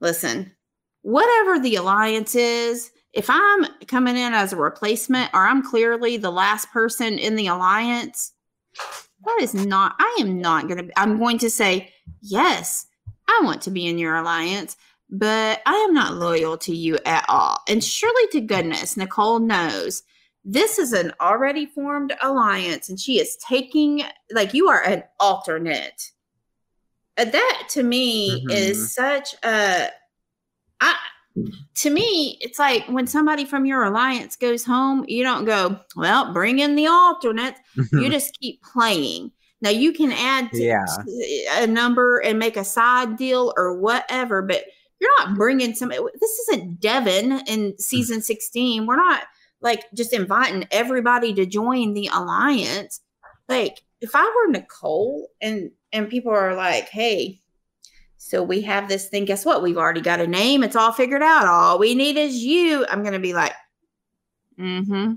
Listen, 0.00 0.52
whatever 1.02 1.58
the 1.58 1.76
alliance 1.76 2.34
is, 2.34 2.90
if 3.12 3.30
I'm 3.30 3.66
coming 3.86 4.16
in 4.16 4.34
as 4.34 4.52
a 4.52 4.56
replacement 4.56 5.30
or 5.32 5.46
I'm 5.46 5.62
clearly 5.62 6.16
the 6.16 6.30
last 6.30 6.70
person 6.70 7.18
in 7.18 7.36
the 7.36 7.46
alliance, 7.46 8.32
that 9.24 9.38
is 9.40 9.54
not, 9.54 9.94
I 9.98 10.18
am 10.20 10.40
not 10.40 10.68
going 10.68 10.88
to, 10.88 11.00
I'm 11.00 11.18
going 11.18 11.38
to 11.38 11.50
say, 11.50 11.92
yes, 12.20 12.86
I 13.28 13.40
want 13.44 13.62
to 13.62 13.70
be 13.70 13.86
in 13.86 13.98
your 13.98 14.16
alliance, 14.16 14.76
but 15.08 15.62
I 15.66 15.74
am 15.74 15.94
not 15.94 16.14
loyal 16.14 16.58
to 16.58 16.74
you 16.74 16.98
at 17.06 17.24
all. 17.28 17.60
And 17.68 17.82
surely 17.82 18.28
to 18.32 18.40
goodness, 18.40 18.96
Nicole 18.96 19.38
knows 19.38 20.02
this 20.44 20.78
is 20.78 20.92
an 20.92 21.12
already 21.20 21.66
formed 21.66 22.14
alliance 22.22 22.88
and 22.88 23.00
she 23.00 23.18
is 23.18 23.36
taking, 23.36 24.02
like, 24.32 24.54
you 24.54 24.68
are 24.68 24.82
an 24.82 25.02
alternate. 25.20 26.12
Uh, 27.18 27.24
That 27.24 27.68
to 27.70 27.82
me 27.82 28.44
Mhm. 28.46 28.52
is 28.54 28.94
such 28.94 29.34
a, 29.44 29.88
I, 30.80 30.94
to 31.76 31.90
me, 31.90 32.38
it's 32.40 32.58
like 32.58 32.86
when 32.88 33.06
somebody 33.06 33.44
from 33.44 33.66
your 33.66 33.84
alliance 33.84 34.36
goes 34.36 34.64
home, 34.64 35.04
you 35.08 35.22
don't 35.22 35.44
go, 35.44 35.78
well, 35.96 36.32
bring 36.32 36.58
in 36.58 36.74
the 36.76 36.86
alternate. 36.86 37.54
You 37.92 38.08
just 38.10 38.38
keep 38.38 38.62
playing. 38.62 39.32
Now 39.62 39.70
you 39.70 39.92
can 39.92 40.12
add 40.12 40.50
to 40.52 40.62
Yeah. 40.62 40.84
a 41.58 41.66
number 41.66 42.18
and 42.18 42.38
make 42.38 42.56
a 42.56 42.64
side 42.64 43.16
deal 43.16 43.52
or 43.56 43.78
whatever, 43.78 44.42
but 44.42 44.64
you're 45.00 45.10
not 45.18 45.34
bringing 45.34 45.74
some. 45.74 45.88
This 45.88 46.38
isn't 46.48 46.80
Devon 46.80 47.40
in 47.46 47.78
season 47.78 48.22
16. 48.22 48.86
We're 48.86 48.96
not 48.96 49.24
like 49.62 49.84
just 49.94 50.12
inviting 50.12 50.66
everybody 50.70 51.32
to 51.34 51.46
join 51.46 51.94
the 51.94 52.08
alliance. 52.12 53.00
Like 53.48 53.82
if 54.00 54.10
I 54.14 54.24
were 54.24 54.52
Nicole 54.52 55.28
and 55.40 55.70
and 55.96 56.08
people 56.08 56.32
are 56.32 56.54
like, 56.54 56.88
hey, 56.88 57.40
so 58.18 58.42
we 58.42 58.60
have 58.62 58.88
this 58.88 59.08
thing. 59.08 59.24
Guess 59.24 59.44
what? 59.44 59.62
We've 59.62 59.76
already 59.76 60.00
got 60.00 60.20
a 60.20 60.26
name. 60.26 60.62
It's 60.62 60.76
all 60.76 60.92
figured 60.92 61.22
out. 61.22 61.46
All 61.46 61.78
we 61.78 61.94
need 61.94 62.16
is 62.16 62.36
you. 62.36 62.84
I'm 62.90 63.02
gonna 63.02 63.18
be 63.18 63.32
like, 63.34 63.52
mm-hmm. 64.58 65.14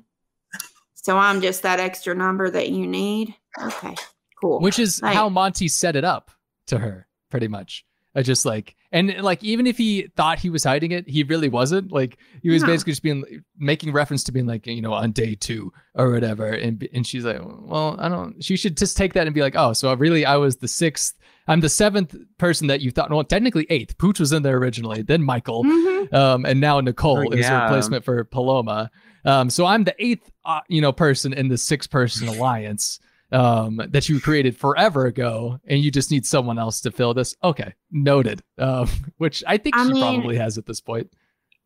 So 0.96 1.18
I'm 1.18 1.42
just 1.42 1.64
that 1.64 1.80
extra 1.80 2.14
number 2.14 2.50
that 2.50 2.70
you 2.70 2.86
need. 2.86 3.34
Okay, 3.62 3.96
cool. 4.42 4.60
which 4.60 4.80
is 4.80 5.02
Like- 5.02 5.16
how 5.16 5.30
Monte 5.30 5.68
set 5.70 5.96
it 5.96 6.04
up 6.04 6.32
to 6.68 6.78
her 6.78 7.08
pretty 7.32 7.48
much 7.48 7.86
I 8.16 8.24
just 8.24 8.44
like 8.46 8.76
and 8.92 9.16
like 9.22 9.44
even 9.44 9.68
if 9.68 9.78
he 9.78 10.08
thought 10.18 10.40
he 10.40 10.50
was 10.50 10.64
hiding 10.64 10.92
it 10.92 11.08
he 11.08 11.22
really 11.24 11.48
wasn't 11.48 11.92
like 11.92 12.18
he 12.42 12.50
was 12.50 12.64
No. 12.64 12.68
basically 12.70 12.94
just 12.94 13.04
being 13.04 13.24
making 13.58 13.92
reference 13.94 14.24
to 14.24 14.32
being 14.32 14.48
like 14.48 14.66
you 14.66 14.82
know 14.82 14.94
on 14.94 15.12
day 15.12 15.36
two 15.36 15.72
or 15.94 16.10
whatever 16.12 16.48
and 16.48 16.88
and 16.92 17.06
she's 17.06 17.24
like 17.24 17.40
well 17.44 17.96
i 18.00 18.10
don't 18.10 18.44
she 18.44 18.58
should 18.58 18.76
just 18.76 18.98
take 18.98 19.14
that 19.14 19.28
and 19.28 19.34
be 19.36 19.42
like 19.42 19.56
oh 19.56 19.74
so 19.74 19.94
really 19.94 20.26
i 20.26 20.36
was 20.38 20.58
the 20.58 20.68
sixth 20.68 21.20
i'm 21.48 21.60
the 21.60 21.70
seventh 21.70 22.16
person 22.40 22.66
that 22.66 22.82
you 22.82 22.90
thought 22.90 23.12
well 23.12 23.24
technically 23.24 23.68
eighth 23.70 23.96
pooch 24.00 24.20
was 24.20 24.32
in 24.34 24.42
there 24.42 24.58
originally 24.58 25.04
then 25.04 25.22
michael 25.22 25.64
Mhm. 25.64 26.12
um, 26.12 26.46
and 26.46 26.60
now 26.60 26.80
Nicole 26.80 27.28
Oh, 27.28 27.38
is 27.38 27.48
a 27.48 27.62
replacement 27.62 28.04
for 28.04 28.24
Paloma. 28.24 28.90
Um, 29.26 29.50
so 29.52 29.66
I'm 29.68 29.84
the 29.84 29.94
eighth, 30.00 30.32
uh, 30.46 30.62
you 30.70 30.82
know, 30.82 30.92
person 30.92 31.34
in 31.34 31.50
the 31.50 31.58
six-person 31.58 32.28
alliance 32.34 33.00
um, 33.32 33.82
that 33.90 34.10
you 34.10 34.20
created 34.20 34.58
forever 34.58 35.06
ago, 35.06 35.60
and 35.66 35.84
you 35.84 35.92
just 35.92 36.12
need 36.12 36.26
someone 36.26 36.58
else 36.58 36.82
to 36.82 36.92
fill 36.92 37.14
this. 37.14 37.36
Okay, 37.44 37.74
noted. 37.92 38.42
Um, 38.58 38.90
which 39.18 39.44
I 39.48 39.58
think 39.58 39.76
I 39.76 39.86
she 39.86 39.94
mean- 39.94 40.22
probably 40.22 40.38
has 40.38 40.58
at 40.58 40.66
this 40.66 40.82
point. 40.82 41.12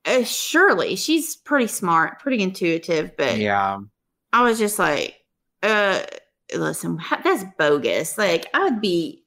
Uh, 0.06 0.24
surely 0.24 0.98
she's 0.98 1.38
pretty 1.38 1.68
smart, 1.68 2.20
pretty 2.20 2.44
intuitive, 2.44 3.16
but 3.18 3.38
yeah. 3.38 3.80
I 4.34 4.44
was 4.44 4.60
just 4.60 4.78
like, 4.78 5.16
uh, 5.62 6.02
listen, 6.54 7.00
that's 7.24 7.46
bogus. 7.58 8.18
Like, 8.18 8.48
I 8.54 8.64
would 8.64 8.82
be, 8.82 9.24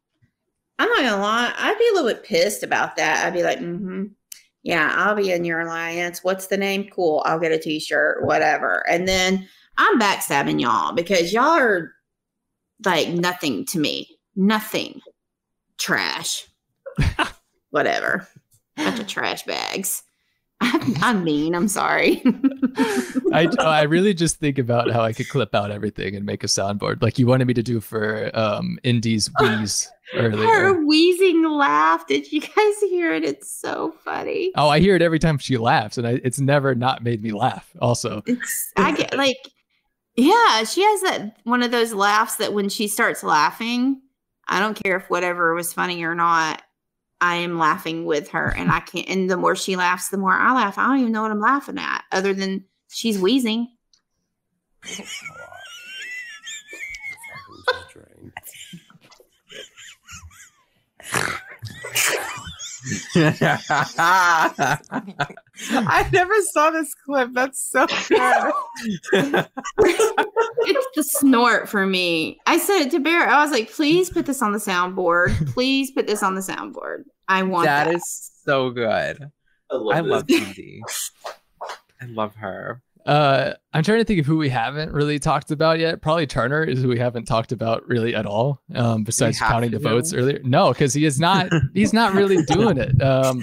I'm 0.78 0.88
not 0.90 0.98
gonna 0.98 1.22
lie, 1.22 1.54
I'd 1.56 1.78
be 1.78 1.88
a 1.88 1.94
little 1.94 2.10
bit 2.10 2.24
pissed 2.24 2.62
about 2.62 2.96
that. 2.96 3.24
I'd 3.24 3.32
be 3.32 3.42
like, 3.42 3.58
mm-hmm, 3.58 4.04
yeah, 4.64 4.92
I'll 4.96 5.14
be 5.14 5.30
in 5.32 5.46
your 5.46 5.60
alliance. 5.60 6.22
What's 6.22 6.48
the 6.48 6.58
name? 6.58 6.90
Cool. 6.92 7.22
I'll 7.24 7.40
get 7.40 7.52
a 7.52 7.58
t-shirt, 7.58 8.26
whatever. 8.26 8.84
And 8.86 9.08
then 9.08 9.48
I'm 9.78 9.98
backstabbing 9.98 10.60
y'all 10.60 10.92
because 10.92 11.32
y'all 11.32 11.56
are 11.56 11.92
like 12.84 13.08
nothing 13.08 13.64
to 13.66 13.78
me. 13.78 14.18
Nothing. 14.34 15.00
Trash. 15.78 16.46
Whatever. 17.70 18.28
Bunch 18.76 19.00
of 19.00 19.06
trash 19.06 19.44
bags. 19.44 20.02
I'm, 20.60 20.94
I'm 21.02 21.24
mean. 21.24 21.54
I'm 21.54 21.68
sorry. 21.68 22.22
I 23.32 23.48
I 23.58 23.82
really 23.88 24.14
just 24.14 24.36
think 24.38 24.58
about 24.58 24.90
how 24.90 25.02
I 25.02 25.12
could 25.12 25.28
clip 25.28 25.54
out 25.54 25.70
everything 25.70 26.16
and 26.16 26.24
make 26.24 26.44
a 26.44 26.46
soundboard 26.46 27.02
like 27.02 27.18
you 27.18 27.26
wanted 27.26 27.46
me 27.46 27.54
to 27.54 27.62
do 27.62 27.80
for 27.80 28.30
um 28.32 28.78
Indy's 28.82 29.30
wheeze 29.40 29.90
earlier. 30.14 30.46
Her 30.46 30.86
wheezing 30.86 31.44
laugh. 31.44 32.06
Did 32.06 32.32
you 32.32 32.40
guys 32.40 32.80
hear 32.80 33.12
it? 33.12 33.22
It's 33.22 33.50
so 33.50 33.94
funny. 34.02 34.52
Oh, 34.54 34.68
I 34.68 34.80
hear 34.80 34.96
it 34.96 35.02
every 35.02 35.18
time 35.18 35.36
she 35.36 35.58
laughs, 35.58 35.98
and 35.98 36.06
I, 36.06 36.20
it's 36.24 36.40
never 36.40 36.74
not 36.74 37.02
made 37.02 37.22
me 37.22 37.32
laugh. 37.32 37.70
Also, 37.80 38.22
It's 38.26 38.72
I 38.76 38.92
get 38.92 39.14
like 39.16 39.36
yeah, 40.16 40.64
she 40.64 40.82
has 40.82 41.02
that 41.02 41.36
one 41.44 41.62
of 41.62 41.70
those 41.70 41.92
laughs 41.92 42.36
that 42.36 42.54
when 42.54 42.68
she 42.68 42.88
starts 42.88 43.22
laughing, 43.22 44.00
I 44.48 44.60
don't 44.60 44.80
care 44.80 44.96
if 44.96 45.10
whatever 45.10 45.54
was 45.54 45.72
funny 45.72 46.02
or 46.04 46.14
not. 46.14 46.62
I 47.20 47.36
am 47.36 47.58
laughing 47.58 48.04
with 48.04 48.28
her 48.30 48.54
and 48.54 48.70
I 48.70 48.80
can't 48.80 49.08
and 49.08 49.30
the 49.30 49.36
more 49.36 49.56
she 49.56 49.76
laughs, 49.76 50.10
the 50.10 50.18
more 50.18 50.32
I 50.32 50.54
laugh. 50.54 50.76
I 50.78 50.86
don't 50.86 51.00
even 51.00 51.12
know 51.12 51.22
what 51.22 51.30
I'm 51.30 51.40
laughing 51.40 51.78
at 51.78 52.04
other 52.12 52.34
than 52.34 52.64
she's 52.88 53.18
wheezing. 53.18 53.68
I 63.16 64.78
never 66.12 66.34
saw 66.42 66.70
this 66.70 66.94
clip. 66.94 67.30
That's 67.32 67.60
so 67.60 67.86
good. 67.86 68.52
it's 69.12 70.86
the 70.94 71.02
snort 71.02 71.68
for 71.68 71.86
me. 71.86 72.38
I 72.46 72.58
said 72.58 72.82
it 72.82 72.90
to 72.92 73.00
Bear. 73.00 73.28
I 73.28 73.42
was 73.42 73.50
like, 73.50 73.70
please 73.70 74.10
put 74.10 74.26
this 74.26 74.42
on 74.42 74.52
the 74.52 74.58
soundboard. 74.58 75.52
Please 75.52 75.90
put 75.90 76.06
this 76.06 76.22
on 76.22 76.34
the 76.34 76.40
soundboard. 76.40 77.04
I 77.28 77.42
want 77.42 77.64
that. 77.64 77.86
that 77.86 77.94
is 77.94 78.30
so 78.44 78.70
good. 78.70 79.30
I 79.70 79.76
love, 79.76 79.96
I 79.96 80.00
love 80.00 80.30
Indy. 80.30 80.82
I 82.00 82.06
love 82.06 82.36
her. 82.36 82.82
Uh, 83.06 83.54
I'm 83.72 83.82
trying 83.84 83.98
to 83.98 84.04
think 84.04 84.20
of 84.20 84.26
who 84.26 84.36
we 84.36 84.48
haven't 84.48 84.92
really 84.92 85.18
talked 85.18 85.50
about 85.50 85.78
yet. 85.78 86.02
Probably 86.02 86.26
Turner 86.26 86.64
is 86.64 86.82
who 86.82 86.88
we 86.88 86.98
haven't 86.98 87.24
talked 87.26 87.52
about 87.52 87.86
really 87.88 88.14
at 88.14 88.26
all. 88.26 88.60
Um, 88.74 89.04
besides 89.04 89.38
counting 89.38 89.70
the 89.70 89.78
to. 89.78 89.82
votes 89.84 90.12
earlier. 90.12 90.40
No, 90.42 90.72
because 90.72 90.92
he 90.92 91.04
is 91.04 91.20
not. 91.20 91.48
he's 91.74 91.92
not 91.92 92.14
really 92.14 92.42
doing 92.46 92.78
it. 92.78 93.00
Um, 93.02 93.40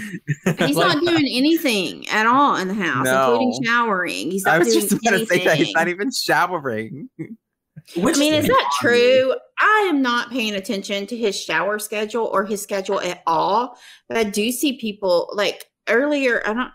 He's 0.57 0.75
Like- 0.75 0.95
not 0.95 1.05
doing 1.05 1.27
anything 1.31 2.07
at 2.09 2.27
all 2.27 2.55
in 2.57 2.67
the 2.67 2.73
house, 2.73 3.07
including 3.07 3.63
showering. 3.63 4.31
He's 4.31 4.43
not 4.45 4.55
I 4.55 4.59
was 4.59 4.67
doing 4.69 4.81
just 4.81 5.03
going 5.03 5.19
to 5.19 5.25
say 5.25 5.43
that 5.45 5.57
he's 5.57 5.73
not 5.73 5.87
even 5.87 6.11
showering. 6.11 7.09
Which 7.97 8.15
I 8.15 8.19
mean, 8.19 8.33
is 8.33 8.45
is 8.45 8.49
that 8.49 8.71
true? 8.79 9.33
I 9.59 9.87
am 9.89 10.01
not 10.01 10.29
paying 10.31 10.55
attention 10.55 11.05
to 11.07 11.17
his 11.17 11.39
shower 11.39 11.79
schedule 11.79 12.25
or 12.31 12.45
his 12.45 12.61
schedule 12.61 12.99
at 13.01 13.21
all. 13.27 13.77
But 14.07 14.17
I 14.17 14.23
do 14.23 14.51
see 14.51 14.77
people 14.77 15.29
like 15.33 15.65
earlier. 15.89 16.41
I 16.45 16.53
don't. 16.53 16.71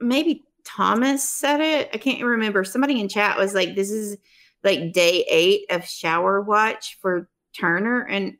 Maybe 0.00 0.44
Thomas 0.66 1.26
said 1.28 1.60
it. 1.60 1.90
I 1.94 1.98
can't 1.98 2.22
remember. 2.24 2.64
Somebody 2.64 3.00
in 3.00 3.08
chat 3.08 3.38
was 3.38 3.54
like, 3.54 3.74
"This 3.74 3.90
is 3.90 4.16
like 4.64 4.92
day 4.92 5.24
eight 5.30 5.62
of 5.70 5.84
shower 5.84 6.40
watch 6.42 6.98
for 7.00 7.28
Turner," 7.58 8.02
and 8.02 8.36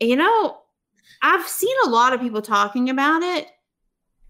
you 0.00 0.16
know, 0.16 0.58
I've 1.22 1.46
seen 1.46 1.74
a 1.84 1.88
lot 1.88 2.12
of 2.12 2.20
people 2.20 2.42
talking 2.42 2.88
about 2.90 3.22
it. 3.22 3.48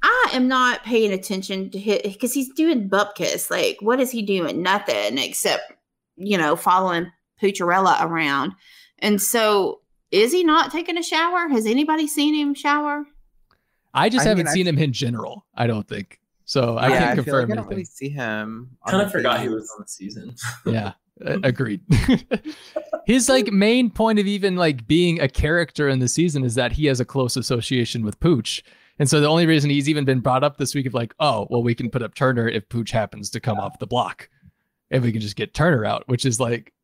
I 0.02 0.30
am 0.32 0.48
not 0.48 0.84
paying 0.84 1.12
attention 1.12 1.70
to 1.70 1.78
his 1.78 2.00
because 2.02 2.32
he's 2.32 2.52
doing 2.54 2.88
bupkis. 2.88 3.50
Like, 3.50 3.78
what 3.80 4.00
is 4.00 4.10
he 4.10 4.22
doing? 4.22 4.62
Nothing 4.62 5.18
except 5.18 5.72
you 6.16 6.38
know, 6.38 6.56
following 6.56 7.10
Pucciarella 7.42 8.02
around. 8.02 8.52
And 9.00 9.20
so, 9.20 9.80
is 10.10 10.32
he 10.32 10.44
not 10.44 10.72
taking 10.72 10.96
a 10.96 11.02
shower? 11.02 11.46
Has 11.48 11.66
anybody 11.66 12.06
seen 12.06 12.34
him 12.34 12.54
shower? 12.54 13.04
I 13.92 14.08
just 14.08 14.24
I 14.24 14.30
haven't 14.30 14.44
mean, 14.44 14.48
I- 14.48 14.54
seen 14.54 14.66
him 14.66 14.78
in 14.78 14.92
general. 14.92 15.44
I 15.54 15.66
don't 15.66 15.86
think 15.86 16.18
so. 16.46 16.78
I 16.78 16.88
yeah, 16.88 16.98
can't 16.98 17.10
I 17.10 17.14
feel 17.16 17.24
confirm 17.24 17.40
like 17.40 17.44
I 17.44 17.46
don't 17.48 17.58
anything. 17.58 17.68
really 17.70 17.84
see 17.84 18.08
him. 18.08 18.70
on 18.82 18.90
Kind 18.90 19.02
of 19.04 19.12
forgot 19.12 19.40
he 19.42 19.48
was 19.50 19.70
on 19.76 19.82
the 19.82 19.88
season. 19.88 20.34
yeah 20.66 20.92
agreed 21.22 21.80
his 23.06 23.28
like 23.28 23.50
main 23.50 23.88
point 23.88 24.18
of 24.18 24.26
even 24.26 24.54
like 24.56 24.86
being 24.86 25.18
a 25.20 25.28
character 25.28 25.88
in 25.88 25.98
the 25.98 26.08
season 26.08 26.44
is 26.44 26.54
that 26.56 26.72
he 26.72 26.84
has 26.86 27.00
a 27.00 27.06
close 27.06 27.36
association 27.38 28.04
with 28.04 28.20
pooch 28.20 28.62
and 28.98 29.08
so 29.08 29.18
the 29.18 29.26
only 29.26 29.46
reason 29.46 29.70
he's 29.70 29.88
even 29.88 30.04
been 30.04 30.20
brought 30.20 30.44
up 30.44 30.58
this 30.58 30.74
week 30.74 30.84
of 30.84 30.92
like 30.92 31.14
oh 31.18 31.46
well 31.48 31.62
we 31.62 31.74
can 31.74 31.88
put 31.88 32.02
up 32.02 32.14
turner 32.14 32.46
if 32.46 32.68
pooch 32.68 32.90
happens 32.90 33.30
to 33.30 33.40
come 33.40 33.58
off 33.58 33.78
the 33.78 33.86
block 33.86 34.28
and 34.90 35.02
we 35.02 35.10
can 35.10 35.22
just 35.22 35.36
get 35.36 35.54
turner 35.54 35.86
out 35.86 36.04
which 36.06 36.26
is 36.26 36.38
like 36.38 36.74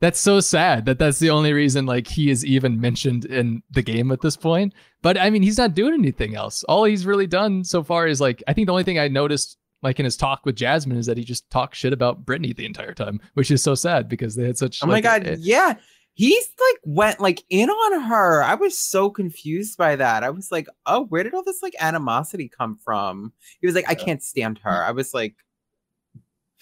that's 0.00 0.20
so 0.20 0.40
sad 0.40 0.86
that 0.86 0.98
that's 0.98 1.18
the 1.18 1.30
only 1.30 1.52
reason 1.52 1.86
like 1.86 2.06
he 2.06 2.30
is 2.30 2.44
even 2.44 2.80
mentioned 2.80 3.24
in 3.26 3.62
the 3.70 3.82
game 3.82 4.10
at 4.10 4.20
this 4.20 4.36
point 4.36 4.72
but 5.02 5.18
i 5.18 5.30
mean 5.30 5.42
he's 5.42 5.58
not 5.58 5.74
doing 5.74 5.94
anything 5.94 6.34
else 6.34 6.62
all 6.64 6.84
he's 6.84 7.06
really 7.06 7.26
done 7.26 7.62
so 7.64 7.82
far 7.82 8.06
is 8.06 8.20
like 8.20 8.42
i 8.48 8.52
think 8.52 8.66
the 8.66 8.72
only 8.72 8.84
thing 8.84 8.98
i 8.98 9.08
noticed 9.08 9.58
like 9.82 9.98
in 9.98 10.04
his 10.04 10.16
talk 10.16 10.44
with 10.44 10.56
Jasmine 10.56 10.98
is 10.98 11.06
that 11.06 11.16
he 11.16 11.24
just 11.24 11.48
talked 11.50 11.74
shit 11.74 11.92
about 11.92 12.24
Brittany 12.24 12.52
the 12.52 12.66
entire 12.66 12.92
time, 12.92 13.20
which 13.34 13.50
is 13.50 13.62
so 13.62 13.74
sad 13.74 14.08
because 14.08 14.34
they 14.34 14.44
had 14.44 14.58
such. 14.58 14.80
Oh 14.82 14.86
my 14.86 15.00
god, 15.00 15.26
a- 15.26 15.36
yeah. 15.38 15.74
He's 16.14 16.48
like 16.60 16.80
went 16.84 17.20
like 17.20 17.42
in 17.48 17.70
on 17.70 18.02
her. 18.02 18.42
I 18.42 18.54
was 18.56 18.76
so 18.76 19.08
confused 19.08 19.78
by 19.78 19.96
that. 19.96 20.22
I 20.22 20.30
was 20.30 20.52
like, 20.52 20.66
oh, 20.84 21.04
where 21.06 21.22
did 21.22 21.32
all 21.32 21.44
this 21.44 21.62
like 21.62 21.74
animosity 21.80 22.48
come 22.48 22.78
from? 22.84 23.32
He 23.60 23.66
was 23.66 23.74
like, 23.74 23.88
I 23.88 23.94
can't 23.94 24.22
stand 24.22 24.58
her. 24.64 24.84
I 24.84 24.90
was 24.90 25.14
like, 25.14 25.36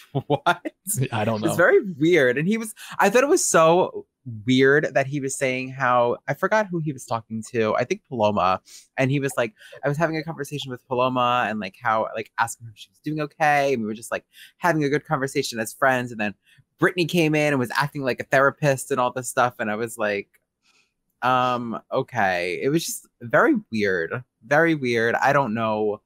what? 0.26 0.72
I 1.12 1.24
don't 1.24 1.40
know. 1.40 1.48
It's 1.48 1.56
very 1.56 1.80
weird. 1.98 2.38
And 2.38 2.46
he 2.46 2.58
was, 2.58 2.74
I 2.98 3.10
thought 3.10 3.22
it 3.22 3.28
was 3.28 3.44
so 3.44 4.06
weird 4.46 4.88
that 4.94 5.06
he 5.06 5.20
was 5.20 5.36
saying 5.36 5.70
how, 5.70 6.16
I 6.26 6.34
forgot 6.34 6.66
who 6.66 6.78
he 6.78 6.92
was 6.92 7.04
talking 7.04 7.42
to. 7.50 7.74
I 7.76 7.84
think 7.84 8.02
Paloma. 8.08 8.60
And 8.96 9.10
he 9.10 9.20
was 9.20 9.32
like, 9.36 9.54
I 9.84 9.88
was 9.88 9.96
having 9.96 10.16
a 10.16 10.22
conversation 10.22 10.70
with 10.70 10.86
Paloma 10.86 11.46
and 11.48 11.60
like 11.60 11.76
how, 11.80 12.08
like 12.14 12.30
asking 12.38 12.66
her 12.66 12.72
if 12.72 12.78
she 12.78 12.90
was 12.90 13.00
doing 13.00 13.20
okay. 13.20 13.72
And 13.72 13.82
we 13.82 13.86
were 13.86 13.94
just 13.94 14.12
like 14.12 14.24
having 14.58 14.84
a 14.84 14.88
good 14.88 15.04
conversation 15.04 15.58
as 15.60 15.72
friends. 15.72 16.10
And 16.10 16.20
then 16.20 16.34
Brittany 16.78 17.06
came 17.06 17.34
in 17.34 17.52
and 17.52 17.58
was 17.58 17.72
acting 17.76 18.02
like 18.02 18.20
a 18.20 18.24
therapist 18.24 18.90
and 18.90 19.00
all 19.00 19.12
this 19.12 19.28
stuff. 19.28 19.54
And 19.58 19.70
I 19.70 19.76
was 19.76 19.98
like, 19.98 20.28
um, 21.22 21.80
okay. 21.92 22.60
It 22.62 22.68
was 22.68 22.84
just 22.84 23.06
very 23.20 23.54
weird. 23.72 24.22
Very 24.46 24.74
weird. 24.74 25.14
I 25.16 25.32
don't 25.32 25.54
know 25.54 26.00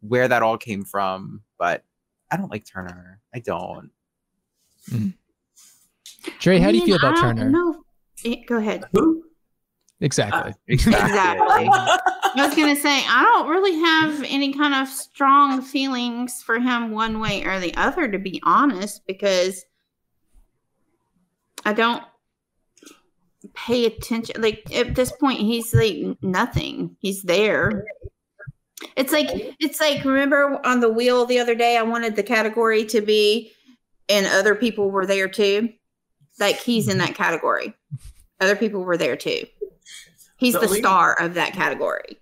where 0.00 0.28
that 0.28 0.42
all 0.42 0.58
came 0.58 0.84
from, 0.84 1.42
but 1.58 1.84
I 2.32 2.36
don't 2.36 2.50
like 2.50 2.64
Turner. 2.64 3.20
I 3.34 3.40
don't. 3.40 3.90
Trey, 6.38 6.58
how 6.58 6.70
do 6.70 6.78
you 6.78 6.86
feel 6.86 6.96
about 6.96 7.18
I 7.18 7.20
don't 7.20 7.36
Turner? 7.36 7.50
know. 7.50 7.84
Eh, 8.24 8.36
Go 8.46 8.56
ahead. 8.56 8.84
Who? 8.92 9.22
Exactly. 10.00 10.54
Exactly. 10.66 10.98
I 12.34 12.34
was 12.36 12.56
gonna 12.56 12.74
say 12.74 13.04
I 13.06 13.22
don't 13.22 13.48
really 13.48 13.74
have 13.78 14.24
any 14.26 14.52
kind 14.52 14.74
of 14.74 14.88
strong 14.88 15.60
feelings 15.62 16.42
for 16.42 16.58
him 16.58 16.90
one 16.90 17.20
way 17.20 17.44
or 17.44 17.60
the 17.60 17.74
other, 17.76 18.08
to 18.08 18.18
be 18.18 18.40
honest, 18.44 19.06
because 19.06 19.64
I 21.64 21.72
don't 21.74 22.02
pay 23.54 23.84
attention. 23.86 24.40
Like 24.42 24.64
at 24.74 24.94
this 24.94 25.12
point, 25.12 25.40
he's 25.40 25.72
like 25.74 26.16
nothing. 26.22 26.96
He's 26.98 27.22
there. 27.22 27.84
It's 28.96 29.12
like 29.12 29.28
it's 29.60 29.80
like 29.80 30.04
remember 30.04 30.60
on 30.64 30.80
the 30.80 30.88
wheel 30.90 31.24
the 31.26 31.38
other 31.38 31.54
day, 31.54 31.76
I 31.76 31.82
wanted 31.82 32.16
the 32.16 32.22
category 32.22 32.84
to 32.86 33.00
be, 33.00 33.52
and 34.08 34.26
other 34.26 34.54
people 34.54 34.90
were 34.90 35.06
there 35.06 35.28
too. 35.28 35.70
Like 36.40 36.56
he's 36.56 36.88
in 36.88 36.98
that 36.98 37.14
category. 37.14 37.74
Other 38.40 38.56
people 38.56 38.82
were 38.84 38.96
there 38.96 39.16
too. 39.16 39.44
He's 40.36 40.54
The 40.54 40.60
the 40.60 40.66
only- 40.66 40.78
star 40.80 41.14
of 41.20 41.34
that 41.34 41.52
category. 41.52 42.18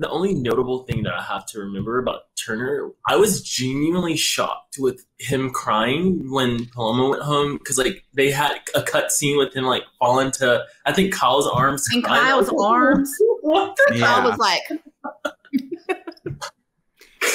The 0.00 0.08
only 0.10 0.32
notable 0.32 0.84
thing 0.84 1.02
that 1.02 1.12
I 1.14 1.22
have 1.22 1.44
to 1.46 1.58
remember 1.58 1.98
about 1.98 2.20
Turner, 2.36 2.88
I 3.08 3.16
was 3.16 3.42
genuinely 3.42 4.16
shocked 4.16 4.76
with 4.78 5.04
him 5.18 5.50
crying 5.50 6.30
when 6.30 6.66
Paloma 6.66 7.08
went 7.08 7.22
home 7.24 7.58
because 7.58 7.78
like 7.78 8.04
they 8.14 8.30
had 8.30 8.60
a 8.76 8.82
cut 8.84 9.10
scene 9.10 9.36
with 9.36 9.52
him 9.56 9.64
like 9.64 9.82
falling 9.98 10.30
to 10.32 10.62
I 10.86 10.92
think 10.92 11.12
Kyle's 11.12 11.48
arms. 11.48 11.84
In 11.92 12.02
crying. 12.02 12.22
Kyle's 12.22 12.48
arms. 12.60 13.12
What 13.40 13.76
the 13.88 13.98
Kyle 13.98 14.30
was 14.30 14.38
like, 14.38 14.62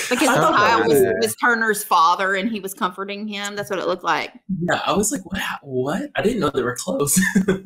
because 0.09 0.27
I 0.29 0.35
Kyle 0.35 0.87
was, 0.87 0.99
was- 0.99 1.13
was 1.21 1.35
Turner's 1.35 1.83
father 1.83 2.35
and 2.35 2.49
he 2.49 2.59
was 2.59 2.73
comforting 2.73 3.27
him. 3.27 3.55
That's 3.55 3.69
what 3.69 3.79
it 3.79 3.87
looked 3.87 4.03
like. 4.03 4.31
Yeah, 4.61 4.81
I 4.85 4.93
was 4.93 5.11
like, 5.11 5.25
what? 5.25 5.41
What? 5.61 6.11
I 6.15 6.21
didn't 6.21 6.39
know 6.39 6.49
they 6.49 6.63
were 6.63 6.77
close. 6.79 7.19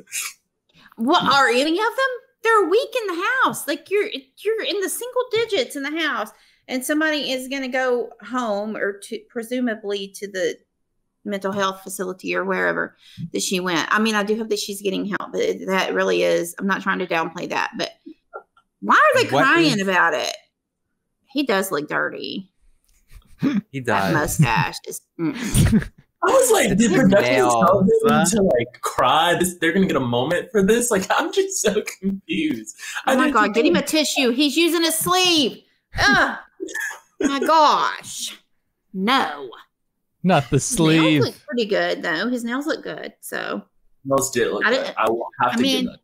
What 0.97 1.23
are 1.31 1.47
any 1.49 1.71
of 1.71 1.75
them? 1.77 2.13
They're 2.43 2.69
weak 2.69 2.89
in 3.01 3.15
the 3.15 3.27
house. 3.43 3.67
Like 3.67 3.91
you're 3.91 4.09
you're 4.43 4.63
in 4.63 4.79
the 4.81 4.89
single 4.89 5.21
digits 5.31 5.75
in 5.75 5.83
the 5.83 5.95
house, 5.99 6.31
and 6.67 6.83
somebody 6.83 7.31
is 7.31 7.47
going 7.47 7.61
to 7.61 7.67
go 7.67 8.09
home 8.27 8.75
or 8.75 8.97
to 9.03 9.19
presumably 9.29 10.07
to 10.15 10.27
the 10.31 10.57
mental 11.23 11.51
health 11.51 11.81
facility 11.83 12.35
or 12.35 12.45
wherever 12.45 12.95
that 13.33 13.41
she 13.43 13.59
went. 13.59 13.87
I 13.91 13.99
mean, 13.99 14.15
I 14.15 14.23
do 14.23 14.35
hope 14.37 14.49
that 14.49 14.57
she's 14.59 14.81
getting 14.81 15.05
help, 15.05 15.33
but 15.33 15.59
that 15.67 15.93
really 15.93 16.23
is. 16.23 16.55
I'm 16.57 16.65
not 16.67 16.81
trying 16.81 16.99
to 16.99 17.05
downplay 17.07 17.49
that, 17.49 17.73
but 17.77 17.91
why 18.81 18.95
are 18.95 19.21
they 19.23 19.29
What 19.29 19.43
crying 19.43 19.73
is- 19.73 19.81
about 19.81 20.13
it? 20.15 20.35
He 21.31 21.43
does 21.43 21.71
look 21.71 21.87
dirty. 21.87 22.51
He 23.71 23.79
does. 23.81 23.85
That 23.85 24.01
does. 24.11 24.13
mustache 24.13 24.75
is. 24.87 25.01
mm. 25.19 25.35
I 26.27 26.31
was 26.31 26.51
like, 26.51 26.75
did 26.77 26.91
production 26.91 27.33
Nails. 27.35 27.53
tell 27.53 27.83
them 28.03 28.25
to 28.25 28.41
like 28.41 28.81
cry? 28.81 29.35
This, 29.39 29.55
they're 29.59 29.71
gonna 29.71 29.85
get 29.85 29.95
a 29.95 29.99
moment 29.99 30.49
for 30.51 30.63
this. 30.63 30.89
Like, 30.89 31.05
I'm 31.11 31.31
just 31.31 31.61
so 31.61 31.83
confused. 31.99 32.75
Oh 33.05 33.15
my 33.15 33.25
didn't 33.25 33.33
god, 33.33 33.53
get 33.53 33.65
him 33.65 33.75
a 33.75 33.83
tissue. 33.83 34.31
He's 34.31 34.57
using 34.57 34.81
his 34.81 34.97
sleeve. 34.97 35.61
Ugh. 35.99 36.37
my 37.19 37.39
gosh. 37.39 38.35
No. 38.93 39.49
Not 40.23 40.49
the 40.49 40.55
His 40.55 40.63
sleeve. 40.63 41.01
nails 41.21 41.25
look 41.27 41.35
pretty 41.47 41.65
good 41.65 42.01
though. 42.01 42.27
His 42.29 42.43
nails 42.43 42.65
look 42.65 42.81
good. 42.83 43.13
So 43.21 43.61
Nails 44.03 44.31
did 44.31 44.51
look 44.51 44.65
I 44.65 44.71
good. 44.71 44.93
I 44.97 45.09
will 45.09 45.27
have 45.41 45.51
I 45.51 45.55
to 45.57 45.61
mean, 45.61 45.83
give 45.83 45.91
that. 45.91 45.99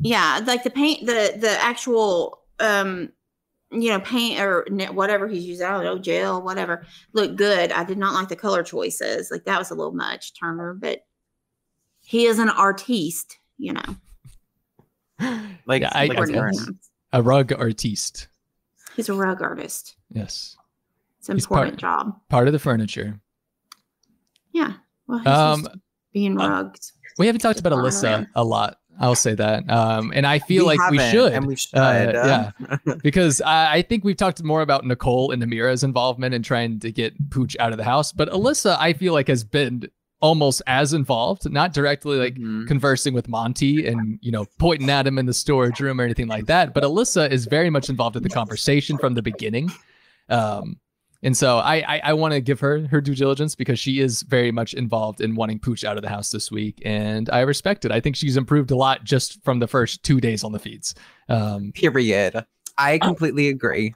yeah, 0.00 0.40
like 0.44 0.64
the 0.64 0.70
paint, 0.70 1.06
the 1.06 1.34
the 1.38 1.50
actual, 1.62 2.42
um, 2.58 3.12
you 3.72 3.88
know, 3.90 4.00
paint 4.00 4.38
or 4.40 4.66
whatever 4.92 5.26
he's 5.28 5.44
using. 5.46 5.66
I 5.66 5.70
don't 5.72 5.84
know, 5.84 5.98
gel, 5.98 6.42
whatever, 6.42 6.84
looked 7.12 7.36
good. 7.36 7.72
I 7.72 7.84
did 7.84 7.98
not 7.98 8.14
like 8.14 8.28
the 8.28 8.36
color 8.36 8.62
choices. 8.62 9.30
Like 9.30 9.44
that 9.44 9.58
was 9.58 9.70
a 9.70 9.74
little 9.74 9.92
much, 9.94 10.38
Turner. 10.38 10.74
But 10.74 11.04
he 12.04 12.26
is 12.26 12.38
an 12.38 12.48
artiste, 12.50 13.38
you 13.58 13.72
know. 13.74 13.96
Like, 15.66 15.82
Yeah, 15.82 15.90
I- 15.92 16.08
I- 16.10 16.42
a. 16.42 16.52
A 17.14 17.22
rug 17.22 17.52
artiste. 17.52 18.26
He's 18.96 19.08
a 19.08 19.14
rug 19.14 19.42
artist. 19.42 19.96
Yes. 20.10 20.56
It's 21.20 21.28
an 21.28 21.36
He's 21.36 21.44
important 21.44 21.80
part- 21.80 22.04
job. 22.06 22.20
Part 22.28 22.46
of 22.48 22.52
the 22.52 22.58
furniture. 22.58 23.20
Yeah. 24.52 24.72
Well, 25.06 25.18
he's 25.18 25.26
Um, 25.28 25.62
just 25.64 25.76
being 26.12 26.40
uh, 26.40 26.70
we 27.18 27.26
haven't 27.26 27.40
talked 27.42 27.60
about 27.60 27.72
Alyssa 27.72 28.26
a 28.34 28.42
lot. 28.44 28.78
I'll 29.00 29.14
say 29.14 29.34
that. 29.34 29.68
Um, 29.70 30.12
and 30.14 30.26
I 30.26 30.38
feel 30.38 30.64
like 30.66 30.78
we 30.90 30.98
should. 31.10 31.32
and 31.32 31.46
we 31.46 31.56
should. 31.56 31.74
Uh, 31.78 32.50
yeah. 32.64 32.76
because 33.02 33.40
I, 33.40 33.74
I 33.76 33.82
think 33.82 34.04
we've 34.04 34.16
talked 34.16 34.42
more 34.42 34.62
about 34.62 34.84
Nicole 34.86 35.30
and 35.32 35.42
Ameerah's 35.42 35.82
involvement 35.82 36.34
in 36.34 36.42
trying 36.42 36.78
to 36.80 36.92
get 36.92 37.14
Pooch 37.30 37.56
out 37.58 37.72
of 37.72 37.78
the 37.78 37.84
house, 37.84 38.12
but 38.12 38.28
Alyssa, 38.30 38.76
I 38.78 38.92
feel 38.92 39.12
like 39.12 39.28
has 39.28 39.44
been 39.44 39.88
almost 40.20 40.62
as 40.68 40.92
involved, 40.92 41.50
not 41.50 41.72
directly 41.72 42.16
like 42.16 42.36
Mhm. 42.36 42.68
conversing 42.68 43.12
with 43.12 43.28
Monte 43.28 43.84
and 43.88 44.20
you 44.22 44.30
know 44.30 44.46
pointing 44.58 44.88
at 44.88 45.04
him 45.04 45.18
in 45.18 45.26
the 45.26 45.34
storage 45.34 45.80
room 45.80 46.00
or 46.00 46.04
anything 46.04 46.28
like 46.28 46.46
that, 46.46 46.72
but 46.72 46.84
Alyssa 46.84 47.28
is 47.28 47.46
very 47.46 47.70
much 47.70 47.88
involved 47.88 48.14
in 48.14 48.22
the 48.22 48.28
conversation 48.28 48.98
from 48.98 49.14
the 49.14 49.22
beginning. 49.22 49.68
Um, 50.28 50.78
and 51.22 51.36
so 51.36 51.58
I 51.58 51.76
I, 51.76 52.00
I 52.04 52.12
want 52.14 52.34
to 52.34 52.40
give 52.40 52.60
her 52.60 52.86
her 52.88 53.00
due 53.00 53.14
diligence 53.14 53.54
because 53.54 53.78
she 53.78 54.00
is 54.00 54.22
very 54.22 54.50
much 54.50 54.74
involved 54.74 55.20
in 55.20 55.34
wanting 55.34 55.58
Pooch 55.58 55.84
out 55.84 55.96
of 55.96 56.02
the 56.02 56.08
house 56.08 56.30
this 56.30 56.50
week, 56.50 56.80
and 56.84 57.28
I 57.30 57.40
respect 57.40 57.84
it. 57.84 57.92
I 57.92 58.00
think 58.00 58.16
she's 58.16 58.36
improved 58.36 58.70
a 58.70 58.76
lot 58.76 59.04
just 59.04 59.42
from 59.44 59.58
the 59.58 59.68
first 59.68 60.02
two 60.02 60.20
days 60.20 60.44
on 60.44 60.52
the 60.52 60.58
feeds. 60.58 60.94
Um, 61.28 61.72
Period. 61.74 62.44
I 62.78 62.98
completely 62.98 63.48
agree. 63.48 63.94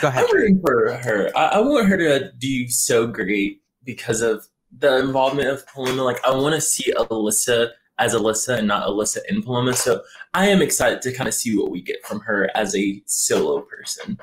Go 0.00 0.08
ahead. 0.08 0.26
I'm 0.28 0.34
rooting 0.34 0.60
for 0.60 0.92
her. 0.92 1.30
I, 1.36 1.46
I 1.46 1.60
want 1.60 1.88
her 1.88 1.96
to 1.96 2.32
do 2.38 2.68
so 2.68 3.06
great 3.06 3.60
because 3.84 4.20
of 4.20 4.46
the 4.78 4.98
involvement 4.98 5.48
of 5.48 5.66
Paloma. 5.66 6.04
Like, 6.04 6.24
I 6.24 6.30
want 6.34 6.54
to 6.54 6.60
see 6.60 6.92
Alyssa 6.92 7.70
as 8.00 8.14
Alyssa 8.14 8.58
and 8.58 8.66
not 8.66 8.86
Alyssa 8.88 9.18
in 9.28 9.42
Paloma. 9.42 9.74
So 9.74 10.02
I 10.34 10.48
am 10.48 10.62
excited 10.62 11.02
to 11.02 11.12
kind 11.12 11.28
of 11.28 11.34
see 11.34 11.56
what 11.56 11.70
we 11.70 11.82
get 11.82 12.04
from 12.04 12.18
her 12.20 12.50
as 12.56 12.74
a 12.74 13.00
solo 13.06 13.60
person. 13.60 14.18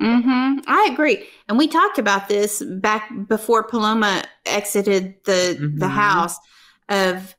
Mm-hmm. 0.00 0.60
I 0.66 0.88
agree. 0.90 1.28
And 1.48 1.58
we 1.58 1.68
talked 1.68 1.98
about 1.98 2.28
this 2.28 2.62
back 2.62 3.10
before 3.28 3.62
Paloma 3.64 4.24
exited 4.46 5.14
the 5.24 5.56
the 5.76 5.86
Mhm. 5.86 5.90
house 5.90 6.36
of 6.88 7.36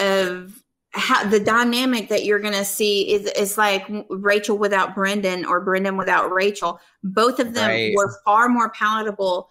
of 0.00 0.62
how 0.92 1.22
the 1.28 1.38
dynamic 1.38 2.08
that 2.08 2.24
you're 2.24 2.40
gonna 2.40 2.64
see 2.64 3.12
is 3.12 3.26
is 3.32 3.56
like 3.56 3.86
Rachel 4.10 4.58
without 4.58 4.94
Brendon 4.94 5.44
or 5.44 5.60
Brendon 5.60 5.96
without 5.96 6.32
Rachel. 6.32 6.80
Both 7.04 7.38
of 7.38 7.54
them 7.54 7.68
Right. 7.68 7.94
were 7.94 8.12
far 8.24 8.48
more 8.48 8.70
palatable 8.70 9.50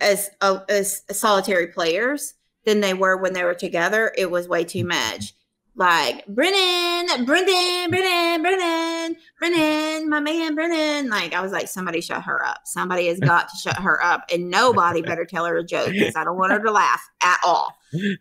as 0.00 0.28
uh, 0.42 0.60
as 0.68 1.02
solitary 1.10 1.68
players 1.68 2.34
than 2.66 2.80
they 2.80 2.92
were 2.92 3.16
when 3.16 3.32
they 3.32 3.44
were 3.44 3.54
together. 3.54 4.12
It 4.18 4.30
was 4.30 4.48
way 4.48 4.64
too 4.64 4.84
much. 4.84 5.32
Like 5.78 6.26
Brennan, 6.26 7.26
Brendon, 7.26 7.90
Brennan, 7.90 8.40
Brennan, 8.40 9.16
Brennan, 9.38 10.08
my 10.08 10.20
man, 10.20 10.54
Brennan. 10.54 11.10
Like 11.10 11.34
I 11.34 11.42
was 11.42 11.52
like, 11.52 11.68
somebody 11.68 12.00
shut 12.00 12.22
her 12.22 12.42
up. 12.44 12.60
Somebody 12.64 13.08
has 13.08 13.20
got 13.20 13.50
to 13.50 13.56
shut 13.58 13.78
her 13.80 14.02
up, 14.02 14.24
and 14.32 14.50
nobody 14.50 15.02
better 15.06 15.26
tell 15.26 15.44
her 15.44 15.58
a 15.58 15.64
joke 15.64 15.90
because 15.92 16.16
I 16.16 16.24
don't 16.24 16.38
want 16.38 16.52
her 16.52 16.60
to 16.60 16.70
laugh 16.72 17.02
at 17.22 17.38
all. 17.44 17.74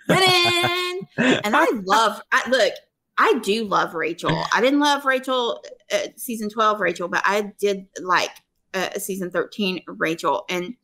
Brennan, 0.05 1.07
and 1.17 1.55
I 1.55 1.65
love. 1.85 2.21
I 2.33 2.49
look. 2.49 2.73
I 3.17 3.39
do 3.41 3.63
love 3.63 3.93
Rachel. 3.93 4.37
I 4.53 4.59
didn't 4.59 4.81
love 4.81 5.05
Rachel 5.05 5.63
uh, 5.93 6.07
season 6.17 6.49
twelve, 6.49 6.81
Rachel, 6.81 7.07
but 7.07 7.21
I 7.25 7.53
did 7.57 7.85
like 8.01 8.31
uh, 8.73 8.99
season 8.99 9.31
thirteen, 9.31 9.81
Rachel, 9.87 10.43
and 10.49 10.75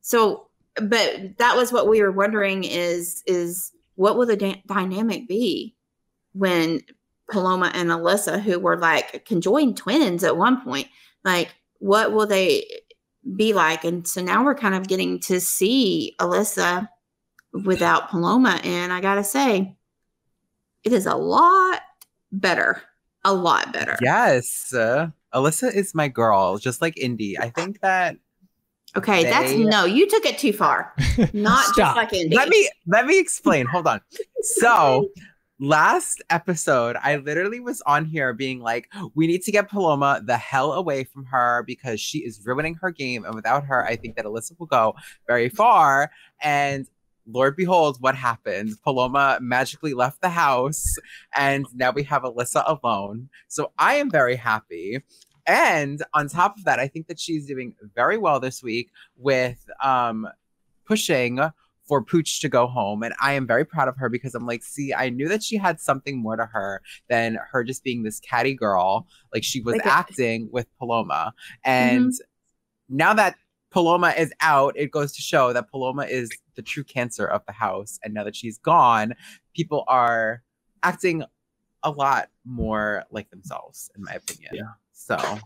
so. 0.00 0.45
But 0.80 1.38
that 1.38 1.56
was 1.56 1.72
what 1.72 1.88
we 1.88 2.02
were 2.02 2.12
wondering: 2.12 2.64
is 2.64 3.22
is 3.26 3.72
what 3.94 4.16
will 4.16 4.26
the 4.26 4.36
da- 4.36 4.62
dynamic 4.66 5.26
be 5.26 5.74
when 6.32 6.82
Paloma 7.30 7.70
and 7.74 7.90
Alyssa, 7.90 8.40
who 8.40 8.58
were 8.58 8.76
like 8.76 9.24
conjoined 9.24 9.76
twins 9.76 10.22
at 10.22 10.36
one 10.36 10.62
point, 10.62 10.88
like 11.24 11.54
what 11.78 12.12
will 12.12 12.26
they 12.26 12.66
be 13.36 13.52
like? 13.52 13.84
And 13.84 14.06
so 14.06 14.22
now 14.22 14.44
we're 14.44 14.54
kind 14.54 14.74
of 14.74 14.86
getting 14.86 15.18
to 15.20 15.40
see 15.40 16.14
Alyssa 16.20 16.88
without 17.64 18.10
Paloma, 18.10 18.60
and 18.62 18.92
I 18.92 19.00
gotta 19.00 19.24
say, 19.24 19.76
it 20.84 20.92
is 20.92 21.06
a 21.06 21.16
lot 21.16 21.80
better, 22.30 22.82
a 23.24 23.32
lot 23.34 23.72
better. 23.72 23.96
Yes. 24.00 24.72
Uh, 24.72 25.08
Alyssa 25.34 25.74
is 25.74 25.94
my 25.94 26.08
girl, 26.08 26.58
just 26.58 26.80
like 26.80 26.96
Indy. 26.98 27.38
I 27.38 27.50
think 27.50 27.80
that 27.80 28.16
Okay, 28.96 29.24
that's 29.24 29.52
no, 29.52 29.84
you 29.84 30.08
took 30.08 30.24
it 30.24 30.38
too 30.38 30.52
far. 30.52 30.94
Not 31.32 31.64
Stop. 31.64 31.76
just 31.76 31.96
like 31.96 32.30
let 32.32 32.48
me 32.48 32.68
let 32.86 33.06
me 33.06 33.18
explain. 33.18 33.66
Hold 33.66 33.86
on. 33.86 34.00
So 34.40 35.08
last 35.58 36.22
episode, 36.30 36.96
I 37.02 37.16
literally 37.16 37.60
was 37.60 37.82
on 37.86 38.04
here 38.04 38.32
being 38.32 38.60
like, 38.60 38.88
we 39.14 39.26
need 39.26 39.42
to 39.42 39.52
get 39.52 39.68
Paloma 39.68 40.20
the 40.24 40.36
hell 40.36 40.72
away 40.72 41.04
from 41.04 41.24
her 41.26 41.62
because 41.66 42.00
she 42.00 42.18
is 42.18 42.40
ruining 42.44 42.74
her 42.76 42.90
game. 42.90 43.24
And 43.24 43.34
without 43.34 43.64
her, 43.64 43.84
I 43.84 43.96
think 43.96 44.16
that 44.16 44.24
Alyssa 44.24 44.58
will 44.58 44.66
go 44.66 44.94
very 45.26 45.48
far. 45.48 46.10
And 46.40 46.86
Lord 47.28 47.56
behold, 47.56 47.96
what 48.00 48.14
happened? 48.14 48.72
Paloma 48.84 49.38
magically 49.40 49.94
left 49.94 50.20
the 50.20 50.28
house, 50.28 50.96
and 51.34 51.66
now 51.74 51.90
we 51.90 52.04
have 52.04 52.22
Alyssa 52.22 52.62
alone. 52.66 53.28
So 53.48 53.72
I 53.78 53.94
am 53.94 54.10
very 54.10 54.36
happy. 54.36 55.02
And 55.46 56.02
on 56.14 56.28
top 56.28 56.58
of 56.58 56.64
that, 56.64 56.78
I 56.78 56.88
think 56.88 57.06
that 57.08 57.20
she's 57.20 57.46
doing 57.46 57.74
very 57.94 58.18
well 58.18 58.40
this 58.40 58.62
week 58.62 58.90
with 59.16 59.64
um 59.82 60.28
pushing 60.86 61.40
for 61.86 62.02
Pooch 62.02 62.40
to 62.40 62.48
go 62.48 62.66
home. 62.66 63.04
And 63.04 63.14
I 63.22 63.34
am 63.34 63.46
very 63.46 63.64
proud 63.64 63.86
of 63.86 63.96
her 63.96 64.08
because 64.08 64.34
I'm 64.34 64.44
like, 64.44 64.64
see, 64.64 64.92
I 64.92 65.08
knew 65.08 65.28
that 65.28 65.42
she 65.42 65.56
had 65.56 65.80
something 65.80 66.18
more 66.18 66.36
to 66.36 66.46
her 66.46 66.82
than 67.08 67.38
her 67.52 67.62
just 67.62 67.84
being 67.84 68.02
this 68.02 68.18
catty 68.18 68.54
girl. 68.54 69.06
Like 69.32 69.44
she 69.44 69.60
was 69.60 69.74
Like 69.76 69.86
a- 69.86 69.92
acting 69.92 70.48
with 70.50 70.66
Paloma. 70.78 71.32
And 71.62 72.12
now 72.88 73.14
that 73.14 73.36
Paloma 73.70 74.14
is 74.18 74.32
out, 74.40 74.76
it 74.76 74.90
goes 74.90 75.12
to 75.12 75.22
show 75.22 75.52
that 75.52 75.70
Paloma 75.70 76.04
is 76.06 76.28
the 76.56 76.62
true 76.62 76.82
cancer 76.84 77.24
of 77.26 77.44
the 77.46 77.52
house. 77.52 78.00
And 78.02 78.12
now 78.14 78.24
that 78.24 78.34
she's 78.34 78.58
gone, 78.58 79.14
people 79.54 79.84
are 79.86 80.42
acting 80.82 81.22
a 81.84 81.90
lot 81.90 82.30
more 82.44 83.04
like 83.12 83.30
themselves, 83.30 83.90
in 83.96 84.02
my 84.02 84.12
opinion. 84.14 84.50
Yeah. 84.54 84.62
So 84.98 85.38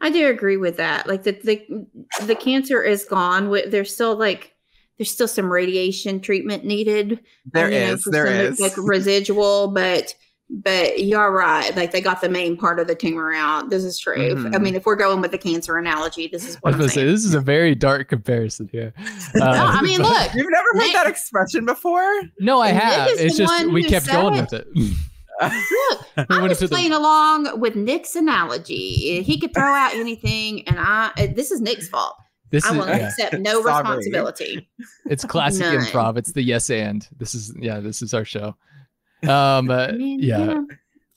I 0.00 0.10
do 0.10 0.28
agree 0.28 0.56
with 0.58 0.76
that. 0.76 1.06
Like 1.08 1.22
the 1.24 1.32
the 1.32 1.86
the 2.26 2.34
cancer 2.34 2.82
is 2.82 3.04
gone. 3.04 3.44
Wi- 3.44 3.68
There's 3.68 3.92
still 3.92 4.14
like 4.16 4.54
there's 4.98 5.10
still 5.10 5.28
some 5.28 5.50
radiation 5.50 6.20
treatment 6.20 6.64
needed. 6.64 7.20
there 7.52 7.70
you 7.70 7.80
know, 7.80 7.92
is, 7.94 8.02
for 8.02 8.10
there 8.12 8.50
like 8.52 8.74
residual, 8.76 9.68
but 9.68 10.14
but 10.52 11.02
you're 11.02 11.32
right. 11.32 11.74
Like 11.76 11.92
they 11.92 12.00
got 12.00 12.20
the 12.20 12.28
main 12.28 12.56
part 12.56 12.78
of 12.80 12.86
the 12.88 12.94
tumor 12.94 13.32
out. 13.32 13.70
This 13.70 13.82
is 13.84 13.98
true. 13.98 14.14
I 14.14 14.34
Mhm. 14.34 14.60
mean, 14.60 14.74
if 14.74 14.84
we're 14.84 14.96
going 14.96 15.20
with 15.20 15.30
the 15.30 15.38
cancer 15.38 15.76
analogy, 15.78 16.26
this 16.26 16.46
is 16.46 16.56
I 16.56 16.58
what 16.60 16.68
was 16.70 16.74
I'm 16.74 16.80
gonna 16.80 16.90
say 16.90 17.04
this 17.06 17.24
is 17.24 17.34
a 17.34 17.40
very 17.40 17.74
dark 17.74 18.08
comparison 18.08 18.68
here. 18.70 18.92
no, 19.34 19.46
I 19.46 19.80
mean, 19.80 20.02
look. 20.02 20.34
You've 20.34 20.46
never 20.50 20.68
heard 20.74 20.78
Nick- 20.86 20.92
that 20.94 21.06
expression 21.06 21.64
before? 21.64 22.02
No, 22.40 22.60
I 22.60 22.72
Nick 22.72 22.82
have. 22.82 23.08
is 23.12 23.20
It's 23.20 23.36
the 23.38 23.44
just 23.44 23.64
one 23.64 23.72
we 23.72 23.84
kept 23.84 24.06
going 24.08 24.34
it. 24.34 24.40
with 24.40 24.52
it. 24.52 24.66
Look, 25.42 26.06
I 26.16 26.24
went 26.28 26.42
was 26.50 26.52
into 26.62 26.68
the- 26.68 26.74
playing 26.74 26.92
along 26.92 27.60
with 27.60 27.76
Nick's 27.76 28.14
analogy. 28.16 29.22
He 29.22 29.38
could 29.38 29.54
throw 29.54 29.64
out 29.72 29.94
anything, 29.94 30.66
and 30.68 30.76
I. 30.78 31.10
uh, 31.18 31.26
This 31.34 31.50
is 31.50 31.60
Nick's 31.60 31.88
fault. 31.88 32.14
This 32.50 32.64
I 32.66 32.72
is 32.72 32.76
will 32.78 32.86
yeah, 32.88 32.96
accept 33.08 33.34
no 33.38 33.62
Sorry. 33.62 33.74
responsibility. 33.74 34.68
it's 35.06 35.24
classic 35.24 35.62
None. 35.62 35.76
improv. 35.84 36.16
It's 36.18 36.32
the 36.32 36.42
yes 36.42 36.68
and. 36.70 37.06
This 37.16 37.34
is 37.34 37.54
yeah. 37.58 37.78
This 37.80 38.02
is 38.02 38.12
our 38.14 38.24
show. 38.24 38.56
Um. 39.22 39.70
uh, 39.70 39.86
I 39.88 39.92
mean, 39.92 40.18
yeah. 40.20 40.38
you 40.38 40.44
know, 40.46 40.66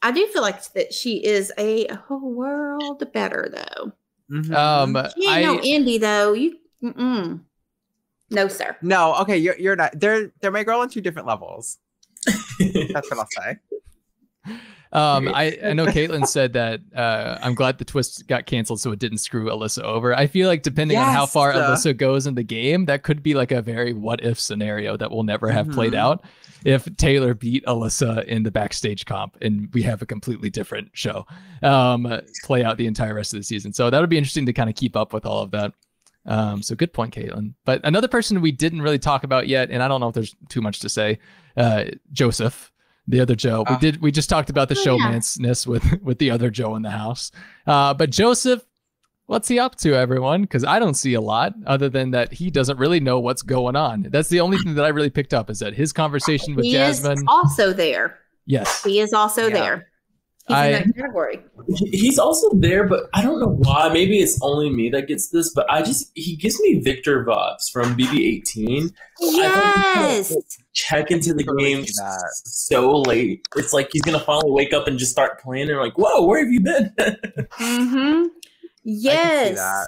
I 0.02 0.12
do 0.12 0.28
feel 0.28 0.42
like 0.42 0.62
that 0.74 0.94
she 0.94 1.26
is 1.26 1.52
a 1.58 1.88
whole 2.08 2.34
world 2.34 3.04
better 3.14 3.50
though. 3.52 3.92
Mhm. 4.32 4.54
Um. 4.56 5.08
She 5.20 5.28
ain't 5.28 5.44
no 5.46 5.58
I 5.60 5.62
Indy 5.64 5.98
though. 5.98 6.34
You, 6.34 6.58
mm-mm. 6.84 7.42
no 8.30 8.48
sir. 8.48 8.78
no, 8.84 9.16
okay, 9.22 9.38
you're 9.38 9.58
you're 9.58 9.76
not. 9.76 10.00
They're 10.00 10.32
they're 10.40 10.52
my 10.52 10.64
girl 10.64 10.82
on 10.82 10.90
two 10.90 11.02
different 11.02 11.28
levels. 11.28 11.78
That's 12.60 13.10
what 13.10 13.20
I'll 13.20 13.28
say. 13.32 13.58
Um, 14.92 15.28
I, 15.34 15.58
I 15.66 15.74
know 15.74 15.86
Caitlin 15.88 16.28
said 16.28 16.54
that 16.54 16.80
uh, 16.96 17.40
I'm 17.42 17.56
glad 17.56 17.80
the 17.80 17.84
twist 17.84 18.28
got 18.28 18.46
canceled 18.46 18.80
so 18.80 18.92
it 18.92 19.00
didn't 19.00 19.18
screw 19.18 19.46
Alyssa 19.50 19.82
over. 19.82 20.16
I 20.16 20.28
feel 20.28 20.48
like 20.48 20.62
depending 20.62 21.00
on 21.00 21.08
how 21.12 21.22
Yes. 21.22 21.34
far 21.34 21.52
Alyssa 21.52 21.98
goes 21.98 22.28
in 22.28 22.36
the 22.36 22.44
game, 22.44 22.86
that 22.86 23.02
could 23.02 23.24
be 23.24 23.34
like 23.34 23.52
a 23.52 23.64
very 23.64 23.92
what 23.94 24.24
if 24.24 24.40
scenario 24.40 24.96
that 24.98 25.10
will 25.10 25.24
never 25.24 25.50
have 25.50 25.68
played 25.72 25.94
Mhm. 25.94 25.98
out. 25.98 26.26
If 26.64 26.88
Taylor 26.98 27.34
beat 27.34 27.66
Alyssa 27.66 28.24
in 28.26 28.44
the 28.44 28.52
backstage 28.52 29.08
comp 29.08 29.36
and 29.42 29.68
we 29.74 29.82
have 29.82 30.04
a 30.04 30.06
completely 30.06 30.52
different 30.52 30.90
show 30.94 31.26
um, 31.64 32.22
play 32.44 32.64
out 32.64 32.78
the 32.78 32.86
entire 32.86 33.16
rest 33.16 33.34
of 33.34 33.40
the 33.40 33.44
season. 33.44 33.74
So 33.74 33.90
that 33.90 34.00
would 34.00 34.12
be 34.12 34.18
interesting 34.20 34.46
to 34.46 34.54
kind 34.54 34.70
of 34.70 34.76
keep 34.76 34.96
up 34.96 35.12
with 35.12 35.26
all 35.26 35.42
of 35.42 35.50
that. 35.52 35.74
Um, 36.28 36.62
so 36.62 36.76
good 36.76 36.94
point, 36.94 37.16
Caitlin. 37.16 37.56
But 37.66 37.82
another 37.84 38.08
person 38.08 38.42
we 38.42 38.52
didn't 38.52 38.84
really 38.84 39.00
talk 39.00 39.24
about 39.24 39.48
yet, 39.48 39.72
and 39.72 39.82
I 39.82 39.88
don't 39.88 40.00
know 40.02 40.10
if 40.10 40.14
there's 40.14 40.36
too 40.50 40.62
much 40.62 40.82
to 40.82 40.90
say, 40.90 41.18
uh, 41.58 41.86
Joseph, 42.12 42.72
the 43.08 43.20
other 43.20 43.36
Joe. 43.36 43.66
we 43.70 43.76
Ah. 43.76 43.80
did. 43.80 44.02
We 44.02 44.12
just 44.12 44.30
talked 44.30 44.50
about 44.50 44.70
the 44.70 44.76
Oh, 44.76 44.82
yeah. 44.98 45.12
with 45.68 46.02
with 46.04 46.20
the 46.20 46.32
other 46.32 46.50
Joe 46.50 46.76
in 46.76 46.82
the 46.82 46.92
house. 46.92 47.32
Uh, 47.68 47.94
but 47.94 48.10
Joseph, 48.12 48.64
what's 49.26 49.48
he 49.48 49.60
up 49.60 49.76
to, 49.78 49.94
everyone? 49.96 50.42
Because 50.44 50.64
I 50.64 50.80
don't 50.80 50.94
see 50.96 51.14
a 51.14 51.22
lot 51.22 51.54
other 51.66 51.90
than 51.90 52.12
that 52.12 52.32
he 52.34 52.50
doesn't 52.50 52.78
really 52.78 53.00
know 53.00 53.20
what's 53.20 53.42
going 53.42 53.76
on. 53.76 54.08
That's 54.10 54.30
the 54.30 54.40
only 54.42 54.58
thing 54.60 54.76
that 54.76 54.86
I 54.86 54.90
really 54.90 55.10
picked 55.10 55.34
up 55.34 55.50
is 55.50 55.60
that 55.60 55.74
his 55.74 55.92
conversation 55.94 56.56
with 56.56 56.66
he 56.66 56.72
Jasmine. 56.74 57.14
is 57.20 57.24
also 57.28 57.74
there. 57.74 58.20
yes, 58.46 58.84
He 58.84 59.00
is 59.00 59.14
also 59.14 59.48
Yeah. 59.48 59.54
there. 59.54 59.88
He's 60.48 60.58
I- 60.58 60.68
in 60.68 60.74
that 60.88 60.96
category. 60.96 61.40
He's 61.92 62.20
also 62.20 62.50
there, 62.56 62.86
but 62.86 63.10
I 63.14 63.22
don't 63.22 63.40
know 63.40 63.56
why. 63.60 63.88
Maybe 63.88 64.20
it's 64.20 64.38
only 64.42 64.70
me 64.70 64.90
that 64.90 65.08
gets 65.08 65.30
this, 65.30 65.54
but 65.54 65.66
I 65.72 65.82
just 65.82 66.12
he 66.16 66.36
gives 66.36 66.60
me 66.60 66.82
Victor 66.82 67.24
vibes 67.24 67.72
from 67.72 67.96
BB18. 67.96 68.92
Yes. 69.22 70.36
Check 70.74 71.12
into 71.12 71.34
the 71.34 71.44
game 71.60 71.86
so 72.44 73.00
late. 73.02 73.48
It's 73.56 73.72
like 73.72 73.90
he's 73.94 74.02
gonna 74.02 74.20
finally 74.20 74.52
wake 74.52 74.74
up 74.74 74.88
and 74.88 75.00
just 75.00 75.12
start 75.12 75.40
playing. 75.42 75.70
And 75.70 75.80
like, 75.80 75.98
whoa, 75.98 76.26
where 76.26 76.40
have 76.44 76.52
you 76.52 76.60
been? 76.62 76.94
Mm-hmm. 77.60 78.28
Yes. 78.84 79.88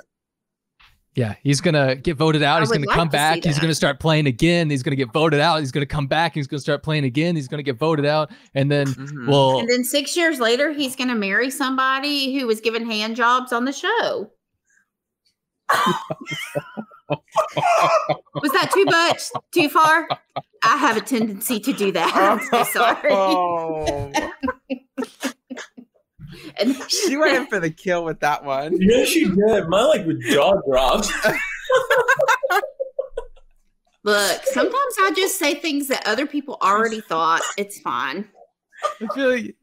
That. 1.15 1.19
Yeah, 1.21 1.35
he's 1.43 1.61
gonna 1.61 1.95
get 1.95 2.17
voted 2.17 2.43
out. 2.43 2.57
I 2.57 2.59
He's 2.61 2.71
gonna 2.71 2.85
like 2.85 2.95
come 2.95 3.07
to 3.07 3.11
back. 3.11 3.43
He's 3.43 3.57
gonna 3.59 3.73
start 3.75 3.99
playing 3.99 4.27
again. 4.27 4.69
He's 4.69 4.83
gonna 4.83 4.95
get 4.95 5.11
voted 5.13 5.39
out. 5.39 5.59
He's 5.59 5.71
gonna 5.71 5.85
come 5.85 6.07
back. 6.07 6.33
He's 6.35 6.47
gonna 6.47 6.59
start 6.59 6.83
playing 6.83 7.03
again. 7.05 7.35
He's 7.35 7.47
gonna 7.47 7.63
get 7.63 7.77
voted 7.77 8.05
out, 8.05 8.31
and 8.53 8.69
then 8.71 8.87
Mhm. 8.87 9.27
well, 9.27 9.59
And 9.59 9.69
then 9.69 9.83
six 9.83 10.15
years 10.17 10.39
later, 10.39 10.71
he's 10.73 10.95
going 10.95 11.07
to 11.09 11.15
marry 11.15 11.49
somebody 11.49 12.37
who 12.37 12.45
was 12.47 12.59
given 12.61 12.85
hand 12.89 13.15
jobs 13.15 13.51
on 13.53 13.65
the 13.65 13.71
show. 13.73 14.31
was 17.09 18.51
that 18.51 18.69
too 18.73 18.85
much? 18.85 19.21
Too 19.51 19.69
far? 19.69 20.07
I 20.63 20.77
have 20.77 20.97
a 20.97 21.01
tendency 21.01 21.59
to 21.59 21.73
do 21.73 21.91
that. 21.91 22.13
I'm 22.15 22.39
so 22.49 22.63
sorry. 22.73 23.11
And 26.57 26.75
she 26.89 27.17
went 27.17 27.35
in 27.35 27.47
for 27.47 27.59
the 27.59 27.69
kill 27.71 28.03
with 28.05 28.19
that 28.21 28.43
one. 28.43 28.77
yeah, 28.79 29.05
she 29.05 29.25
did. 29.25 29.67
My 29.67 29.83
like 29.83 30.05
with 30.05 30.21
jaw 30.23 30.53
dropped. 30.69 31.11
look, 34.03 34.41
sometimes 34.45 34.95
I 34.99 35.11
just 35.15 35.37
say 35.39 35.55
things 35.55 35.87
that 35.87 36.07
other 36.07 36.25
people 36.25 36.57
already 36.61 37.01
thought. 37.01 37.41
It's 37.57 37.79
fine. 37.79 38.27
I 39.01 39.07
feel 39.13 39.29
like 39.31 39.55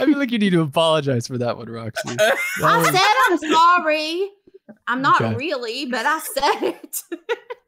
I 0.00 0.04
feel 0.06 0.18
like 0.18 0.30
you 0.30 0.38
need 0.38 0.50
to 0.50 0.60
apologize 0.62 1.26
for 1.26 1.38
that 1.38 1.56
one, 1.56 1.68
Roxy. 1.68 2.14
That 2.14 2.36
I 2.62 2.76
was- 2.78 2.86
said 2.88 3.00
I'm 3.30 3.38
sorry. 3.52 4.30
I'm 4.86 5.02
not 5.02 5.20
Okay. 5.20 5.34
really, 5.34 5.86
but 5.86 6.06
I 6.06 6.18
said 6.20 6.62
it. 6.62 7.02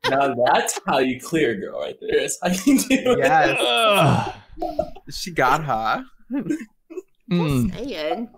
now 0.08 0.34
that's 0.46 0.80
how 0.86 0.98
you 0.98 1.20
clear, 1.20 1.52
a 1.52 1.56
girl, 1.56 1.80
right 1.80 1.96
there. 2.00 2.20
That's 2.20 2.38
how 2.42 2.48
you 2.48 2.78
do 2.78 2.86
it. 2.90 3.18
Yes, 3.18 3.58
Ugh. 3.60 4.32
she 5.10 5.30
got 5.32 5.64
her. 5.64 6.04
Mm. 7.30 7.72
saying. 7.74 8.28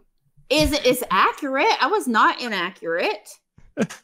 Is 0.49 0.73
it 0.73 0.87
is 0.87 1.05
accurate? 1.11 1.77
I 1.81 1.89
was 1.89 2.07
not 2.07 2.41
inaccurate. 2.41 3.29
That's 3.77 3.97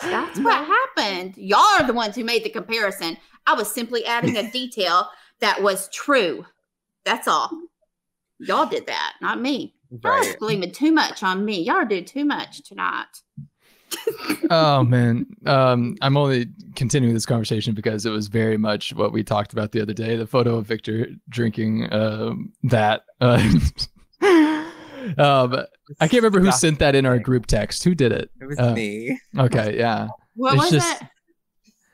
what 0.38 0.66
happened. 0.66 1.36
Y'all 1.36 1.60
are 1.80 1.86
the 1.86 1.92
ones 1.92 2.14
who 2.14 2.24
made 2.24 2.44
the 2.44 2.50
comparison. 2.50 3.16
I 3.46 3.54
was 3.54 3.72
simply 3.72 4.04
adding 4.04 4.36
a 4.36 4.50
detail 4.50 5.08
that 5.40 5.62
was 5.62 5.88
true. 5.88 6.44
That's 7.04 7.26
all. 7.26 7.50
Y'all 8.38 8.66
did 8.66 8.86
that, 8.86 9.14
not 9.20 9.40
me. 9.40 9.74
Y'all 9.90 10.24
are 10.24 10.36
blaming 10.38 10.70
too 10.70 10.92
much 10.92 11.22
on 11.22 11.44
me. 11.44 11.62
Y'all 11.62 11.86
did 11.86 12.06
too 12.06 12.24
much 12.24 12.62
tonight. 12.62 13.06
Oh 14.50 14.82
man, 14.82 15.26
um, 15.46 15.96
I'm 16.00 16.16
only 16.16 16.46
continuing 16.74 17.14
this 17.14 17.26
conversation 17.26 17.74
because 17.74 18.06
it 18.06 18.10
was 18.10 18.28
very 18.28 18.56
much 18.56 18.94
what 18.94 19.12
we 19.12 19.22
talked 19.22 19.52
about 19.52 19.72
the 19.72 19.80
other 19.82 19.92
day. 19.92 20.16
The 20.16 20.26
photo 20.26 20.56
of 20.56 20.66
Victor 20.66 21.08
drinking 21.28 21.92
um, 21.92 22.52
that. 22.64 23.02
Uh, 23.20 23.42
um, 25.18 25.54
I 26.00 26.08
can't 26.08 26.22
remember 26.22 26.40
who 26.40 26.52
sent 26.52 26.78
that 26.80 26.94
in 26.94 27.06
our 27.06 27.18
group 27.18 27.46
text. 27.46 27.84
Who 27.84 27.94
did 27.94 28.12
it? 28.12 28.30
It 28.40 28.46
was 28.46 28.58
Uh, 28.58 28.72
me. 28.74 29.20
Okay, 29.38 29.76
yeah. 29.78 30.08
What 30.34 30.54
It's 30.54 30.62
was 30.62 30.70
just- 30.70 31.02
it? 31.02 31.08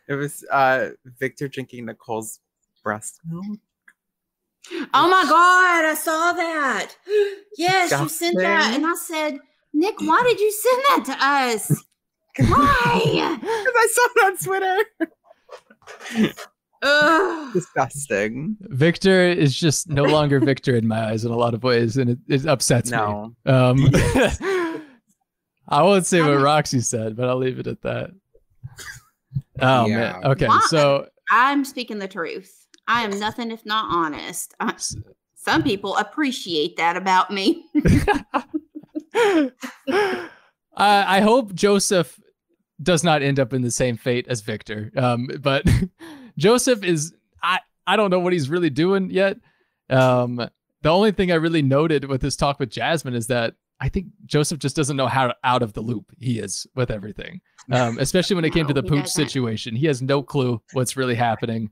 It 0.06 0.14
was 0.16 0.44
uh 0.50 0.90
Victor 1.18 1.48
drinking 1.48 1.86
Nicole's 1.86 2.40
breast 2.82 3.20
milk. 3.26 3.58
Oh 4.92 5.08
my 5.08 5.22
god, 5.28 5.84
I 5.86 5.94
saw 5.94 6.32
that. 6.32 6.96
Yes, 7.56 7.90
you 7.92 8.08
sent 8.08 8.36
that. 8.38 8.74
And 8.74 8.84
I 8.84 8.94
said, 8.96 9.38
Nick, 9.72 10.00
why 10.00 10.22
did 10.24 10.40
you 10.40 10.50
send 10.52 10.82
that 10.88 11.04
to 11.06 11.16
us? 11.24 11.84
Why? 12.50 13.38
Because 13.40 13.74
I 13.76 13.88
saw 13.92 14.06
it 14.10 14.24
on 14.26 14.36
Twitter. 16.20 16.34
Ugh. 16.86 17.52
Disgusting. 17.54 18.56
Victor 18.60 19.24
is 19.24 19.58
just 19.58 19.88
no 19.88 20.02
longer 20.04 20.38
Victor 20.38 20.76
in 20.76 20.86
my 20.86 21.06
eyes 21.10 21.24
in 21.24 21.30
a 21.32 21.36
lot 21.36 21.54
of 21.54 21.62
ways, 21.62 21.96
and 21.96 22.10
it, 22.10 22.18
it 22.28 22.46
upsets 22.46 22.90
No. 22.90 23.34
me. 23.46 23.52
Um, 23.52 23.88
I 25.68 25.82
won't 25.82 26.04
say 26.06 26.20
what 26.20 26.40
Roxy 26.40 26.80
said, 26.80 27.16
but 27.16 27.28
I'll 27.28 27.38
leave 27.38 27.58
it 27.58 27.66
at 27.66 27.80
that. 27.82 28.10
Oh 29.60 29.86
Yeah. 29.86 29.96
man. 29.96 30.24
Okay, 30.32 30.46
Why? 30.46 30.60
so 30.68 31.06
I'm 31.30 31.64
speaking 31.64 31.98
the 31.98 32.08
truth. 32.08 32.52
I 32.86 33.02
am 33.04 33.18
nothing 33.18 33.50
if 33.50 33.64
not 33.64 33.86
honest. 33.90 34.54
I- 34.60 34.74
some 35.36 35.62
people 35.62 35.96
appreciate 35.96 36.76
that 36.76 36.96
about 36.96 37.30
me. 37.30 37.64
I, 39.14 40.28
I 40.76 41.20
hope 41.20 41.54
Joseph 41.54 42.18
does 42.82 43.04
not 43.04 43.22
end 43.22 43.38
up 43.38 43.52
in 43.52 43.62
the 43.62 43.70
same 43.70 43.96
fate 43.96 44.26
as 44.28 44.40
Victor. 44.40 44.90
Um, 44.96 45.28
but 45.40 45.64
Joseph 46.38 46.82
is 46.84 47.14
I 47.42 47.60
I 47.86 47.96
don't 47.96 48.10
know 48.10 48.20
what 48.20 48.32
he's 48.32 48.48
really 48.48 48.70
doing 48.70 49.10
yet. 49.10 49.36
Um, 49.90 50.36
the 50.82 50.88
only 50.90 51.12
thing 51.12 51.30
I 51.32 51.36
really 51.36 51.62
noted 51.62 52.06
with 52.06 52.22
his 52.22 52.36
talk 52.36 52.58
with 52.58 52.70
Jasmine 52.70 53.14
is 53.14 53.26
that 53.28 53.54
I 53.80 53.88
think 53.88 54.06
Joseph 54.24 54.58
just 54.58 54.76
doesn't 54.76 54.96
know 54.96 55.06
how 55.08 55.34
out 55.42 55.62
of 55.62 55.72
the 55.72 55.80
loop 55.80 56.12
he 56.18 56.38
is 56.38 56.66
with 56.74 56.90
everything. 56.90 57.40
Um, 57.70 57.98
especially 58.00 58.36
when 58.36 58.44
it 58.44 58.52
came 58.52 58.66
to 58.66 58.74
the 58.74 58.82
he 58.82 58.88
pooch 58.88 59.08
situation. 59.08 59.74
He 59.76 59.86
has 59.86 60.00
no 60.02 60.22
clue 60.22 60.60
what's 60.72 60.96
really 60.96 61.14
happening. 61.14 61.70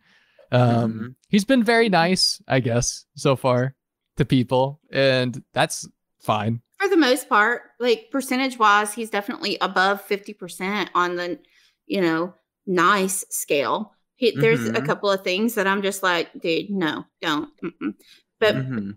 Um, 0.51 0.61
Mhm. 0.93 1.15
he's 1.29 1.45
been 1.47 1.65
very 1.65 1.89
nice, 1.89 2.43
I 2.47 2.61
guess, 2.61 3.07
so 3.15 3.37
far 3.37 3.75
to 4.19 4.25
people, 4.27 4.81
and 4.93 5.43
that's 5.55 5.89
fine. 6.21 6.61
For 6.79 6.89
the 6.89 6.97
most 6.99 7.29
part, 7.29 7.63
like 7.81 8.09
percentage 8.11 8.59
wise, 8.59 8.93
he's 8.93 9.09
definitely 9.09 9.57
above 9.63 10.07
50% 10.07 10.91
on 10.95 11.17
the, 11.17 11.39
you 11.87 12.03
know, 12.03 12.35
nice 12.67 13.25
scale. 13.31 13.95
He, 14.23 14.31
There's 14.39 14.65
a 14.67 14.75
Mhm. 14.75 14.87
couple 14.87 15.11
of 15.11 15.25
things 15.25 15.57
that 15.57 15.67
I'm 15.67 15.83
just 15.83 16.01
like, 16.05 16.31
dude, 16.41 16.71
no, 16.71 17.05
don't. 17.21 17.51
Mm-mm. 17.61 17.93
But 18.39 18.55
Mhm. 18.55 18.97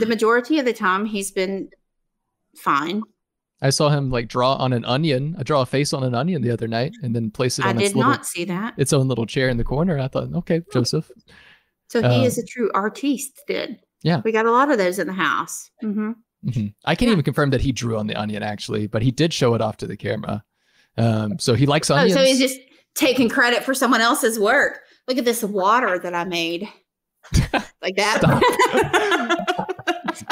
the 0.00 0.06
majority 0.06 0.58
of 0.58 0.64
the 0.64 0.72
time, 0.72 1.04
he's 1.04 1.30
been 1.30 1.68
fine. 2.56 3.02
I 3.60 3.68
saw 3.68 3.90
him 3.90 4.08
like 4.10 4.28
draw 4.28 4.54
on 4.54 4.72
an 4.72 4.86
onion. 4.86 5.36
I 5.38 5.42
draw 5.42 5.60
a 5.60 5.66
face 5.66 5.92
on 5.92 6.02
an 6.04 6.14
onion 6.14 6.40
the 6.40 6.50
other 6.50 6.66
night 6.66 6.94
and 7.02 7.14
then 7.14 7.30
place 7.30 7.58
it 7.58 7.66
I 7.66 7.68
on 7.68 7.78
its 7.78 7.90
did 7.90 7.96
little 7.98 8.10
not 8.12 8.24
see 8.26 8.46
that. 8.46 8.72
its 8.78 8.94
own 8.94 9.08
little 9.08 9.26
chair 9.26 9.50
in 9.50 9.58
the 9.58 9.62
corner. 9.64 9.98
I 9.98 10.08
thought, 10.08 10.32
okay, 10.36 10.62
Joseph. 10.72 11.10
So 11.90 12.00
he 12.00 12.06
Um, 12.20 12.24
is 12.24 12.38
a 12.38 12.46
true 12.46 12.70
artiste, 12.74 13.42
did. 13.46 13.78
Yeah. 14.02 14.22
We 14.24 14.32
got 14.32 14.46
a 14.46 14.50
lot 14.52 14.70
of 14.70 14.78
those 14.78 14.98
in 14.98 15.06
the 15.06 15.12
house. 15.12 15.70
hmm 15.82 16.12
Mhm. 16.46 16.72
I 16.86 16.94
can't 16.94 17.08
Yeah. 17.08 17.12
even 17.12 17.24
confirm 17.24 17.50
that 17.50 17.60
he 17.60 17.72
drew 17.72 17.98
on 17.98 18.06
the 18.06 18.16
onion 18.16 18.42
actually, 18.42 18.86
but 18.86 19.02
he 19.02 19.10
did 19.10 19.34
show 19.34 19.52
it 19.54 19.60
off 19.60 19.76
to 19.76 19.86
the 19.86 19.98
camera. 19.98 20.42
Um, 20.96 21.38
so 21.38 21.52
he 21.54 21.66
likes 21.66 21.90
Oh, 21.90 21.94
onions. 21.96 22.14
so 22.14 22.24
he's 22.24 22.38
just 22.38 22.58
taking 22.94 23.28
credit 23.28 23.64
for 23.64 23.74
someone 23.74 24.00
else's 24.00 24.38
work. 24.38 24.80
Look 25.08 25.18
at 25.18 25.24
this 25.24 25.42
water 25.42 25.98
that 25.98 26.14
I 26.14 26.24
made. 26.24 26.68
like 27.82 27.96
that. 27.96 28.20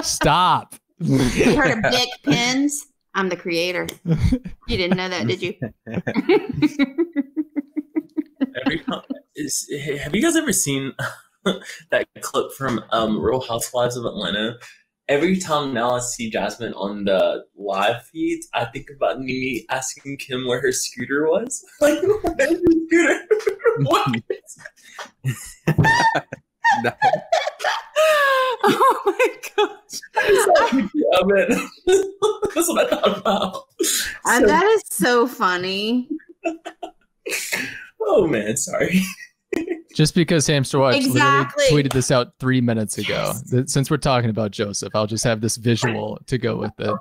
Stop. 0.02 0.74
you 0.98 1.56
heard 1.56 1.84
of 1.84 1.90
Bic 1.90 2.08
pens? 2.24 2.86
I'm 3.14 3.28
the 3.28 3.36
creator. 3.36 3.86
You 4.04 4.76
didn't 4.76 4.96
know 4.96 5.08
that, 5.08 5.26
did 5.26 5.42
you? 5.42 5.54
Every 8.64 8.84
is, 9.34 9.68
have 10.02 10.14
you 10.14 10.22
guys 10.22 10.36
ever 10.36 10.52
seen 10.52 10.92
that 11.90 12.06
clip 12.20 12.52
from 12.52 12.84
um, 12.90 13.20
Real 13.20 13.40
Housewives 13.40 13.96
of 13.96 14.04
Atlanta? 14.04 14.58
Every 15.10 15.38
time 15.40 15.74
now 15.74 15.90
I 15.96 15.98
see 15.98 16.30
Jasmine 16.30 16.72
on 16.74 17.04
the 17.04 17.44
live 17.56 18.06
feeds, 18.06 18.46
I 18.54 18.66
think 18.66 18.90
about 18.94 19.20
me 19.20 19.66
asking 19.68 20.18
Kim 20.18 20.46
where 20.46 20.60
her 20.60 20.70
scooter 20.70 21.26
was. 21.28 21.64
Like, 21.80 22.00
where's 22.00 22.60
your 22.62 22.86
scooter? 22.86 23.26
what? 23.78 24.06
No. 26.84 26.92
oh 28.62 29.02
my 29.04 29.28
gosh. 29.56 30.00
It's 30.16 30.46
it. 31.86 32.04
That's 32.54 32.68
what 32.68 32.86
I 32.86 32.88
thought 32.88 33.18
about. 33.18 33.54
Uh, 33.74 34.38
So- 34.38 34.46
that 34.46 34.64
is 34.64 34.82
so 34.90 35.26
funny. 35.26 36.08
oh 38.00 38.28
man, 38.28 38.56
sorry. 38.56 39.02
Just 39.94 40.14
because 40.14 40.46
Hamster 40.46 40.78
Watch 40.78 40.96
Exactly. 40.96 41.64
literally 41.64 41.82
tweeted 41.88 41.92
this 41.92 42.10
out 42.12 42.32
three 42.38 42.60
minutes 42.60 42.96
ago. 42.98 43.32
Yes. 43.52 43.72
Since 43.72 43.90
we're 43.90 43.96
talking 43.96 44.30
about 44.30 44.52
Joseph, 44.52 44.94
I'll 44.94 45.06
just 45.08 45.24
have 45.24 45.40
this 45.40 45.56
visual 45.56 46.18
to 46.26 46.38
go 46.38 46.56
with 46.56 46.72
it. 46.78 46.96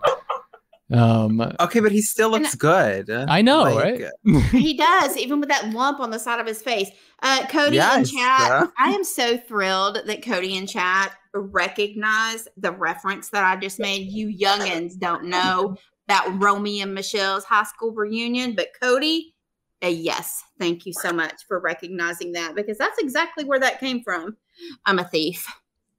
Um, 0.91 1.39
Okay, 1.59 1.81
but 1.81 1.91
he 1.91 2.01
still 2.01 2.33
And 2.33 2.43
looks 2.43 2.55
good. 2.55 3.11
I 3.11 3.43
know, 3.43 3.61
Like, 3.61 4.01
right? 4.25 4.43
He 4.49 4.75
does, 4.75 5.15
even 5.17 5.39
with 5.39 5.49
that 5.49 5.69
lump 5.71 5.99
on 5.99 6.09
the 6.09 6.17
side 6.17 6.39
of 6.39 6.47
his 6.47 6.63
face. 6.63 6.89
Uh, 7.21 7.45
Cody 7.47 7.67
in 7.67 7.73
Yes, 7.75 8.09
chat, 8.11 8.51
uh. 8.51 8.67
I 8.79 8.91
am 8.91 9.03
so 9.03 9.37
thrilled 9.37 9.99
that 10.07 10.23
Cody 10.23 10.57
and 10.57 10.67
chat 10.67 11.13
recognize 11.35 12.47
the 12.57 12.71
reference 12.71 13.29
that 13.29 13.43
I 13.43 13.55
just 13.59 13.79
made. 13.79 14.07
You 14.11 14.35
youngins 14.35 14.97
don't 14.97 15.25
know 15.25 15.75
that 16.07 16.27
Romy 16.39 16.81
and 16.81 16.95
Michele's 16.95 17.43
high 17.43 17.65
school 17.65 17.91
reunion, 17.93 18.55
but 18.55 18.69
Cody, 18.81 19.35
uh, 19.83 19.87
yes, 19.87 20.43
thank 20.59 20.85
you 20.85 20.93
so 20.93 21.11
much 21.11 21.45
for 21.47 21.59
recognizing 21.59 22.33
that 22.33 22.55
because 22.55 22.77
that's 22.77 22.99
exactly 22.99 23.45
where 23.45 23.59
that 23.59 23.79
came 23.79 24.03
from. 24.03 24.37
I'm 24.85 24.99
a 24.99 25.05
thief. 25.05 25.45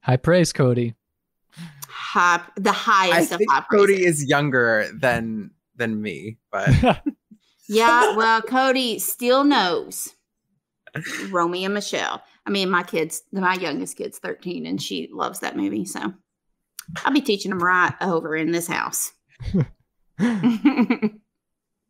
High 0.02 0.16
praise, 0.16 0.52
Cody. 0.52 0.94
High, 1.88 2.42
the 2.56 2.70
I 2.70 2.72
highest 2.72 3.32
of 3.32 3.38
think 3.38 3.50
high 3.50 3.64
Cody 3.70 3.96
praises. 3.96 4.22
is 4.22 4.28
younger 4.28 4.88
than 4.94 5.50
than 5.76 6.00
me, 6.00 6.38
but 6.50 6.68
Yeah, 7.72 8.16
well, 8.16 8.42
Cody 8.42 8.98
still 8.98 9.44
knows 9.44 10.08
Romy 11.30 11.64
and 11.64 11.72
Michele. 11.72 12.20
I 12.44 12.50
mean, 12.50 12.68
my 12.68 12.82
kids, 12.82 13.22
my 13.30 13.54
youngest 13.54 13.96
kid's 13.96 14.18
13 14.18 14.66
and 14.66 14.82
she 14.82 15.08
loves 15.12 15.38
that 15.38 15.56
movie. 15.56 15.84
So 15.84 16.12
I'll 17.04 17.12
be 17.12 17.20
teaching 17.20 17.50
them 17.50 17.62
right 17.62 17.94
over 18.00 18.34
in 18.34 18.50
this 18.50 18.66
house. 18.66 19.12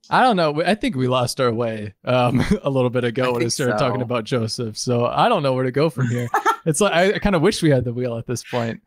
I 0.08 0.22
don't 0.22 0.36
know. 0.36 0.62
I 0.62 0.74
think 0.74 0.96
we 0.96 1.06
lost 1.06 1.40
our 1.40 1.52
way 1.52 1.94
um, 2.04 2.42
a 2.62 2.70
little 2.70 2.90
bit 2.90 3.04
ago 3.04 3.24
I 3.24 3.26
when 3.26 3.34
we 3.34 3.40
think 3.42 3.52
started 3.52 3.78
talking 3.78 4.02
about 4.02 4.24
Joseph. 4.24 4.76
So 4.78 5.06
I 5.06 5.28
don't 5.28 5.42
know 5.42 5.52
where 5.52 5.64
to 5.64 5.72
go 5.72 5.90
from 5.90 6.08
here. 6.08 6.28
it's 6.66 6.80
like 6.80 6.92
I, 6.92 7.14
I 7.14 7.18
kind 7.18 7.36
of 7.36 7.42
wish 7.42 7.62
we 7.62 7.70
had 7.70 7.84
the 7.84 7.92
wheel 7.92 8.16
at 8.16 8.26
this 8.26 8.42
point. 8.42 8.80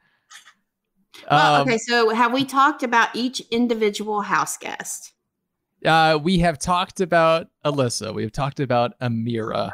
well, 1.29 1.61
Um, 1.61 1.67
okay, 1.67 1.77
so 1.77 2.09
have 2.09 2.33
we 2.33 2.43
talked 2.43 2.83
about 2.83 3.09
each 3.15 3.41
individual 3.51 4.21
house 4.21 4.57
guest? 4.57 5.13
Uh, 5.85 6.17
we 6.21 6.39
have 6.39 6.57
talked 6.57 7.01
about 7.01 7.49
Alyssa. 7.65 8.13
We 8.13 8.23
have 8.23 8.31
talked 8.31 8.59
about 8.59 8.97
Ameerah. 8.99 9.71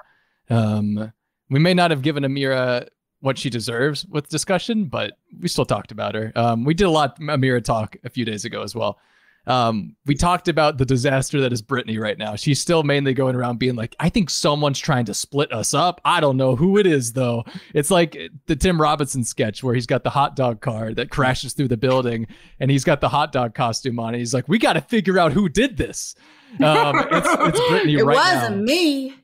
Um, 0.50 1.14
we 1.50 1.60
may 1.60 1.74
not 1.74 1.92
have 1.92 2.02
given 2.02 2.24
Ameerah 2.24 2.88
what 3.22 3.38
she 3.38 3.50
deserves 3.50 4.06
with 4.06 4.30
discussion, 4.30 4.86
but 4.86 5.18
we 5.40 5.48
still 5.48 5.66
talked 5.66 5.92
about 5.92 6.16
her. 6.16 6.32
Um, 6.36 6.64
we 6.64 6.74
did 6.74 6.86
a 6.86 6.90
lot 6.90 7.20
Ameerah 7.20 7.64
talk 7.64 7.96
a 8.04 8.10
few 8.10 8.26
days 8.26 8.46
ago 8.46 8.64
as 8.64 8.74
well. 8.74 9.00
Um, 9.48 9.96
we 10.06 10.16
talked 10.16 10.48
about 10.48 10.78
the 10.78 10.86
disaster 10.86 11.42
that 11.42 11.52
is 11.52 11.62
Brittany 11.62 11.98
right 11.98 12.18
now. 12.18 12.36
She's 12.36 12.60
still 12.62 12.84
mainly 12.84 13.14
going 13.14 13.36
around 13.36 13.58
being 13.58 13.76
like, 13.76 13.96
I 14.00 14.10
think 14.10 14.30
someone's 14.30 14.80
trying 14.80 15.06
to 15.06 15.14
split 15.14 15.52
us 15.52 15.74
up. 15.74 16.02
I 16.06 16.20
don't 16.20 16.38
know 16.38 16.56
who 16.56 16.78
it 16.78 16.86
is 16.86 17.14
though. 17.14 17.46
It's 17.74 17.90
like 17.90 18.18
the 18.46 18.56
Tim 18.56 18.80
Robinson 18.80 19.24
sketch 19.24 19.64
where 19.64 19.74
he's 19.74 19.88
got 19.88 20.04
the 20.04 20.10
hot 20.12 20.36
dog 20.36 20.62
car 20.62 20.94
that 20.94 21.10
crashes 21.10 21.54
through 21.54 21.70
the 21.70 21.78
building 21.78 22.28
and 22.60 22.70
he's 22.70 22.84
got 22.84 23.02
the 23.02 23.10
hot 23.10 23.32
dog 23.32 23.56
costume 23.56 24.00
on. 24.00 24.14
He's 24.14 24.34
like, 24.34 24.48
we 24.48 24.60
got 24.60 24.74
to 24.74 24.82
figure 24.82 25.18
out 25.18 25.34
who 25.34 25.50
did 25.50 25.78
this. 25.78 26.16
Um, 26.64 27.08
it's, 27.12 27.28
it's 27.32 27.70
Brittany 27.70 27.96
it 28.00 28.04
right 28.04 28.16
wasn't 28.16 28.64
me. 28.64 29.16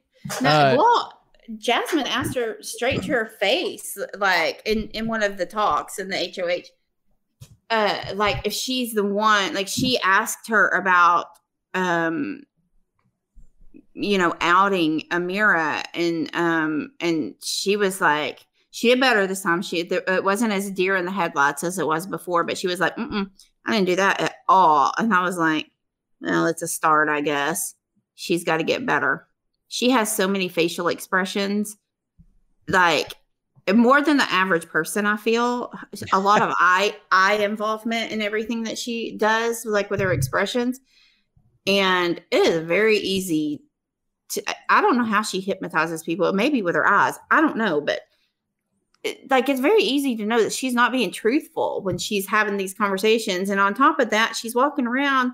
No, 0.41 0.49
Uh, 0.49 0.75
well, 0.77 1.21
Jasmine 1.57 2.07
asked 2.07 2.35
her 2.35 2.57
straight 2.61 3.03
to 3.03 3.11
her 3.11 3.25
face, 3.39 3.97
like 4.17 4.63
in, 4.65 4.89
in 4.89 5.07
one 5.07 5.21
of 5.21 5.37
the 5.37 5.45
talks 5.45 5.99
in 5.99 6.09
the 6.09 6.33
HOH. 6.35 6.69
Uh, 7.69 8.13
like 8.13 8.45
if 8.45 8.53
she's 8.53 8.93
the 8.93 9.03
one, 9.03 9.53
like 9.53 9.67
she 9.67 9.99
asked 10.03 10.49
her 10.49 10.69
about, 10.69 11.27
um, 11.73 12.43
you 13.93 14.17
know, 14.17 14.33
outing 14.41 15.01
Ameerah, 15.11 15.83
and 15.93 16.33
um, 16.35 16.91
and 16.99 17.35
she 17.43 17.75
was 17.75 18.01
like, 18.01 18.45
she 18.71 18.89
did 18.89 18.99
better 18.99 19.25
this 19.25 19.41
time. 19.41 19.61
She 19.61 19.79
it 19.79 20.23
wasn't 20.23 20.53
as 20.53 20.69
deer 20.71 20.95
in 20.95 21.05
the 21.05 21.11
headlights 21.11 21.63
as 21.63 21.79
it 21.79 21.87
was 21.87 22.05
before, 22.05 22.43
but 22.43 22.57
she 22.57 22.67
was 22.67 22.79
like, 22.79 22.95
Mm-mm, 22.97 23.29
I 23.65 23.71
didn't 23.71 23.87
do 23.87 23.95
that 23.95 24.21
at 24.21 24.35
all, 24.47 24.93
and 24.97 25.13
I 25.13 25.23
was 25.23 25.37
like, 25.37 25.71
well, 26.21 26.45
it's 26.45 26.61
a 26.61 26.67
start, 26.67 27.09
I 27.09 27.21
guess. 27.21 27.73
She's 28.15 28.43
got 28.43 28.57
to 28.57 28.63
get 28.63 28.85
better 28.85 29.27
she 29.67 29.89
has 29.89 30.13
so 30.13 30.27
many 30.27 30.47
facial 30.47 30.87
expressions 30.87 31.77
like 32.67 33.13
more 33.73 34.01
than 34.01 34.17
the 34.17 34.31
average 34.31 34.67
person 34.67 35.05
i 35.07 35.17
feel 35.17 35.73
a 36.13 36.19
lot 36.19 36.41
of 36.41 36.53
eye 36.59 36.95
eye 37.11 37.35
involvement 37.35 38.11
in 38.11 38.21
everything 38.21 38.63
that 38.63 38.77
she 38.77 39.17
does 39.17 39.65
like 39.65 39.89
with 39.89 39.99
her 39.99 40.11
expressions. 40.11 40.79
And 41.67 42.21
it 42.29 42.47
is 42.47 42.63
very 42.67 42.97
easy 42.97 43.63
to 44.29 44.43
i 44.69 44.81
don't 44.81 44.97
know 44.97 45.03
how 45.03 45.21
she 45.23 45.41
hypnotizes 45.41 46.03
people. 46.03 46.31
Maybe 46.33 46.61
with 46.61 46.75
her 46.75 46.87
eyes. 46.87 47.17
I 47.31 47.41
don't 47.41 47.57
know 47.57 47.81
but 47.81 48.01
it- 49.03 49.29
like 49.31 49.49
it's 49.49 49.59
very 49.59 49.81
easy 49.81 50.15
to 50.17 50.25
know 50.25 50.41
that 50.43 50.53
she's 50.53 50.73
not 50.75 50.91
being 50.91 51.11
truthful 51.11 51.81
when 51.81 51.97
she's 51.97 52.27
having 52.27 52.57
these 52.57 52.73
conversations. 52.75 53.49
And 53.49 53.59
on 53.59 53.73
top 53.73 53.99
of 53.99 54.11
that 54.11 54.35
she's 54.35 54.53
walking 54.53 54.85
around 54.85 55.31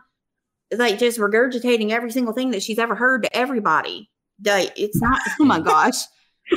like 0.78 1.00
just 1.00 1.20
regurgitating 1.20 1.92
every 1.92 2.12
single 2.12 2.34
thing 2.34 2.52
that 2.52 2.64
she's 2.64 2.80
ever 2.80 2.96
heard 2.96 3.24
to 3.24 3.36
everybody. 3.36 4.10
Like 4.46 4.72
it's 4.78 5.02
not 5.02 5.20
oh 5.42 5.44
my 5.44 5.60
gosh 5.74 5.96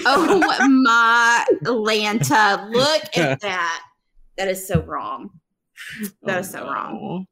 oh 0.06 0.38
my 0.84 1.44
lanta 1.62 2.70
look 2.70 3.16
at 3.16 3.40
that. 3.40 3.82
That 4.36 4.48
is 4.48 4.66
so 4.66 4.82
wrong. 4.82 5.30
That 6.22 6.40
is 6.40 6.50
so 6.50 6.60
oh, 6.66 6.72
wrong. 6.72 7.26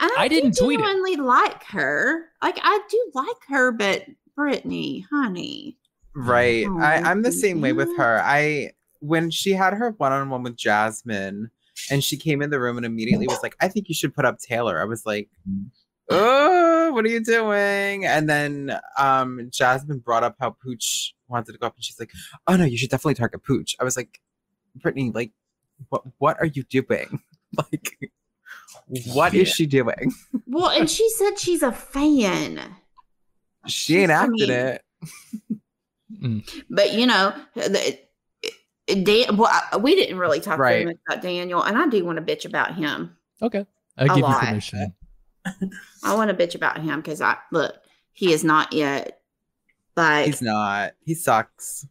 and 0.00 0.10
I 0.16 0.28
didn't 0.28 0.54
do 0.54 0.64
tweet 0.64 0.80
it. 0.80 0.82
genuinely 0.82 1.16
like 1.16 1.62
her. 1.64 2.26
Like 2.42 2.58
i 2.62 2.80
do 2.90 3.10
like 3.14 3.36
her 3.48 3.72
but 3.72 4.04
brittany 4.34 5.06
honey. 5.10 5.78
Right. 6.14 6.66
Oh, 6.68 6.80
I, 6.80 6.96
I'm 6.96 7.22
the 7.22 7.32
same 7.32 7.60
way 7.60 7.72
with 7.72 7.96
her. 7.96 8.20
I 8.22 8.72
when 9.00 9.30
she 9.30 9.52
had 9.52 9.74
her 9.74 9.90
one-on-one 9.90 10.42
with 10.42 10.56
Jasmine 10.56 11.50
and 11.90 12.02
she 12.02 12.16
came 12.16 12.42
in 12.42 12.50
the 12.50 12.58
room 12.58 12.76
and 12.76 12.86
immediately 12.86 13.28
was 13.28 13.42
like, 13.42 13.54
I 13.60 13.68
think 13.68 13.88
you 13.88 13.94
should 13.94 14.14
put 14.14 14.24
up 14.24 14.38
Taylor. 14.38 14.80
I 14.80 14.84
was 14.84 15.06
like, 15.06 15.28
oh, 16.10 16.90
what 16.92 17.04
are 17.04 17.08
you 17.08 17.22
doing? 17.22 18.06
And 18.06 18.28
then 18.28 18.78
um 18.98 19.48
Jasmine 19.52 19.98
brought 19.98 20.24
up 20.24 20.36
how 20.40 20.50
Pooch 20.50 21.14
wanted 21.28 21.52
to 21.52 21.58
go 21.58 21.66
up 21.66 21.74
and 21.76 21.84
she's 21.84 21.98
like, 22.00 22.10
Oh 22.46 22.56
no, 22.56 22.64
you 22.64 22.78
should 22.78 22.90
definitely 22.90 23.14
target 23.14 23.42
Pooch. 23.44 23.74
I 23.80 23.84
was 23.84 23.96
like, 23.96 24.20
Brittany, 24.76 25.10
like, 25.14 25.32
what 25.90 26.02
what 26.18 26.36
are 26.40 26.46
you 26.46 26.62
doing? 26.64 27.20
Like 27.56 27.98
what 29.14 29.32
is 29.34 29.48
she 29.48 29.64
doing? 29.66 30.12
well 30.46 30.68
and 30.68 30.88
she 30.90 31.08
said 31.10 31.38
she's 31.38 31.62
a 31.62 31.72
fan 31.72 32.60
She 33.66 33.96
ain't 33.98 34.10
I 34.10 34.14
acted 34.24 34.48
mean- 34.50 34.50
it. 34.50 34.82
but 36.70 36.92
you 36.92 37.06
know 37.06 37.34
the, 37.54 37.98
Dan, 39.02 39.36
well, 39.36 39.50
I- 39.72 39.76
we 39.76 39.94
didn't 39.94 40.18
really 40.18 40.40
talk 40.40 40.56
very 40.58 40.84
Right. 40.84 40.86
much 40.86 40.96
about 41.08 41.22
Daniel, 41.22 41.62
and 41.62 41.76
I 41.76 41.86
do 41.88 42.04
want 42.04 42.18
to 42.18 42.24
bitch 42.36 42.44
about 42.46 42.74
him. 42.74 43.16
Okay. 43.42 43.66
I 43.98 44.06
give 44.08 44.18
you 44.18 44.24
permission. 44.24 44.94
I 46.04 46.14
want 46.14 46.30
to 46.30 46.36
bitch 46.36 46.54
about 46.54 46.80
him 46.80 47.00
because 47.00 47.20
I 47.20 47.36
look, 47.52 47.76
he 48.12 48.32
is 48.32 48.44
not 48.44 48.72
yet 48.72 49.20
like 49.98 50.26
He's 50.26 50.42
not. 50.42 50.92
He 51.04 51.14
sucks. 51.14 51.86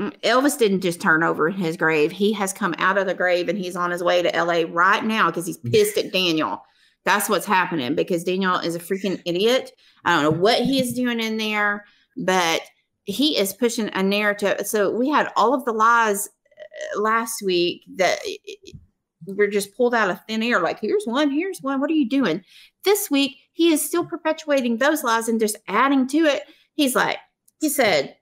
Mm, 0.00 0.18
Elvis 0.22 0.58
didn't 0.58 0.80
just 0.80 1.00
turn 1.00 1.22
over 1.22 1.48
in 1.48 1.54
his 1.54 1.76
grave. 1.76 2.10
He 2.10 2.32
has 2.32 2.52
come 2.52 2.74
out 2.78 2.98
of 2.98 3.06
the 3.06 3.14
grave 3.14 3.48
and 3.48 3.58
he's 3.58 3.76
on 3.76 3.90
his 3.90 4.02
way 4.02 4.22
to 4.22 4.44
LA 4.44 4.64
right 4.68 5.04
now 5.04 5.30
because 5.30 5.46
he's 5.46 5.58
pissed 5.70 5.98
at 5.98 6.12
Daniel. 6.12 6.64
That's 7.04 7.28
what's 7.28 7.46
happening 7.46 7.94
because 7.94 8.24
Daniel 8.24 8.56
is 8.56 8.74
a 8.74 8.80
freaking 8.80 9.20
idiot. 9.26 9.72
I 10.04 10.14
don't 10.14 10.22
know 10.22 10.40
what 10.40 10.62
he 10.62 10.80
is 10.80 10.94
doing 10.94 11.20
in 11.20 11.36
there, 11.36 11.84
but 12.16 12.62
he 13.04 13.36
is 13.36 13.52
pushing 13.52 13.90
a 13.92 14.02
narrative. 14.02 14.66
So 14.66 14.90
we 14.90 15.08
had 15.08 15.30
all 15.36 15.54
of 15.54 15.64
the 15.64 15.72
lies 15.72 16.28
uh, 16.28 17.00
last 17.00 17.42
week 17.42 17.84
that 17.96 18.18
were 19.26 19.48
just 19.48 19.76
pulled 19.76 19.94
out 19.94 20.10
of 20.10 20.20
thin 20.26 20.42
air. 20.42 20.60
Like, 20.60 20.80
here's 20.80 21.04
one, 21.04 21.30
here's 21.30 21.60
one. 21.60 21.80
What 21.80 21.90
are 21.90 21.94
you 21.94 22.08
doing? 22.08 22.44
This 22.84 23.10
week, 23.10 23.36
he 23.52 23.72
is 23.72 23.84
still 23.84 24.04
perpetuating 24.04 24.78
those 24.78 25.04
lies 25.04 25.28
and 25.28 25.40
just 25.40 25.56
adding 25.68 26.06
to 26.08 26.18
it. 26.18 26.44
He's 26.74 26.94
like, 26.94 27.18
he 27.60 27.68
said, 27.68 28.16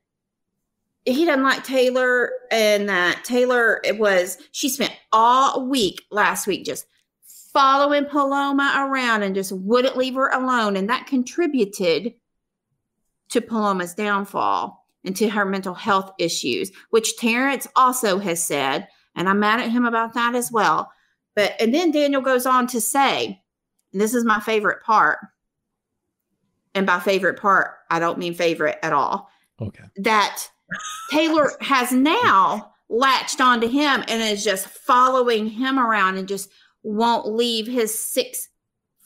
he 1.05 1.24
doesn't 1.24 1.43
like 1.43 1.65
Taylor, 1.65 2.31
and 2.51 2.89
that 2.89 3.24
Taylor 3.24 3.81
it 3.85 3.99
was 3.99 4.39
she 4.53 4.69
spent 4.69 4.93
all 5.12 5.66
week 5.66 6.05
last 6.11 6.47
week 6.47 6.65
just 6.66 6.87
following 7.53 8.05
Paloma 8.05 8.87
around 8.87 9.23
and 9.23 9.35
just 9.35 9.53
wouldn't 9.53 9.97
leave 9.97 10.15
her 10.15 10.28
alone, 10.28 10.77
and 10.77 10.89
that 10.91 11.07
contributed 11.07 12.15
to 13.31 13.41
Paloma's 13.41 13.95
downfall 13.95 14.87
and 15.05 15.16
to 15.16 15.28
her 15.31 15.47
mental 15.47 15.74
health 15.74 16.12
issues, 16.19 16.70
which 16.91 17.16
Terrance 17.16 17.66
also 17.74 18.19
has 18.19 18.45
said, 18.45 18.87
and 19.16 19.28
I'm 19.28 19.41
mad 19.41 19.61
at 19.61 19.70
him 19.70 19.87
about 19.87 20.15
that 20.15 20.35
as 20.35 20.53
well. 20.53 20.93
But 21.35 21.55
and 21.61 21.73
then 21.73 21.93
Daniel 21.93 22.20
goes 22.20 22.45
on 22.45 22.66
to 22.69 22.81
say, 22.81 23.40
and 23.93 24.01
this 24.01 24.15
is 24.15 24.25
my 24.25 24.41
favorite 24.41 24.83
part, 24.83 25.19
and 26.75 26.87
by 26.87 27.01
favorite 27.01 27.41
part, 27.41 27.73
I 27.91 27.99
don't 27.99 28.19
mean 28.19 28.35
favorite 28.35 28.79
at 28.83 28.93
all 28.93 29.31
Okay. 29.61 29.85
that 29.97 30.43
Taylor 31.11 31.51
has 31.61 31.91
now 31.93 32.73
latched 32.89 33.41
onto 33.41 33.69
him 33.69 34.03
and 34.09 34.23
is 34.23 34.45
just 34.45 34.67
following 34.69 35.47
him 35.49 35.79
around 35.79 36.17
and 36.17 36.27
just 36.29 36.51
won't 36.83 37.27
leave 37.29 37.67
his 37.67 37.97
six 37.97 38.49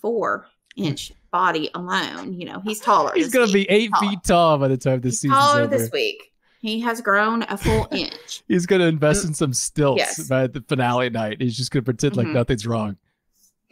four 0.01 0.47
inch 0.77 1.13
body 1.31 1.71
alone. 1.75 2.35
You 2.35 2.47
know, 2.47 2.61
he's 2.61 2.81
taller. 2.81 3.13
He's 3.15 3.33
gonna 3.33 3.47
week. 3.47 3.69
be 3.69 3.71
eight 3.71 3.91
Taller. 3.99 4.11
feet 4.11 4.25
tall 4.25 4.59
by 4.59 4.69
the 4.69 4.77
time 4.77 5.01
this 5.01 5.15
He's 5.15 5.21
season's 5.23 5.39
taller 5.39 5.63
over. 5.63 5.77
this 5.79 5.91
week. 5.91 6.31
He 6.61 6.81
has 6.81 7.01
grown 7.01 7.43
a 7.45 7.57
full 7.59 7.89
inch. 7.93 8.43
He's 8.49 8.65
gonna 8.67 8.85
invest 8.87 9.25
in 9.25 9.35
some 9.35 9.53
stilts 9.53 9.99
Yes. 9.99 10.29
by 10.29 10.47
the 10.47 10.61
finale 10.63 11.11
night. 11.11 11.41
He's 11.41 11.57
just 11.57 11.71
gonna 11.71 11.83
pretend 11.83 12.17
like 12.17 12.27
Mhm. 12.27 12.35
nothing's 12.35 12.67
wrong. 12.67 12.97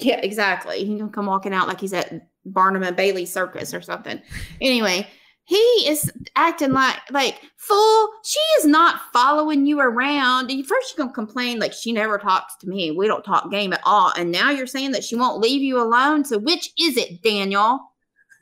Yeah, 0.03 0.21
exactly. 0.21 0.85
He's 0.85 0.99
gonna 0.99 1.13
come 1.13 1.27
walking 1.27 1.53
out 1.53 1.69
like 1.69 1.81
he's 1.81 1.93
at 1.93 2.29
Barnum 2.45 2.83
and 2.83 2.97
Bailey 2.97 3.27
Circus 3.27 3.73
or 3.73 3.81
something. 3.81 4.21
Anyway, 4.61 5.07
he 5.45 5.57
is 5.57 6.11
acting 6.37 6.73
like 6.73 6.99
like 7.11 7.41
fool. 7.57 8.09
She 8.25 8.41
is 8.59 8.65
not 8.65 9.01
following 9.13 9.67
you 9.67 9.81
around. 9.81 10.49
First, 10.67 10.95
you're 10.97 11.05
gonna 11.05 11.13
complain 11.13 11.59
like 11.59 11.73
she 11.73 11.93
never 11.93 12.19
talks 12.19 12.57
to 12.61 12.69
me. 12.69 12.91
We 12.91 13.07
don't 13.07 13.25
talk 13.25 13.51
game 13.51 13.73
at 13.73 13.81
all. 13.85 14.13
And 14.17 14.31
now 14.31 14.51
you're 14.51 14.67
saying 14.67 14.93
that 14.93 15.05
she 15.05 15.17
won't 15.17 15.41
leave 15.41 15.63
you 15.63 15.81
alone. 15.81 16.25
So 16.25 16.39
which 16.39 16.71
is 16.79 16.97
it, 16.97 17.23
Daniel? 17.23 17.81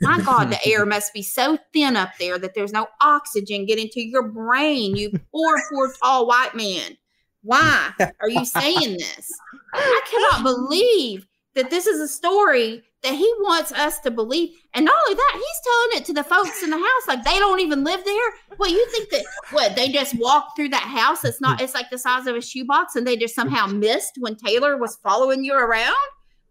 My 0.02 0.20
God, 0.24 0.50
the 0.50 0.64
air 0.66 0.84
must 0.86 1.12
be 1.12 1.22
so 1.22 1.58
thin 1.72 1.96
up 1.96 2.10
there 2.18 2.38
that 2.38 2.54
there's 2.54 2.72
no 2.72 2.86
oxygen 3.00 3.66
getting 3.66 3.88
to 3.88 4.00
your 4.00 4.28
brain. 4.28 4.96
You 4.96 5.10
poor, 5.32 5.56
poor 5.70 5.92
tall 6.02 6.26
white 6.26 6.54
man. 6.54 6.96
Why 7.42 7.92
are 8.20 8.28
you 8.28 8.44
saying 8.44 8.98
this? 8.98 9.30
I 9.72 10.02
cannot 10.10 10.42
believe 10.68 11.26
that 11.54 11.70
this 11.70 11.86
is 11.86 12.00
a 12.00 12.08
story 12.08 12.82
that 13.02 13.14
he 13.14 13.32
wants 13.40 13.72
us 13.72 13.98
to 14.00 14.10
believe. 14.10 14.50
And 14.74 14.84
not 14.84 14.94
only 15.06 15.14
that, 15.14 15.32
he's 15.34 15.62
telling 15.64 16.00
it 16.00 16.04
to 16.06 16.12
the 16.12 16.24
folks 16.24 16.62
in 16.62 16.70
the 16.70 16.76
house 16.76 17.08
like 17.08 17.24
they 17.24 17.38
don't 17.38 17.60
even 17.60 17.82
live 17.82 18.04
there. 18.04 18.30
What 18.56 18.70
you 18.70 18.86
think 18.90 19.10
that 19.10 19.24
what 19.50 19.74
they 19.74 19.88
just 19.88 20.14
walked 20.18 20.56
through 20.56 20.68
that 20.70 20.82
house? 20.82 21.24
It's 21.24 21.40
not. 21.40 21.60
It's 21.60 21.74
like 21.74 21.90
the 21.90 21.98
size 21.98 22.26
of 22.26 22.36
a 22.36 22.42
shoebox, 22.42 22.96
and 22.96 23.06
they 23.06 23.16
just 23.16 23.34
somehow 23.34 23.66
missed 23.66 24.12
when 24.18 24.36
Taylor 24.36 24.76
was 24.76 24.96
following 24.96 25.44
you 25.44 25.54
around. 25.54 25.94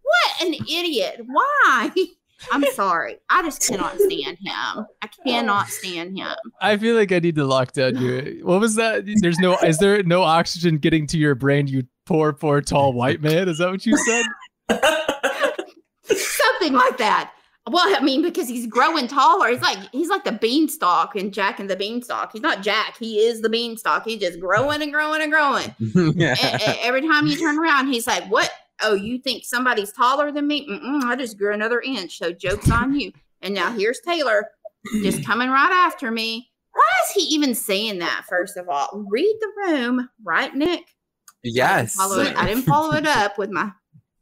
What 0.02 0.46
an 0.46 0.54
idiot! 0.54 1.20
Why? 1.26 1.92
I'm 2.50 2.64
sorry. 2.72 3.18
I 3.28 3.42
just 3.42 3.68
cannot 3.68 3.98
stand 3.98 4.38
him. 4.40 4.86
I 5.02 5.08
cannot 5.26 5.68
stand 5.68 6.16
him. 6.16 6.34
I 6.60 6.78
feel 6.78 6.96
like 6.96 7.12
I 7.12 7.18
need 7.18 7.34
to 7.34 7.44
lock 7.44 7.72
down 7.72 7.96
your. 7.96 8.22
What 8.44 8.60
was 8.60 8.76
that? 8.76 9.04
There's 9.20 9.38
no. 9.38 9.56
Is 9.58 9.78
there 9.78 10.02
no 10.02 10.22
oxygen 10.22 10.78
getting 10.78 11.06
to 11.08 11.18
your 11.18 11.34
brain? 11.34 11.66
You 11.66 11.84
poor, 12.06 12.32
poor, 12.32 12.60
tall 12.60 12.92
white 12.92 13.20
man. 13.20 13.48
Is 13.48 13.58
that 13.58 13.70
what 13.70 13.84
you 13.84 13.96
said? 13.96 14.24
Something 16.04 16.72
like 16.72 16.98
that. 16.98 17.32
Well, 17.70 17.94
I 17.94 18.00
mean, 18.02 18.22
because 18.22 18.48
he's 18.48 18.66
growing 18.66 19.06
taller. 19.06 19.48
He's 19.48 19.60
like 19.60 19.78
he's 19.92 20.08
like 20.08 20.24
the 20.24 20.32
beanstalk 20.32 21.14
in 21.14 21.30
Jack 21.30 21.60
and 21.60 21.68
the 21.70 21.76
Beanstalk. 21.76 22.32
He's 22.32 22.40
not 22.42 22.62
Jack. 22.62 22.96
He 22.98 23.18
is 23.18 23.42
the 23.42 23.48
beanstalk. 23.50 24.04
He's 24.04 24.18
just 24.20 24.40
growing 24.40 24.82
and 24.82 24.92
growing 24.92 25.22
and 25.22 25.30
growing. 25.30 25.74
yeah. 26.16 26.34
And- 26.42 26.62
and 26.62 26.78
every 26.82 27.02
time 27.02 27.26
you 27.26 27.36
turn 27.38 27.58
around, 27.58 27.88
he's 27.88 28.06
like, 28.06 28.24
"What? 28.30 28.50
Oh, 28.82 28.94
you 28.94 29.18
think 29.18 29.44
somebody's 29.44 29.92
taller 29.92 30.32
than 30.32 30.46
me? 30.46 30.66
Mm-mm, 30.68 31.04
I 31.04 31.14
just 31.16 31.38
grew 31.38 31.52
another 31.52 31.80
inch. 31.80 32.18
So 32.18 32.32
jokes 32.32 32.70
on 32.70 32.98
you." 32.98 33.12
And 33.42 33.54
now 33.54 33.72
here's 33.72 34.00
Taylor, 34.00 34.48
just 35.02 35.24
coming 35.26 35.50
right 35.50 35.70
after 35.70 36.10
me. 36.10 36.50
Why 36.72 36.88
is 37.06 37.14
he 37.14 37.22
even 37.34 37.54
saying 37.54 37.98
that? 37.98 38.24
First 38.28 38.56
of 38.56 38.68
all, 38.68 39.04
read 39.10 39.36
the 39.40 39.52
room, 39.68 40.08
right, 40.24 40.54
Nick? 40.54 40.84
yes. 41.44 41.94
Follow 41.94 42.20
it. 42.20 42.36
I 42.36 42.46
didn't 42.46 42.62
follow 42.64 42.94
it 42.94 43.06
up 43.06 43.38
with 43.38 43.50
my 43.50 43.70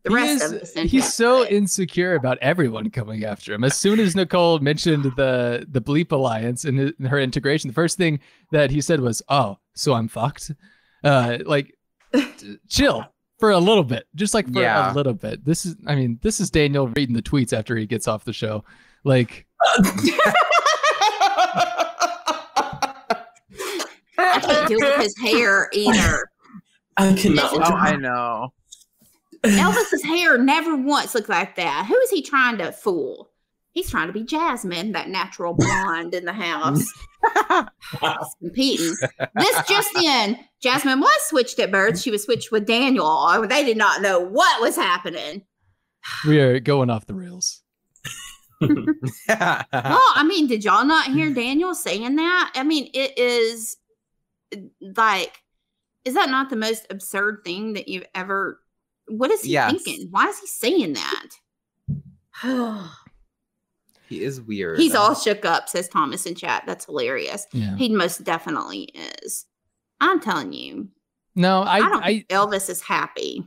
the 0.05 0.11
He 0.11 0.15
rest 0.16 0.43
is- 0.45 0.53
of 0.53 0.61
the 0.61 0.66
sentence. 0.66 0.91
He's 0.93 1.12
so 1.15 1.43
but- 1.45 1.53
insecure 1.53 2.15
about 2.15 2.39
everyone 2.39 2.91
coming 2.91 3.25
after 3.25 3.53
him. 3.53 3.65
As 3.65 3.77
soon 3.77 3.99
as 4.01 4.15
Nicole 4.16 4.59
mentioned 4.61 5.05
the 5.16 5.66
the 5.69 5.81
Bleep 5.81 6.12
Alliance 6.12 6.65
and 6.65 6.79
hi- 7.01 7.09
her 7.09 7.19
integration, 7.20 7.69
the 7.69 7.75
first 7.75 7.97
thing 7.99 8.20
that 8.53 8.70
he 8.70 8.81
said 8.81 9.01
was, 9.01 9.23
"Oh, 9.29 9.59
so 9.75 9.95
I'm 9.95 10.09
fucked." 10.09 10.53
Uh, 11.05 11.39
like, 11.47 11.75
chill 12.69 13.05
for 13.39 13.51
a 13.53 13.59
little 13.59 13.85
bit, 13.85 14.05
just 14.16 14.35
like 14.35 14.53
for 14.53 14.61
Yeah. 14.61 14.93
a 14.93 14.95
little 14.95 15.15
bit. 15.15 15.45
This 15.45 15.65
is, 15.65 15.77
I 15.87 15.95
mean, 15.95 16.19
this 16.23 16.41
is 16.41 16.51
Daniel 16.51 16.89
reading 16.89 17.15
the 17.15 17.23
tweets 17.23 17.53
after 17.57 17.77
he 17.77 17.87
gets 17.87 18.09
off 18.09 18.25
the 18.25 18.33
show. 18.33 18.65
Like, 19.05 19.47
I 24.19 24.41
can't 24.41 24.69
deal 24.69 24.79
with 24.81 25.01
his 25.01 25.16
hair 25.19 25.69
either. 25.73 26.29
I 26.97 27.12
cannot. 27.15 27.53
Oh, 27.55 27.61
I 27.75 27.97
know. 27.97 28.53
Elvis's 29.44 30.05
hair 30.05 30.39
never 30.39 30.77
once 30.77 31.15
looked 31.15 31.28
like 31.28 31.56
that. 31.56 31.86
Who 31.89 31.97
is 31.98 32.10
he 32.10 32.23
trying 32.23 32.59
to 32.59 32.73
fool? 32.73 33.31
He's 33.73 33.90
trying 33.90 34.09
to 34.09 34.12
be 34.12 34.24
Jasmine, 34.24 34.93
that 34.93 35.09
natural 35.09 35.55
blonde 35.55 36.12
in 36.15 36.24
the 36.24 36.32
house. 36.32 36.85
Competing. 38.40 38.94
This 39.36 39.62
just 39.69 39.94
in, 39.97 40.39
Jasmine 40.60 41.01
was 41.01 41.23
switched 41.28 41.59
at 41.60 41.70
birth. 41.70 42.01
She 42.01 42.10
was 42.10 42.24
switched 42.24 42.51
with 42.51 42.66
Daniel. 42.66 43.06
Oh, 43.06 43.47
They 43.47 43.65
did 43.65 43.77
not 43.77 44.02
know 44.02 44.19
what 44.20 44.60
was 44.60 44.74
happening. 44.74 45.44
we 46.27 46.40
are 46.40 46.59
going 46.60 46.90
off 46.90 47.06
the 47.06 47.15
rails. 47.15 47.62
Well, 48.60 48.82
I 49.31 50.24
mean, 50.27 50.48
did 50.48 50.65
y'all 50.65 50.85
not 50.85 51.12
hear 51.12 51.31
Daniel 51.32 51.74
saying 51.77 52.16
that? 52.16 52.52
I 52.56 52.65
mean, 52.65 52.90
it 52.93 53.16
is 53.16 53.77
like, 54.97 55.40
is 56.05 56.15
that 56.15 56.31
not 56.31 56.51
the 56.51 56.56
most 56.56 56.86
absurd 56.90 57.43
thing 57.44 57.74
that 57.74 57.86
you've 57.86 58.06
ever? 58.16 58.60
What 59.09 59.31
is 59.31 59.43
he 59.43 59.53
Yes. 59.53 59.71
thinking? 59.83 60.09
Why 60.11 60.27
is 60.29 60.39
he 60.39 60.47
saying 60.47 60.95
that? 60.95 61.27
he 64.09 64.23
is 64.23 64.41
weird. 64.41 64.79
He's 64.79 64.95
all 64.95 65.15
shook 65.15 65.45
up, 65.45 65.69
says 65.69 65.89
Thomas 65.89 66.27
in 66.27 66.35
chat. 66.35 66.65
That's 66.67 66.85
hilarious. 66.87 67.47
Yeah. 67.53 67.77
He 67.77 67.89
most 67.89 68.25
definitely 68.25 68.91
is. 69.25 69.47
I'm 70.01 70.21
telling 70.21 70.53
you, 70.53 70.89
No, 71.35 71.63
I, 71.63 71.77
I, 71.77 71.89
don't 71.89 72.03
I, 72.03 72.07
think 72.07 72.29
Elvis 72.29 72.71
is 72.71 72.81
happy. 72.81 73.47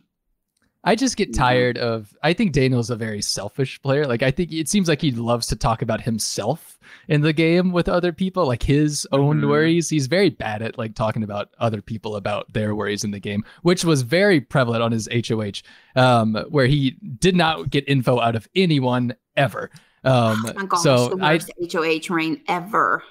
I 0.84 0.96
just 0.96 1.16
get 1.16 1.30
Mhm. 1.30 1.36
tired 1.38 1.78
of. 1.78 2.16
I 2.24 2.34
think 2.34 2.54
Daniel's 2.54 2.90
a 2.90 2.96
very 2.96 3.22
selfish 3.22 3.80
player. 3.84 4.08
Like 4.08 4.24
I 4.24 4.32
think 4.32 4.52
it 4.52 4.68
seems 4.68 4.88
like 4.88 5.00
he 5.02 5.12
loves 5.12 5.46
to 5.48 5.56
talk 5.56 5.84
about 5.84 6.02
himself 6.02 6.80
in 7.08 7.22
the 7.22 7.34
game 7.34 7.72
with 7.72 7.88
other 7.88 8.12
people, 8.12 8.48
like 8.48 8.64
his 8.64 9.08
own 9.12 9.42
Mhm. 9.42 9.48
worries. 9.50 9.90
He's 9.90 10.08
very 10.08 10.30
bad 10.32 10.64
at 10.64 10.80
like 10.80 10.96
talking 10.96 11.22
about 11.22 11.50
other 11.60 11.84
people 11.84 12.16
about 12.16 12.52
their 12.54 12.74
worries 12.74 13.04
in 13.04 13.12
the 13.12 13.20
game, 13.20 13.44
which 13.62 13.86
was 13.86 14.02
very 14.02 14.42
prevalent 14.42 14.82
on 14.82 14.92
his 14.92 15.08
HOH, 15.12 15.62
um, 15.96 16.34
where 16.50 16.66
he 16.66 16.92
did 17.20 17.36
not 17.36 17.70
get 17.70 17.88
info 17.88 18.20
out 18.20 18.36
of 18.36 18.48
anyone 18.56 19.14
ever. 19.38 19.70
Um, 20.04 20.44
Oh 20.48 20.54
my 20.56 20.66
gosh, 20.66 20.82
so 20.82 21.10
the 21.10 21.24
I, 21.24 21.34
worst 21.36 21.52
HOH 21.62 22.10
reign 22.10 22.42
ever. 22.48 23.04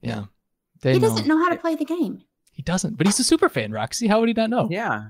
yeah, 0.00 0.26
He 0.80 0.98
doesn't 1.00 1.26
know 1.26 1.38
how 1.38 1.48
to 1.48 1.56
play 1.56 1.74
the 1.74 1.84
game. 1.84 2.22
He 2.52 2.62
doesn't, 2.62 2.96
but 2.96 3.06
he's 3.08 3.18
a 3.18 3.24
super 3.24 3.48
fan. 3.48 3.72
Roxy, 3.72 4.06
how 4.06 4.20
would 4.20 4.28
he 4.28 4.32
not 4.32 4.48
know? 4.50 4.68
Yeah. 4.70 5.08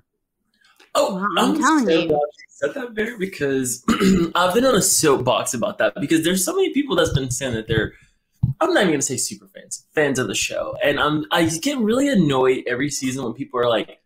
Oh, 0.94 1.15
Well, 1.15 1.28
I'm 1.36 1.55
I'm, 1.55 1.60
telling 1.60 1.86
so 1.86 1.90
you. 2.02 2.09
glad 2.09 2.19
you 2.19 2.44
said 2.48 2.74
that, 2.74 2.94
Bear, 2.94 3.19
because 3.19 3.85
I've 4.35 4.55
been 4.55 4.65
on 4.65 4.74
a 4.74 4.82
soapbox 4.82 5.55
about 5.55 5.78
that 5.78 5.94
because 6.01 6.24
there's 6.24 6.44
so 6.44 6.55
many 6.55 6.73
people 6.73 6.97
that's 6.97 7.12
been 7.12 7.31
saying 7.31 7.55
that 7.55 7.69
they're 7.69 7.93
I'm 8.60 8.73
not 8.74 8.81
even 8.82 8.94
gonna 8.94 9.02
say 9.02 9.16
super 9.16 9.47
fans, 9.48 9.86
fans 9.94 10.19
of 10.19 10.27
the 10.27 10.35
show, 10.35 10.77
and 10.82 10.98
I'm 10.98 11.24
I 11.31 11.47
get 11.47 11.78
really 11.78 12.09
annoyed 12.09 12.65
every 12.66 12.90
season 12.90 13.24
when 13.24 13.32
people 13.35 13.60
are 13.60 13.69
like, 13.69 14.01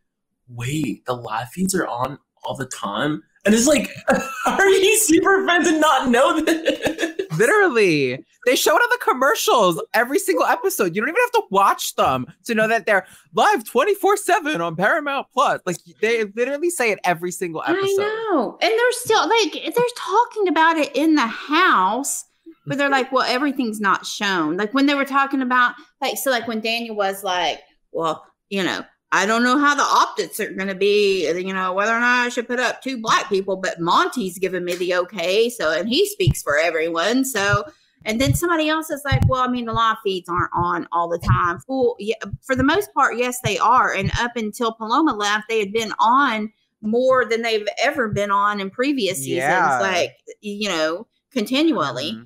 "Wait, 0.49 1.05
the 1.07 1.15
live 1.15 1.49
feeds 1.51 1.75
are 1.75 1.87
on 1.87 2.19
all 2.45 2.57
the 2.57 2.67
time," 2.67 3.23
and 3.44 3.55
it's 3.55 3.66
like, 3.66 3.90
are 4.47 4.69
you 4.69 4.98
super 4.98 5.47
fans 5.47 5.66
and 5.66 5.81
not 5.81 6.09
know 6.09 6.40
this? 6.40 7.28
Literally. 7.39 8.24
They 8.44 8.56
show 8.56 8.77
it 8.77 8.81
on 8.81 8.89
the 8.90 8.98
commercials 9.05 9.82
every 9.94 10.19
single 10.19 10.44
episode. 10.44 10.94
You 10.94 11.02
don't 11.02 11.09
even 11.09 11.20
have 11.20 11.32
to 11.32 11.43
watch 11.51 11.94
them 11.94 12.27
to 12.44 12.55
know 12.55 12.69
that 12.69 12.86
they're 12.86 13.06
live 13.35 13.64
24-7 13.64 14.60
on 14.60 14.77
Paramount 14.77 15.28
Plus. 15.32 15.60
Like 15.64 15.77
they 16.01 16.24
literally 16.24 16.70
say 16.70 16.90
it 16.90 16.98
every 17.05 17.31
single 17.31 17.62
episode. 17.62 17.82
I 17.82 18.28
know. 18.32 18.59
And 18.60 18.70
they're 18.70 18.93
still 18.93 19.28
like 19.28 19.74
they're 19.74 19.85
talking 19.97 20.48
about 20.48 20.77
it 20.77 20.94
in 20.97 21.14
the 21.14 21.27
house, 21.27 22.24
but 22.66 22.78
they're 22.78 22.90
like, 22.90 23.12
well, 23.12 23.27
everything's 23.28 23.81
not 23.81 24.06
shown. 24.06 24.56
Like 24.56 24.74
when 24.74 24.86
they 24.86 24.94
were 24.94 25.05
talking 25.05 25.43
about 25.43 25.74
like 26.01 26.16
so 26.16 26.31
like 26.31 26.48
when 26.48 26.60
Daniel 26.60 26.97
was 26.97 27.23
like, 27.23 27.60
well, 27.93 28.24
you 28.51 28.62
know, 28.62 28.85
I 29.15 29.27
don't 29.27 29.45
know 29.45 29.59
how 29.59 29.75
the 29.75 29.83
optics 29.83 30.41
are 30.41 30.51
going 30.51 30.69
to 30.69 30.75
be, 30.75 31.31
you 31.31 31.53
know, 31.53 31.75
whether 31.75 31.93
or 31.93 32.01
not 32.01 32.27
I 32.27 32.29
should 32.31 32.49
put 32.49 32.59
up 32.59 32.81
two 32.83 32.99
black 33.01 33.29
people, 33.29 33.57
but 33.57 33.79
Monte's 33.79 34.39
giving 34.39 34.65
me 34.65 34.75
the 34.75 34.95
okay. 34.97 35.51
So, 35.51 35.71
and 35.71 35.87
he 35.87 36.09
speaks 36.09 36.43
for 36.43 36.59
everyone. 36.59 37.27
So, 37.27 37.65
and 38.07 38.19
then 38.19 38.35
somebody 38.35 38.71
else 38.71 38.91
is 38.91 39.03
like, 39.05 39.21
well, 39.29 39.43
I 39.43 39.49
mean, 39.49 39.67
the 39.67 39.75
live 39.75 39.99
feeds 40.03 40.31
aren't 40.31 40.51
on 40.55 40.89
all 40.93 41.09
the 41.11 41.19
time. 41.19 41.61
Full, 41.61 41.95
yeah, 41.99 42.17
for 42.41 42.57
the 42.57 42.65
most 42.65 42.93
part, 42.95 43.19
yes, 43.19 43.39
they 43.45 43.59
are. 43.59 43.93
And 43.93 44.11
up 44.19 44.35
until 44.35 44.73
Paloma 44.73 45.15
left, 45.15 45.45
they 45.49 45.59
had 45.61 45.73
been 45.75 45.93
on 46.01 46.51
more 46.81 47.27
than 47.27 47.43
they've 47.43 47.69
ever 47.83 48.09
been 48.09 48.31
on 48.31 48.61
in 48.61 48.71
previous 48.71 49.19
seasons, 49.19 49.37
Yeah. 49.37 49.79
like, 49.79 50.17
you 50.41 50.69
know, 50.71 51.07
continually. 51.31 52.13
Mm-hmm. 52.13 52.23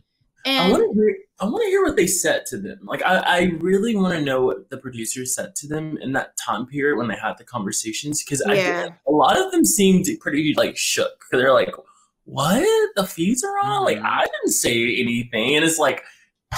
Mhm. 0.46 0.58
I 0.58 0.70
want 0.70 0.94
to 0.94 1.00
hear. 1.00 1.16
I 1.38 1.44
want 1.44 1.62
to 1.64 1.68
hear 1.68 1.82
what 1.82 1.96
they 1.96 2.06
said 2.06 2.46
to 2.46 2.56
them. 2.56 2.78
Like, 2.84 3.02
I, 3.02 3.16
I 3.18 3.40
really 3.58 3.94
want 3.94 4.14
to 4.14 4.22
know 4.24 4.42
what 4.46 4.70
the 4.70 4.78
producers 4.78 5.34
said 5.34 5.54
to 5.56 5.66
them 5.68 5.98
in 6.00 6.12
that 6.12 6.34
time 6.38 6.66
period 6.66 6.96
when 6.96 7.08
they 7.08 7.16
had 7.16 7.36
the 7.36 7.44
conversations 7.44 8.22
because 8.24 8.40
I 8.40 8.54
Yeah. 8.54 8.88
a 9.06 9.10
lot 9.12 9.36
of 9.38 9.52
them 9.52 9.64
seemed 9.66 10.06
pretty 10.20 10.54
like 10.56 10.78
shook. 10.78 11.24
They're 11.32 11.52
like, 11.52 11.74
"What? 12.24 12.66
The 12.96 13.04
feeds 13.04 13.44
are 13.44 13.58
on? 13.62 13.84
Like, 13.84 13.98
Mhm. 13.98 14.06
I 14.06 14.20
didn't 14.24 14.52
say 14.52 14.96
anything." 14.96 15.56
And 15.56 15.64
it's 15.64 15.78
like, 15.78 16.02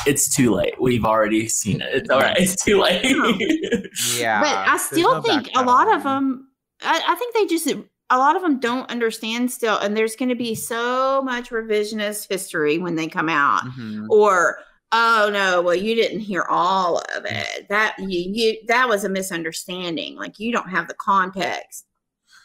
it's 0.07 0.33
too 0.33 0.55
late. 0.55 0.81
We've 0.81 1.05
already 1.05 1.49
seen 1.49 1.81
it. 1.81 1.89
It's 1.93 2.11
all 2.11 2.21
right. 2.21 2.37
It's 2.39 2.63
too 2.63 2.81
late. 2.81 3.03
Yeah. 4.17 4.41
but 4.43 4.55
I 4.73 4.77
still 4.77 5.15
no 5.17 5.23
think 5.23 5.49
a 5.57 5.63
lot 5.65 5.93
of 5.93 6.05
them, 6.05 6.49
I, 6.83 7.03
I 7.09 7.15
think 7.17 7.35
they 7.35 7.47
just 7.47 7.67
a 8.11 8.19
lot 8.19 8.37
of 8.37 8.43
them 8.43 8.59
don't 8.61 8.91
understand 8.91 9.51
still, 9.51 9.77
and 9.79 9.97
there's 9.97 10.17
going 10.17 10.29
to 10.31 10.35
be 10.35 10.55
so 10.55 11.21
much 11.23 11.51
revisionist 11.51 12.29
history 12.29 12.79
when 12.79 12.95
they 12.97 13.07
come 13.09 13.29
out, 13.29 13.63
Mhm. 13.65 14.07
or 14.09 14.59
oh 14.93 15.29
no, 15.33 15.61
well 15.61 15.75
you 15.75 15.95
didn't 15.95 16.21
hear 16.21 16.45
all 16.49 16.99
of 16.99 17.25
it. 17.27 17.69
That 17.69 17.97
you, 17.99 18.31
you 18.33 18.59
that 18.69 18.89
was 18.89 19.05
a 19.05 19.09
misunderstanding. 19.09 20.17
Like 20.17 20.39
you 20.39 20.53
don't 20.53 20.71
have 20.71 20.89
the 20.89 20.95
context. 20.95 21.85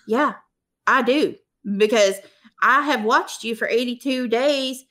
Yeah, 0.07 0.33
I 0.85 1.01
do 1.03 1.35
because 1.77 2.15
I 2.61 2.81
have 2.81 3.03
watched 3.05 3.43
you 3.45 3.55
for 3.55 3.67
82 3.67 4.27
days 4.27 4.83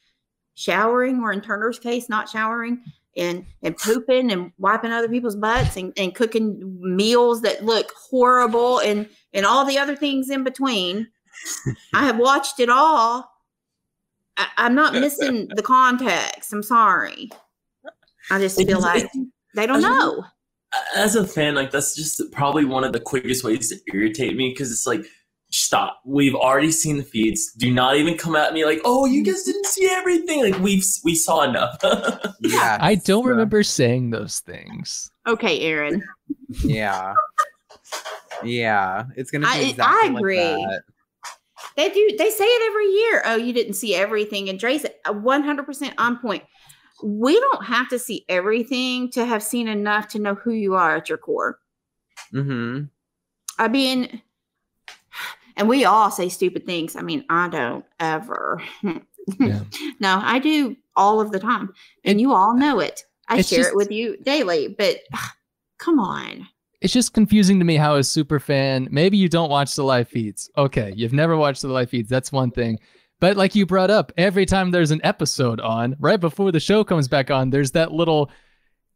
showering, 0.55 1.21
or 1.21 1.33
in 1.33 1.41
Turner's 1.41 1.79
case, 1.79 2.09
not 2.09 2.29
showering. 2.29 2.83
And, 3.15 3.45
and 3.63 3.77
pooping 3.77 4.33
and 4.33 4.53
wiping 4.57 4.91
other 4.91 5.07
people's 5.09 5.37
butts 5.37 5.77
and, 5.77 5.93
and 5.99 6.15
cooking 6.15 6.79
meals 6.81 7.43
that 7.43 7.63
look 7.63 7.93
horrible 8.11 8.79
and 8.79 9.07
and 9.33 9.47
all 9.47 9.65
the 9.65 9.79
other 9.79 9.97
things 9.97 10.31
in 10.31 10.45
between. 10.45 11.09
I 11.95 12.05
have 12.05 12.19
watched 12.19 12.61
it 12.61 12.69
all. 12.69 13.31
I, 14.37 14.47
I'm 14.57 14.75
not 14.75 14.95
missing 14.95 15.49
the 15.55 15.63
context. 15.63 16.53
I'm 16.53 16.63
sorry. 16.63 17.31
I 18.31 18.39
just 18.39 18.57
feel 18.57 18.81
like 18.81 19.11
they 19.55 19.67
don't 19.67 19.83
know. 19.83 20.25
as 20.97 21.17
a 21.17 21.27
fan, 21.27 21.55
like 21.55 21.71
that's 21.71 21.95
just 21.95 22.21
probably 22.33 22.65
one 22.65 22.85
of 22.85 22.93
the 22.93 23.01
quickest 23.01 23.45
ways 23.45 23.69
to 23.69 23.79
irritate 23.93 24.37
me 24.37 24.51
because 24.51 24.71
it's 24.71 24.87
like, 24.87 25.05
stop. 25.51 26.01
We've 26.05 26.35
already 26.35 26.71
seen 26.71 26.97
the 26.97 27.03
feeds. 27.03 27.53
Do 27.53 27.71
not 27.71 27.97
even 27.97 28.17
come 28.17 28.37
at 28.37 28.55
me 28.55 28.65
like, 28.65 28.81
oh, 28.85 29.05
you 29.05 29.23
guys 29.23 29.43
didn't 29.43 29.67
see 29.67 29.89
everything. 29.91 30.43
Like 30.51 30.59
we've 30.61 30.85
we 31.05 31.15
saw 31.15 31.43
enough. 31.43 31.79
Yeah. 32.45 32.77
I 32.81 32.97
don't 32.97 33.25
remember 33.25 33.63
saying 33.63 34.11
those 34.11 34.41
things. 34.41 35.13
Okay, 35.29 35.61
Aaron. 35.61 36.03
Yeah. 36.65 37.15
Yeah. 38.45 39.05
It's 39.17 39.31
gonna 39.31 39.47
be 39.47 39.53
I- 39.53 39.57
I 39.57 39.61
exactly 39.71 40.09
like 40.11 40.19
agree. 40.19 40.37
that. 40.37 40.83
They 41.77 41.89
do. 41.91 42.17
They 42.19 42.31
say 42.31 42.45
it 42.45 42.71
every 42.71 42.87
year. 42.87 43.23
Oh, 43.25 43.37
you 43.37 43.53
didn't 43.53 43.75
see 43.75 43.95
everything, 43.95 44.49
and 44.49 44.59
Dre's 44.59 44.85
one 45.09 45.43
hundred 45.45 45.65
percent 45.65 45.95
on 45.97 46.19
point. 46.19 46.43
We 47.05 47.39
don't 47.39 47.65
have 47.65 47.89
to 47.91 47.99
see 47.99 48.25
everything 48.29 49.11
to 49.13 49.25
have 49.25 49.43
seen 49.43 49.69
enough 49.69 50.09
to 50.09 50.19
know 50.19 50.35
who 50.35 50.53
you 50.53 50.75
are 50.75 50.97
at 50.97 51.09
your 51.09 51.19
core. 51.19 51.59
Mm-hmm. 52.33 52.85
I 53.59 53.69
mean, 53.69 54.23
and 55.57 55.69
we 55.69 55.85
all 55.85 56.11
say 56.11 56.29
stupid 56.29 56.67
things. 56.67 56.97
I 56.97 57.03
mean, 57.03 57.25
I 57.31 57.49
don't 57.49 57.85
ever. 58.01 58.61
Yeah. 59.39 59.61
no, 60.01 60.21
I 60.23 60.41
do 60.41 60.77
all 60.97 61.21
of 61.21 61.31
the 61.31 61.39
time, 61.41 61.73
and 62.05 62.21
you 62.21 62.33
all 62.33 62.55
know 62.57 62.81
it. 62.81 63.05
I 63.29 63.41
share 63.41 63.61
just- 63.61 63.71
it 63.71 63.77
with 63.77 63.93
you 63.93 64.17
daily, 64.19 64.69
but 64.69 64.99
come 65.79 66.01
on. 66.01 66.49
It's 66.83 66.93
just 66.93 67.15
confusing 67.15 67.59
to 67.61 67.65
me 67.65 67.77
how 67.77 67.95
a 67.95 68.03
super 68.03 68.41
fan, 68.41 68.89
maybe 68.91 69.17
you 69.17 69.29
don't 69.29 69.51
watch 69.51 69.75
the 69.77 69.85
live 69.85 70.09
feeds. 70.09 70.51
Okay, 70.59 70.93
you've 70.97 71.13
never 71.13 71.37
watched 71.37 71.63
the 71.63 71.69
live 71.69 71.89
feeds. 71.91 72.09
That's 72.09 72.33
one 72.33 72.51
thing. 72.51 72.79
But 73.21 73.37
like 73.37 73.55
you 73.55 73.67
brought 73.67 73.91
up, 73.91 74.11
every 74.19 74.45
time 74.47 74.73
there's 74.73 74.91
an 74.91 75.01
episode 75.05 75.61
on, 75.61 75.95
right 76.01 76.19
before 76.19 76.51
the 76.51 76.59
show 76.59 76.83
comes 76.83 77.07
back 77.07 77.31
on, 77.31 77.51
there's 77.51 77.71
that 77.71 77.93
little 77.93 78.31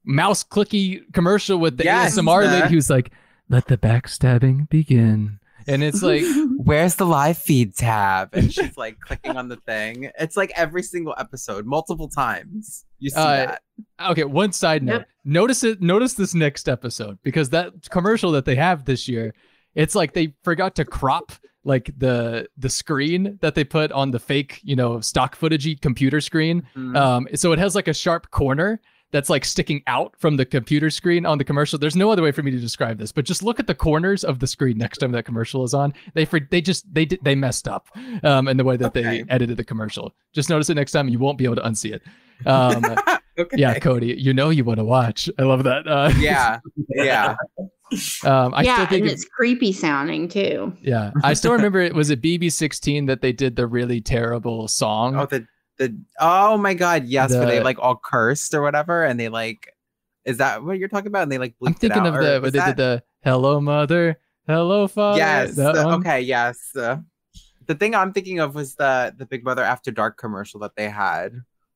mouse 0.05 0.43
clicky 0.43 1.01
commercial 1.13 1.59
with 1.59 1.77
the 1.77 1.85
Yes, 1.85 2.19
ASMR 2.19 2.43
the- 2.43 2.49
lady 2.49 2.63
uh-huh. 2.63 2.69
who's 2.69 2.91
like, 2.91 3.13
let 3.49 3.67
the 3.67 3.79
backstabbing 3.79 4.69
begin. 4.69 5.39
And 5.69 5.83
it's 5.83 6.03
like, 6.03 6.23
Where's 6.59 6.97
the 6.97 7.07
live 7.07 7.39
feed 7.39 7.77
tab? 7.77 8.31
And 8.35 8.53
she's 8.53 8.77
like 8.77 8.99
clicking 9.01 9.37
on 9.37 9.49
the 9.49 9.57
thing. 9.57 10.11
It's 10.19 10.37
like 10.37 10.53
every 10.57 10.83
single 10.83 11.15
episode, 11.19 11.67
multiple 11.67 12.09
times. 12.09 12.85
You 12.99 13.11
see 13.11 13.17
Uh, 13.21 13.37
that. 13.47 13.63
Okay, 14.01 14.25
one 14.25 14.53
side 14.53 14.83
note. 14.83 14.93
Yep. 15.01 15.09
Notice 15.25 15.65
it 15.65 15.81
notice 15.83 16.15
this 16.15 16.35
next 16.35 16.69
episode 16.69 17.19
because 17.23 17.51
that 17.51 17.73
commercial 17.91 18.33
that 18.33 18.45
they 18.45 18.55
have 18.57 18.85
this 18.85 19.07
year, 19.09 19.35
it's 19.75 19.95
like 19.95 20.13
they 20.15 20.35
forgot 20.45 20.75
to 20.77 20.85
crop 20.85 21.33
like 21.65 21.91
the 21.99 22.49
the 22.57 22.69
screen 22.71 23.39
that 23.43 23.55
they 23.57 23.65
put 23.65 23.91
on 23.93 24.13
the 24.13 24.19
fake, 24.21 24.61
you 24.63 24.77
know, 24.77 25.01
stock 25.01 25.37
footagey 25.39 25.81
computer 25.81 26.21
screen. 26.21 26.63
Mhm. 26.77 26.97
Um 26.97 27.29
so 27.35 27.53
it 27.53 27.59
has 27.59 27.75
like 27.75 27.89
a 27.89 27.95
sharp 27.95 28.31
corner 28.31 28.81
that's 29.13 29.31
like 29.31 29.45
sticking 29.45 29.83
out 29.87 30.15
from 30.19 30.37
the 30.37 30.45
computer 30.45 30.91
screen 30.91 31.25
on 31.25 31.39
the 31.39 31.45
commercial. 31.45 31.79
There's 31.79 31.97
no 31.97 32.11
other 32.11 32.23
way 32.23 32.33
for 32.33 32.43
me 32.43 32.51
to 32.51 32.59
describe 32.59 32.99
this, 32.99 33.13
but 33.13 33.25
just 33.25 33.43
look 33.43 33.61
at 33.61 33.67
the 33.67 33.75
corners 33.75 34.25
of 34.25 34.41
the 34.41 34.47
screen 34.47 34.79
next 34.79 34.99
time 34.99 35.13
that 35.13 35.25
commercial 35.25 35.63
is 35.65 35.75
on. 35.75 35.95
They 36.15 36.25
for, 36.25 36.41
they 36.41 36.61
just 36.61 36.93
they 36.93 37.05
did 37.05 37.21
they 37.23 37.35
messed 37.35 37.69
up 37.69 37.87
um 38.25 38.49
in 38.49 38.57
the 38.57 38.65
way 38.65 38.77
that 38.77 38.87
Okay. 38.97 39.03
they 39.03 39.25
edited 39.29 39.57
the 39.57 39.65
commercial. 39.65 40.15
Just 40.33 40.51
notice 40.51 40.69
it 40.71 40.75
next 40.75 40.93
time 40.93 41.09
you 41.09 41.19
won't 41.19 41.39
be 41.39 41.45
able 41.45 41.57
to 41.57 41.63
unsee 41.63 41.93
it. 41.95 42.03
Um 42.47 42.85
okay. 43.39 43.57
yeah, 43.57 43.79
Cody, 43.79 44.15
you 44.19 44.35
know 44.35 44.51
you 44.51 44.65
want 44.65 44.79
to 44.79 44.85
watch. 44.85 45.31
I 45.39 45.43
love 45.43 45.63
that. 45.65 45.87
Uh, 45.87 46.11
Yeah. 46.19 46.59
Yeah. 46.91 47.37
um, 48.25 48.53
I 48.55 48.63
yeah, 48.63 48.75
still 48.75 48.87
think, 48.87 49.01
and 49.03 49.11
it- 49.11 49.13
it's 49.15 49.25
creepy 49.25 49.73
sounding 49.73 50.27
too. 50.29 50.73
yeah, 50.83 51.13
I 51.23 51.35
still 51.35 51.53
remember 51.53 51.81
it 51.81 51.95
was 51.95 52.11
a 52.11 52.17
BB16 52.17 53.07
that 53.07 53.21
they 53.21 53.33
did 53.33 53.55
the 53.57 53.67
really 53.67 54.01
terrible 54.01 54.67
song. 54.69 55.15
Oh, 55.17 55.27
the 55.27 55.47
the 55.79 55.97
oh 56.21 56.57
my 56.57 56.75
god, 56.75 57.05
yes, 57.05 57.33
where 57.33 57.47
they 57.47 57.63
like 57.63 57.79
all 57.79 57.97
cursed 57.97 58.55
or 58.55 58.63
whatever, 58.63 59.05
and 59.05 59.19
they 59.19 59.29
like 59.29 59.73
is 60.27 60.39
that 60.39 60.63
what 60.65 60.79
you're 60.79 60.89
talking 60.89 61.07
about? 61.07 61.23
And 61.23 61.33
they 61.33 61.39
like 61.39 61.55
I'm 61.63 61.73
bleeped 61.73 61.77
it 61.77 61.81
thinking 61.81 62.03
out, 62.03 62.09
of 62.09 62.15
the 62.15 62.41
where 62.41 62.51
they 62.51 62.59
that- 62.59 62.77
did 62.77 62.77
the 62.77 63.03
"Hello 63.23 63.61
Mother, 63.61 64.19
Hello 64.47 64.87
Father." 64.89 65.19
yes. 65.19 65.57
that 65.57 65.77
okay, 65.77 66.21
yes. 66.21 66.59
uh, 66.77 66.99
the 67.67 67.75
thing 67.75 67.95
I'm 67.95 68.13
thinking 68.13 68.41
of 68.41 68.55
was 68.55 68.75
the 68.75 69.15
the 69.17 69.25
Big 69.25 69.45
Brother 69.45 69.63
After 69.63 69.91
Dark 69.91 70.19
commercial 70.19 70.61
that 70.61 70.77
they 70.77 70.89
had, 70.89 71.33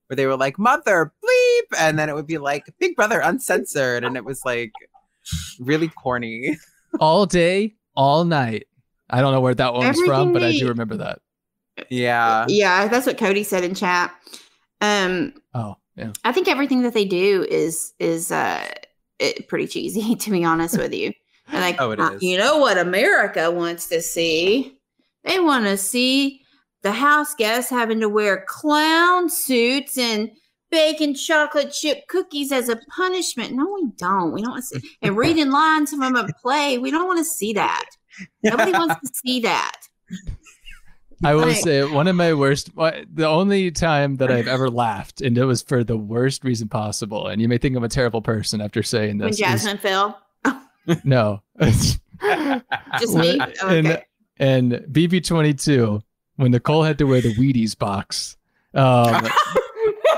where 0.09 0.17
they 0.17 0.27
were 0.27 0.37
like 0.37 0.59
"Mother 0.59 1.13
bleep," 1.25 1.79
and 1.79 1.99
then 1.99 2.09
it 2.09 2.15
would 2.15 2.27
be 2.27 2.39
like 2.39 2.65
"Big 2.79 2.97
Brother 2.97 3.21
Uncensored," 3.21 4.05
and 4.05 4.17
it 4.17 4.25
was 4.25 4.45
like 4.45 4.73
really 5.61 5.89
corny. 5.89 6.59
all 7.01 7.27
day, 7.27 7.77
all 7.95 8.25
night. 8.25 8.67
I 9.09 9.21
don't 9.21 9.33
know 9.33 9.41
where 9.41 9.55
that 9.55 9.75
one's 9.75 10.01
from, 10.01 10.31
Everything 10.31 10.33
but 10.33 10.43
I 10.43 10.53
do 10.53 10.69
remember 10.69 10.97
that. 10.99 11.21
Yeah. 11.89 12.45
yeah, 12.49 12.89
that's 12.89 13.07
what 13.07 13.19
Cody 13.19 13.43
said 13.43 13.65
in 13.65 13.75
chat. 13.75 14.15
Um, 14.81 15.35
Oh, 15.55 15.77
yeah. 15.97 16.13
I 16.25 16.33
think 16.33 16.49
everything 16.49 16.83
that 16.83 16.95
they 16.95 17.05
do 17.05 17.47
is 17.49 17.93
is 17.99 18.33
uh 18.33 18.67
it, 19.19 19.49
pretty 19.49 19.67
cheesy, 19.67 20.15
to 20.17 20.31
be 20.31 20.45
honest 20.45 20.79
with 20.79 20.95
you. 20.95 21.13
And 21.49 21.61
like, 21.61 21.77
Oh, 21.81 21.91
it 21.91 22.01
uh, 22.01 22.17
you 22.21 22.39
know 22.39 22.59
what 22.59 22.79
America 22.79 23.51
wants 23.51 23.89
to 23.89 24.01
see? 24.01 24.79
They 25.25 25.41
want 25.41 25.67
to 25.67 25.77
see 25.77 26.41
the 26.83 26.93
house 26.93 27.35
guests 27.35 27.71
having 27.71 28.01
to 28.01 28.09
wear 28.09 28.45
clown 28.49 29.29
suits 29.29 29.99
and 29.99 30.31
baking 30.71 31.15
chocolate 31.15 31.73
chip 31.73 32.07
cookies 32.09 32.53
as 32.53 32.69
a 32.69 32.79
punishment. 32.97 33.53
No, 33.55 33.67
we 33.75 33.91
don't. 33.99 34.33
We 34.33 34.41
don't 34.41 34.53
want 34.53 34.65
to 34.71 34.81
see 34.81 34.91
and 35.03 35.17
reading 35.17 35.51
lines 35.51 35.91
from 35.91 36.17
a 36.17 36.27
play. 36.41 36.79
We 36.79 36.91
don't 36.91 37.07
want 37.07 37.19
to 37.19 37.25
see 37.25 37.53
that. 37.55 37.85
Nobody 38.43 38.73
wants 38.73 38.95
to 39.01 39.13
see 39.13 39.41
that. 39.41 39.77
I 41.23 41.35
will 41.35 41.53
say 41.55 41.85
one 41.85 42.09
of 42.09 42.17
my 42.17 42.33
worst. 42.35 42.75
The 42.75 43.27
only 43.29 43.71
time 43.71 44.17
that 44.17 44.31
I've 44.31 44.49
ever 44.49 44.71
laughed, 44.71 45.21
and 45.21 45.37
it 45.37 45.45
was 45.45 45.63
for 45.63 45.85
the 45.85 45.97
worst 45.97 46.45
reason 46.45 46.69
possible. 46.69 47.27
And 47.27 47.41
you 47.43 47.49
may 47.49 47.59
think 47.59 47.77
I'm 47.77 47.85
a 47.85 47.89
terrible 47.89 48.23
person 48.23 48.61
after 48.61 48.83
saying 48.83 49.19
When 49.19 49.29
this. 49.29 49.37
is- 49.37 49.41
Jasmine 49.41 49.79
fell, 49.79 50.19
no. 51.05 51.43
just 51.61 52.01
me. 53.15 53.39
When- 53.39 53.43
Okay. 53.43 54.05
and, 54.39 54.73
and 54.73 54.73
BB22 54.95 56.03
when 56.37 56.53
Nicole 56.53 56.83
had 56.85 56.97
to 56.99 57.05
wear 57.05 57.21
the 57.21 57.35
Wheaties 57.35 57.77
box. 57.79 58.37
Um, 58.73 59.27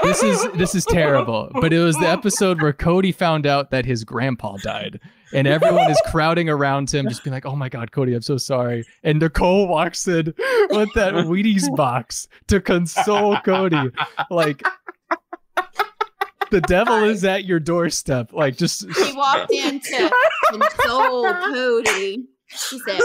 this 0.03 0.23
is 0.23 0.47
this 0.55 0.75
is 0.75 0.85
terrible. 0.85 1.51
But 1.61 1.73
it 1.73 1.79
was 1.81 1.97
the 1.97 2.09
episode 2.09 2.61
where 2.63 2.73
Cody 2.73 3.13
found 3.13 3.47
out 3.47 3.71
that 3.71 3.85
his 3.85 4.05
grandpa 4.05 4.57
died, 4.59 5.01
and 5.33 5.47
everyone 5.47 5.91
is 5.91 6.01
crowding 6.07 6.49
around 6.49 6.91
him, 6.91 7.09
just 7.09 7.25
being 7.25 7.33
like, 7.33 7.47
"Oh 7.47 7.57
my 7.57 7.69
God, 7.69 7.93
Cody, 7.93 8.15
I'm 8.15 8.23
so 8.23 8.37
sorry." 8.37 8.85
And 9.03 9.19
Nicole 9.21 9.69
walks 9.69 10.07
in 10.07 10.35
with 10.71 10.93
that 10.95 11.15
Wheaties 11.15 11.75
box 11.77 12.29
to 12.49 12.61
console 12.61 13.39
Cody, 13.41 13.91
like. 14.31 14.63
The 16.51 16.61
devil 16.61 17.05
is 17.05 17.25
at 17.25 17.47
your 17.47 17.59
doorstep. 17.59 18.35
Like, 18.35 18.59
just 18.59 18.85
She 18.95 19.13
walked 19.15 19.51
in 19.51 19.81
to 19.81 20.13
console 20.51 21.33
Cody. 21.33 22.27
She 22.69 22.79
said, 22.81 23.01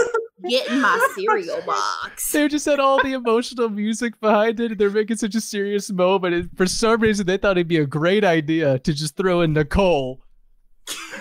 Get 0.48 0.68
in 0.68 0.80
my 0.80 1.08
cereal 1.16 1.60
box. 1.62 2.30
they 2.30 2.46
just 2.48 2.64
had 2.64 2.78
all 2.78 3.02
the 3.02 3.12
emotional 3.12 3.68
music 3.68 4.20
behind 4.20 4.60
it 4.60 4.70
and 4.70 4.80
they're 4.80 4.90
making 4.90 5.16
such 5.16 5.34
a 5.34 5.40
serious 5.40 5.90
moment 5.90 6.34
and 6.34 6.56
for 6.56 6.66
some 6.66 7.00
reason 7.00 7.26
they 7.26 7.36
thought 7.36 7.56
it'd 7.58 7.66
be 7.66 7.78
a 7.78 7.86
great 7.86 8.22
idea 8.22 8.78
to 8.78 8.92
just 8.92 9.16
throw 9.16 9.40
in 9.40 9.52
nicole 9.52 10.20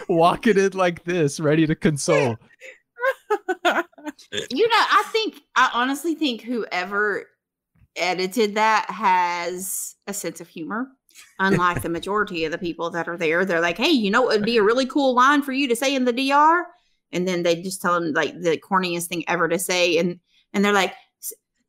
walking 0.07 0.55
in 0.57 0.71
like 0.73 1.03
this 1.03 1.39
ready 1.39 1.65
to 1.65 1.73
console 1.73 2.37
You 4.51 4.67
know, 4.67 4.75
I 4.75 5.03
think, 5.11 5.41
I 5.55 5.69
honestly 5.73 6.15
think 6.15 6.41
whoever 6.41 7.25
edited 7.95 8.55
that 8.55 8.89
has 8.89 9.95
a 10.07 10.13
sense 10.13 10.41
of 10.41 10.47
humor. 10.47 10.87
Unlike 11.39 11.81
the 11.81 11.89
majority 11.89 12.45
of 12.45 12.51
the 12.51 12.57
people 12.57 12.89
that 12.91 13.07
are 13.07 13.17
there, 13.17 13.43
they're 13.45 13.61
like, 13.61 13.77
hey, 13.77 13.89
you 13.89 14.11
know 14.11 14.21
what 14.21 14.37
would 14.37 14.45
be 14.45 14.57
a 14.57 14.63
really 14.63 14.85
cool 14.85 15.15
line 15.15 15.41
for 15.41 15.51
you 15.51 15.67
to 15.67 15.75
say 15.75 15.93
in 15.95 16.05
the 16.05 16.13
DR? 16.13 16.65
And 17.11 17.27
then 17.27 17.43
they 17.43 17.61
just 17.61 17.81
tell 17.81 17.99
them 17.99 18.13
like 18.13 18.39
the 18.39 18.57
corniest 18.57 19.07
thing 19.07 19.23
ever 19.27 19.47
to 19.47 19.59
say. 19.59 19.97
And 19.97 20.19
and 20.53 20.63
they're 20.63 20.73
like, 20.73 20.93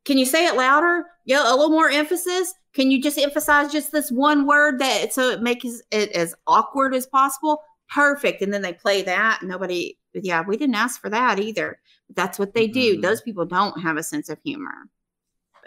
can 0.05 0.19
you 0.19 0.27
say 0.27 0.47
it 0.47 0.56
louder? 0.56 1.05
Yeah, 1.24 1.43
a 1.43 1.55
little 1.55 1.70
more 1.70 1.90
emphasis. 1.90 2.55
Can 2.73 2.90
you 2.90 3.02
just 3.02 3.19
emphasize 3.19 3.73
just 3.73 3.93
this 3.93 4.10
one 4.10 4.47
word 4.47 4.78
that 4.78 5.12
so 5.12 5.31
it 5.31 5.43
makes 5.43 5.65
it 5.90 6.12
as 6.12 6.35
awkward 6.47 6.94
as 6.94 7.06
possible? 7.06 7.62
perfect. 7.89 8.43
And 8.43 8.52
then 8.52 8.62
they 8.62 8.73
play 8.73 9.02
that. 9.02 9.40
Nobody, 9.43 9.98
yeah, 10.15 10.43
we 10.47 10.56
didn't 10.56 10.74
ask 10.74 11.01
for 11.01 11.10
that 11.10 11.39
either. 11.39 11.78
That's 12.15 12.39
what 12.39 12.55
they 12.55 12.66
do. 12.66 12.98
Mhm. 12.98 13.02
Those 13.02 13.20
people 13.23 13.44
don't 13.44 13.81
have 13.81 13.97
a 13.97 14.02
sense 14.02 14.28
of 14.28 14.39
humor. 14.44 14.89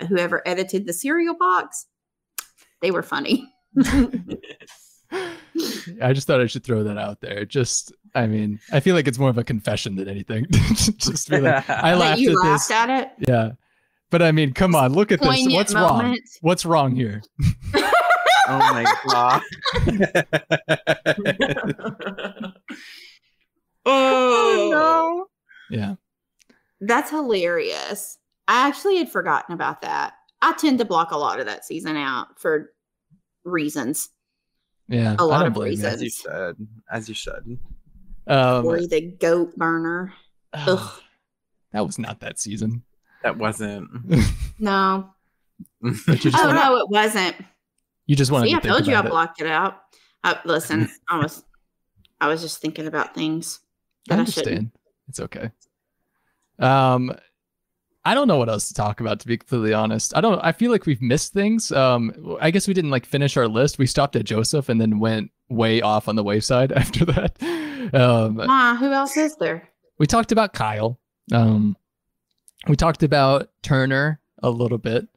Whoever 0.08 0.42
edited 0.48 0.86
the 0.86 0.94
cereal 0.94 1.36
box, 1.36 1.88
they 2.82 2.92
were 2.92 3.04
funny. 3.04 3.52
I 6.02 6.14
just 6.14 6.28
thought 6.28 6.42
I 6.42 6.46
should 6.48 6.64
throw 6.64 6.84
that 6.84 6.98
out 6.98 7.22
there. 7.22 7.46
Just, 7.46 7.92
I 8.16 8.28
mean, 8.28 8.60
I 8.72 8.80
feel 8.80 8.96
like 8.96 9.08
it's 9.08 9.18
more 9.20 9.30
of 9.30 9.38
a 9.38 9.44
confession 9.44 9.96
than 9.96 10.08
anything. 10.08 10.46
just 10.52 11.30
be 11.30 11.40
like, 11.40 11.70
I 11.70 11.92
That 11.92 11.98
laughed 11.98 12.20
you 12.22 12.32
at 12.32 12.46
laughed 12.46 12.68
this. 12.70 12.72
at 12.72 12.90
it. 12.90 13.10
Yeah. 13.28 13.52
But 14.10 14.22
I 14.22 14.32
mean, 14.32 14.54
come 14.54 14.76
on, 14.76 14.94
look 14.94 15.12
at 15.12 15.20
this. 15.20 15.28
Poignant 15.28 15.54
What's 15.56 15.74
wrong? 15.74 15.98
moment. 15.98 16.22
What's 16.42 16.66
wrong 16.66 16.96
here? 16.96 17.22
oh 17.76 17.92
my 18.48 18.86
god. 19.08 19.42
Oh, 23.86 24.70
no. 24.72 25.76
Yeah. 25.76 25.96
That's 26.82 27.10
hilarious. 27.10 28.18
I 28.48 28.68
actually 28.68 28.98
had 28.98 29.10
forgotten 29.10 29.54
about 29.54 29.82
that. 29.82 30.14
I 30.42 30.54
tend 30.54 30.80
to 30.80 30.86
block 30.86 31.12
a 31.12 31.18
lot 31.18 31.40
of 31.40 31.46
that 31.46 31.66
season 31.66 31.96
out 31.98 32.40
for 32.40 32.72
reasons. 33.44 34.10
Yeah. 34.92 35.14
A 35.18 35.22
I 35.22 35.26
lot 35.26 35.48
of 35.48 35.54
blame 35.54 35.74
you. 35.80 35.86
As 35.86 36.02
you 36.02 36.06
reasons. 36.06 36.16
should. 36.22 36.68
As 36.92 37.10
you 37.10 37.16
should. 37.16 37.58
Um, 38.28 38.66
Or 38.66 38.80
the 38.86 39.02
goat 39.02 39.56
burner. 39.58 40.14
Ugh. 40.54 41.02
that 41.72 41.86
was 41.86 41.98
not 41.98 42.20
that 42.20 42.38
season. 42.40 42.84
That 43.24 43.38
wasn't. 43.38 43.90
No. 44.60 45.10
But 45.82 46.24
you 46.24 46.32
just 46.32 46.38
Oh 46.38 46.48
wanna- 46.48 46.60
no, 46.60 46.78
it 46.78 46.90
wasn't. 46.90 47.36
You 48.06 48.16
just 48.16 48.32
wanted 48.32 48.48
See, 48.48 48.52
to 48.52 48.58
I 48.58 48.60
told 48.72 48.86
you 48.88 48.94
I 48.94 49.00
about 49.00 49.06
it. 49.08 49.12
blocked 49.12 49.42
it 49.42 49.48
out. 49.48 49.78
Uh, 50.24 50.36
listen, 50.46 50.90
I 51.10 51.18
was, 51.20 51.44
I 52.20 52.28
was 52.28 52.42
just 52.42 52.62
thinking 52.62 52.86
about 52.88 53.16
things 53.16 53.60
I 54.10 54.16
that 54.18 54.22
I, 54.22 54.26
shouldn't. 54.26 54.48
understand. 54.48 54.72
It's 55.08 55.20
okay. 55.22 55.52
Um, 56.60 57.16
I 58.04 58.16
don't 58.16 58.28
know 58.28 58.38
what 58.38 58.50
else 58.50 58.68
to 58.70 58.74
talk 58.74 59.00
about. 59.00 59.20
To 59.20 59.28
be 59.28 59.38
completely 59.38 59.74
honest, 59.74 60.16
I 60.16 60.22
don't. 60.22 60.40
I 60.40 60.52
feel 60.52 60.72
like 60.72 60.86
we've 60.86 61.02
missed 61.02 61.34
things. 61.34 61.72
Um, 61.72 62.38
I 62.42 62.50
guess 62.52 62.68
we 62.68 62.74
didn't 62.74 62.90
like 62.92 63.06
finish 63.06 63.38
our 63.38 63.48
list. 63.48 63.78
We 63.78 63.86
stopped 63.86 64.16
at 64.16 64.26
Joseph 64.26 64.70
and 64.70 64.82
then 64.82 65.00
went 65.00 65.32
way 65.50 65.82
off 65.82 66.08
on 66.08 66.16
the 66.16 66.24
wayside 66.24 66.72
after 66.82 67.06
that. 67.06 67.42
Um, 67.94 68.36
Ma, 68.36 68.76
who 68.76 68.92
else 68.92 69.18
is 69.18 69.36
there? 69.38 69.68
we 70.00 70.08
talked 70.08 70.32
about 70.32 70.54
Kyle. 70.54 71.00
Um, 71.32 71.78
we 72.68 72.76
talked 72.76 73.04
about 73.04 73.50
Turner 73.62 74.20
a 74.42 74.50
little 74.50 74.78
bit. 74.80 75.08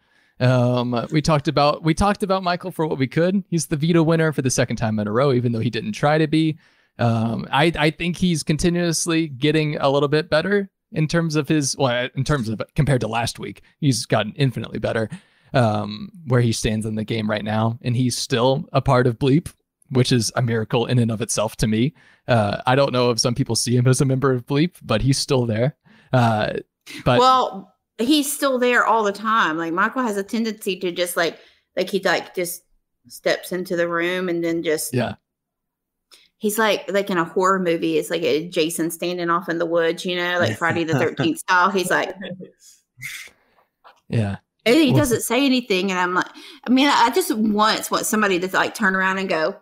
Um, 0.40 1.06
we 1.10 1.22
talked 1.22 1.48
about 1.48 1.82
we 1.84 1.94
talked 1.94 2.22
about 2.22 2.42
Michael 2.42 2.70
for 2.70 2.86
what 2.86 2.98
we 2.98 3.06
could. 3.06 3.44
He's 3.48 3.66
the 3.66 3.76
veto 3.76 4.02
winner 4.02 4.32
for 4.32 4.42
the 4.42 4.50
second 4.50 4.76
time 4.76 4.98
in 4.98 5.06
a 5.06 5.12
row, 5.12 5.32
even 5.32 5.52
though 5.52 5.60
he 5.60 5.70
didn't 5.70 5.92
try 5.92 6.18
to 6.18 6.26
be. 6.26 6.58
Um, 6.98 7.46
I 7.50 7.72
I 7.78 7.90
think 7.90 8.16
he's 8.16 8.42
continuously 8.42 9.28
getting 9.28 9.76
a 9.76 9.88
little 9.88 10.08
bit 10.08 10.28
better 10.28 10.70
in 10.94 11.08
terms 11.08 11.36
of 11.36 11.48
his 11.48 11.76
well, 11.76 12.08
in 12.14 12.24
terms 12.24 12.48
of 12.48 12.62
compared 12.74 13.02
to 13.02 13.08
last 13.08 13.38
week, 13.38 13.62
he's 13.80 14.06
gotten 14.06 14.32
infinitely 14.36 14.78
better. 14.78 15.08
Um, 15.52 16.10
where 16.26 16.40
he 16.40 16.50
stands 16.50 16.84
in 16.84 16.96
the 16.96 17.04
game 17.04 17.30
right 17.30 17.44
now, 17.44 17.78
and 17.82 17.94
he's 17.94 18.18
still 18.18 18.68
a 18.72 18.82
part 18.82 19.06
of 19.06 19.20
Bleep, 19.20 19.54
which 19.90 20.10
is 20.10 20.32
a 20.34 20.42
miracle 20.42 20.86
in 20.86 20.98
and 20.98 21.12
of 21.12 21.20
itself 21.20 21.54
to 21.58 21.68
me. 21.68 21.94
Uh, 22.26 22.60
I 22.66 22.74
don't 22.74 22.92
know 22.92 23.10
if 23.10 23.20
some 23.20 23.36
people 23.36 23.54
see 23.54 23.76
him 23.76 23.86
as 23.86 24.00
a 24.00 24.04
member 24.04 24.32
of 24.32 24.46
Bleep, 24.46 24.74
but 24.82 25.00
he's 25.00 25.16
still 25.16 25.46
there. 25.46 25.76
Uh, 26.12 26.54
but 27.04 27.20
well, 27.20 27.72
he's 27.98 28.32
still 28.32 28.58
there 28.58 28.84
all 28.84 29.04
the 29.04 29.12
time. 29.12 29.56
Like 29.56 29.72
Michael 29.72 30.02
has 30.02 30.16
a 30.16 30.24
tendency 30.24 30.76
to 30.80 30.90
just 30.90 31.16
like, 31.16 31.38
like 31.76 31.88
he 31.88 32.00
like 32.00 32.34
just 32.34 32.62
steps 33.08 33.52
into 33.52 33.76
the 33.76 33.88
room 33.88 34.28
and 34.28 34.42
then 34.42 34.62
just 34.62 34.94
yeah, 34.94 35.14
he's 36.44 36.58
like 36.58 36.84
like 36.92 37.08
in 37.08 37.16
a 37.16 37.24
horror 37.24 37.58
movie. 37.58 37.96
It's 37.96 38.10
like 38.10 38.22
a 38.22 38.46
Jason 38.50 38.90
standing 38.90 39.30
off 39.30 39.48
in 39.48 39.56
the 39.56 39.64
woods, 39.64 40.04
you 40.04 40.14
know, 40.14 40.38
like 40.38 40.58
Friday 40.58 40.84
the 40.84 40.92
Thirteenth 40.98 41.38
style. 41.38 41.70
He's 41.70 41.90
like, 41.90 42.14
yeah, 44.10 44.36
and 44.66 44.74
he 44.76 44.92
doesn't 44.92 45.22
say 45.22 45.46
anything, 45.46 45.90
and 45.90 45.98
I'm 45.98 46.12
like, 46.12 46.28
I 46.66 46.70
mean, 46.70 46.86
I 46.86 47.08
just 47.14 47.34
once 47.34 47.90
want 47.90 48.04
somebody 48.04 48.38
to 48.38 48.48
like 48.54 48.74
turn 48.74 48.94
around 48.94 49.16
and 49.16 49.28
go, 49.28 49.56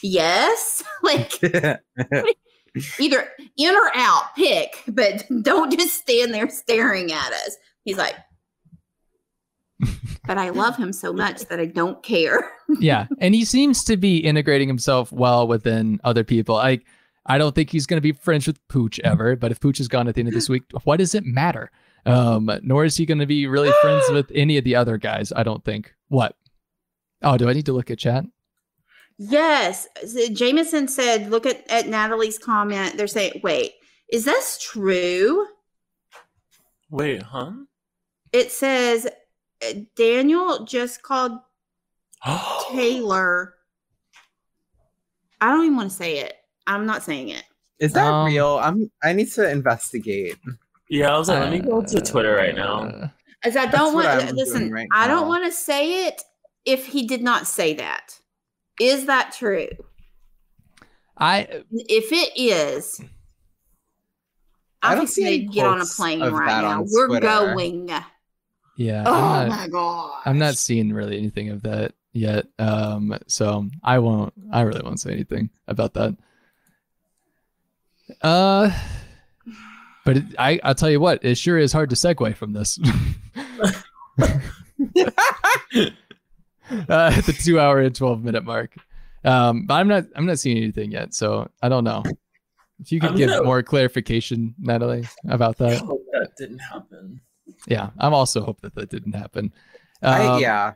yes, 0.00 0.84
like 1.02 1.42
either 1.42 3.28
in 3.56 3.74
or 3.74 3.90
out, 3.96 4.36
pick, 4.36 4.84
but 4.86 5.26
don't 5.42 5.76
just 5.76 5.94
stand 5.94 6.32
there 6.32 6.48
staring 6.48 7.10
at 7.10 7.32
us. 7.32 7.56
He's 7.82 7.98
like, 7.98 8.14
but 10.28 10.36
I 10.36 10.50
love 10.50 10.76
him 10.76 10.92
so 10.92 11.12
much 11.12 11.46
that 11.46 11.58
I 11.58 11.64
don't 11.64 12.02
care. 12.02 12.52
yeah, 12.80 13.06
and 13.18 13.34
he 13.34 13.46
seems 13.46 13.82
to 13.84 13.96
be 13.96 14.18
integrating 14.18 14.68
himself 14.68 15.10
well 15.10 15.48
within 15.48 16.00
other 16.04 16.22
people. 16.22 16.56
Like, 16.56 16.84
I 17.24 17.38
don't 17.38 17.54
think 17.54 17.70
he's 17.70 17.86
going 17.86 17.96
to 17.96 18.02
be 18.02 18.12
friends 18.12 18.46
with 18.46 18.60
Pooch 18.68 19.00
ever. 19.00 19.36
But 19.36 19.52
if 19.52 19.58
Pooch 19.58 19.80
is 19.80 19.88
gone 19.88 20.06
at 20.06 20.14
the 20.14 20.20
end 20.20 20.28
of 20.28 20.34
this 20.34 20.50
week, 20.50 20.64
what 20.84 20.98
does 20.98 21.14
it 21.14 21.24
matter? 21.24 21.70
Um, 22.04 22.50
nor 22.62 22.84
is 22.84 22.96
he 22.96 23.06
going 23.06 23.18
to 23.18 23.26
be 23.26 23.46
really 23.46 23.72
friends 23.80 24.04
with 24.10 24.30
any 24.34 24.58
of 24.58 24.64
the 24.64 24.76
other 24.76 24.98
guys. 24.98 25.32
I 25.34 25.42
don't 25.42 25.64
think. 25.64 25.94
What? 26.08 26.36
Oh, 27.22 27.38
do 27.38 27.48
I 27.48 27.54
need 27.54 27.66
to 27.66 27.72
look 27.72 27.90
at 27.90 27.98
chat? 27.98 28.24
Yes. 29.16 29.88
So 30.06 30.28
Jameson 30.28 30.88
said, 30.88 31.30
look 31.30 31.46
at, 31.46 31.68
at 31.70 31.88
Natalie's 31.88 32.38
comment. 32.38 32.98
They're 32.98 33.06
saying, 33.06 33.40
wait, 33.42 33.72
is 34.12 34.26
this 34.26 34.58
true? 34.62 35.46
Wait, 36.90 37.22
huh? 37.22 37.52
It 38.32 38.52
says 38.52 39.08
Daniel 39.96 40.64
just 40.64 41.02
called 41.02 41.32
Taylor. 42.70 43.54
I 45.40 45.50
don't 45.50 45.64
even 45.64 45.76
want 45.76 45.90
to 45.90 45.96
say 45.96 46.18
it. 46.18 46.34
I'm 46.66 46.86
not 46.86 47.02
saying 47.02 47.30
it. 47.30 47.44
Is 47.78 47.92
that 47.92 48.06
Um, 48.06 48.26
real? 48.26 48.58
I'm. 48.58 48.90
I 49.02 49.12
need 49.12 49.30
to 49.32 49.48
investigate. 49.48 50.36
Yeah, 50.88 51.14
I 51.14 51.18
was 51.18 51.28
like, 51.28 51.40
let 51.40 51.52
me 51.52 51.60
go 51.60 51.82
to 51.82 52.00
Twitter 52.00 52.34
right 52.34 52.54
now. 52.54 52.84
Uh, 52.84 53.08
As 53.44 53.56
I 53.56 53.66
don't 53.66 53.94
what 53.94 54.04
want 54.06 54.34
listen, 54.34 54.70
right 54.70 54.88
I 54.92 55.06
don't 55.06 55.28
want 55.28 55.44
to 55.44 55.52
say 55.52 56.06
it 56.08 56.22
if 56.64 56.86
he 56.86 57.06
did 57.06 57.22
not 57.22 57.46
say 57.46 57.74
that. 57.74 58.18
Is 58.80 59.06
that 59.06 59.32
true? 59.38 59.68
I 61.16 61.62
If 61.70 62.12
it 62.12 62.32
is, 62.36 63.00
I 64.82 64.92
I'm 64.92 64.98
don't 64.98 65.06
see 65.08 65.22
gonna 65.24 65.34
any 65.36 65.44
get 65.46 65.66
on 65.66 65.80
a 65.80 65.84
plane 65.86 66.20
right 66.20 66.62
now. 66.62 66.84
We're 66.86 67.06
Twitter. 67.08 67.20
going. 67.26 67.90
Yeah. 68.78 69.02
Oh 69.06 69.12
I'm 69.12 69.48
not, 69.48 69.58
my 69.58 69.68
god. 69.68 70.10
I'm 70.24 70.38
not 70.38 70.56
seeing 70.56 70.92
really 70.92 71.18
anything 71.18 71.50
of 71.50 71.62
that 71.64 71.92
yet. 72.12 72.46
Um, 72.58 73.18
so 73.26 73.68
I 73.82 73.98
won't. 73.98 74.32
I 74.52 74.62
really 74.62 74.82
won't 74.82 75.00
say 75.00 75.12
anything 75.12 75.50
about 75.66 75.92
that. 75.94 76.16
Uh, 78.22 78.70
but 80.04 80.16
it, 80.18 80.24
I 80.38 80.60
I'll 80.62 80.74
tell 80.74 80.90
you 80.90 81.00
what, 81.00 81.22
it 81.24 81.36
sure 81.36 81.58
is 81.58 81.72
hard 81.72 81.90
to 81.90 81.96
segue 81.96 82.34
from 82.36 82.52
this. 82.54 82.78
uh, 84.18 84.40
at 87.16 87.24
the 87.26 87.36
two 87.38 87.58
hour 87.60 87.80
and 87.80 87.94
twelve 87.94 88.22
minute 88.22 88.44
mark. 88.44 88.74
Um, 89.24 89.66
but 89.66 89.74
I'm 89.74 89.88
not 89.88 90.04
I'm 90.14 90.26
not 90.26 90.38
seeing 90.38 90.56
anything 90.58 90.92
yet, 90.92 91.14
so 91.14 91.50
I 91.62 91.68
don't 91.68 91.84
know. 91.84 92.02
If 92.80 92.92
you 92.92 93.00
could 93.00 93.10
I'm 93.10 93.16
give 93.16 93.30
gonna- 93.30 93.42
more 93.42 93.62
clarification, 93.62 94.54
Natalie, 94.58 95.06
about 95.28 95.60
I 95.60 95.70
that. 95.70 95.78
hope 95.80 96.04
that 96.12 96.30
didn't 96.38 96.60
happen. 96.60 97.20
Yeah, 97.66 97.90
I'm 97.98 98.14
also 98.14 98.42
hope 98.44 98.60
that 98.62 98.74
that 98.74 98.90
didn't 98.90 99.14
happen. 99.14 99.52
I, 100.02 100.26
Um, 100.26 100.40
yeah. 100.40 100.74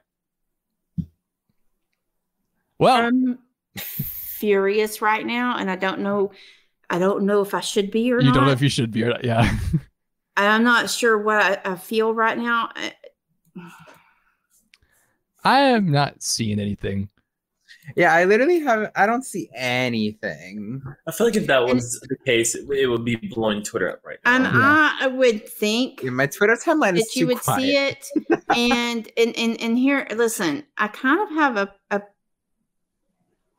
Well, 2.79 2.97
I'm 2.97 3.39
furious 3.77 5.01
right 5.01 5.25
now, 5.25 5.57
and 5.59 5.71
I 5.71 5.77
don't 5.77 6.01
know. 6.01 6.33
I 6.91 6.99
don't 6.99 7.25
know 7.25 7.41
if 7.43 7.55
I 7.55 7.61
should 7.61 7.91
be 7.91 8.13
or 8.13 8.21
you 8.21 8.27
not. 8.27 8.35
don't 8.35 8.47
know 8.47 8.53
if 8.53 8.61
you 8.61 8.69
should 8.69 8.91
be 8.91 9.03
or 9.05 9.11
not. 9.11 9.25
Yeah. 9.25 9.57
I'm 10.37 10.65
not 10.65 10.91
sure 10.91 11.17
what 11.19 11.41
I, 11.67 11.73
I 11.73 11.77
feel 11.77 12.13
right 12.15 12.37
now. 12.39 12.71
I- 12.75 12.95
I 15.45 15.59
am 15.61 15.91
not 15.91 16.23
seeing 16.23 16.61
anything. 16.61 17.09
Yeah, 17.97 18.15
I 18.15 18.25
literally 18.25 18.61
have. 18.61 18.93
I 18.95 19.07
don't 19.07 19.25
see 19.25 19.51
anything. 19.55 20.81
I 21.07 21.11
feel 21.11 21.27
like 21.27 21.37
if 21.37 21.49
that 21.49 21.65
was 21.65 21.99
the 22.09 22.17
case, 22.25 22.55
it, 22.55 22.69
it 22.71 22.87
would 22.87 23.05
be 23.05 23.17
blowing 23.17 23.63
Twitter 23.63 23.91
up 23.91 24.01
right 24.05 24.19
now. 24.25 24.35
And 24.37 24.45
Yeah. 24.45 24.97
I 25.01 25.07
would 25.09 25.49
think 25.49 26.03
Yeah, 26.03 26.11
my 26.11 26.27
Twitter 26.27 26.55
timeline 26.65 26.97
is 26.97 27.05
that 27.13 27.17
you 27.17 27.27
would 27.27 27.41
quiet. 27.41 27.61
see 27.61 27.77
it, 27.77 28.07
and 28.57 29.11
and 29.17 29.37
and 29.37 29.61
and 29.61 29.77
here, 29.79 30.07
listen, 30.15 30.63
I 30.79 30.89
kind 30.89 31.21
of 31.21 31.31
have 31.37 31.57
a 31.57 31.75
a 31.91 32.03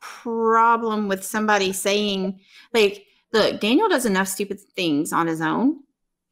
problem 0.00 1.08
with 1.08 1.24
somebody 1.24 1.72
saying 1.72 2.40
like, 2.72 3.06
look, 3.32 3.60
Daniel 3.60 3.88
does 3.88 4.06
enough 4.06 4.28
stupid 4.28 4.60
things 4.60 5.12
on 5.12 5.26
his 5.26 5.40
own. 5.40 5.80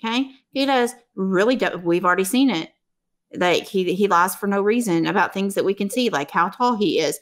Okay, 0.04 0.30
he 0.52 0.66
does 0.66 0.94
really. 1.14 1.56
Do- 1.56 1.78
we've 1.82 2.04
already 2.04 2.24
seen 2.24 2.50
it. 2.50 2.70
Like 3.34 3.64
he 3.66 3.94
he 3.94 4.08
lies 4.08 4.34
for 4.34 4.46
no 4.46 4.60
reason 4.60 5.06
about 5.06 5.32
things 5.32 5.54
that 5.54 5.64
we 5.64 5.74
can 5.74 5.88
see, 5.90 6.10
like 6.10 6.30
how 6.30 6.48
tall 6.48 6.76
he 6.76 6.98
is. 6.98 7.18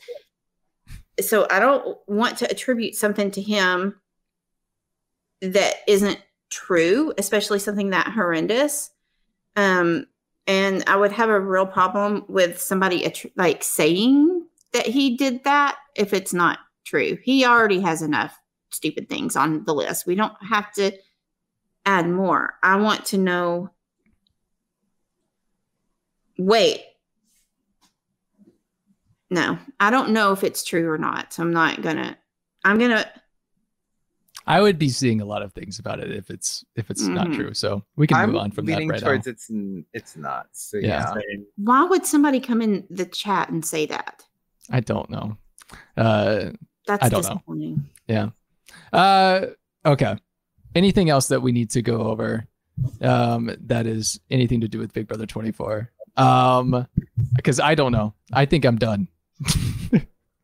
So 1.24 1.47
I 1.51 1.60
don't 1.60 1.98
want 2.06 2.38
to 2.38 2.51
attribute 2.51 2.94
something 2.94 3.30
to 3.32 3.40
him 3.40 4.01
that 5.40 5.76
isn't 5.86 6.20
true, 6.51 7.12
especially 7.18 7.59
something 7.59 7.90
that 7.90 8.09
horrendous. 8.09 8.90
Um, 9.56 10.06
and 10.47 10.84
I 10.86 10.97
would 10.97 11.12
have 11.12 11.28
a 11.28 11.40
real 11.40 11.66
problem 11.66 12.24
with 12.28 12.60
somebody 12.60 13.12
like 13.36 13.62
saying 13.62 14.47
that 14.72 14.86
he 14.86 15.16
did 15.16 15.44
that 15.44 15.76
if 15.97 16.12
it's 16.12 16.32
not 16.32 16.59
true. 16.84 17.18
He 17.22 17.44
already 17.44 17.80
has 17.80 18.02
enough 18.02 18.38
stupid 18.70 19.09
things 19.09 19.36
on 19.36 19.64
the 19.64 19.74
list. 19.74 20.06
We 20.06 20.14
don't 20.14 20.34
have 20.42 20.72
to 20.74 20.92
add 21.86 22.09
more. 22.09 22.55
I 22.62 22.76
want 22.76 23.06
to 23.06 23.18
know. 23.18 23.70
Wait. 26.38 26.80
No, 29.31 29.59
I 29.78 29.90
don't 29.90 30.11
know 30.11 30.32
if 30.32 30.43
it's 30.43 30.65
true 30.65 30.89
or 30.90 30.98
not. 30.98 31.32
So 31.32 31.43
I'm 31.43 31.52
not 31.52 31.82
gonna. 31.82 32.16
I'm 32.65 32.78
gonna. 32.78 33.07
I 34.47 34.61
would 34.61 34.78
be 34.78 34.89
seeing 34.89 35.20
a 35.20 35.24
lot 35.24 35.43
of 35.43 35.52
things 35.52 35.78
about 35.78 36.01
it 36.01 36.11
if 36.11 36.31
it's 36.31 36.65
if 36.74 36.90
it's 36.90 37.07
not 37.07 37.28
Mhm. 37.28 37.35
true. 37.36 37.55
So 37.55 37.85
we 37.97 38.07
can 38.07 38.16
I'm 38.16 38.32
move 38.32 38.40
on 38.40 38.51
from 38.51 38.66
that 38.66 38.73
leaning 38.73 38.89
right 38.89 39.01
towards 39.01 39.27
now. 39.27 39.31
it's 39.32 39.51
n- 39.51 39.85
it's 39.93 40.16
not. 40.16 40.48
So 40.52 40.78
Yeah. 40.78 41.15
yeah. 41.15 41.36
Why 41.57 41.85
would 41.85 42.05
somebody 42.07 42.40
come 42.40 42.61
in 42.61 42.86
the 42.90 43.07
chat 43.07 43.51
and 43.51 43.65
say 43.65 43.86
that? 43.86 44.24
I 44.70 44.81
don't 44.81 45.09
know. 45.11 45.36
Uh, 45.97 46.51
That's 46.86 47.05
I 47.05 47.09
don't 47.09 47.23
know. 47.23 47.35
disappointing. 47.35 47.89
uh, 48.93 49.47
okay. 49.86 50.16
Anything 50.74 51.11
else 51.11 51.28
that 51.28 51.40
we 51.43 51.52
need 51.52 51.70
to 51.70 51.82
go 51.82 52.02
over? 52.02 52.47
Um, 53.01 53.55
that 53.66 53.86
is 53.86 54.19
anything 54.31 54.61
to 54.62 54.69
do 54.69 54.78
with 54.78 54.93
Big 54.93 55.07
Brother 55.07 55.27
24? 55.27 55.90
Um, 56.16 56.86
because 57.35 57.61
I 57.61 57.74
don't 57.74 57.93
know. 57.93 58.15
I 58.32 58.47
think 58.47 58.65
I'm 58.65 58.77
done. 58.77 59.09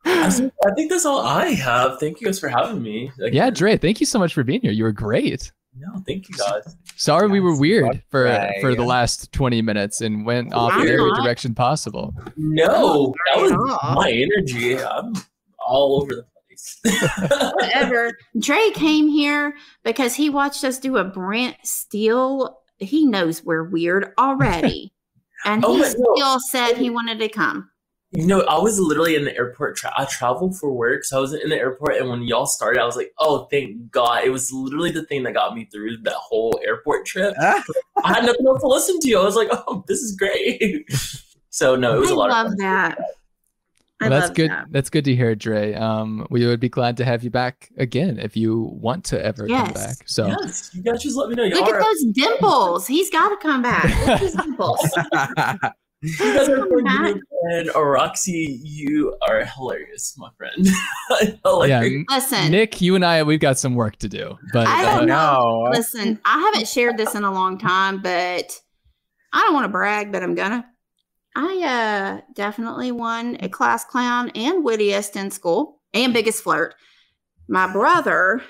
I 0.04 0.30
think- 0.74 0.90
that's 0.90 1.04
all 1.04 1.20
I 1.20 1.48
have. 1.48 1.98
Thank 1.98 2.20
you 2.20 2.26
guys 2.26 2.38
for 2.38 2.48
having 2.48 2.82
me. 2.82 3.10
Like, 3.18 3.32
yeah, 3.32 3.50
Dre, 3.50 3.76
thank 3.76 4.00
you 4.00 4.06
so 4.06 4.18
much 4.18 4.32
for 4.34 4.44
being 4.44 4.60
here. 4.60 4.70
You 4.72 4.84
were 4.84 4.92
great. 4.92 5.52
No, 5.78 6.00
thank 6.06 6.28
you 6.28 6.34
guys. 6.36 6.74
Sorry 6.96 7.28
we 7.28 7.40
were 7.40 7.58
weird 7.58 8.02
for 8.10 8.22
Dre. 8.24 8.56
for 8.62 8.74
the 8.74 8.84
last 8.84 9.30
20 9.32 9.60
minutes 9.62 10.00
and 10.00 10.24
went 10.24 10.54
off 10.54 10.72
I'm 10.72 10.82
every 10.88 10.96
not. 11.10 11.22
direction 11.22 11.54
possible. 11.54 12.14
No, 12.36 13.12
that 13.34 13.42
was 13.42 13.50
Not 13.52 13.68
at 13.82 13.88
all. 13.90 13.94
my 13.96 14.10
energy. 14.10 14.78
I'm 14.82 15.12
all 15.58 16.00
over 16.00 16.14
the 16.14 16.26
place. 16.48 16.78
Whatever. 17.60 18.16
Dre 18.38 18.70
came 18.74 19.08
here 19.08 19.54
because 19.84 20.14
he 20.14 20.30
watched 20.30 20.64
us 20.64 20.78
do 20.78 20.96
a 20.96 21.04
Brent 21.04 21.56
Steele. 21.62 22.58
He 22.78 23.04
knows 23.04 23.44
we're 23.44 23.64
weird 23.64 24.12
already. 24.18 24.92
And 25.44 25.62
Oh, 25.64 25.74
he 25.76 25.82
but 25.82 25.94
no. 25.98 26.14
still 26.16 26.40
said 26.40 26.76
he 26.78 26.88
wanted 26.90 27.18
to 27.20 27.28
come. 27.28 27.70
You 28.12 28.26
know, 28.26 28.40
I 28.42 28.58
was 28.58 28.78
literally 28.78 29.16
in 29.16 29.24
the 29.24 29.36
airport. 29.36 29.76
Tra- 29.76 29.92
I 29.96 30.04
travel 30.04 30.52
for 30.52 30.72
work, 30.72 31.04
so 31.04 31.18
I 31.18 31.20
was 31.20 31.34
in 31.34 31.48
the 31.48 31.56
airport, 31.56 31.96
and 31.96 32.08
when 32.08 32.22
y'all 32.22 32.46
started, 32.46 32.80
I 32.80 32.86
was 32.86 32.96
like, 32.96 33.12
"Oh, 33.18 33.48
thank 33.50 33.90
God!" 33.90 34.24
It 34.24 34.30
was 34.30 34.52
literally 34.52 34.92
the 34.92 35.04
thing 35.04 35.24
that 35.24 35.34
got 35.34 35.54
me 35.54 35.64
through 35.72 35.98
that 35.98 36.14
whole 36.14 36.58
airport 36.64 37.04
trip. 37.04 37.34
I 37.40 37.60
had 38.04 38.24
nothing 38.24 38.46
else 38.46 38.60
to 38.60 38.68
listen 38.68 39.00
to. 39.00 39.14
I 39.16 39.24
was 39.24 39.34
like, 39.34 39.48
"Oh, 39.50 39.84
this 39.88 39.98
is 39.98 40.14
great." 40.14 40.86
so 41.50 41.74
no, 41.74 41.96
it 41.96 42.00
was 42.00 42.10
I 42.10 42.14
a 42.14 42.16
lot 42.16 42.30
love 42.30 42.46
of 42.46 42.52
fun. 42.52 42.58
that. 42.58 42.98
Well, 44.00 44.10
that's 44.10 44.28
love 44.28 44.36
good. 44.36 44.50
that. 44.50 44.66
That's 44.70 44.90
good 44.90 45.04
to 45.06 45.14
hear, 45.14 45.34
Dre. 45.34 45.74
Um, 45.74 46.26
we 46.30 46.46
would 46.46 46.60
be 46.60 46.68
glad 46.68 46.98
to 46.98 47.04
have 47.04 47.24
you 47.24 47.30
back 47.30 47.70
again 47.78 48.18
if 48.18 48.36
you 48.36 48.70
want 48.80 49.04
to 49.06 49.24
ever 49.24 49.48
come 49.48 49.72
back. 49.72 49.96
So 50.06 50.26
Yes, 50.26 50.70
you 50.74 50.82
guys 50.82 51.02
just 51.02 51.16
let 51.16 51.30
me 51.30 51.34
know. 51.34 51.44
Look 51.44 51.54
Y'all 51.54 51.68
at 51.68 51.74
are, 51.74 51.82
those 51.82 52.04
dimples. 52.12 52.86
He's 52.86 53.10
got 53.10 53.30
to 53.30 53.36
come 53.38 53.62
back. 53.62 53.84
Look 53.84 54.08
at 54.08 54.20
his 54.20 54.34
dimples. 54.34 54.98
you 56.02 56.34
guys 56.34 56.48
are 56.48 56.66
Matt. 56.82 57.16
and 57.52 57.70
uh, 57.74 57.82
Roxy, 57.82 58.60
you 58.62 59.16
are 59.28 59.44
hilarious, 59.44 60.14
my 60.18 60.28
friend. 60.36 60.68
hilarious. 61.44 62.04
yeah, 62.08 62.16
Listen, 62.16 62.50
Nick, 62.50 62.80
you 62.80 62.94
and 62.94 63.04
I, 63.04 63.22
we've 63.22 63.40
got 63.40 63.58
some 63.58 63.74
work 63.74 63.96
to 63.96 64.08
do. 64.08 64.36
But 64.52 64.66
I 64.66 64.84
uh, 64.84 64.98
don't 64.98 65.08
know. 65.08 65.68
listen, 65.72 66.20
I 66.24 66.38
haven't 66.40 66.68
shared 66.68 66.96
this 66.96 67.14
in 67.14 67.24
a 67.24 67.32
long 67.32 67.58
time, 67.58 68.02
but 68.02 68.60
I 69.32 69.40
don't 69.42 69.54
want 69.54 69.64
to 69.64 69.68
brag, 69.70 70.12
but 70.12 70.22
I'm 70.22 70.34
gonna. 70.34 70.66
I 71.38 72.20
uh 72.22 72.32
definitely 72.34 72.92
won 72.92 73.36
a 73.40 73.48
class 73.48 73.84
clown 73.84 74.30
and 74.34 74.64
wittiest 74.64 75.16
in 75.16 75.30
school 75.30 75.80
and 75.92 76.12
biggest 76.14 76.42
flirt. 76.42 76.74
My 77.48 77.70
brother, 77.70 78.42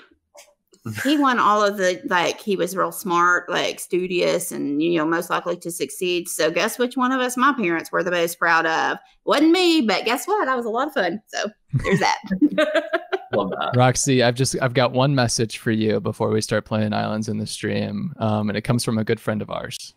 he 1.03 1.17
won 1.17 1.39
all 1.39 1.63
of 1.63 1.77
the 1.77 2.01
like 2.05 2.39
he 2.39 2.55
was 2.55 2.75
real 2.75 2.91
smart, 2.91 3.49
like 3.49 3.79
studious 3.79 4.51
and 4.51 4.81
you 4.81 4.97
know, 4.97 5.05
most 5.05 5.29
likely 5.29 5.57
to 5.57 5.71
succeed. 5.71 6.27
So 6.27 6.51
guess 6.51 6.77
which 6.77 6.97
one 6.97 7.11
of 7.11 7.19
us 7.19 7.37
my 7.37 7.53
parents 7.53 7.91
were 7.91 8.03
the 8.03 8.11
most 8.11 8.39
proud 8.39 8.65
of? 8.65 8.97
Wasn't 9.25 9.51
me, 9.51 9.81
but 9.81 10.05
guess 10.05 10.27
what? 10.27 10.45
That 10.45 10.57
was 10.57 10.65
a 10.65 10.69
lot 10.69 10.87
of 10.87 10.93
fun. 10.93 11.21
So 11.27 11.49
there's 11.83 11.99
that. 11.99 12.19
that. 13.31 13.71
Roxy, 13.75 14.23
I've 14.23 14.35
just 14.35 14.55
I've 14.61 14.73
got 14.73 14.91
one 14.91 15.15
message 15.15 15.57
for 15.57 15.71
you 15.71 15.99
before 15.99 16.29
we 16.29 16.41
start 16.41 16.65
playing 16.65 16.93
Islands 16.93 17.27
in 17.27 17.37
the 17.37 17.47
Stream, 17.47 18.13
um, 18.17 18.49
and 18.49 18.57
it 18.57 18.61
comes 18.61 18.83
from 18.83 18.97
a 18.97 19.03
good 19.03 19.19
friend 19.19 19.41
of 19.41 19.49
ours. 19.49 19.93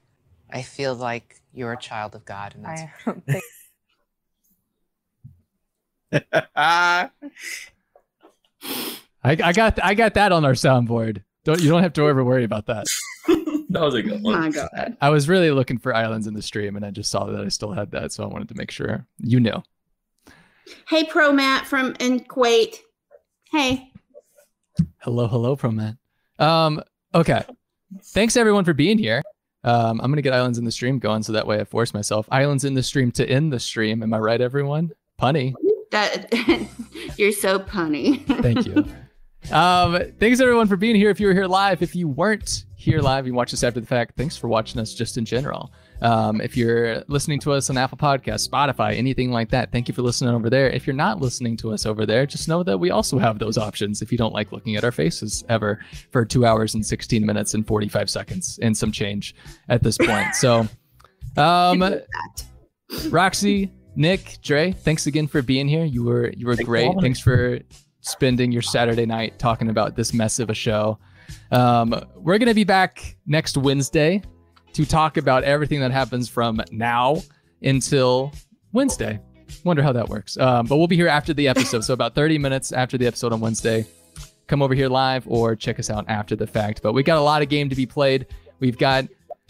I 0.53 0.63
feel 0.63 0.95
like 0.95 1.41
you're 1.53 1.73
a 1.73 1.79
child 1.79 2.15
of 2.15 2.25
God, 2.25 2.55
and 2.55 2.65
that's 2.65 2.83
I 3.07 3.13
think 3.29 3.45
I, 9.23 9.33
I 9.43 9.53
got 9.53 9.79
I 9.83 9.95
got 9.95 10.15
that 10.15 10.33
on 10.33 10.45
our 10.45 10.53
soundboard. 10.53 11.23
Don't 11.45 11.61
you 11.61 11.71
don't 11.71 11.83
have 11.83 11.93
to 11.95 12.07
ever 12.07 12.25
worry 12.25 12.45
about 12.45 12.67
that. 12.67 12.87
that 13.29 13.81
was 13.81 13.95
a 13.95 14.03
good 14.03 14.23
one. 14.23 14.41
my 14.41 14.51
God. 14.51 14.97
I 15.01 15.11
was 15.11 15.29
really 15.29 15.51
looking 15.51 15.79
for 15.79 15.95
Islands 15.95 16.27
in 16.27 16.35
the 16.35 16.43
Stream, 16.43 16.77
and 16.77 16.85
I 16.85 16.91
just 16.91 17.11
saw 17.11 17.25
that 17.27 17.41
I 17.41 17.49
still 17.49 17.73
had 17.73 17.91
that, 17.93 18.13
so 18.13 18.25
I 18.25 18.27
wanted 18.27 18.49
to 18.49 18.55
make 18.57 18.71
sure 18.71 19.07
you 19.19 19.41
knew. 19.41 19.63
Hey, 20.89 21.05
Pro 21.05 21.33
Matt 21.33 21.67
from 21.67 21.95
in 22.01 22.21
Kuwait. 22.21 22.77
Hey. 23.51 23.93
Hello, 24.99 25.27
hello, 25.27 25.57
Pro 25.57 25.71
Man. 25.71 25.99
Um, 26.39 26.83
okay. 27.15 27.43
Thanks 28.05 28.37
everyone 28.37 28.65
for 28.65 28.73
being 28.73 28.99
here. 28.99 29.23
Um, 29.65 30.01
I'm 30.01 30.11
gonna 30.11 30.23
get 30.23 30.33
Islands 30.33 30.59
in 30.59 30.65
the 30.65 30.71
Stream 30.71 30.99
going, 30.99 31.23
so 31.23 31.33
that 31.33 31.47
way 31.47 31.61
I 31.61 31.65
force 31.65 31.93
myself. 31.93 32.27
Islands 32.31 32.65
in 32.65 32.75
the 32.75 32.83
Stream 32.83 33.11
to 33.13 33.29
end 33.29 33.53
the 33.53 33.61
stream. 33.61 34.03
Am 34.03 34.15
I 34.15 34.19
right, 34.19 34.41
everyone? 34.41 34.93
Punny. 35.21 35.55
That 35.91 36.33
you're 37.19 37.33
so 37.33 37.59
punny. 37.59 38.25
Thank 38.41 38.67
you. 38.67 38.87
um, 39.51 40.01
thanks 40.19 40.41
everyone 40.41 40.69
for 40.69 40.77
being 40.77 40.95
here. 40.95 41.11
If 41.11 41.19
you 41.19 41.27
were 41.27 41.33
here 41.33 41.47
live, 41.47 41.83
if 41.83 41.95
you 41.95 42.09
weren't 42.09 42.67
here 42.77 43.01
live, 43.01 43.27
you 43.27 43.35
watch 43.35 43.51
this 43.51 43.65
after 43.65 43.81
the 43.81 43.87
fact. 43.87 44.17
Thanks 44.17 44.37
for 44.37 44.49
watching 44.49 44.81
us 44.81 44.95
just 44.95 45.17
in 45.17 45.25
general. 45.25 45.73
Um, 46.03 46.41
if 46.41 46.57
you're 46.57 47.03
listening 47.09 47.41
to 47.41 47.53
us 47.53 47.69
on 47.69 47.77
Apple 47.77 47.99
Podcasts, 47.99 48.49
Spotify, 48.49 48.97
anything 48.97 49.31
like 49.31 49.51
that, 49.51 49.71
thank 49.71 49.89
you 49.89 49.95
for 49.95 50.03
listening 50.03 50.35
over 50.35 50.49
there. 50.49 50.71
If 50.71 50.87
you're 50.87 50.97
not 50.97 51.21
listening 51.21 51.57
to 51.59 51.73
us 51.73 51.85
over 51.85 52.07
there, 52.07 52.27
just 52.27 52.49
know 52.49 52.63
that 52.63 52.79
we 52.79 52.91
also 52.91 53.19
have 53.19 53.39
those 53.39 53.59
options 53.59 54.01
if 54.01 54.11
you 54.11 54.17
don't 54.17 54.33
like 54.33 54.53
looking 54.53 54.77
at 54.77 54.85
our 54.85 54.93
faces 54.93 55.45
ever 55.49 55.81
for 56.11 56.25
two 56.25 56.47
hours 56.47 56.75
and 56.75 56.85
16 56.85 57.25
minutes 57.25 57.55
and 57.55 57.67
45 57.67 58.09
seconds 58.09 58.59
and 58.63 58.77
some 58.77 58.93
change 58.93 59.35
at 59.69 59.83
this 59.83 59.99
point. 59.99 60.35
So, 60.35 60.67
um, 61.37 61.85
Roxy, 63.11 63.71
Nick, 63.97 64.39
Dre, 64.43 64.73
thanks 64.73 65.07
again 65.07 65.27
for 65.27 65.43
being 65.43 65.69
here. 65.69 65.85
You 65.85 66.05
were 66.05 66.31
you 66.31 66.47
were 66.47 66.57
Thanks 66.57 66.69
great. 66.69 66.85
having 66.85 66.97
me. 66.97 67.03
Thanks 67.03 67.21
for 67.21 67.61
spending 68.01 68.53
your 68.53 68.63
Saturday 68.63 69.07
night 69.07 69.39
talking 69.39 69.69
about 69.69 69.97
this 69.97 70.13
mess 70.13 70.39
of 70.39 70.51
a 70.51 70.55
show. 70.55 70.99
Um, 71.51 71.95
we're 72.17 72.39
gonna 72.39 72.55
be 72.55 72.65
back 72.65 73.17
next 73.27 73.57
Wednesday 73.57 74.23
to 74.73 74.87
talk 74.87 75.17
about 75.17 75.45
everything 75.45 75.81
that 75.81 75.91
happens 75.91 76.29
from 76.29 76.61
now 76.71 77.17
until 77.63 78.33
Wednesday. 78.73 79.21
Wonder 79.65 79.83
how 79.83 79.93
that 79.93 80.09
works. 80.09 80.37
Um, 80.37 80.67
but 80.67 80.77
we'll 80.77 80.87
be 80.87 80.97
here 80.97 81.09
after 81.09 81.35
the 81.35 81.49
episode, 81.49 81.85
so 81.85 81.93
about 81.93 82.15
30 82.15 82.39
minutes 82.39 82.73
after 82.73 82.97
the 82.97 83.07
episode 83.07 83.33
on 83.33 83.41
Wednesday. 83.41 83.85
Come 84.47 84.63
over 84.63 84.75
here 84.75 84.89
live 84.89 85.27
or 85.29 85.55
check 85.55 85.79
us 85.79 85.91
out 85.91 86.05
after 86.09 86.35
the 86.37 86.47
fact. 86.47 86.83
But 86.83 86.93
we 86.93 87.03
got 87.03 87.19
a 87.19 87.23
lot 87.23 87.43
of 87.43 87.49
game 87.49 87.69
to 87.69 87.77
be 87.77 87.87
played. 87.87 88.27
We've 88.59 88.79
got 88.79 89.07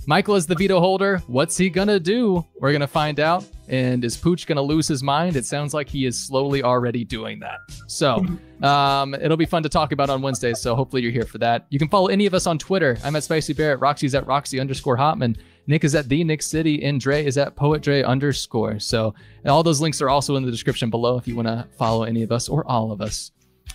Michael 0.06 0.34
is 0.34 0.46
the 0.46 0.54
veto 0.54 0.80
holder. 0.80 1.18
What's 1.26 1.56
he 1.56 1.68
gonna 1.68 2.00
do? 2.00 2.44
We're 2.58 2.72
gonna 2.72 2.86
find 2.86 3.20
out. 3.20 3.44
And 3.68 4.04
is 4.04 4.16
Pooch 4.16 4.46
gonna 4.46 4.62
lose 4.62 4.88
his 4.88 5.02
mind? 5.02 5.36
It 5.36 5.44
sounds 5.44 5.74
like 5.74 5.88
he 5.88 6.06
is 6.06 6.18
slowly 6.18 6.62
already 6.62 7.04
doing 7.04 7.38
that. 7.40 7.58
So 7.86 8.24
um, 8.62 9.14
it'll 9.14 9.36
be 9.36 9.46
fun 9.46 9.62
to 9.62 9.68
talk 9.68 9.92
about 9.92 10.10
on 10.10 10.22
Wednesday. 10.22 10.54
So 10.54 10.74
hopefully 10.74 11.02
you're 11.02 11.12
here 11.12 11.26
for 11.26 11.38
that. 11.38 11.66
You 11.70 11.78
can 11.78 11.88
follow 11.88 12.08
any 12.08 12.26
of 12.26 12.34
us 12.34 12.46
on 12.46 12.58
Twitter. 12.58 12.98
I'm 13.04 13.14
at 13.14 13.24
Spicy 13.24 13.52
Barrett. 13.52 13.80
Roxy's 13.80 14.14
at 14.14 14.26
Roxy 14.26 14.58
underscore 14.58 14.96
Hotman. 14.96 15.36
Nick 15.66 15.84
is 15.84 15.94
at 15.94 16.08
the 16.08 16.24
Nick 16.24 16.42
City, 16.42 16.82
and 16.82 17.00
Dre 17.00 17.24
is 17.24 17.38
at 17.38 17.54
Poet 17.54 17.82
Dre 17.82 18.02
underscore. 18.02 18.80
So 18.80 19.14
all 19.46 19.62
those 19.62 19.80
links 19.80 20.00
are 20.00 20.08
also 20.08 20.34
in 20.36 20.44
the 20.44 20.50
description 20.50 20.90
below 20.90 21.16
if 21.16 21.28
you 21.28 21.36
want 21.36 21.46
to 21.46 21.68
follow 21.78 22.04
any 22.04 22.22
of 22.22 22.32
us 22.32 22.48
or 22.48 22.66
all 22.66 22.90
of 22.90 23.00
us. 23.00 23.30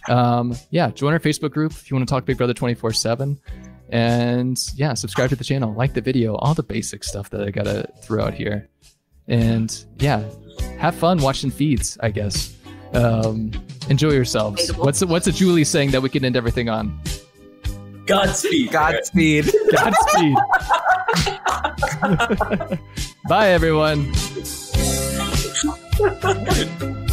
Um, 0.09 0.55
yeah, 0.71 0.89
join 0.89 1.13
our 1.13 1.19
Facebook 1.19 1.51
group 1.51 1.71
if 1.71 1.89
you 1.89 1.95
want 1.95 2.07
to 2.07 2.13
talk 2.13 2.25
Big 2.25 2.37
Brother 2.37 2.53
24 2.53 2.91
7. 2.93 3.39
And 3.89 4.57
yeah, 4.75 4.93
subscribe 4.93 5.29
to 5.29 5.35
the 5.35 5.43
channel, 5.43 5.73
like 5.73 5.93
the 5.93 6.01
video, 6.01 6.35
all 6.35 6.53
the 6.53 6.63
basic 6.63 7.03
stuff 7.03 7.29
that 7.29 7.41
I 7.41 7.51
gotta 7.51 7.87
throw 8.01 8.23
out 8.25 8.33
here. 8.33 8.67
And 9.27 9.85
yeah, 9.99 10.23
have 10.77 10.95
fun 10.95 11.21
watching 11.21 11.51
feeds, 11.51 11.97
I 12.01 12.11
guess. 12.11 12.55
Um, 12.93 13.51
enjoy 13.89 14.11
yourselves. 14.11 14.69
Relatable. 14.69 14.85
What's 14.85 15.05
what's 15.05 15.27
a 15.27 15.31
Julie 15.31 15.63
saying 15.63 15.91
that 15.91 16.01
we 16.01 16.09
can 16.09 16.25
end 16.25 16.35
everything 16.35 16.69
on? 16.69 16.99
Godspeed. 18.05 18.71
Godspeed. 18.71 19.51
Godspeed. 19.71 20.35
Bye, 23.27 23.49
everyone. 23.49 24.11